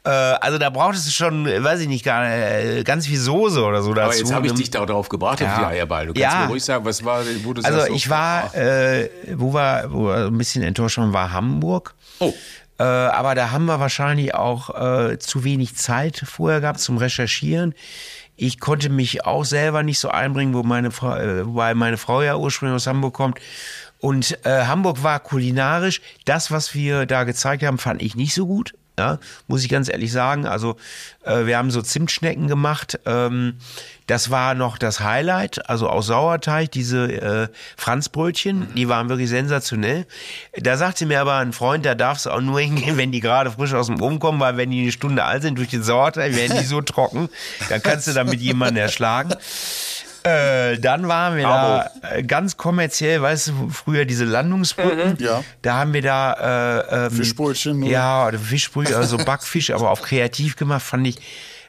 Äh, 0.05 0.11
also 0.11 0.59
da 0.59 0.71
braucht 0.71 0.95
es 0.97 1.13
schon, 1.15 1.45
weiß 1.47 1.81
ich 1.81 1.89
nicht, 1.89 2.05
gar, 2.05 2.25
äh, 2.29 2.83
ganz 2.83 3.07
viel 3.07 3.19
Soße 3.19 3.63
oder 3.63 3.83
so 3.83 3.95
dazu. 3.95 4.09
Aber 4.11 4.17
jetzt 4.17 4.33
habe 4.33 4.47
ich 4.47 4.53
ne? 4.53 4.59
dich 4.59 4.71
da 4.71 4.85
drauf 4.87 5.09
gebracht 5.09 5.35
auf 5.43 5.49
Ja. 5.49 5.59
die 5.59 5.65
Eierball. 5.77 6.07
Du 6.07 6.15
kannst 6.15 6.35
Ja. 6.35 6.41
mir 6.43 6.49
ruhig 6.49 6.65
sagen, 6.65 6.85
was 6.85 7.05
war, 7.05 7.23
wo 7.45 7.53
du 7.53 7.63
Also 7.63 7.79
sagst, 7.79 7.89
so, 7.91 7.95
ich 7.95 8.09
war, 8.11 8.55
äh, 8.55 9.09
wo 9.35 9.53
wir, 9.55 9.87
wo 9.91 10.07
wir 10.09 10.27
ein 10.27 10.39
bisschen 10.39 10.63
enttäuscht 10.63 10.99
waren, 10.99 11.13
war 11.13 11.33
Hamburg. 11.33 11.95
Oh. 12.21 12.33
Äh, 12.79 12.83
aber 12.85 13.35
da 13.35 13.51
haben 13.51 13.67
wir 13.67 13.81
wahrscheinlich 13.81 14.35
auch 14.35 14.71
äh, 14.71 15.19
zu 15.19 15.45
wenig 15.45 15.77
Zeit 15.77 16.23
vorher 16.27 16.61
gehabt 16.61 16.81
zum 16.81 16.97
Recherchieren. 16.97 17.75
Ich 18.37 18.61
konnte 18.61 18.89
mich 18.89 19.25
auch 19.25 19.45
selber 19.45 19.83
nicht 19.83 19.99
so 19.99 20.11
einbringen, 20.11 20.55
wo 20.55 20.63
meine 20.63 20.93
Frau, 20.93 21.17
äh, 21.17 21.45
wobei 21.45 21.75
meine 21.75 21.97
Frau 21.97 22.23
ja 22.23 22.37
ursprünglich 22.37 22.77
aus 22.77 22.87
Hamburg 22.87 23.15
kommt. 23.15 23.41
Und 23.99 24.39
äh, 24.47 24.65
Hamburg 24.67 25.03
war 25.03 25.19
kulinarisch. 25.19 26.01
Das, 26.25 26.53
was 26.53 26.73
wir 26.73 27.05
da 27.07 27.25
gezeigt 27.25 27.65
haben, 27.65 27.79
fand 27.79 28.01
ich 28.01 28.15
nicht 28.15 28.35
so 28.35 28.47
gut. 28.47 28.75
Ja, 28.99 29.19
muss 29.47 29.63
ich 29.63 29.69
ganz 29.69 29.89
ehrlich 29.89 30.13
sagen. 30.13 30.45
Also 30.45 30.77
äh, 31.25 31.47
wir 31.47 31.57
haben 31.57 31.71
so 31.71 31.81
Zimtschnecken 31.81 32.49
gemacht. 32.49 32.99
Ähm, 33.07 33.55
das 34.07 34.31
war 34.31 34.55
noch 34.55 34.79
das 34.79 35.01
Highlight, 35.01 35.69
also 35.69 35.89
aus 35.89 36.07
Sauerteig, 36.07 36.73
diese 36.73 37.13
äh, 37.13 37.49
Franzbrötchen, 37.77 38.75
die 38.75 38.89
waren 38.89 39.09
wirklich 39.09 39.29
sensationell. 39.29 40.07
Da 40.57 40.77
sagte 40.79 41.05
mir 41.07 41.21
aber 41.21 41.37
ein 41.37 41.53
Freund, 41.53 41.85
da 41.85 41.95
darfst 41.95 42.27
du 42.27 42.31
auch 42.31 42.41
nur 42.41 42.59
hingehen, 42.59 42.97
wenn 42.97 43.13
die 43.13 43.21
gerade 43.21 43.51
frisch 43.51 43.75
aus 43.75 43.87
dem 43.87 44.01
Ofen 44.01 44.19
kommen, 44.19 44.41
weil 44.41 44.57
wenn 44.57 44.71
die 44.71 44.83
eine 44.83 44.93
Stunde 44.93 45.25
alt 45.25 45.43
sind 45.43 45.59
durch 45.59 45.69
den 45.69 45.83
Sauerteig, 45.83 46.35
werden 46.35 46.57
die 46.59 46.65
so 46.65 46.81
trocken, 46.81 47.29
dann 47.69 47.83
kannst 47.83 48.09
du 48.09 48.13
damit 48.13 48.41
jemanden 48.41 48.79
erschlagen. 48.79 49.35
Äh, 50.25 50.79
dann 50.79 51.09
waren 51.09 51.37
wir 51.37 51.45
da 51.45 51.91
äh, 52.03 52.23
ganz 52.23 52.57
kommerziell, 52.57 53.23
weißt 53.23 53.49
du, 53.49 53.71
früher 53.71 54.05
diese 54.05 54.25
Landungsbrücken. 54.25 55.17
Ja. 55.19 55.43
Da 55.63 55.75
haben 55.75 55.93
wir 55.93 56.03
da 56.03 56.81
äh, 56.91 57.07
ähm, 57.07 57.11
Fischbrötchen, 57.13 57.83
oder? 57.83 57.93
Ja, 57.93 58.27
oder 58.27 58.39
Fischbrühe, 58.39 58.97
also 58.97 59.17
Backfisch, 59.19 59.71
aber 59.71 59.91
auf 59.91 60.03
kreativ 60.03 60.57
gemacht, 60.57 60.83
fand 60.83 61.07
ich. 61.07 61.17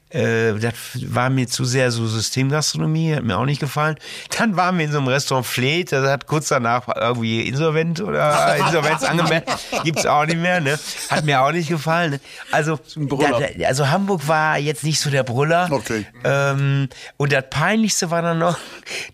Äh, 0.09 0.53
das 0.55 0.73
war 1.07 1.29
mir 1.29 1.47
zu 1.47 1.65
sehr 1.65 1.91
so 1.91 2.07
Systemgastronomie, 2.07 3.15
hat 3.15 3.23
mir 3.23 3.37
auch 3.37 3.45
nicht 3.45 3.59
gefallen. 3.59 3.95
Dann 4.37 4.55
waren 4.55 4.77
wir 4.77 4.85
in 4.85 4.91
so 4.91 4.97
einem 4.97 5.07
Restaurant 5.07 5.45
Fleet, 5.45 5.91
das 5.91 6.09
hat 6.09 6.25
kurz 6.25 6.47
danach 6.47 6.87
irgendwie 6.95 7.41
insolvent 7.47 8.01
oder 8.01 8.57
Insolvenz 8.65 9.03
angemeldet. 9.03 9.49
Gibt's 9.83 10.07
auch 10.07 10.25
nicht 10.25 10.39
mehr, 10.39 10.61
ne? 10.61 10.79
Hat 11.09 11.25
mir 11.25 11.41
auch 11.41 11.51
nicht 11.51 11.69
gefallen. 11.69 12.11
Ne? 12.11 12.19
Also, 12.51 12.79
da, 12.95 13.67
also 13.67 13.89
Hamburg 13.89 14.27
war 14.27 14.57
jetzt 14.57 14.83
nicht 14.83 14.99
so 14.99 15.11
der 15.11 15.23
Brüller. 15.23 15.67
Okay. 15.69 16.05
Ähm, 16.23 16.89
und 17.17 17.31
das 17.31 17.43
Peinlichste 17.49 18.09
war 18.09 18.23
dann 18.23 18.39
noch, 18.39 18.57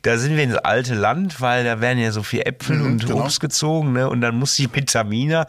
da 0.03 0.17
sind 0.17 0.37
wir 0.37 0.43
ins 0.43 0.55
alte 0.55 0.93
Land, 0.93 1.41
weil 1.41 1.65
da 1.65 1.81
werden 1.81 1.99
ja 1.99 2.11
so 2.11 2.23
viel 2.23 2.41
Äpfel 2.41 2.81
und 2.81 3.05
genau. 3.05 3.23
Obst 3.23 3.41
gezogen, 3.41 3.91
ne? 3.91 4.09
Und 4.09 4.21
dann 4.21 4.35
musste 4.35 4.61
ich 4.61 4.71
mit 4.71 4.89
Tamina 4.91 5.45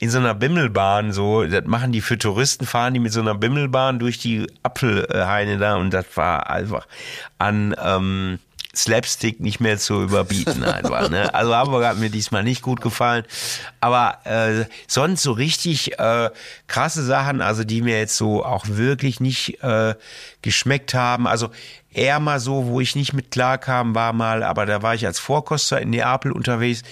in 0.00 0.10
so 0.10 0.18
einer 0.18 0.34
Bimmelbahn 0.34 1.12
so, 1.12 1.44
das 1.44 1.64
machen 1.66 1.92
die 1.92 2.00
für 2.00 2.18
Touristen, 2.18 2.66
fahren 2.66 2.94
die 2.94 3.00
mit 3.00 3.12
so 3.12 3.20
einer 3.20 3.36
Bimmelbahn 3.36 4.00
durch 4.00 4.18
die 4.18 4.46
Apfelhaine 4.88 5.58
da 5.58 5.76
und 5.76 5.92
das 5.92 6.06
war 6.14 6.50
einfach 6.50 6.86
an 7.38 7.74
ähm, 7.82 8.38
Slapstick 8.74 9.40
nicht 9.40 9.60
mehr 9.60 9.78
zu 9.78 10.02
überbieten 10.02 10.62
einfach. 10.62 11.08
Ne? 11.10 11.32
Also 11.38 11.54
Hamburg 11.54 11.84
hat 11.84 11.98
mir 11.98 12.10
diesmal 12.10 12.44
nicht 12.44 12.62
gut 12.62 12.80
gefallen. 12.80 13.24
Aber 13.80 14.18
äh, 14.24 14.66
sonst 14.86 15.22
so 15.22 15.32
richtig 15.32 15.98
äh, 15.98 16.30
krasse 16.66 17.04
Sachen, 17.04 17.40
also 17.40 17.64
die 17.64 17.82
mir 17.82 17.98
jetzt 17.98 18.16
so 18.16 18.44
auch 18.44 18.66
wirklich 18.68 19.20
nicht 19.20 19.62
äh, 19.62 19.94
geschmeckt 20.42 20.94
haben. 20.94 21.26
Also 21.26 21.50
eher 21.92 22.20
mal 22.20 22.40
so, 22.40 22.66
wo 22.66 22.80
ich 22.80 22.94
nicht 22.94 23.12
mit 23.12 23.30
klarkam, 23.30 23.94
war 23.94 24.12
mal, 24.12 24.42
aber 24.42 24.66
da 24.66 24.82
war 24.82 24.94
ich 24.94 25.06
als 25.06 25.18
Vorkoster 25.18 25.80
in 25.80 25.90
Neapel 25.90 26.32
unterwegs, 26.32 26.82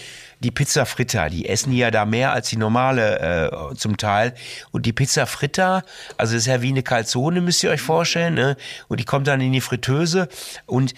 die 0.40 0.50
Pizza 0.50 0.84
Fritta, 0.84 1.28
die 1.28 1.48
essen 1.48 1.72
ja 1.72 1.90
da 1.90 2.04
mehr 2.04 2.32
als 2.32 2.48
die 2.50 2.56
normale 2.56 3.70
äh, 3.72 3.74
zum 3.74 3.96
Teil. 3.96 4.34
Und 4.70 4.84
die 4.86 4.92
Pizza 4.92 5.26
Fritta, 5.26 5.82
also 6.18 6.34
das 6.34 6.42
ist 6.42 6.46
ja 6.46 6.60
wie 6.62 6.68
eine 6.68 6.82
Calzone, 6.82 7.40
müsst 7.40 7.64
ihr 7.64 7.70
euch 7.70 7.80
vorstellen. 7.80 8.34
Ne? 8.34 8.56
Und 8.88 9.00
die 9.00 9.04
kommt 9.04 9.26
dann 9.26 9.40
in 9.40 9.52
die 9.52 9.60
Fritteuse. 9.60 10.28
Und 10.66 10.94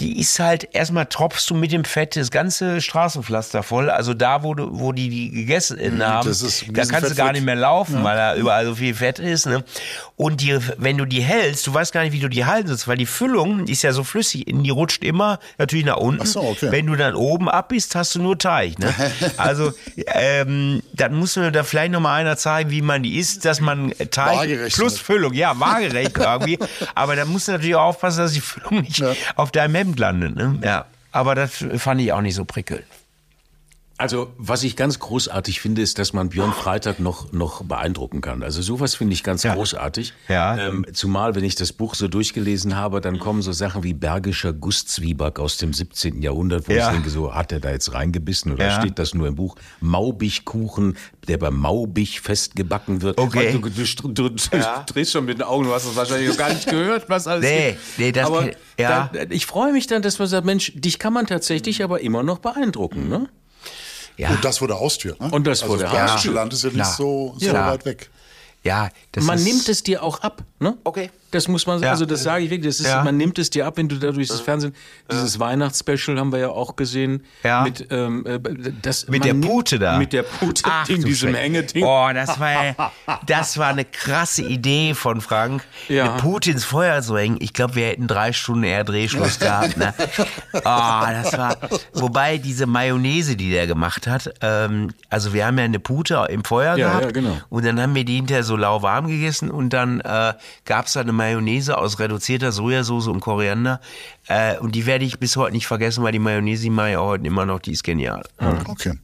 die 0.00 0.18
ist 0.20 0.38
halt, 0.40 0.68
erstmal 0.72 1.06
tropfst 1.06 1.48
du 1.48 1.54
mit 1.54 1.70
dem 1.72 1.84
Fett 1.84 2.16
das 2.16 2.30
ganze 2.30 2.80
Straßenpflaster 2.80 3.62
voll. 3.62 3.90
Also 3.90 4.12
da, 4.12 4.42
wo, 4.42 4.54
du, 4.54 4.68
wo 4.72 4.92
die 4.92 5.08
die 5.08 5.30
gegessen 5.30 5.78
haben, 6.04 6.26
das 6.26 6.42
ist 6.42 6.64
da 6.68 6.72
kannst 6.72 6.90
du 6.90 6.96
Riesenfett 6.96 7.16
gar 7.16 7.32
nicht 7.32 7.44
mehr 7.44 7.56
laufen, 7.56 7.96
Ja. 7.96 8.04
weil 8.04 8.16
da 8.16 8.34
überall 8.34 8.66
so 8.66 8.74
viel 8.74 8.94
Fett 8.94 9.18
ist. 9.20 9.46
Ne? 9.46 9.62
Und 10.16 10.40
die, 10.40 10.58
wenn 10.78 10.98
du 10.98 11.04
die 11.04 11.22
hältst, 11.22 11.66
du 11.66 11.72
weißt 11.72 11.92
gar 11.92 12.02
nicht, 12.02 12.12
wie 12.12 12.20
du 12.20 12.28
die 12.28 12.44
halten 12.44 12.68
sollst, 12.68 12.88
weil 12.88 12.96
die 12.96 13.06
Füllung 13.06 13.66
die 13.66 13.72
ist 13.72 13.82
ja 13.82 13.92
so 13.92 14.02
flüssig, 14.04 14.46
die 14.48 14.70
rutscht 14.70 15.04
immer 15.04 15.38
natürlich 15.58 15.84
nach 15.86 15.96
unten. 15.96 16.26
So, 16.26 16.40
okay. 16.42 16.72
Wenn 16.72 16.86
du 16.86 16.96
dann 16.96 17.14
oben 17.14 17.48
abbist, 17.48 17.94
hast 17.94 18.14
du 18.16 18.22
nur 18.22 18.36
Teig. 18.38 18.79
Ne? 18.80 18.92
Also 19.36 19.72
ähm, 20.06 20.82
dann 20.92 21.14
muss 21.14 21.36
mir 21.36 21.52
da 21.52 21.62
vielleicht 21.62 21.92
noch 21.92 22.00
mal 22.00 22.14
einer 22.16 22.36
zeigen, 22.36 22.70
wie 22.70 22.82
man 22.82 23.02
die 23.02 23.18
isst, 23.18 23.44
dass 23.44 23.60
man 23.60 23.92
Teig 24.10 24.36
Waagerecht 24.36 24.76
plus. 24.76 24.98
Füllung, 24.98 25.32
ja, 25.34 25.58
waagerecht 25.60 26.18
irgendwie. 26.18 26.58
Aber 26.94 27.14
da 27.16 27.24
musst 27.24 27.48
du 27.48 27.52
natürlich 27.52 27.76
auch 27.76 27.88
aufpassen, 27.90 28.18
dass 28.18 28.32
die 28.32 28.40
Füllung 28.40 28.80
nicht 28.82 28.98
Ja. 28.98 29.12
auf 29.36 29.52
deinem 29.52 29.74
Hemd 29.76 29.98
landet. 29.98 30.34
Ne? 30.36 30.58
Ja. 30.64 30.86
Aber 31.12 31.34
das 31.34 31.64
fand 31.78 32.00
ich 32.00 32.12
auch 32.12 32.20
nicht 32.20 32.34
so 32.34 32.44
prickelnd. 32.44 32.84
Also, 34.00 34.28
was 34.38 34.62
ich 34.62 34.76
ganz 34.76 34.98
großartig 34.98 35.60
finde, 35.60 35.82
ist, 35.82 35.98
dass 35.98 36.14
man 36.14 36.30
Björn 36.30 36.52
Freitag 36.52 37.00
noch, 37.00 37.32
noch 37.32 37.62
beeindrucken 37.64 38.22
kann. 38.22 38.42
Also 38.42 38.62
sowas 38.62 38.94
finde 38.94 39.12
ich 39.12 39.22
ganz 39.22 39.42
Ja. 39.42 39.54
großartig. 39.54 40.14
Ja. 40.28 40.56
Ähm, 40.56 40.86
zumal, 40.94 41.34
wenn 41.34 41.44
ich 41.44 41.54
das 41.54 41.74
Buch 41.74 41.94
so 41.94 42.08
durchgelesen 42.08 42.76
habe, 42.76 43.02
dann 43.02 43.18
kommen 43.18 43.42
so 43.42 43.52
Sachen 43.52 43.82
wie 43.82 43.92
Bergischer 43.92 44.54
Gusszwieback 44.54 45.38
aus 45.38 45.58
dem 45.58 45.74
17. 45.74 46.22
Jahrhundert, 46.22 46.66
wo 46.66 46.72
Ja. 46.72 46.86
ich 46.88 46.94
denke, 46.94 47.10
so 47.10 47.34
hat 47.34 47.52
er 47.52 47.60
da 47.60 47.70
jetzt 47.70 47.92
reingebissen 47.92 48.52
oder 48.52 48.68
Ja. 48.68 48.80
steht 48.80 48.98
das 48.98 49.12
nur 49.12 49.28
im 49.28 49.34
Buch? 49.34 49.56
Maubichkuchen, 49.80 50.96
der 51.28 51.36
beim 51.36 51.56
Maubich 51.58 52.20
festgebacken 52.22 53.02
wird. 53.02 53.18
Okay. 53.18 53.52
Du, 53.52 53.68
du, 53.68 54.12
du, 54.12 54.28
du 54.30 54.36
drehst 54.86 55.12
schon 55.12 55.26
mit 55.26 55.38
den 55.38 55.42
Augen, 55.42 55.64
du 55.64 55.72
hast 55.74 55.84
es 55.84 55.94
wahrscheinlich 55.94 56.30
noch 56.30 56.36
gar 56.38 56.52
nicht 56.52 56.66
gehört, 56.68 57.08
was 57.08 57.26
alles 57.26 57.44
Nee, 57.44 57.70
gibt. 57.72 57.98
nee, 57.98 58.12
das 58.12 58.26
aber 58.26 58.40
kann- 58.44 58.50
ja. 58.78 59.10
dann, 59.12 59.30
ich 59.30 59.46
freue 59.46 59.72
mich 59.72 59.86
dann, 59.86 60.02
dass 60.02 60.18
man 60.18 60.26
sagt, 60.28 60.46
Mensch, 60.46 60.72
dich 60.74 60.98
kann 60.98 61.12
man 61.12 61.26
tatsächlich 61.26 61.84
aber 61.84 62.00
immer 62.00 62.22
noch 62.22 62.38
beeindrucken, 62.38 63.08
ne? 63.08 63.28
Ja. 64.16 64.30
Und 64.30 64.44
das 64.44 64.58
vor 64.58 64.68
der 64.68 64.78
Haustür. 64.78 65.16
Ne? 65.18 65.30
Und 65.30 65.46
das 65.46 65.62
vor 65.62 65.72
also 65.72 65.84
der 65.84 65.92
das 65.92 66.12
Haustür. 66.14 66.34
Land 66.34 66.52
ist 66.52 66.62
ja 66.62 66.68
nicht 66.68 66.76
Klar. 66.76 66.94
so, 66.94 67.34
so 67.38 67.52
weit 67.52 67.84
weg. 67.84 68.10
Ja, 68.62 68.90
das 69.12 69.24
man 69.24 69.38
ist, 69.38 69.44
nimmt 69.44 69.68
es 69.68 69.82
dir 69.82 70.02
auch 70.02 70.20
ab, 70.20 70.42
ne? 70.58 70.76
Okay. 70.84 71.10
Das 71.30 71.46
muss 71.48 71.66
man, 71.66 71.80
Ja. 71.80 71.90
also 71.90 72.06
das 72.06 72.22
sage 72.22 72.44
ich 72.44 72.50
wirklich, 72.50 72.66
das 72.74 72.80
ist, 72.80 72.88
Ja. 72.88 73.04
man 73.04 73.16
nimmt 73.16 73.38
es 73.38 73.50
dir 73.50 73.66
ab, 73.66 73.76
wenn 73.76 73.88
du 73.88 73.96
da 73.96 74.10
durch 74.10 74.28
das 74.28 74.40
Fernsehen, 74.40 74.74
dieses 75.10 75.38
Weihnachtsspecial 75.38 76.18
haben 76.18 76.32
wir 76.32 76.38
ja 76.40 76.48
auch 76.48 76.74
gesehen, 76.76 77.24
Ja. 77.44 77.62
mit, 77.62 77.86
ähm, 77.90 78.26
äh, 78.26 78.38
das, 78.82 79.06
Mit 79.08 79.24
der 79.24 79.34
Pute 79.34 79.78
da. 79.78 79.98
Mit 79.98 80.12
der 80.12 80.22
Pute, 80.24 80.62
Ach, 80.66 80.88
in 80.88 81.02
diesem. 81.04 81.34
Hängeding. 81.34 81.84
Oh, 81.84 82.08
das 82.12 82.40
war, 82.40 82.92
das 83.26 83.58
war 83.58 83.68
eine 83.68 83.84
krasse 83.84 84.42
Idee 84.42 84.94
von 84.94 85.20
Frank. 85.20 85.62
Ja. 85.88 86.12
Eine 86.14 86.20
Pute 86.22 86.50
ins 86.50 86.64
Feuer 86.64 87.00
zu 87.02 87.16
hängen. 87.16 87.36
Ich 87.40 87.52
glaube, 87.52 87.74
wir 87.76 87.86
hätten 87.86 88.06
drei 88.08 88.32
Stunden 88.32 88.64
eher 88.64 88.84
Drehschluss 88.84 89.38
gehabt. 89.38 89.76
Ne? 89.76 89.94
Oh, 90.52 90.60
das 90.62 91.32
war, 91.38 91.56
wobei 91.92 92.38
diese 92.38 92.66
Mayonnaise, 92.66 93.36
die 93.36 93.50
der 93.50 93.66
gemacht 93.66 94.06
hat, 94.06 94.32
ähm, 94.40 94.92
also 95.08 95.32
wir 95.32 95.46
haben 95.46 95.58
ja 95.58 95.64
eine 95.64 95.78
Pute 95.80 96.26
im 96.28 96.44
Feuer 96.44 96.76
Ja, 96.76 96.88
gehabt. 96.88 97.04
ja, 97.04 97.10
genau. 97.12 97.36
Und 97.48 97.64
dann 97.64 97.80
haben 97.80 97.94
wir 97.94 98.04
die 98.04 98.16
hinterher 98.16 98.42
so 98.44 98.56
lauwarm 98.56 99.06
gegessen 99.06 99.50
und 99.50 99.70
dann 99.70 100.00
äh, 100.00 100.34
gab 100.64 100.86
es 100.86 100.94
da 100.94 101.00
eine 101.00 101.12
Mayonnaise 101.20 101.76
aus 101.76 101.98
reduzierter 101.98 102.50
Sojasauce 102.50 103.08
und 103.08 103.20
Koriander. 103.20 103.80
Äh, 104.26 104.56
und 104.58 104.74
die 104.74 104.86
werde 104.86 105.04
ich 105.04 105.18
bis 105.18 105.36
heute 105.36 105.52
nicht 105.52 105.66
vergessen, 105.66 106.02
weil 106.02 106.12
die 106.12 106.18
Mayonnaise, 106.18 106.62
die 106.62 106.70
mache 106.70 106.92
ich 106.92 106.96
auch 106.96 107.08
heute 107.08 107.26
immer 107.26 107.44
noch, 107.44 107.58
die 107.60 107.72
ist 107.72 107.84
genial. 107.84 108.22
Okay. 108.66 108.94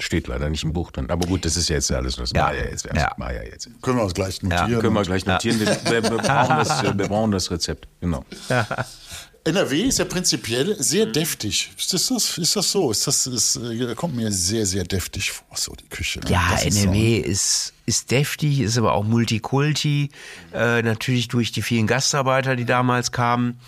Steht 0.00 0.26
leider 0.26 0.48
nicht 0.48 0.64
im 0.64 0.72
Buch 0.72 0.90
drin. 0.90 1.10
Aber 1.10 1.28
gut, 1.28 1.44
das 1.44 1.56
ist 1.56 1.68
ja 1.68 1.76
jetzt 1.76 1.92
alles, 1.92 2.16
das 2.16 2.32
Ja. 2.32 2.50
ja 2.52 2.64
jetzt. 2.64 2.86
Ja. 2.86 3.14
Ja 3.18 3.42
jetzt. 3.44 3.68
Können 3.82 3.98
wir 3.98 4.04
das 4.04 4.14
gleich 4.14 4.42
notieren. 4.42 4.80
Können 4.80 4.94
wir 4.94 5.02
gleich 5.02 5.26
notieren. 5.26 5.60
Wir, 5.60 5.66
wir, 5.66 6.02
wir, 6.02 6.18
brauchen 6.18 6.56
das, 6.56 6.82
wir 6.82 7.08
brauchen 7.08 7.30
das 7.30 7.50
Rezept. 7.50 7.86
Genau. 8.00 8.24
NRW 9.44 9.82
ist 9.82 9.98
ja 9.98 10.04
prinzipiell 10.04 10.76
sehr 10.82 11.06
deftig. 11.06 11.70
Ist 11.78 11.94
das, 11.94 12.10
ist 12.38 12.56
das 12.56 12.70
so? 12.70 12.90
Ist 12.90 13.06
das, 13.06 13.26
ist, 13.26 13.56
äh, 13.56 13.94
kommt 13.94 14.14
mir 14.14 14.30
sehr, 14.30 14.66
sehr 14.66 14.84
deftig 14.84 15.32
vor, 15.32 15.56
so 15.56 15.72
die 15.74 15.88
Küche. 15.88 16.20
ne? 16.20 16.30
Ja, 16.30 16.48
Das 16.50 16.66
ist 16.66 16.84
NRW 16.84 17.16
ist, 17.16 17.72
ist 17.86 18.10
deftig, 18.10 18.60
ist 18.60 18.76
aber 18.76 18.92
auch 18.92 19.04
Multikulti. 19.04 20.10
Äh, 20.52 20.82
natürlich 20.82 21.28
durch 21.28 21.52
die 21.52 21.62
vielen 21.62 21.86
Gastarbeiter, 21.86 22.54
die 22.54 22.66
damals 22.66 23.12
kamen. 23.12 23.58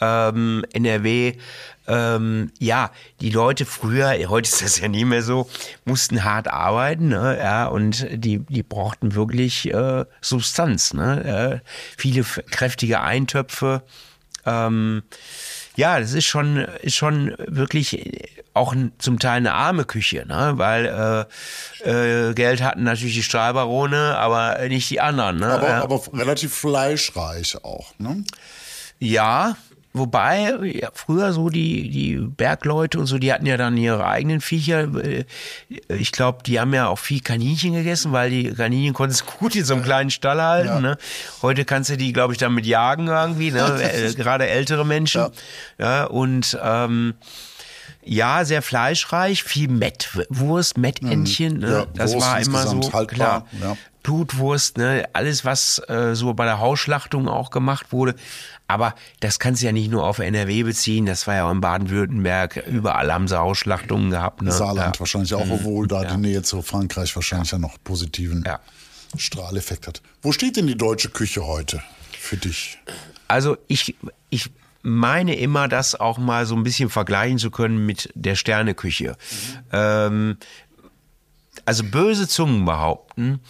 Ähm, 0.00 0.64
NRW, 0.72 1.34
ähm, 1.88 2.52
ja, 2.58 2.90
die 3.20 3.30
Leute 3.30 3.64
früher, 3.64 4.14
heute 4.28 4.48
ist 4.48 4.62
das 4.62 4.78
ja 4.78 4.88
nie 4.88 5.04
mehr 5.04 5.22
so, 5.22 5.48
mussten 5.84 6.22
hart 6.22 6.48
arbeiten, 6.48 7.08
ne, 7.08 7.38
ja, 7.38 7.66
und 7.66 8.06
die, 8.12 8.40
die 8.40 8.62
brauchten 8.62 9.14
wirklich 9.14 9.72
äh, 9.72 10.04
Substanz, 10.20 10.92
ne, 10.92 11.62
äh, 11.64 11.68
viele 11.96 12.24
kräftige 12.24 13.00
Eintöpfe. 13.00 13.82
Ähm, 14.46 15.02
ja, 15.76 16.00
das 16.00 16.14
ist 16.14 16.24
schon, 16.24 16.56
ist 16.56 16.94
schon 16.94 17.34
wirklich 17.38 18.30
auch 18.54 18.74
zum 18.98 19.18
Teil 19.18 19.36
eine 19.36 19.52
arme 19.52 19.84
Küche, 19.84 20.24
ne? 20.26 20.52
weil 20.56 21.26
äh, 21.84 22.28
äh, 22.30 22.34
Geld 22.34 22.62
hatten 22.62 22.84
natürlich 22.84 23.14
die 23.16 23.22
Stahlbarone, 23.22 24.16
aber 24.16 24.58
nicht 24.68 24.88
die 24.88 25.00
anderen. 25.00 25.36
Ne? 25.38 25.46
Aber, 25.48 25.68
Ja. 25.68 25.82
aber 25.82 26.00
relativ 26.14 26.54
fleischreich 26.54 27.62
auch. 27.62 27.92
Ne? 27.98 28.24
Ja, 28.98 29.56
wobei 29.98 30.54
ja, 30.64 30.90
früher 30.94 31.32
so 31.32 31.48
die, 31.48 31.88
die 31.90 32.16
Bergleute 32.16 32.98
und 32.98 33.06
so, 33.06 33.18
die 33.18 33.32
hatten 33.32 33.46
ja 33.46 33.56
dann 33.56 33.76
ihre 33.76 34.06
eigenen 34.06 34.40
Viecher. 34.40 34.82
Äh, 35.04 35.24
Ich 35.88 36.12
glaube, 36.12 36.42
die 36.44 36.60
haben 36.60 36.74
ja 36.74 36.88
auch 36.88 36.98
viel 36.98 37.20
Kaninchen 37.20 37.74
gegessen, 37.74 38.12
weil 38.12 38.30
die 38.30 38.52
Kaninchen 38.52 38.94
konntest 38.94 39.22
du 39.22 39.24
gut 39.38 39.56
in 39.56 39.64
so 39.64 39.74
einem 39.74 39.82
kleinen 39.82 40.10
Stall 40.10 40.40
halten. 40.42 40.82
Ne? 40.82 40.98
Heute 41.42 41.64
kannst 41.64 41.90
du 41.90 41.96
die, 41.96 42.12
glaube 42.12 42.32
ich, 42.32 42.38
damit 42.38 42.66
jagen 42.66 43.08
irgendwie, 43.08 43.50
ne? 43.50 43.80
äh, 43.82 44.12
gerade 44.14 44.46
ältere 44.48 44.84
Menschen. 44.84 45.26
Ja. 45.78 46.04
und 46.04 46.58
ähm, 46.62 47.14
ja, 48.08 48.44
sehr 48.44 48.62
fleischreich, 48.62 49.42
viel 49.42 49.68
Mettwurst, 49.68 50.78
Mettentchen. 50.78 51.58
Ne? 51.58 51.70
Ja, 51.70 51.86
das 51.94 52.14
Wurst 52.14 52.26
war 52.26 52.40
immer 52.40 52.66
so 52.66 52.92
haltbar, 52.92 53.06
klar. 53.06 53.46
ja. 53.60 53.76
Blutwurst, 54.06 54.78
ne, 54.78 55.08
alles 55.14 55.44
was 55.44 55.82
äh, 55.88 56.14
so 56.14 56.32
bei 56.32 56.44
der 56.44 56.60
Hausschlachtung 56.60 57.28
auch 57.28 57.50
gemacht 57.50 57.90
wurde. 57.90 58.14
Aber 58.68 58.94
das 59.18 59.40
kannst 59.40 59.62
du 59.62 59.66
ja 59.66 59.72
nicht 59.72 59.90
nur 59.90 60.04
auf 60.04 60.20
NRW 60.20 60.62
beziehen, 60.62 61.06
das 61.06 61.26
war 61.26 61.34
ja 61.34 61.48
auch 61.48 61.50
in 61.50 61.60
Baden-Württemberg, 61.60 62.64
überall 62.68 63.12
haben 63.12 63.26
sie 63.26 63.36
Hausschlachtungen 63.36 64.10
gehabt. 64.10 64.42
Ne? 64.42 64.52
Saarland 64.52 64.94
ja. 64.94 65.00
wahrscheinlich 65.00 65.34
auch, 65.34 65.50
obwohl 65.50 65.88
da 65.88 66.04
die 66.04 66.16
Nähe 66.18 66.42
zu 66.42 66.62
Frankreich 66.62 67.16
wahrscheinlich 67.16 67.50
ja, 67.50 67.58
noch 67.58 67.76
positiven 67.82 68.44
Ja. 68.46 68.60
Strahleffekt 69.16 69.88
hat. 69.88 70.02
Wo 70.22 70.30
steht 70.30 70.56
denn 70.56 70.68
die 70.68 70.76
deutsche 70.76 71.10
Küche 71.10 71.44
heute 71.44 71.82
für 72.16 72.36
dich? 72.36 72.78
Also 73.26 73.56
ich, 73.66 73.96
ich 74.30 74.50
meine 74.86 75.36
immer, 75.36 75.66
das 75.66 75.98
auch 75.98 76.16
mal 76.16 76.46
so 76.46 76.54
ein 76.54 76.62
bisschen 76.62 76.90
vergleichen 76.90 77.38
zu 77.38 77.50
können 77.50 77.84
mit 77.84 78.08
der 78.14 78.36
Sterneküche. 78.36 79.10
Mhm. 79.10 79.58
Ähm, 79.72 80.36
also 81.66 81.84
böse 81.84 82.26
Zungen 82.26 82.64
behaupten, 82.64 83.40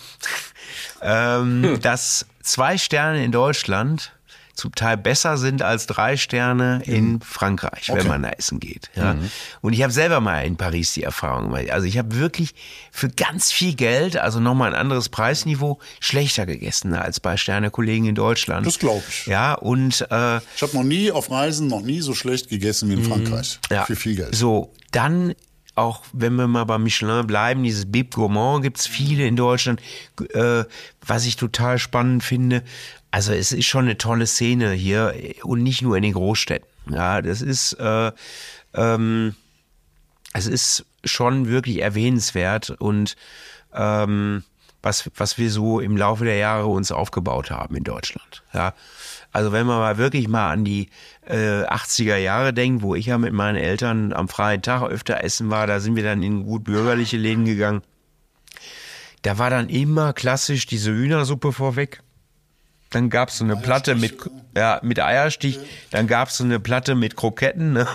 ähm, 1.02 1.62
hm. 1.62 1.80
dass 1.80 2.26
zwei 2.42 2.78
Sterne 2.78 3.24
in 3.24 3.32
Deutschland 3.32 4.12
zum 4.56 4.74
Teil 4.74 4.96
besser 4.96 5.36
sind 5.36 5.62
als 5.62 5.86
drei 5.86 6.16
Sterne 6.16 6.82
in 6.86 7.12
mhm. 7.12 7.20
Frankreich, 7.20 7.90
okay. 7.90 8.00
wenn 8.00 8.08
man 8.08 8.22
da 8.22 8.30
essen 8.30 8.58
geht. 8.58 8.90
Ja. 8.94 9.14
Mhm. 9.14 9.30
Und 9.60 9.74
ich 9.74 9.82
habe 9.82 9.92
selber 9.92 10.20
mal 10.20 10.46
in 10.46 10.56
Paris 10.56 10.94
die 10.94 11.02
Erfahrung 11.02 11.50
gemacht. 11.50 11.70
Also 11.70 11.86
ich 11.86 11.98
habe 11.98 12.16
wirklich 12.16 12.54
für 12.90 13.08
ganz 13.10 13.52
viel 13.52 13.74
Geld, 13.74 14.16
also 14.16 14.40
nochmal 14.40 14.72
ein 14.72 14.80
anderes 14.80 15.10
Preisniveau, 15.10 15.78
schlechter 16.00 16.46
gegessen 16.46 16.94
als 16.94 17.20
bei 17.20 17.36
Sternekollegen 17.36 18.08
in 18.08 18.14
Deutschland. 18.14 18.66
Das 18.66 18.78
glaube 18.78 19.04
ich. 19.08 19.26
Ja, 19.26 19.54
und 19.54 20.00
äh, 20.10 20.38
ich 20.38 20.62
habe 20.62 20.74
noch 20.74 20.84
nie 20.84 21.12
auf 21.12 21.30
Reisen 21.30 21.68
noch 21.68 21.82
nie 21.82 22.00
so 22.00 22.14
schlecht 22.14 22.48
gegessen 22.48 22.88
wie 22.88 22.94
in 22.94 23.00
mhm. 23.00 23.04
Frankreich. 23.04 23.60
Ja. 23.70 23.84
Für 23.84 23.96
viel 23.96 24.16
Geld. 24.16 24.34
So, 24.34 24.72
dann 24.90 25.34
auch 25.76 26.02
wenn 26.12 26.34
wir 26.34 26.48
mal 26.48 26.64
bei 26.64 26.78
Michelin 26.78 27.26
bleiben, 27.26 27.62
dieses 27.62 27.90
Bib 27.90 28.14
Gourmand 28.14 28.62
gibt's 28.62 28.86
viele 28.86 29.26
in 29.26 29.36
Deutschland, 29.36 29.80
äh, 30.32 30.64
was 31.06 31.26
ich 31.26 31.36
total 31.36 31.78
spannend 31.78 32.24
finde. 32.24 32.62
Also 33.10 33.32
es 33.32 33.52
ist 33.52 33.66
schon 33.66 33.84
eine 33.84 33.98
tolle 33.98 34.26
Szene 34.26 34.72
hier 34.72 35.14
und 35.42 35.62
nicht 35.62 35.82
nur 35.82 35.96
in 35.96 36.02
den 36.02 36.14
Großstädten. 36.14 36.68
Ja, 36.90 37.20
das 37.20 37.42
ist, 37.42 37.74
äh, 37.74 38.10
ähm, 38.74 39.34
es 40.32 40.46
ist 40.46 40.86
schon 41.04 41.48
wirklich 41.48 41.82
erwähnenswert 41.82 42.70
und 42.70 43.16
ähm, 43.74 44.44
was, 44.82 45.10
was 45.16 45.36
wir 45.36 45.50
so 45.50 45.80
im 45.80 45.96
Laufe 45.96 46.24
der 46.24 46.36
Jahre 46.36 46.66
uns 46.66 46.92
aufgebaut 46.92 47.50
haben 47.50 47.76
in 47.76 47.84
Deutschland. 47.84 48.42
Ja, 48.54 48.72
also 49.32 49.52
wenn 49.52 49.66
man 49.66 49.78
mal 49.78 49.98
wirklich 49.98 50.28
mal 50.28 50.50
an 50.50 50.64
die 50.64 50.88
äh, 51.26 51.64
80er 51.64 52.16
Jahre 52.16 52.52
denkt, 52.52 52.82
wo 52.82 52.94
ich 52.94 53.06
ja 53.06 53.18
mit 53.18 53.32
meinen 53.32 53.56
Eltern 53.56 54.12
am 54.12 54.28
freien 54.28 54.62
Tag 54.62 54.82
öfter 54.82 55.22
essen 55.22 55.50
war, 55.50 55.66
da 55.66 55.80
sind 55.80 55.96
wir 55.96 56.02
dann 56.02 56.22
in 56.22 56.44
gut 56.44 56.64
bürgerliche 56.64 57.16
Läden 57.16 57.44
gegangen. 57.44 57.82
Da 59.22 59.38
war 59.38 59.50
dann 59.50 59.68
immer 59.68 60.12
klassisch 60.12 60.66
diese 60.66 60.92
Hühnersuppe 60.92 61.52
vorweg. 61.52 62.00
Dann 62.90 63.10
gab 63.10 63.30
es 63.30 63.38
so 63.38 63.44
eine 63.44 63.56
Platte 63.56 63.96
mit, 63.96 64.16
ja, 64.56 64.78
mit 64.82 65.00
Eierstich. 65.00 65.58
Dann 65.90 66.06
gab 66.06 66.28
es 66.28 66.36
so 66.36 66.44
eine 66.44 66.60
Platte 66.60 66.94
mit 66.94 67.16
Kroketten 67.16 67.72
ne? 67.72 67.88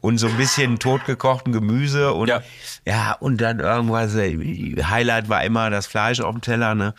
und 0.00 0.18
so 0.18 0.28
ein 0.28 0.36
bisschen 0.36 0.78
totgekochten 0.78 1.52
Gemüse. 1.52 2.12
Und 2.12 2.28
ja, 2.28 2.42
ja 2.86 3.12
und 3.14 3.40
dann 3.40 3.58
irgendwas, 3.58 4.14
äh, 4.14 4.36
Highlight 4.84 5.28
war 5.28 5.42
immer 5.42 5.68
das 5.70 5.88
Fleisch 5.88 6.20
auf 6.20 6.32
dem 6.32 6.42
Teller. 6.42 6.76
Ne? 6.76 6.94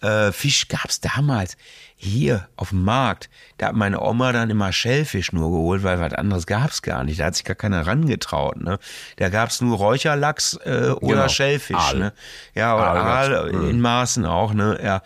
Äh, 0.00 0.30
Fisch 0.30 0.68
gab 0.68 0.86
es 0.88 1.00
damals 1.00 1.56
hier 2.04 2.48
auf 2.56 2.70
dem 2.70 2.84
Markt, 2.84 3.30
da 3.58 3.68
hat 3.68 3.74
meine 3.74 4.00
Oma 4.00 4.32
dann 4.32 4.50
immer 4.50 4.72
Schellfisch 4.72 5.32
nur 5.32 5.50
geholt, 5.50 5.82
weil 5.82 6.00
was 6.00 6.12
anderes 6.12 6.46
gab's 6.46 6.82
gar 6.82 7.04
nicht. 7.04 7.20
Da 7.20 7.26
hat 7.26 7.34
sich 7.34 7.44
gar 7.44 7.56
keiner 7.56 7.86
rangetraut. 7.86 8.56
Ne? 8.56 8.78
Da 9.16 9.28
gab's 9.28 9.60
nur 9.60 9.76
Räucherlachs 9.76 10.58
äh, 10.64 10.90
oder 10.90 11.14
genau. 11.14 11.28
Schellfisch. 11.28 11.76
Aal. 11.76 11.98
Ne? 11.98 12.12
Ja, 12.54 12.76
oder 12.76 12.86
Aal, 12.86 13.34
Aal 13.34 13.68
in 13.68 13.80
Maßen 13.80 14.26
auch. 14.26 14.54
Ne? 14.54 14.78
Ja, 14.82 15.02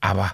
aber 0.00 0.32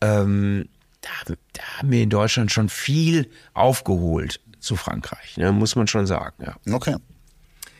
ähm, 0.00 0.68
da, 1.00 1.34
da 1.52 1.62
haben 1.78 1.90
wir 1.90 2.02
in 2.02 2.10
Deutschland 2.10 2.52
schon 2.52 2.68
viel 2.68 3.30
aufgeholt 3.52 4.40
zu 4.60 4.76
Frankreich, 4.76 5.36
ne? 5.36 5.52
muss 5.52 5.76
man 5.76 5.86
schon 5.86 6.06
sagen. 6.06 6.44
Ja. 6.44 6.74
Okay. 6.74 6.96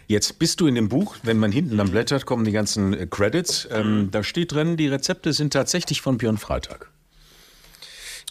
Jetzt 0.07 0.39
bist 0.39 0.61
du 0.61 0.66
in 0.66 0.74
dem 0.74 0.89
Buch, 0.91 1.16
wenn 1.22 1.39
man 1.39 1.51
hinten 1.51 1.78
dann 1.78 1.91
blättert, 1.91 2.26
kommen 2.26 2.45
die 2.45 2.53
ganzen 2.53 2.93
äh, 2.93 3.07
Credits. 3.07 3.66
Ähm, 3.70 4.11
da 4.11 4.22
steht 4.22 4.53
drin, 4.53 4.76
die 4.76 4.89
Rezepte 4.89 5.32
sind 5.32 5.53
tatsächlich 5.53 6.03
von 6.03 6.18
Björn 6.18 6.37
Freitag. 6.37 6.91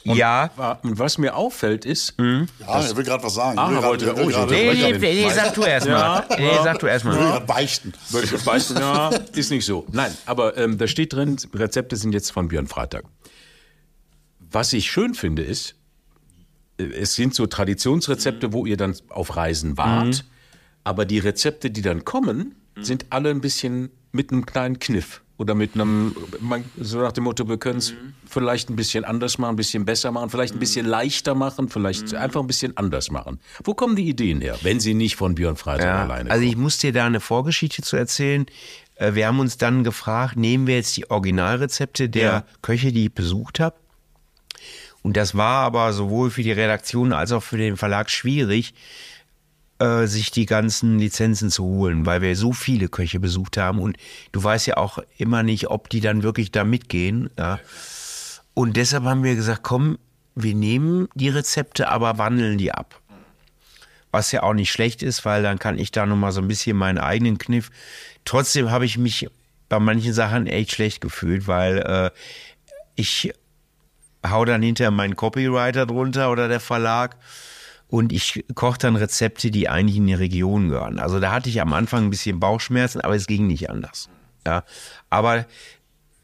Und 0.05 0.17
ja. 0.17 0.79
Und 0.83 0.99
was 0.99 1.17
mir 1.17 1.35
auffällt 1.35 1.85
ist. 1.85 2.19
Mhm. 2.19 2.47
Ja, 2.59 2.81
er 2.81 2.95
will 2.95 3.03
gerade 3.03 3.23
was 3.23 3.35
sagen. 3.35 3.57
Ah, 3.57 3.71
er 3.71 3.83
wollte 3.83 4.13
oh, 4.13 4.45
nee, 4.49 4.73
nee, 4.73 4.97
nee, 4.97 5.29
sag 5.29 5.53
du 5.53 5.63
erstmal. 5.63 5.99
Ja, 5.99 6.25
nee, 6.37 6.57
sag 6.63 6.79
du 6.79 6.87
erstmal. 6.87 7.17
Ja. 7.17 7.39
beichten. 7.39 7.93
beichten. 8.45 8.75
Ja, 8.75 9.09
ist 9.33 9.49
nicht 9.49 9.65
so. 9.65 9.85
Nein, 9.91 10.15
aber 10.25 10.57
ähm, 10.57 10.77
da 10.77 10.87
steht 10.87 11.13
drin, 11.13 11.37
Rezepte 11.53 11.95
sind 11.95 12.13
jetzt 12.13 12.31
von 12.31 12.49
Björn 12.49 12.67
Freitag. 12.67 13.05
Was 14.39 14.73
ich 14.73 14.91
schön 14.91 15.13
finde, 15.13 15.43
ist, 15.43 15.75
äh, 16.77 16.83
es 16.83 17.15
sind 17.15 17.33
so 17.33 17.45
Traditionsrezepte, 17.45 18.51
wo 18.51 18.65
ihr 18.65 18.77
dann 18.77 18.95
auf 19.09 19.35
Reisen 19.35 19.77
wart. 19.77 20.07
Mhm. 20.07 20.27
Aber 20.83 21.05
die 21.05 21.19
Rezepte, 21.19 21.71
die 21.71 21.81
dann 21.81 22.03
kommen, 22.03 22.55
sind 22.75 23.05
alle 23.09 23.29
ein 23.29 23.39
bisschen 23.39 23.91
mit 24.11 24.31
einem 24.31 24.45
kleinen 24.45 24.79
Kniff 24.79 25.22
oder 25.37 25.55
mit 25.55 25.73
einem, 25.73 26.15
so 26.79 26.99
nach 26.99 27.11
dem 27.11 27.23
Motto, 27.23 27.47
wir 27.47 27.57
können 27.57 27.79
es 27.79 27.91
mhm. 27.91 28.13
vielleicht 28.27 28.69
ein 28.69 28.75
bisschen 28.75 29.03
anders 29.03 29.37
machen, 29.37 29.53
ein 29.53 29.55
bisschen 29.55 29.83
besser 29.83 30.11
machen, 30.11 30.29
vielleicht 30.29 30.53
ein 30.53 30.59
bisschen 30.59 30.85
leichter 30.85 31.33
machen, 31.33 31.69
vielleicht 31.69 32.11
mhm. 32.11 32.17
einfach 32.17 32.41
ein 32.41 32.47
bisschen 32.47 32.77
anders 32.77 33.09
machen. 33.09 33.39
Wo 33.63 33.73
kommen 33.73 33.95
die 33.95 34.07
Ideen 34.07 34.41
her, 34.41 34.57
wenn 34.61 34.79
sie 34.79 34.93
nicht 34.93 35.15
von 35.15 35.35
Björn 35.35 35.55
Freitag 35.55 35.85
ja, 35.85 36.03
alleine 36.03 36.29
kommen? 36.29 36.31
Also 36.31 36.45
ich 36.45 36.55
muss 36.55 36.77
dir 36.77 36.93
da 36.93 37.05
eine 37.05 37.19
Vorgeschichte 37.19 37.81
zu 37.81 37.95
erzählen. 37.95 38.45
Äh, 38.95 39.15
wir 39.15 39.27
haben 39.27 39.39
uns 39.39 39.57
dann 39.57 39.83
gefragt, 39.83 40.37
nehmen 40.37 40.67
wir 40.67 40.75
jetzt 40.75 40.95
die 40.97 41.09
Originalrezepte 41.09 42.09
der 42.09 42.23
ja. 42.23 42.45
Köche, 42.61 42.91
die 42.91 43.05
ich 43.05 43.13
besucht 43.13 43.59
habe? 43.59 43.75
Und 45.01 45.17
das 45.17 45.35
war 45.35 45.65
aber 45.65 45.91
sowohl 45.93 46.29
für 46.29 46.43
die 46.43 46.51
Redaktion 46.51 47.11
als 47.11 47.31
auch 47.31 47.43
für 47.43 47.57
den 47.57 47.75
Verlag 47.75 48.09
schwierig, 48.09 48.73
äh, 49.79 50.05
sich 50.05 50.31
die 50.31 50.45
ganzen 50.45 50.99
Lizenzen 50.99 51.49
zu 51.49 51.63
holen, 51.63 52.05
weil 52.05 52.21
wir 52.21 52.35
so 52.35 52.53
viele 52.53 52.89
Köche 52.89 53.19
besucht 53.19 53.57
haben 53.57 53.79
und 53.79 53.97
du 54.31 54.43
weißt 54.43 54.67
ja 54.67 54.77
auch 54.77 54.99
immer 55.17 55.43
nicht, 55.43 55.69
ob 55.69 55.89
die 55.89 55.99
dann 55.99 56.23
wirklich 56.23 56.51
da 56.51 56.63
mitgehen. 56.63 57.29
Ja. 57.37 57.59
Und 58.53 58.77
deshalb 58.77 59.03
haben 59.03 59.23
wir 59.23 59.35
gesagt, 59.35 59.63
komm, 59.63 59.97
wir 60.35 60.55
nehmen 60.55 61.07
die 61.15 61.29
Rezepte, 61.29 61.89
aber 61.89 62.17
wandeln 62.17 62.57
die 62.57 62.71
ab. 62.71 62.99
Was 64.11 64.31
ja 64.31 64.43
auch 64.43 64.53
nicht 64.53 64.71
schlecht 64.71 65.01
ist, 65.01 65.25
weil 65.25 65.41
dann 65.41 65.57
kann 65.57 65.79
ich 65.79 65.91
da 65.91 66.05
nochmal 66.05 66.31
so 66.31 66.41
ein 66.41 66.47
bisschen 66.47 66.77
meinen 66.77 66.99
eigenen 66.99 67.39
Kniff. 67.39 67.71
Trotzdem 68.25 68.69
habe 68.69 68.85
ich 68.85 68.97
mich 68.97 69.27
bei 69.69 69.79
manchen 69.79 70.13
Sachen 70.13 70.45
echt 70.45 70.71
schlecht 70.71 71.01
gefühlt, 71.01 71.47
weil 71.47 71.79
äh, 71.79 72.11
ich 72.95 73.33
hau 74.25 74.45
dann 74.45 74.61
hinterher 74.61 74.91
meinen 74.91 75.15
Copywriter 75.15 75.87
drunter 75.87 76.31
oder 76.31 76.47
der 76.47 76.59
Verlag 76.59 77.17
und 77.93 78.11
ich 78.11 78.43
koche 78.55 78.79
dann 78.79 78.95
Rezepte, 78.95 79.51
die 79.51 79.69
eigentlich 79.69 79.97
in 79.97 80.07
die 80.07 80.15
Region 80.15 80.69
gehören. 80.69 80.97
Also 80.97 81.19
da 81.19 81.31
hatte 81.31 81.47
ich 81.47 81.61
am 81.61 81.73
Anfang 81.73 82.05
ein 82.05 82.09
bisschen 82.09 82.39
Bauchschmerzen, 82.39 83.01
aber 83.01 83.13
es 83.13 83.27
ging 83.27 83.45
nicht 83.45 83.69
anders. 83.69 84.09
Ja, 84.47 84.63
aber 85.11 85.45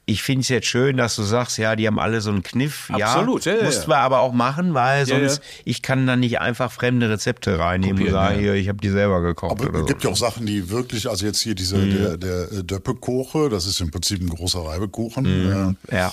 ich 0.07 0.23
finde 0.23 0.41
es 0.41 0.47
jetzt 0.47 0.65
schön, 0.65 0.97
dass 0.97 1.15
du 1.15 1.21
sagst, 1.21 1.59
ja, 1.59 1.75
die 1.75 1.85
haben 1.85 1.99
alle 1.99 2.21
so 2.21 2.31
einen 2.31 2.41
Kniff. 2.41 2.89
Absolut, 2.89 3.45
ja, 3.45 3.53
ja, 3.53 3.63
mussten 3.65 3.87
wir 3.87 3.97
aber 3.97 4.21
auch 4.21 4.33
machen, 4.33 4.73
weil 4.73 5.05
sonst 5.05 5.37
ja, 5.37 5.61
ich 5.63 5.83
kann 5.83 6.07
dann 6.07 6.21
nicht 6.21 6.39
einfach 6.39 6.71
fremde 6.71 7.07
Rezepte 7.07 7.59
reinnehmen 7.59 7.97
Kopieren, 7.97 8.15
und 8.15 8.19
sagen, 8.19 8.39
hier, 8.39 8.55
ich 8.55 8.67
habe 8.67 8.79
die 8.79 8.89
selber 8.89 9.21
gekocht. 9.21 9.51
Aber 9.51 9.81
es 9.81 9.85
gibt 9.85 10.01
so. 10.01 10.07
ja 10.07 10.13
auch 10.13 10.17
Sachen, 10.17 10.47
die 10.47 10.71
wirklich, 10.71 11.07
also 11.07 11.23
jetzt 11.23 11.39
hier 11.41 11.53
diese 11.53 11.77
mhm. 11.77 11.91
der, 11.91 12.17
der 12.17 12.63
Döppekoche, 12.63 13.47
das 13.49 13.67
ist 13.67 13.79
im 13.79 13.91
Prinzip 13.91 14.21
ein 14.21 14.29
großer 14.29 14.65
Reibekuchen. 14.65 15.23
Mhm. 15.23 15.77
ja. 15.91 16.11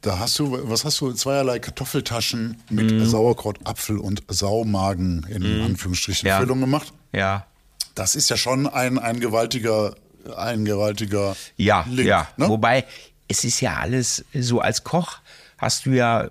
Da 0.00 0.18
hast 0.18 0.38
du, 0.38 0.58
was 0.68 0.84
hast 0.84 1.00
du? 1.00 1.12
Zweierlei 1.12 1.58
Kartoffeltaschen 1.58 2.62
mit 2.70 2.92
mm. 2.92 3.04
Sauerkraut, 3.04 3.58
Apfel 3.64 3.98
und 3.98 4.22
Saumagen 4.28 5.26
in 5.28 5.60
mm. 5.60 5.64
Anführungsstrichen 5.64 6.28
ja. 6.28 6.38
Füllung 6.38 6.60
gemacht. 6.60 6.92
Ja. 7.12 7.46
Das 7.94 8.14
ist 8.14 8.30
ja 8.30 8.36
schon 8.36 8.68
ein, 8.68 8.98
ein 8.98 9.18
gewaltiger, 9.18 9.94
ein 10.36 10.64
gewaltiger 10.64 11.36
ja, 11.56 11.84
Link. 11.88 12.06
Ja, 12.08 12.28
ne? 12.36 12.48
wobei 12.48 12.84
es 13.26 13.42
ist 13.44 13.60
ja 13.60 13.76
alles 13.76 14.24
so 14.32 14.60
als 14.60 14.84
Koch 14.84 15.18
hast 15.58 15.86
du 15.86 15.90
ja 15.90 16.30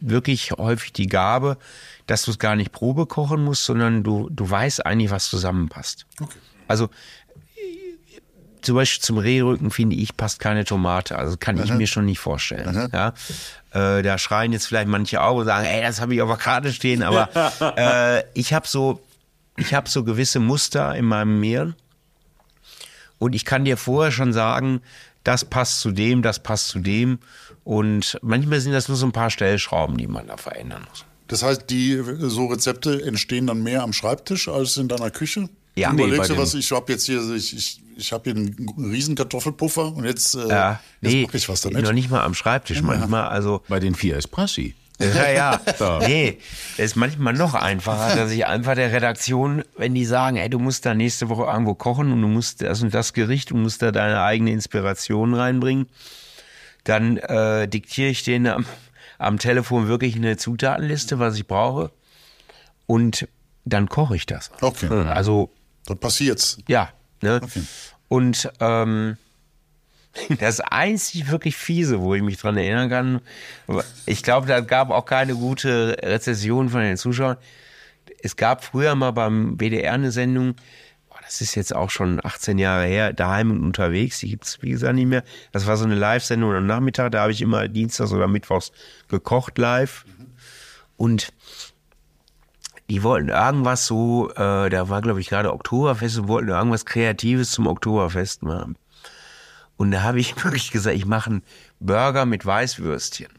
wirklich 0.00 0.52
häufig 0.52 0.92
die 0.92 1.06
Gabe, 1.06 1.58
dass 2.06 2.22
du 2.22 2.30
es 2.30 2.38
gar 2.38 2.54
nicht 2.54 2.70
Probe 2.70 3.06
kochen 3.06 3.44
musst, 3.44 3.64
sondern 3.64 4.04
du, 4.04 4.28
du 4.30 4.48
weißt 4.48 4.86
eigentlich, 4.86 5.10
was 5.10 5.28
zusammenpasst. 5.28 6.06
Okay. 6.20 6.38
Also 6.68 6.88
zum 8.62 8.76
Beispiel 8.76 9.02
zum 9.02 9.18
Rehrücken 9.18 9.70
finde 9.70 9.96
ich 9.96 10.16
passt 10.16 10.40
keine 10.40 10.64
Tomate. 10.64 11.16
Also 11.18 11.36
kann 11.38 11.56
Aha. 11.56 11.64
ich 11.64 11.72
mir 11.72 11.86
schon 11.86 12.04
nicht 12.04 12.18
vorstellen. 12.18 12.88
Ja? 12.92 13.14
Äh, 13.72 14.02
da 14.02 14.18
schreien 14.18 14.52
jetzt 14.52 14.66
vielleicht 14.66 14.88
manche 14.88 15.20
auch 15.22 15.36
und 15.36 15.46
sagen, 15.46 15.66
ey, 15.66 15.82
das 15.82 16.00
habe 16.00 16.14
ich 16.14 16.22
auf 16.22 16.28
der 16.28 16.38
Karte 16.38 16.72
stehen. 16.72 17.02
Aber 17.02 17.28
äh, 17.76 18.24
ich 18.34 18.52
habe 18.52 18.66
so, 18.66 19.00
ich 19.56 19.74
habe 19.74 19.88
so 19.88 20.04
gewisse 20.04 20.40
Muster 20.40 20.94
in 20.94 21.04
meinem 21.04 21.40
Mehl 21.40 21.74
und 23.18 23.34
ich 23.34 23.44
kann 23.44 23.64
dir 23.64 23.76
vorher 23.76 24.12
schon 24.12 24.32
sagen, 24.32 24.80
das 25.24 25.44
passt 25.44 25.80
zu 25.80 25.90
dem, 25.90 26.22
das 26.22 26.42
passt 26.42 26.68
zu 26.68 26.78
dem. 26.78 27.18
Und 27.64 28.18
manchmal 28.22 28.60
sind 28.60 28.72
das 28.72 28.88
nur 28.88 28.96
so 28.96 29.06
ein 29.06 29.12
paar 29.12 29.30
Stellschrauben, 29.30 29.98
die 29.98 30.06
man 30.06 30.26
da 30.28 30.36
verändern 30.36 30.86
muss. 30.88 31.04
Das 31.26 31.42
heißt, 31.42 31.68
die 31.68 32.02
so 32.20 32.46
Rezepte 32.46 33.02
entstehen 33.04 33.46
dann 33.46 33.62
mehr 33.62 33.82
am 33.82 33.92
Schreibtisch 33.92 34.48
als 34.48 34.78
in 34.78 34.88
deiner 34.88 35.10
Küche? 35.10 35.50
Ja, 35.74 35.90
du 35.90 35.98
überlegst 35.98 36.30
nee, 36.30 36.36
du 36.36 36.42
was, 36.42 36.54
ich 36.54 36.72
habe 36.72 36.90
jetzt 36.90 37.04
hier, 37.04 37.20
ich, 37.34 37.54
ich, 37.54 37.80
ich 37.98 38.12
habe 38.12 38.30
hier 38.30 38.40
einen 38.40 38.90
riesen 38.90 39.14
Kartoffelpuffer 39.14 39.94
und 39.94 40.04
jetzt, 40.04 40.34
äh, 40.34 40.48
ja, 40.48 40.80
nee, 41.00 41.24
mache 41.24 41.36
ich 41.36 41.48
was 41.48 41.60
damit. 41.60 41.82
Noch 41.82 41.92
nicht 41.92 42.10
mal 42.10 42.22
am 42.22 42.34
Schreibtisch 42.34 42.82
manchmal. 42.82 43.28
Also 43.28 43.62
Bei 43.68 43.80
den 43.80 43.94
vier 43.94 44.16
Espressi. 44.16 44.74
Ja, 45.00 45.30
ja. 45.30 45.60
so. 45.78 45.98
Nee, 45.98 46.38
es 46.76 46.86
ist 46.86 46.96
manchmal 46.96 47.32
noch 47.32 47.54
einfacher, 47.54 48.16
dass 48.16 48.32
ich 48.32 48.46
einfach 48.46 48.74
der 48.74 48.92
Redaktion, 48.92 49.62
wenn 49.76 49.94
die 49.94 50.04
sagen, 50.04 50.36
ey, 50.36 50.50
du 50.50 50.58
musst 50.58 50.86
da 50.86 50.94
nächste 50.94 51.28
Woche 51.28 51.44
irgendwo 51.44 51.74
kochen 51.74 52.12
und 52.12 52.20
du 52.20 52.28
musst 52.28 52.62
das 52.62 52.82
und 52.82 52.92
das 52.94 53.12
Gericht, 53.12 53.50
du 53.50 53.56
musst 53.56 53.82
da 53.82 53.92
deine 53.92 54.22
eigene 54.22 54.50
Inspiration 54.50 55.34
reinbringen, 55.34 55.88
dann 56.84 57.16
äh, 57.18 57.68
diktiere 57.68 58.08
ich 58.08 58.24
denen 58.24 58.46
am, 58.46 58.66
am 59.18 59.38
Telefon 59.38 59.86
wirklich 59.88 60.16
eine 60.16 60.36
Zutatenliste, 60.36 61.18
was 61.18 61.36
ich 61.36 61.46
brauche. 61.46 61.92
Und 62.86 63.28
dann 63.64 63.88
koche 63.88 64.16
ich 64.16 64.26
das. 64.26 64.50
Okay. 64.60 64.88
Also 64.88 65.50
Dann 65.86 65.98
passiert's. 65.98 66.58
ja. 66.68 66.90
Ne? 67.20 67.40
Okay. 67.42 67.62
Und 68.08 68.50
ähm, 68.60 69.16
das 70.40 70.60
einzig 70.60 71.30
wirklich 71.30 71.56
fiese, 71.56 72.00
wo 72.00 72.14
ich 72.14 72.22
mich 72.22 72.38
dran 72.38 72.56
erinnern 72.56 72.88
kann, 72.88 73.20
ich 74.06 74.22
glaube, 74.22 74.46
da 74.46 74.60
gab 74.60 74.90
auch 74.90 75.04
keine 75.04 75.34
gute 75.34 75.96
Rezession 76.02 76.68
von 76.68 76.80
den 76.80 76.96
Zuschauern. 76.96 77.36
Es 78.20 78.36
gab 78.36 78.64
früher 78.64 78.94
mal 78.94 79.12
beim 79.12 79.58
WDR 79.58 79.92
eine 79.92 80.10
Sendung, 80.10 80.54
boah, 81.08 81.18
das 81.22 81.40
ist 81.40 81.54
jetzt 81.54 81.74
auch 81.74 81.90
schon 81.90 82.20
18 82.24 82.58
Jahre 82.58 82.86
her, 82.86 83.12
daheim 83.12 83.50
und 83.50 83.62
unterwegs, 83.62 84.18
die 84.20 84.30
gibt's 84.30 84.60
wie 84.62 84.70
gesagt 84.70 84.94
nicht 84.94 85.06
mehr. 85.06 85.22
Das 85.52 85.66
war 85.66 85.76
so 85.76 85.84
eine 85.84 85.94
Live-Sendung 85.94 86.52
am 86.52 86.66
Nachmittag, 86.66 87.12
da 87.12 87.20
habe 87.20 87.32
ich 87.32 87.42
immer 87.42 87.68
dienstags 87.68 88.12
oder 88.12 88.26
mittwochs 88.26 88.72
gekocht 89.08 89.58
live. 89.58 90.04
Und 90.96 91.32
die 92.90 93.02
wollten 93.02 93.28
irgendwas 93.28 93.86
so, 93.86 94.30
äh, 94.30 94.70
da 94.70 94.88
war 94.88 95.02
glaube 95.02 95.20
ich 95.20 95.28
gerade 95.28 95.52
Oktoberfest 95.52 96.18
und 96.18 96.28
wollten 96.28 96.48
irgendwas 96.48 96.86
Kreatives 96.86 97.50
zum 97.50 97.66
Oktoberfest 97.66 98.42
machen. 98.42 98.76
Und 99.76 99.92
da 99.92 100.02
habe 100.02 100.18
ich 100.20 100.34
wirklich 100.44 100.70
gesagt, 100.70 100.96
ich 100.96 101.06
mache 101.06 101.30
einen 101.30 101.42
Burger 101.80 102.26
mit 102.26 102.44
Weißwürstchen. 102.44 103.28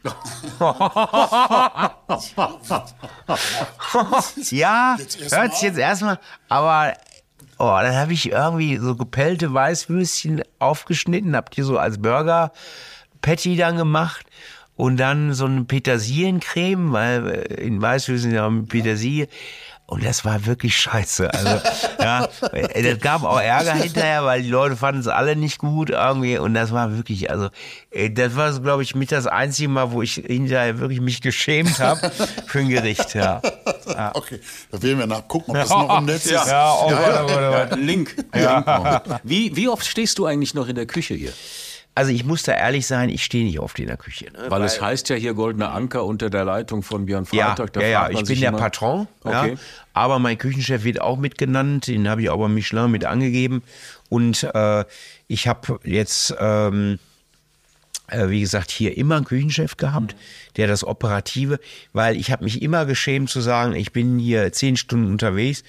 ja, 4.50 4.96
hört 5.30 5.54
sich 5.54 5.62
jetzt 5.62 5.78
erstmal, 5.78 6.18
aber 6.48 6.94
oh, 7.58 7.78
dann 7.82 7.94
habe 7.94 8.12
ich 8.12 8.30
irgendwie 8.30 8.78
so 8.78 8.96
gepellte 8.96 9.52
Weißwürstchen 9.52 10.42
aufgeschnitten, 10.58 11.36
hab 11.36 11.50
die 11.50 11.62
so 11.62 11.76
als 11.76 12.00
Burger 12.00 12.52
Patty 13.20 13.56
dann 13.56 13.76
gemacht 13.76 14.24
und 14.80 14.96
dann 14.96 15.34
so 15.34 15.44
eine 15.44 15.64
Petersillencreme, 15.64 16.92
weil 16.92 17.28
äh, 17.28 17.66
in 17.66 17.82
Weißwürstchen 17.82 18.32
ja 18.32 18.48
mit 18.48 18.70
Petersilie. 18.70 19.28
Und 19.84 20.04
das 20.04 20.24
war 20.24 20.46
wirklich 20.46 20.74
scheiße. 20.76 21.34
Also, 21.34 21.60
ja, 22.00 22.28
äh, 22.52 22.82
das 22.82 22.98
gab 23.00 23.24
auch 23.24 23.38
Ärger 23.38 23.74
hinterher, 23.74 24.24
weil 24.24 24.42
die 24.42 24.48
Leute 24.48 24.76
fanden 24.76 25.00
es 25.00 25.06
alle 25.06 25.36
nicht 25.36 25.58
gut 25.58 25.90
irgendwie. 25.90 26.38
Und 26.38 26.54
das 26.54 26.72
war 26.72 26.96
wirklich, 26.96 27.28
also, 27.28 27.50
äh, 27.90 28.08
das 28.08 28.36
war, 28.36 28.58
glaube 28.60 28.82
ich, 28.82 28.94
mit 28.94 29.12
das 29.12 29.26
einzige 29.26 29.68
Mal, 29.68 29.92
wo 29.92 30.00
ich 30.00 30.14
hinterher 30.14 30.78
wirklich 30.78 31.02
mich 31.02 31.20
geschämt 31.20 31.78
habe 31.78 32.10
für 32.46 32.60
ein 32.60 32.70
Gericht, 32.70 33.14
ja. 33.14 33.42
Okay, 34.14 34.40
da 34.70 34.82
werden 34.82 34.98
wir 34.98 35.06
nachgucken, 35.06 35.50
ob 35.50 35.56
das 35.56 35.68
noch 35.68 35.98
im 35.98 36.06
Netz 36.06 36.24
ist. 36.24 36.46
Ja, 36.46 36.72
oh, 36.72 36.88
Gott, 36.88 37.20
oh 37.20 37.32
oh 37.32 37.68
Gott. 37.68 37.78
Link. 37.78 38.16
Link. 38.32 39.20
Wie, 39.24 39.54
wie 39.56 39.68
oft 39.68 39.84
stehst 39.84 40.18
du 40.18 40.24
eigentlich 40.24 40.54
noch 40.54 40.68
in 40.68 40.76
der 40.76 40.86
Küche 40.86 41.14
hier? 41.14 41.32
Also 41.94 42.12
ich 42.12 42.24
muss 42.24 42.44
da 42.44 42.52
ehrlich 42.52 42.86
sein, 42.86 43.08
ich 43.08 43.24
stehe 43.24 43.44
nicht 43.44 43.58
oft 43.58 43.78
in 43.78 43.86
der 43.88 43.96
Küche. 43.96 44.26
Ne? 44.32 44.46
Weil, 44.48 44.62
es 44.62 44.80
heißt 44.80 45.08
ja 45.08 45.16
hier 45.16 45.34
Goldener 45.34 45.72
Anker 45.74 46.04
unter 46.04 46.30
der 46.30 46.44
Leitung 46.44 46.82
von 46.82 47.04
Björn 47.06 47.26
Ja, 47.32 47.54
Freitag. 47.56 47.76
Ja, 47.82 47.88
ja, 47.88 48.02
man 48.02 48.12
ich 48.22 48.24
bin 48.28 48.40
der 48.40 48.50
immer- 48.50 48.58
Patron, 48.58 49.08
ja, 49.24 49.42
Okay. 49.42 49.56
aber 49.92 50.18
mein 50.20 50.38
Küchenchef 50.38 50.84
wird 50.84 51.00
auch 51.00 51.18
mitgenannt, 51.18 51.88
den 51.88 52.08
habe 52.08 52.22
ich 52.22 52.30
auch 52.30 52.38
bei 52.38 52.48
Michelin 52.48 52.90
mit 52.90 53.04
angegeben 53.04 53.62
und 54.08 54.44
äh, 54.54 54.84
ich 55.26 55.48
habe 55.48 55.80
jetzt, 55.84 56.34
ähm, 56.38 56.94
äh, 56.94 57.09
wie 58.12 58.40
gesagt, 58.40 58.70
hier 58.70 58.96
immer 58.96 59.16
einen 59.16 59.24
Küchenchef 59.24 59.76
gehabt, 59.76 60.16
der 60.56 60.66
das 60.66 60.84
Operative, 60.84 61.58
weil 61.92 62.16
ich 62.16 62.30
habe 62.30 62.44
mich 62.44 62.62
immer 62.62 62.86
geschämt 62.86 63.30
zu 63.30 63.40
sagen, 63.40 63.74
ich 63.74 63.92
bin 63.92 64.18
hier 64.18 64.52
zehn 64.52 64.76
Stunden 64.76 65.10
unterwegs 65.10 65.62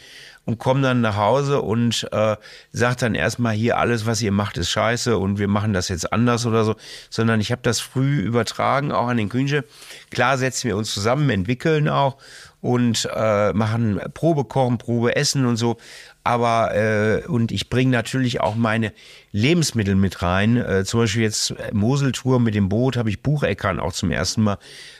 und 0.45 0.57
komme 0.57 0.81
dann 0.81 1.01
nach 1.01 1.17
Hause 1.17 1.61
und 1.61 2.07
äh, 2.11 2.35
sage 2.71 2.95
dann 2.99 3.15
erstmal 3.15 3.53
hier, 3.53 3.77
alles, 3.77 4.05
was 4.05 4.21
ihr 4.21 4.31
macht, 4.31 4.57
ist 4.57 4.69
scheiße 4.69 5.17
und 5.17 5.37
wir 5.37 5.47
machen 5.47 5.73
das 5.73 5.89
jetzt 5.89 6.11
anders 6.11 6.45
oder 6.45 6.65
so, 6.65 6.75
sondern 7.09 7.39
ich 7.39 7.51
habe 7.51 7.61
das 7.61 7.79
früh 7.79 8.19
übertragen, 8.19 8.91
auch 8.91 9.07
an 9.07 9.17
den 9.17 9.29
Küchenchef. 9.29 9.65
Klar 10.09 10.37
setzen 10.37 10.67
wir 10.67 10.77
uns 10.77 10.93
zusammen, 10.93 11.29
entwickeln 11.29 11.87
auch 11.87 12.17
und 12.61 13.09
äh, 13.13 13.53
machen 13.53 13.99
Probe 14.13 14.45
kochen, 14.45 14.77
Probe 14.77 15.15
essen 15.15 15.45
und 15.45 15.57
so. 15.57 15.77
Aber 16.23 16.75
äh, 16.75 17.25
und 17.27 17.51
ich 17.51 17.69
bringe 17.69 17.91
natürlich 17.91 18.41
auch 18.41 18.55
meine 18.55 18.93
Lebensmittel 19.31 19.95
mit 19.95 20.21
rein. 20.21 20.57
Äh, 20.57 20.85
zum 20.85 20.99
Beispiel 20.99 21.23
jetzt 21.23 21.55
Moseltour 21.73 22.39
mit 22.39 22.53
dem 22.53 22.69
Boot 22.69 22.95
habe 22.95 23.09
ich 23.09 23.23
Bucheckern 23.23 23.79
auch 23.79 23.93
zum 23.93 24.11
ersten 24.11 24.43
Mal 24.43 24.57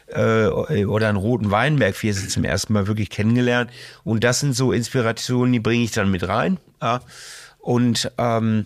äh, 0.08 0.48
oder 0.86 1.10
einen 1.10 1.18
roten 1.18 1.52
Weinberg 1.52 2.02
wir 2.02 2.14
sind 2.14 2.32
zum 2.32 2.44
ersten 2.44 2.74
Mal 2.74 2.88
wirklich 2.88 3.10
kennengelernt. 3.10 3.70
Und 4.04 4.24
das 4.24 4.40
sind 4.40 4.56
so 4.56 4.72
Inspirationen, 4.72 5.54
die 5.54 5.60
bringe 5.60 5.84
ich 5.84 5.92
dann 5.92 6.10
mit 6.10 6.28
rein. 6.28 6.58
Ja. 6.82 7.02
Und 7.60 8.12
ähm, 8.18 8.66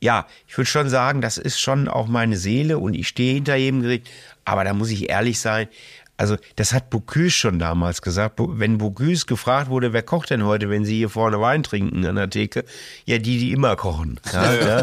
ja, 0.00 0.26
ich 0.46 0.56
würde 0.56 0.70
schon 0.70 0.88
sagen, 0.88 1.20
das 1.20 1.38
ist 1.38 1.60
schon 1.60 1.88
auch 1.88 2.06
meine 2.06 2.36
Seele 2.36 2.78
und 2.78 2.94
ich 2.94 3.08
stehe 3.08 3.34
hinter 3.34 3.56
jedem 3.56 3.82
Gericht. 3.82 4.08
Aber 4.44 4.64
da 4.64 4.72
muss 4.72 4.90
ich 4.90 5.08
ehrlich 5.10 5.40
sein. 5.40 5.68
Also, 6.18 6.36
das 6.56 6.72
hat 6.74 6.90
Bocuse 6.90 7.30
schon 7.30 7.58
damals 7.58 8.02
gesagt. 8.02 8.34
Wenn 8.38 8.76
Bocuse 8.78 9.24
gefragt 9.26 9.70
wurde, 9.70 9.92
wer 9.92 10.02
kocht 10.02 10.30
denn 10.30 10.44
heute, 10.44 10.68
wenn 10.68 10.84
Sie 10.84 10.96
hier 10.96 11.08
vorne 11.08 11.40
Wein 11.40 11.62
trinken 11.62 12.04
an 12.04 12.16
der 12.16 12.28
Theke? 12.28 12.64
Ja, 13.06 13.18
die, 13.18 13.38
die 13.38 13.52
immer 13.52 13.76
kochen. 13.76 14.20
Ja, 14.32 14.52
ja. 14.54 14.82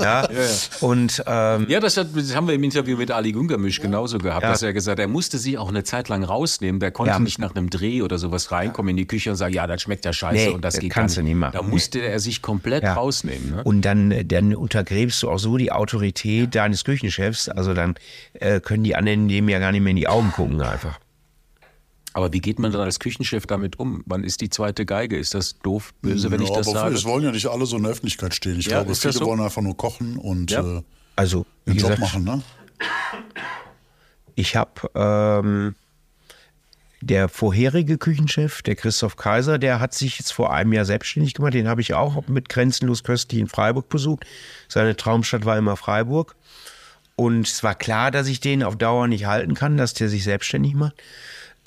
ja. 0.00 0.28
Und 0.80 1.22
ähm, 1.26 1.66
Ja, 1.68 1.80
das, 1.80 1.96
hat, 1.96 2.08
das 2.14 2.34
haben 2.34 2.46
wir 2.48 2.54
im 2.54 2.64
Interview 2.64 2.96
mit 2.96 3.10
Ali 3.10 3.32
Gungermisch 3.32 3.80
genauso 3.80 4.18
gehabt, 4.18 4.44
dass 4.44 4.62
er 4.62 4.72
gesagt 4.72 4.98
hat, 4.98 5.02
er 5.04 5.08
musste 5.08 5.38
sich 5.38 5.58
auch 5.58 5.68
eine 5.68 5.84
Zeit 5.84 6.08
lang 6.08 6.22
rausnehmen. 6.24 6.80
Der 6.80 6.90
konnte 6.92 7.12
Ja. 7.12 7.18
nicht 7.18 7.38
nach 7.38 7.54
einem 7.54 7.68
Dreh 7.70 8.02
oder 8.02 8.18
sowas 8.18 8.52
reinkommen 8.52 8.90
in 8.90 8.96
die 8.96 9.06
Küche 9.06 9.30
und 9.30 9.36
sagen, 9.36 9.54
ja, 9.54 9.66
das 9.66 9.82
schmeckt 9.82 10.04
ja 10.04 10.12
scheiße 10.12 10.34
Nee, 10.34 10.48
und 10.54 10.64
das 10.64 10.74
das 10.74 10.80
geht 10.80 10.92
kannst 10.92 11.16
gar 11.16 11.22
du 11.22 11.28
nicht 11.28 11.36
machen. 11.36 11.52
Da 11.54 11.62
musste 11.62 12.00
er 12.00 12.20
sich 12.20 12.42
komplett 12.42 12.82
Ja. 12.84 12.94
rausnehmen. 12.94 13.56
Ne? 13.56 13.64
Und 13.64 13.82
dann, 13.82 14.10
äh, 14.12 14.24
dann 14.24 14.54
untergräbst 14.54 15.22
du 15.22 15.30
auch 15.30 15.38
so 15.38 15.56
die 15.56 15.72
Autorität 15.72 16.54
deines 16.54 16.84
Küchenchefs. 16.84 17.48
Also 17.48 17.74
dann 17.74 17.96
äh, 18.34 18.60
können 18.60 18.84
die 18.84 18.94
anderen 18.96 19.28
dem 19.28 19.48
ja 19.48 19.58
gar 19.58 19.72
nicht 19.72 19.82
mehr 19.82 19.90
in 19.90 19.96
die 19.96 20.08
Augen 20.08 20.30
gucken 20.32 20.58
einfach. 20.76 20.98
Aber 22.12 22.32
wie 22.32 22.40
geht 22.40 22.58
man 22.58 22.72
dann 22.72 22.80
als 22.80 22.98
Küchenchef 22.98 23.46
damit 23.46 23.78
um? 23.78 24.02
Wann 24.06 24.24
ist 24.24 24.40
die 24.40 24.48
zweite 24.48 24.86
Geige? 24.86 25.18
Ist 25.18 25.34
das 25.34 25.58
doof, 25.58 25.92
böse, 26.00 26.30
wenn 26.30 26.40
ja, 26.40 26.46
ich 26.46 26.52
das 26.52 26.66
aber 26.68 26.78
sage? 26.78 26.94
es 26.94 27.04
wollen 27.04 27.24
ja 27.24 27.30
nicht 27.30 27.46
alle 27.46 27.66
so 27.66 27.76
in 27.76 27.82
der 27.82 27.92
Öffentlichkeit 27.92 28.34
stehen. 28.34 28.58
Ich 28.58 28.66
Ja, 28.66 28.82
glaube, 28.82 28.94
viele 28.94 29.12
so? 29.12 29.26
wollen 29.26 29.40
einfach 29.40 29.60
nur 29.60 29.76
kochen 29.76 30.16
und 30.16 30.50
Ja. 30.50 30.78
äh, 30.78 30.82
Also, 31.16 31.44
den 31.66 31.74
Job 31.76 31.90
gesagt, 31.90 32.00
machen, 32.00 32.24
ne? 32.24 32.42
ich 34.34 34.56
habe 34.56 34.90
ähm, 34.94 35.74
der 37.02 37.28
vorherige 37.28 37.98
Küchenchef, 37.98 38.62
der 38.62 38.76
Christoph 38.76 39.16
Kaiser, 39.16 39.58
der 39.58 39.80
hat 39.80 39.94
sich 39.94 40.18
jetzt 40.18 40.32
vor 40.32 40.52
einem 40.52 40.72
Jahr 40.72 40.84
selbstständig 40.84 41.34
gemacht. 41.34 41.54
Den 41.54 41.68
habe 41.68 41.80
ich 41.80 41.94
auch 41.94 42.26
mit 42.28 42.48
Grenzenlos 42.48 43.04
Köstlich 43.04 43.40
in 43.40 43.48
Freiburg 43.48 43.88
besucht. 43.88 44.24
Seine 44.68 44.96
Traumstadt 44.96 45.44
war 45.44 45.56
immer 45.58 45.76
Freiburg. 45.76 46.34
Und 47.16 47.48
es 47.48 47.62
war 47.62 47.74
klar, 47.74 48.10
dass 48.10 48.28
ich 48.28 48.40
den 48.40 48.62
auf 48.62 48.76
Dauer 48.76 49.08
nicht 49.08 49.26
halten 49.26 49.54
kann, 49.54 49.78
dass 49.78 49.94
der 49.94 50.08
sich 50.08 50.22
selbstständig 50.22 50.74
macht. 50.74 50.94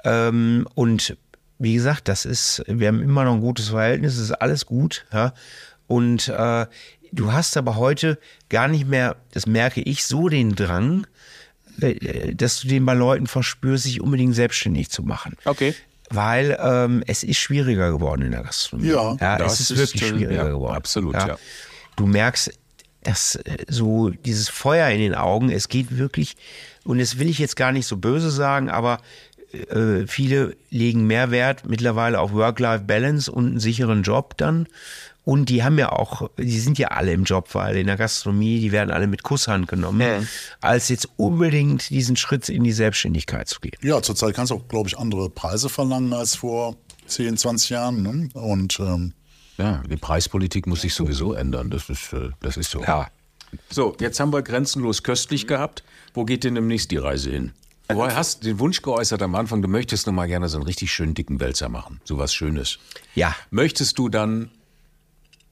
Ähm, 0.04 0.68
und 0.76 1.18
wie 1.58 1.74
gesagt, 1.74 2.08
das 2.08 2.26
ist, 2.26 2.64
wir 2.68 2.88
haben 2.88 3.02
immer 3.02 3.26
noch 3.26 3.34
ein 3.34 3.42
gutes 3.42 3.70
Verhältnis, 3.70 4.14
es 4.14 4.30
ist 4.30 4.32
alles 4.32 4.66
gut. 4.66 5.06
Ja? 5.12 5.34
Und 5.88 6.28
äh, 6.30 6.68
du 7.12 7.34
hast 7.34 7.58
aber 7.58 7.76
heute 7.76 8.20
gar 8.50 8.68
nicht 8.68 8.88
mehr, 8.88 9.18
das 9.32 9.48
merke 9.48 9.82
ich, 9.82 10.06
so 10.06 10.30
den 10.30 10.56
Drang, 10.56 11.08
äh, 11.82 12.34
dass 12.36 12.62
du 12.62 12.68
den 12.68 12.86
bei 12.86 12.94
Leuten 12.94 13.26
verspürst, 13.26 13.84
sich 13.84 14.02
unbedingt 14.02 14.36
selbstständig 14.36 14.90
zu 14.90 15.04
machen. 15.04 15.36
Okay. 15.46 15.74
Weil 16.12 16.58
ähm, 16.62 17.04
es 17.08 17.24
ist 17.24 17.38
schwieriger 17.38 17.92
geworden 17.92 18.22
in 18.22 18.32
der 18.32 18.44
Gastronomie. 18.44 18.90
Ja, 18.90 19.18
ja 19.20 19.38
das 19.38 19.60
es 19.60 19.72
ist, 19.72 19.72
ist, 19.72 19.80
wirklich 19.80 20.10
schwieriger 20.10 20.44
ja, 20.46 20.50
geworden. 20.50 20.76
absolut, 20.76 21.16
ja. 21.16 21.38
Du 21.96 22.08
merkst, 22.08 22.52
dass 23.04 23.36
äh, 23.36 23.66
so 23.68 24.10
dieses 24.10 24.50
Feuer 24.50 24.90
in 24.90 25.00
den 25.00 25.16
Augen, 25.16 25.50
es 25.50 25.68
geht 25.70 25.98
wirklich, 25.98 26.36
und 26.84 27.00
das 27.00 27.20
will 27.20 27.30
ich 27.30 27.40
jetzt 27.40 27.56
gar 27.56 27.72
nicht 27.72 27.88
so 27.88 27.98
böse 27.98 28.32
sagen, 28.32 28.70
aber 28.70 29.00
äh, 29.52 30.06
viele 30.08 30.56
legen 30.70 31.08
mehr 31.08 31.32
Wert 31.32 31.68
mittlerweile 31.68 32.20
auf 32.20 32.34
Work-Life-Balance 32.34 33.32
und 33.32 33.48
einen 33.48 33.60
sicheren 33.60 34.04
Job 34.04 34.38
dann. 34.38 34.68
Und 35.26 35.50
die 35.50 35.64
haben 35.64 35.78
ja 35.78 35.92
auch, 35.92 36.30
die 36.38 36.60
sind 36.60 36.80
ja 36.80 36.88
alle 36.88 37.12
im 37.12 37.24
Job, 37.24 37.50
weil 37.54 37.78
in 37.78 37.88
der 37.88 37.98
Gastronomie, 37.98 38.60
die 38.60 38.72
werden 38.72 38.90
alle 38.90 39.06
mit 39.06 39.22
Kusshand 39.22 39.68
genommen, 39.68 40.28
als 40.60 40.90
jetzt 40.90 41.08
unbedingt 41.18 41.90
diesen 41.90 42.16
Schritt 42.16 42.50
in 42.50 42.64
die 42.64 42.72
Selbstständigkeit 42.72 43.48
zu 43.48 43.60
gehen. 43.60 43.78
Ja, 43.82 44.02
zurzeit 44.02 44.34
kannst 44.34 44.52
du 44.52 44.56
auch, 44.56 44.68
glaube 44.68 44.90
ich, 44.90 44.98
andere 44.98 45.30
Preise 45.30 45.70
verlangen 45.70 46.14
als 46.14 46.36
vor 46.36 46.78
10, 47.06 47.38
20 47.38 47.70
Jahren. 47.70 48.02
Ne? 48.02 48.30
Und 48.34 48.80
ähm, 48.80 49.14
Ja, 49.60 49.84
die 49.90 49.98
Preispolitik 49.98 50.68
muss 50.68 50.82
sich 50.82 50.94
sowieso 50.94 51.34
ändern. 51.34 51.70
Das 51.70 51.90
ist, 51.90 52.14
äh, 52.14 52.30
das 52.40 52.58
ist 52.58 52.72
so. 52.72 52.82
Ja. 52.82 53.10
So, 53.70 53.96
jetzt 54.00 54.20
haben 54.20 54.32
wir 54.32 54.42
grenzenlos 54.42 55.04
köstlich 55.04 55.48
gehabt. 55.48 55.84
Wo 56.14 56.24
geht 56.24 56.44
denn 56.44 56.56
demnächst 56.56 56.92
die 56.92 56.98
Reise 56.98 57.32
hin? 57.32 57.52
Du 57.88 58.04
hast 58.04 58.46
den 58.46 58.60
Wunsch 58.60 58.84
geäußert 58.84 59.22
am 59.24 59.34
Anfang, 59.34 59.64
du 59.64 59.68
möchtest 59.68 60.06
noch 60.06 60.14
mal 60.14 60.28
gerne 60.28 60.48
so 60.48 60.58
einen 60.58 60.66
richtig 60.68 60.92
schönen 60.92 61.16
dicken 61.16 61.40
Wälzer 61.40 61.70
machen. 61.70 62.00
So 62.04 62.20
was 62.20 62.34
Schönes. 62.34 62.78
Ja, 63.16 63.36
Möchtest 63.50 63.98
du 63.98 64.10
dann 64.10 64.52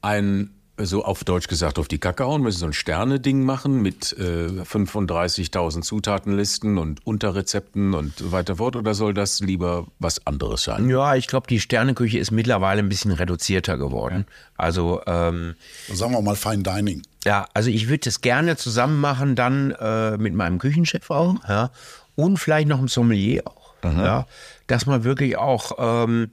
ein, 0.02 0.52
so 0.78 1.04
auf 1.04 1.24
Deutsch 1.24 1.48
gesagt, 1.48 1.80
auf 1.80 1.88
die 1.88 1.98
Kacke 1.98 2.24
hauen, 2.26 2.42
müssen 2.42 2.60
so 2.60 2.66
ein 2.68 2.74
Sterne-Ding 2.74 3.44
machen 3.44 3.82
mit 3.82 4.14
äh, 4.14 4.48
35.000 4.48 5.82
Zutatenlisten 5.82 6.78
und 6.78 7.06
Unterrezepten 7.06 7.94
und 7.94 8.18
so 8.18 8.32
weiter 8.32 8.58
fort? 8.58 8.76
Oder 8.76 8.94
soll 8.94 9.14
das 9.14 9.40
lieber 9.40 9.88
was 10.00 10.26
anderes 10.28 10.64
sein? 10.64 10.90
Ja, 10.90 11.16
ich 11.16 11.28
glaube, 11.28 11.48
die 11.48 11.60
Sterneküche 11.60 12.20
ist 12.20 12.32
mittlerweile 12.32 12.80
ein 12.80 12.90
bisschen 12.90 13.12
reduzierter 13.12 13.78
geworden. 13.78 14.26
Also, 14.56 15.02
ähm, 15.08 15.56
sagen 15.92 16.14
wir 16.14 16.22
mal 16.22 16.36
Fine 16.36 16.64
Dining. 16.64 17.02
Ja, 17.26 17.48
also 17.54 17.70
ich 17.70 17.90
würde 17.90 18.06
das 18.06 18.22
gerne 18.22 18.56
zusammen 18.58 19.00
machen, 19.00 19.36
dann 19.36 19.72
äh, 19.72 20.18
mit 20.18 20.34
meinem 20.34 20.60
Küchenchef 20.60 21.10
auch, 21.10 21.36
ja, 21.48 21.72
und 22.16 22.38
vielleicht 22.38 22.68
noch 22.68 22.80
einem 22.80 22.88
Sommelier 22.88 23.44
auch, 23.46 23.74
ja, 23.84 24.28
dass 24.68 24.86
man 24.86 25.04
wirklich 25.04 25.38
auch 25.38 25.74
ähm, 25.78 26.32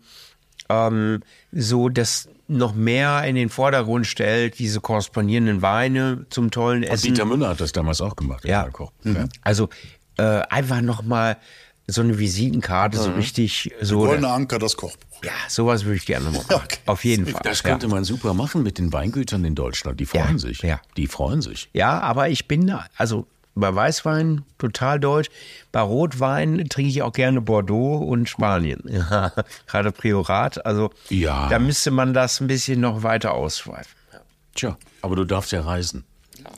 ähm, 0.69 1.23
so 1.53 1.89
das 1.89 2.29
noch 2.49 2.75
mehr 2.75 3.25
in 3.25 3.35
den 3.37 3.49
Vordergrund 3.49 4.07
stellt, 4.07 4.59
diese 4.59 4.81
korrespondierenden 4.81 5.63
Weine 5.63 6.27
zum 6.31 6.51
tollen 6.51 6.83
Essen. 6.83 7.07
Dieter 7.09 7.25
Müller 7.25 7.49
hat 7.49 7.61
das 7.61 7.73
damals 7.73 8.01
auch 8.01 8.17
gemacht. 8.17 8.45
Ja. 8.45 8.69
Koch. 8.71 8.93
Also 9.43 9.69
äh, 10.19 10.23
einfach 10.23 10.81
noch 10.81 11.03
mal 11.03 11.37
so 11.87 12.01
eine 12.01 12.19
Visitenkarte, 12.19 12.97
so 12.99 13.11
richtig 13.13 13.71
so. 13.81 13.99
Goldene 13.99 14.29
Anker, 14.29 14.59
das 14.59 14.77
Kochbuch. 14.77 15.23
Ja, 15.23 15.33
sowas 15.49 15.85
würde 15.85 15.97
ich 15.97 16.07
gerne 16.07 16.31
machen. 16.31 16.45
Okay. 16.51 16.79
Auf 16.87 17.05
jeden 17.05 17.27
Fall. 17.27 17.41
Das 17.45 17.63
könnte 17.63 17.89
man 17.89 18.05
super 18.05 18.33
machen 18.35 18.63
mit 18.63 18.79
den 18.79 18.93
Weingütern 18.93 19.45
in 19.45 19.55
Deutschland. 19.55 20.01
Die 20.01 20.07
freuen 20.07 20.33
Ja, 20.33 20.39
sich. 20.39 20.63
ja. 20.63 20.81
Die 20.97 21.07
freuen 21.07 21.43
sich. 21.43 21.69
Ja, 21.73 22.01
aber 22.01 22.29
ich 22.31 22.47
bin, 22.49 22.67
da- 22.67 22.87
also 22.97 23.27
bei 23.55 23.75
Weißwein 23.75 24.43
total 24.59 24.99
deutsch. 25.01 25.29
Bei 25.73 25.81
Rotwein 25.81 26.67
trinke 26.69 26.91
ich 26.91 27.03
auch 27.03 27.13
gerne 27.13 27.41
Bordeaux 27.41 27.99
und 27.99 28.29
Spanien. 28.29 28.83
Ja, 28.89 29.33
gerade 29.67 29.93
Priorat. 29.93 30.65
Also 30.67 30.91
Ja. 31.09 31.49
da 31.49 31.59
müsste 31.59 31.91
man 31.91 32.15
das 32.15 32.41
ein 32.41 32.47
bisschen 32.49 32.81
noch 32.81 33.03
weiter 33.03 33.33
ausschweifen. 33.35 33.93
Tja, 34.55 34.77
aber 35.03 35.17
du 35.17 35.25
darfst 35.25 35.53
ja 35.53 35.61
reisen. 35.63 36.05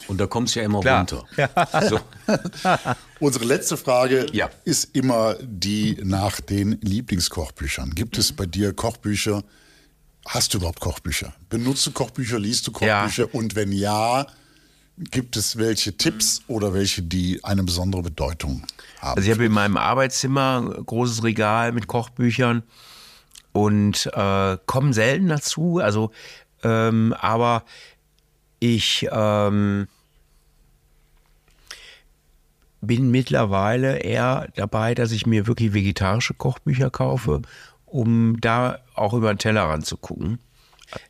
Und 0.09 0.18
da 0.20 0.27
kommst 0.27 0.55
ja 0.56 0.62
immer 0.62 0.81
Klar. 0.81 0.98
runter. 0.98 1.24
Ja. 1.36 1.48
So. 1.89 2.01
Unsere 3.20 3.44
letzte 3.44 3.77
Frage 3.77 4.27
Ja. 4.32 4.51
ist 4.64 4.97
immer 4.97 5.36
die 5.40 5.98
nach 6.02 6.40
den 6.40 6.78
Lieblingskochbüchern. 6.82 7.90
Gibt 7.94 8.18
es 8.18 8.32
bei 8.32 8.47
dir 8.47 8.73
Kochbücher? 8.73 9.44
Hast 10.27 10.52
du 10.55 10.59
überhaupt 10.59 10.81
Kochbücher? 10.81 11.32
Benutzt 11.51 11.86
du 11.86 11.93
Kochbücher? 11.93 12.39
Liest 12.39 12.66
du 12.66 12.73
Ja. 12.81 13.02
Kochbücher? 13.02 13.32
Und 13.35 13.55
wenn 13.55 13.70
ja, 13.73 14.27
gibt 14.98 15.36
es 15.36 15.59
welche 15.59 15.97
Tipps 15.97 16.43
oder 16.48 16.73
welche, 16.74 17.02
die 17.02 17.43
eine 17.44 17.62
besondere 17.62 18.02
Bedeutung 18.02 18.62
haben? 19.01 19.16
Also 19.16 19.28
ich 19.28 19.35
habe 19.35 19.44
in 19.44 19.52
meinem 19.52 19.77
Arbeitszimmer 19.77 20.62
ein 20.62 20.86
großes 20.86 21.23
Regal 21.23 21.73
mit 21.73 21.86
Kochbüchern 21.86 22.62
und 23.52 24.10
äh, 24.12 24.59
komme 24.66 24.93
selten 24.93 25.28
dazu. 25.28 25.78
Also, 25.78 26.10
ähm, 26.62 27.14
aber 27.18 27.64
ich 28.59 29.06
ähm, 29.10 29.89
bin 32.81 33.10
mittlerweile 33.10 33.98
eher 33.98 34.48
dabei, 34.55 34.94
dass 34.94 35.12
ich 35.12 35.27
mir 35.27 35.47
wirklich 35.47 35.74
vegetarische 35.74 36.35
Kochbücher 36.35 36.90
kaufe, 36.90 37.43
um 37.85 38.40
da 38.40 38.78
auch 38.94 39.12
über 39.12 39.32
den 39.32 39.39
Tellerrand 39.39 39.85
zu 39.85 39.97
gucken. 39.97 40.39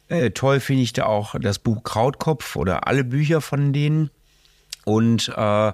Äh, 0.09 0.31
toll 0.31 0.61
finde 0.61 0.83
ich 0.83 0.93
da 0.93 1.07
auch 1.07 1.35
das 1.41 1.59
Buch 1.59 1.83
Krautkopf 1.83 2.57
oder 2.57 2.87
alle 2.87 3.05
Bücher 3.05 3.41
von 3.41 3.73
denen. 3.73 4.11
Und 4.85 5.29
äh, 5.37 5.73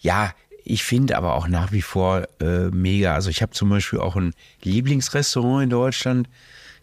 ja, 0.00 0.32
ich 0.64 0.84
finde 0.84 1.16
aber 1.16 1.34
auch 1.34 1.48
nach 1.48 1.72
wie 1.72 1.82
vor 1.82 2.26
äh, 2.40 2.68
mega. 2.70 3.14
Also 3.14 3.30
ich 3.30 3.40
habe 3.40 3.52
zum 3.52 3.70
Beispiel 3.70 4.00
auch 4.00 4.16
ein 4.16 4.34
Lieblingsrestaurant 4.62 5.64
in 5.64 5.70
Deutschland. 5.70 6.28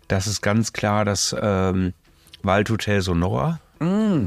Das 0.08 0.26
ist 0.26 0.42
ganz 0.42 0.74
klar 0.74 1.06
das 1.06 1.36
ähm, 1.40 1.94
Waldhotel 2.42 3.02
Sonora. 3.02 3.60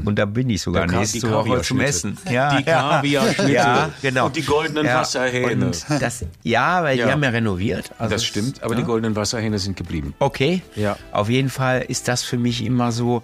Und 0.05 0.15
da 0.15 0.25
bin 0.25 0.49
ich 0.49 0.61
sogar 0.61 0.87
Ka- 0.87 0.99
nächste 0.99 1.31
Woche 1.31 1.61
zum. 1.61 1.79
Essen. 1.79 2.17
Ja, 2.29 2.57
Die 2.57 2.63
Kaviarschnitte. 2.63 3.51
Ja, 3.51 3.89
genau. 4.01 4.27
Und 4.27 4.35
die 4.35 4.41
goldenen 4.43 4.85
Wasserhähne. 4.85 5.65
Und 5.67 5.85
das, 6.01 6.25
ja, 6.43 6.83
weil 6.83 6.97
Ja. 6.97 7.05
die 7.07 7.11
haben 7.11 7.23
ja 7.23 7.29
renoviert. 7.29 7.91
Also 7.97 8.15
Das 8.15 8.25
stimmt, 8.25 8.63
aber 8.63 8.75
die 8.75 8.83
goldenen 8.83 9.15
Wasserhähne 9.15 9.59
sind 9.59 9.75
geblieben. 9.77 10.13
Okay. 10.19 10.61
Ja. 10.75 10.97
Auf 11.11 11.29
jeden 11.29 11.49
Fall 11.49 11.81
ist 11.87 12.07
das 12.07 12.23
für 12.23 12.37
mich 12.37 12.63
immer 12.65 12.91
so, 12.91 13.21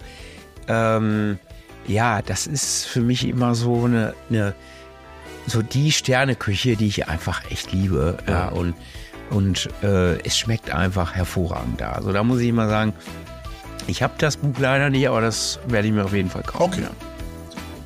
ähm, 0.68 1.39
ja, 1.88 2.22
das 2.22 2.47
ist 2.47 2.85
für 2.85 3.01
mich 3.01 3.27
immer 3.27 3.55
so 3.55 3.85
eine, 3.85 4.14
eine 4.30 4.53
so 5.45 5.61
die 5.61 5.91
Sterneküche, 5.91 6.77
die 6.77 6.88
ich 6.88 7.07
einfach 7.10 7.41
echt 7.51 7.72
liebe. 7.73 8.18
Ja, 8.27 8.47
und 8.49 8.73
und 9.30 9.68
äh, 9.81 10.19
es 10.22 10.38
schmeckt 10.38 10.72
einfach 10.72 11.15
hervorragend 11.15 11.81
da. 11.81 11.93
Also 11.93 12.11
da 12.14 12.23
muss 12.23 12.39
ich 12.39 12.49
immer 12.49 12.68
sagen, 12.69 12.93
ich 13.88 14.01
habe 14.03 14.14
das 14.18 14.38
Buch 14.38 14.55
leider 14.60 14.89
nicht, 14.89 15.07
aber 15.07 15.22
das 15.22 15.60
werde 15.68 15.88
ich 15.88 15.93
mir 15.93 16.05
auf 16.05 16.14
jeden 16.14 16.30
Fall 16.30 16.43
kaufen. 16.43 16.64
Okay. 16.73 16.81
Ja. 16.84 16.89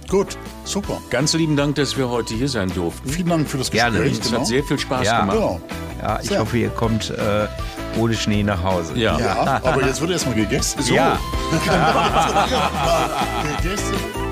Gut, 0.10 0.38
super. 0.64 1.02
Ganz 1.10 1.34
lieben 1.34 1.58
Dank, 1.58 1.76
dass 1.76 1.98
wir 1.98 2.08
heute 2.10 2.34
hier 2.34 2.48
sein 2.48 2.72
durften. 2.74 3.10
Vielen 3.10 3.28
Dank 3.30 3.50
für 3.50 3.58
das 3.58 3.70
Gerne. 3.72 4.00
Gespräch. 4.00 4.20
Es 4.26 4.32
hat 4.32 4.48
sehr 4.48 4.64
viel 4.64 4.80
Spaß 4.80 5.06
Ja. 5.06 5.20
gemacht. 5.22 5.36
Genau. 5.38 5.62
Ja, 6.02 6.20
ich 6.22 6.30
Sehr. 6.30 6.40
hoffe, 6.40 6.58
ihr 6.58 6.70
kommt 6.70 7.10
äh, 7.10 7.48
ohne 8.00 8.14
Schnee 8.14 8.44
nach 8.44 8.64
Hause. 8.64 8.94
Ja. 8.96 9.20
Ja, 9.20 9.60
aber 9.64 9.86
jetzt 9.86 10.00
wird 10.00 10.12
erstmal 10.12 10.36
gegessen. 10.36 10.82
So. 10.82 10.94
Ja. 10.94 11.20
gegessen. 13.62 13.94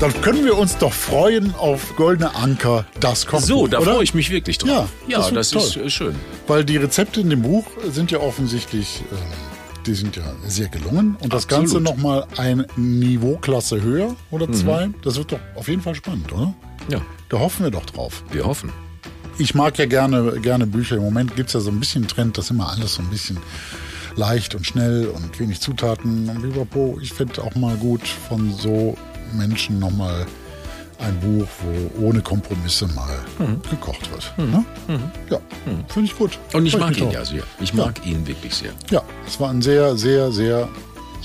Dann 0.00 0.20
können 0.22 0.44
wir 0.44 0.58
uns 0.58 0.76
doch 0.76 0.92
freuen 0.92 1.54
auf 1.56 1.94
Goldene 1.96 2.34
Anker, 2.34 2.84
das 3.00 3.26
Kochbuch. 3.26 3.46
So, 3.46 3.66
da 3.68 3.80
freue 3.80 4.02
ich 4.02 4.12
mich 4.12 4.28
wirklich 4.30 4.58
drauf. 4.58 4.88
Ja, 5.06 5.20
Ja, 5.20 5.30
das 5.30 5.50
das, 5.50 5.64
ist 5.64 5.76
äh, 5.76 5.88
schön. 5.88 6.14
Weil 6.46 6.64
die 6.64 6.76
Rezepte 6.76 7.20
in 7.20 7.30
dem 7.30 7.42
Buch 7.42 7.64
sind 7.90 8.10
ja 8.10 8.18
offensichtlich, 8.18 9.02
äh, 9.10 9.14
die 9.86 9.94
sind 9.94 10.16
ja 10.16 10.22
sehr 10.46 10.68
gelungen. 10.68 11.16
Und 11.20 11.32
das 11.32 11.46
Ganze 11.48 11.76
Absolut. 11.78 11.84
nochmal 11.96 12.26
ein 12.36 12.64
Niveauklasse 12.76 13.80
höher 13.82 14.14
oder 14.30 14.46
Mhm. 14.46 14.54
zwei. 14.54 14.90
Das 15.02 15.16
wird 15.16 15.32
doch 15.32 15.40
auf 15.54 15.68
jeden 15.68 15.82
Fall 15.82 15.94
spannend, 15.94 16.32
oder? 16.32 16.54
Ja, 16.88 17.00
Da 17.28 17.38
hoffen 17.38 17.64
wir 17.64 17.70
doch 17.70 17.86
drauf. 17.86 18.22
wir 18.30 18.44
hoffen. 18.44 18.70
Ich 19.38 19.54
mag 19.54 19.76
ja 19.78 19.86
gerne, 19.86 20.38
gerne 20.40 20.66
Bücher. 20.66 20.96
Im 20.96 21.02
Moment 21.02 21.34
gibt 21.34 21.48
es 21.48 21.54
ja 21.54 21.60
so 21.60 21.70
ein 21.70 21.80
bisschen 21.80 22.06
Trend, 22.06 22.38
dass 22.38 22.50
immer 22.50 22.68
alles 22.70 22.94
so 22.94 23.02
ein 23.02 23.08
bisschen 23.08 23.38
leicht 24.16 24.54
und 24.54 24.64
schnell 24.66 25.06
und 25.08 25.40
wenig 25.40 25.60
Zutaten 25.60 26.28
und 26.28 26.42
pipapo. 26.42 26.98
Ich 27.02 27.12
finde 27.12 27.42
auch 27.42 27.54
mal 27.56 27.74
gut 27.76 28.06
von 28.06 28.52
so 28.56 28.96
Menschen 29.32 29.80
nochmal 29.80 30.26
ein 31.04 31.20
Buch, 31.20 31.46
wo 31.62 32.06
ohne 32.06 32.20
Kompromisse 32.20 32.86
mal 32.88 33.18
gekocht 33.70 34.10
wird. 34.10 34.32
Ne? 34.38 34.64
Ja, 35.30 35.38
finde 35.88 36.10
ich 36.10 36.16
gut. 36.16 36.38
Und 36.52 36.66
ich 36.66 36.72
Freu 36.72 36.80
mag 36.80 36.96
ihn 36.96 37.10
ja 37.10 37.24
sehr. 37.24 37.42
Ich 37.60 37.74
mag 37.74 38.04
ihn 38.06 38.26
wirklich 38.26 38.54
sehr. 38.54 38.72
Ja, 38.90 39.02
es 39.26 39.38
war 39.38 39.50
ein 39.50 39.62
sehr, 39.62 39.96
sehr, 39.96 40.32
sehr 40.32 40.68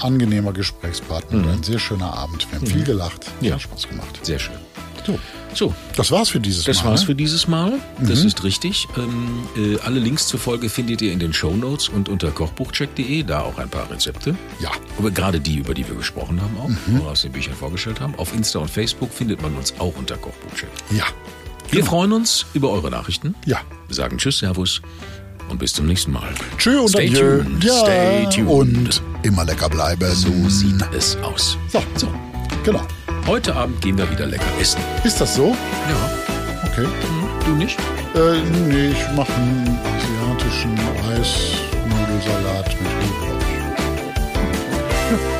angenehmer 0.01 0.53
Gesprächspartner 0.53 1.37
und 1.37 1.49
ein 1.49 1.63
sehr 1.63 1.79
schöner 1.79 2.13
Abend. 2.13 2.47
Wir 2.51 2.59
haben 2.59 2.67
viel 2.67 2.83
gelacht. 2.83 3.31
Ja. 3.41 3.53
Hat 3.55 3.61
Spaß 3.61 3.87
gemacht. 3.89 4.19
Sehr 4.23 4.39
schön. 4.39 4.55
So, 5.13 5.19
So, 5.53 5.73
das 5.95 6.11
war's 6.11 6.29
für 6.29 6.39
dieses 6.39 6.63
das 6.65 6.83
Mal. 6.83 6.91
war's 6.91 7.01
ne? 7.01 7.05
für 7.07 7.15
dieses 7.15 7.47
Mal. 7.47 7.73
Das 7.99 8.23
ist 8.23 8.43
richtig. 8.43 8.87
Ähm, 8.97 9.47
äh, 9.57 9.79
alle 9.79 9.99
Links 9.99 10.27
zur 10.27 10.39
Folge 10.39 10.69
findet 10.69 11.01
ihr 11.01 11.11
in 11.11 11.19
den 11.19 11.33
Shownotes 11.33 11.89
und 11.89 12.07
unter 12.09 12.29
kochbuchcheck.de. 12.31 13.23
Da 13.23 13.41
auch 13.41 13.57
ein 13.57 13.69
paar 13.69 13.89
Rezepte. 13.89 14.35
Ja. 14.59 14.69
Aber 14.97 15.09
gerade 15.11 15.39
die, 15.39 15.57
über 15.57 15.73
die 15.73 15.87
wir 15.87 15.95
gesprochen 15.95 16.39
haben, 16.41 16.55
auch, 16.57 16.99
oder 17.01 17.11
aus 17.11 17.23
den 17.23 17.31
Büchern 17.31 17.55
vorgestellt 17.55 17.99
haben. 17.99 18.13
Auf 18.17 18.33
Insta 18.35 18.59
und 18.59 18.69
Facebook 18.69 19.11
findet 19.11 19.41
man 19.41 19.55
uns 19.55 19.73
auch 19.79 19.93
unter 19.97 20.17
Kochbuchcheck. 20.17 20.69
Ja. 20.91 21.05
Wir 21.71 21.83
freuen 21.85 22.11
uns 22.13 22.45
über 22.53 22.69
eure 22.71 22.89
Nachrichten. 22.91 23.35
Ja. 23.45 23.61
Wir 23.87 23.95
sagen 23.95 24.17
Tschüss, 24.17 24.39
Servus 24.39 24.81
und 25.49 25.57
bis 25.59 25.73
zum 25.73 25.85
nächsten 25.87 26.11
Mal. 26.11 26.29
Tschö 26.59 26.79
und 26.79 26.89
Stay 26.89 27.07
adieu. 27.09 27.43
tuned. 27.43 27.63
Ja, 27.63 27.73
Stay 27.79 28.27
tuned. 28.35 28.47
Und 28.49 29.01
immer 29.23 29.45
lecker 29.45 29.69
bleiben. 29.69 30.13
so 30.13 30.31
sieht 30.49 30.75
es 30.95 31.15
aus. 31.17 31.57
So, 31.71 31.81
So, 31.95 32.07
genau. 32.63 32.81
Heute 33.29 33.55
Abend 33.55 33.79
gehen 33.81 33.95
wir 33.95 34.09
wieder 34.09 34.25
lecker 34.25 34.43
essen. 34.59 34.81
Ist 35.03 35.21
das 35.21 35.35
so? 35.35 35.55
Ja, 35.87 36.09
Okay. 36.71 36.87
du 37.45 37.51
nicht? 37.55 37.77
Äh, 38.15 38.41
nee, 38.67 38.87
ich 38.87 39.11
mache 39.15 39.31
einen 39.33 39.79
asiatischen 39.85 40.75
Reisnudelsalat 41.07 42.67
mit 42.81 42.91
Knoblauch. 42.99 43.47
Ja. 45.11 45.38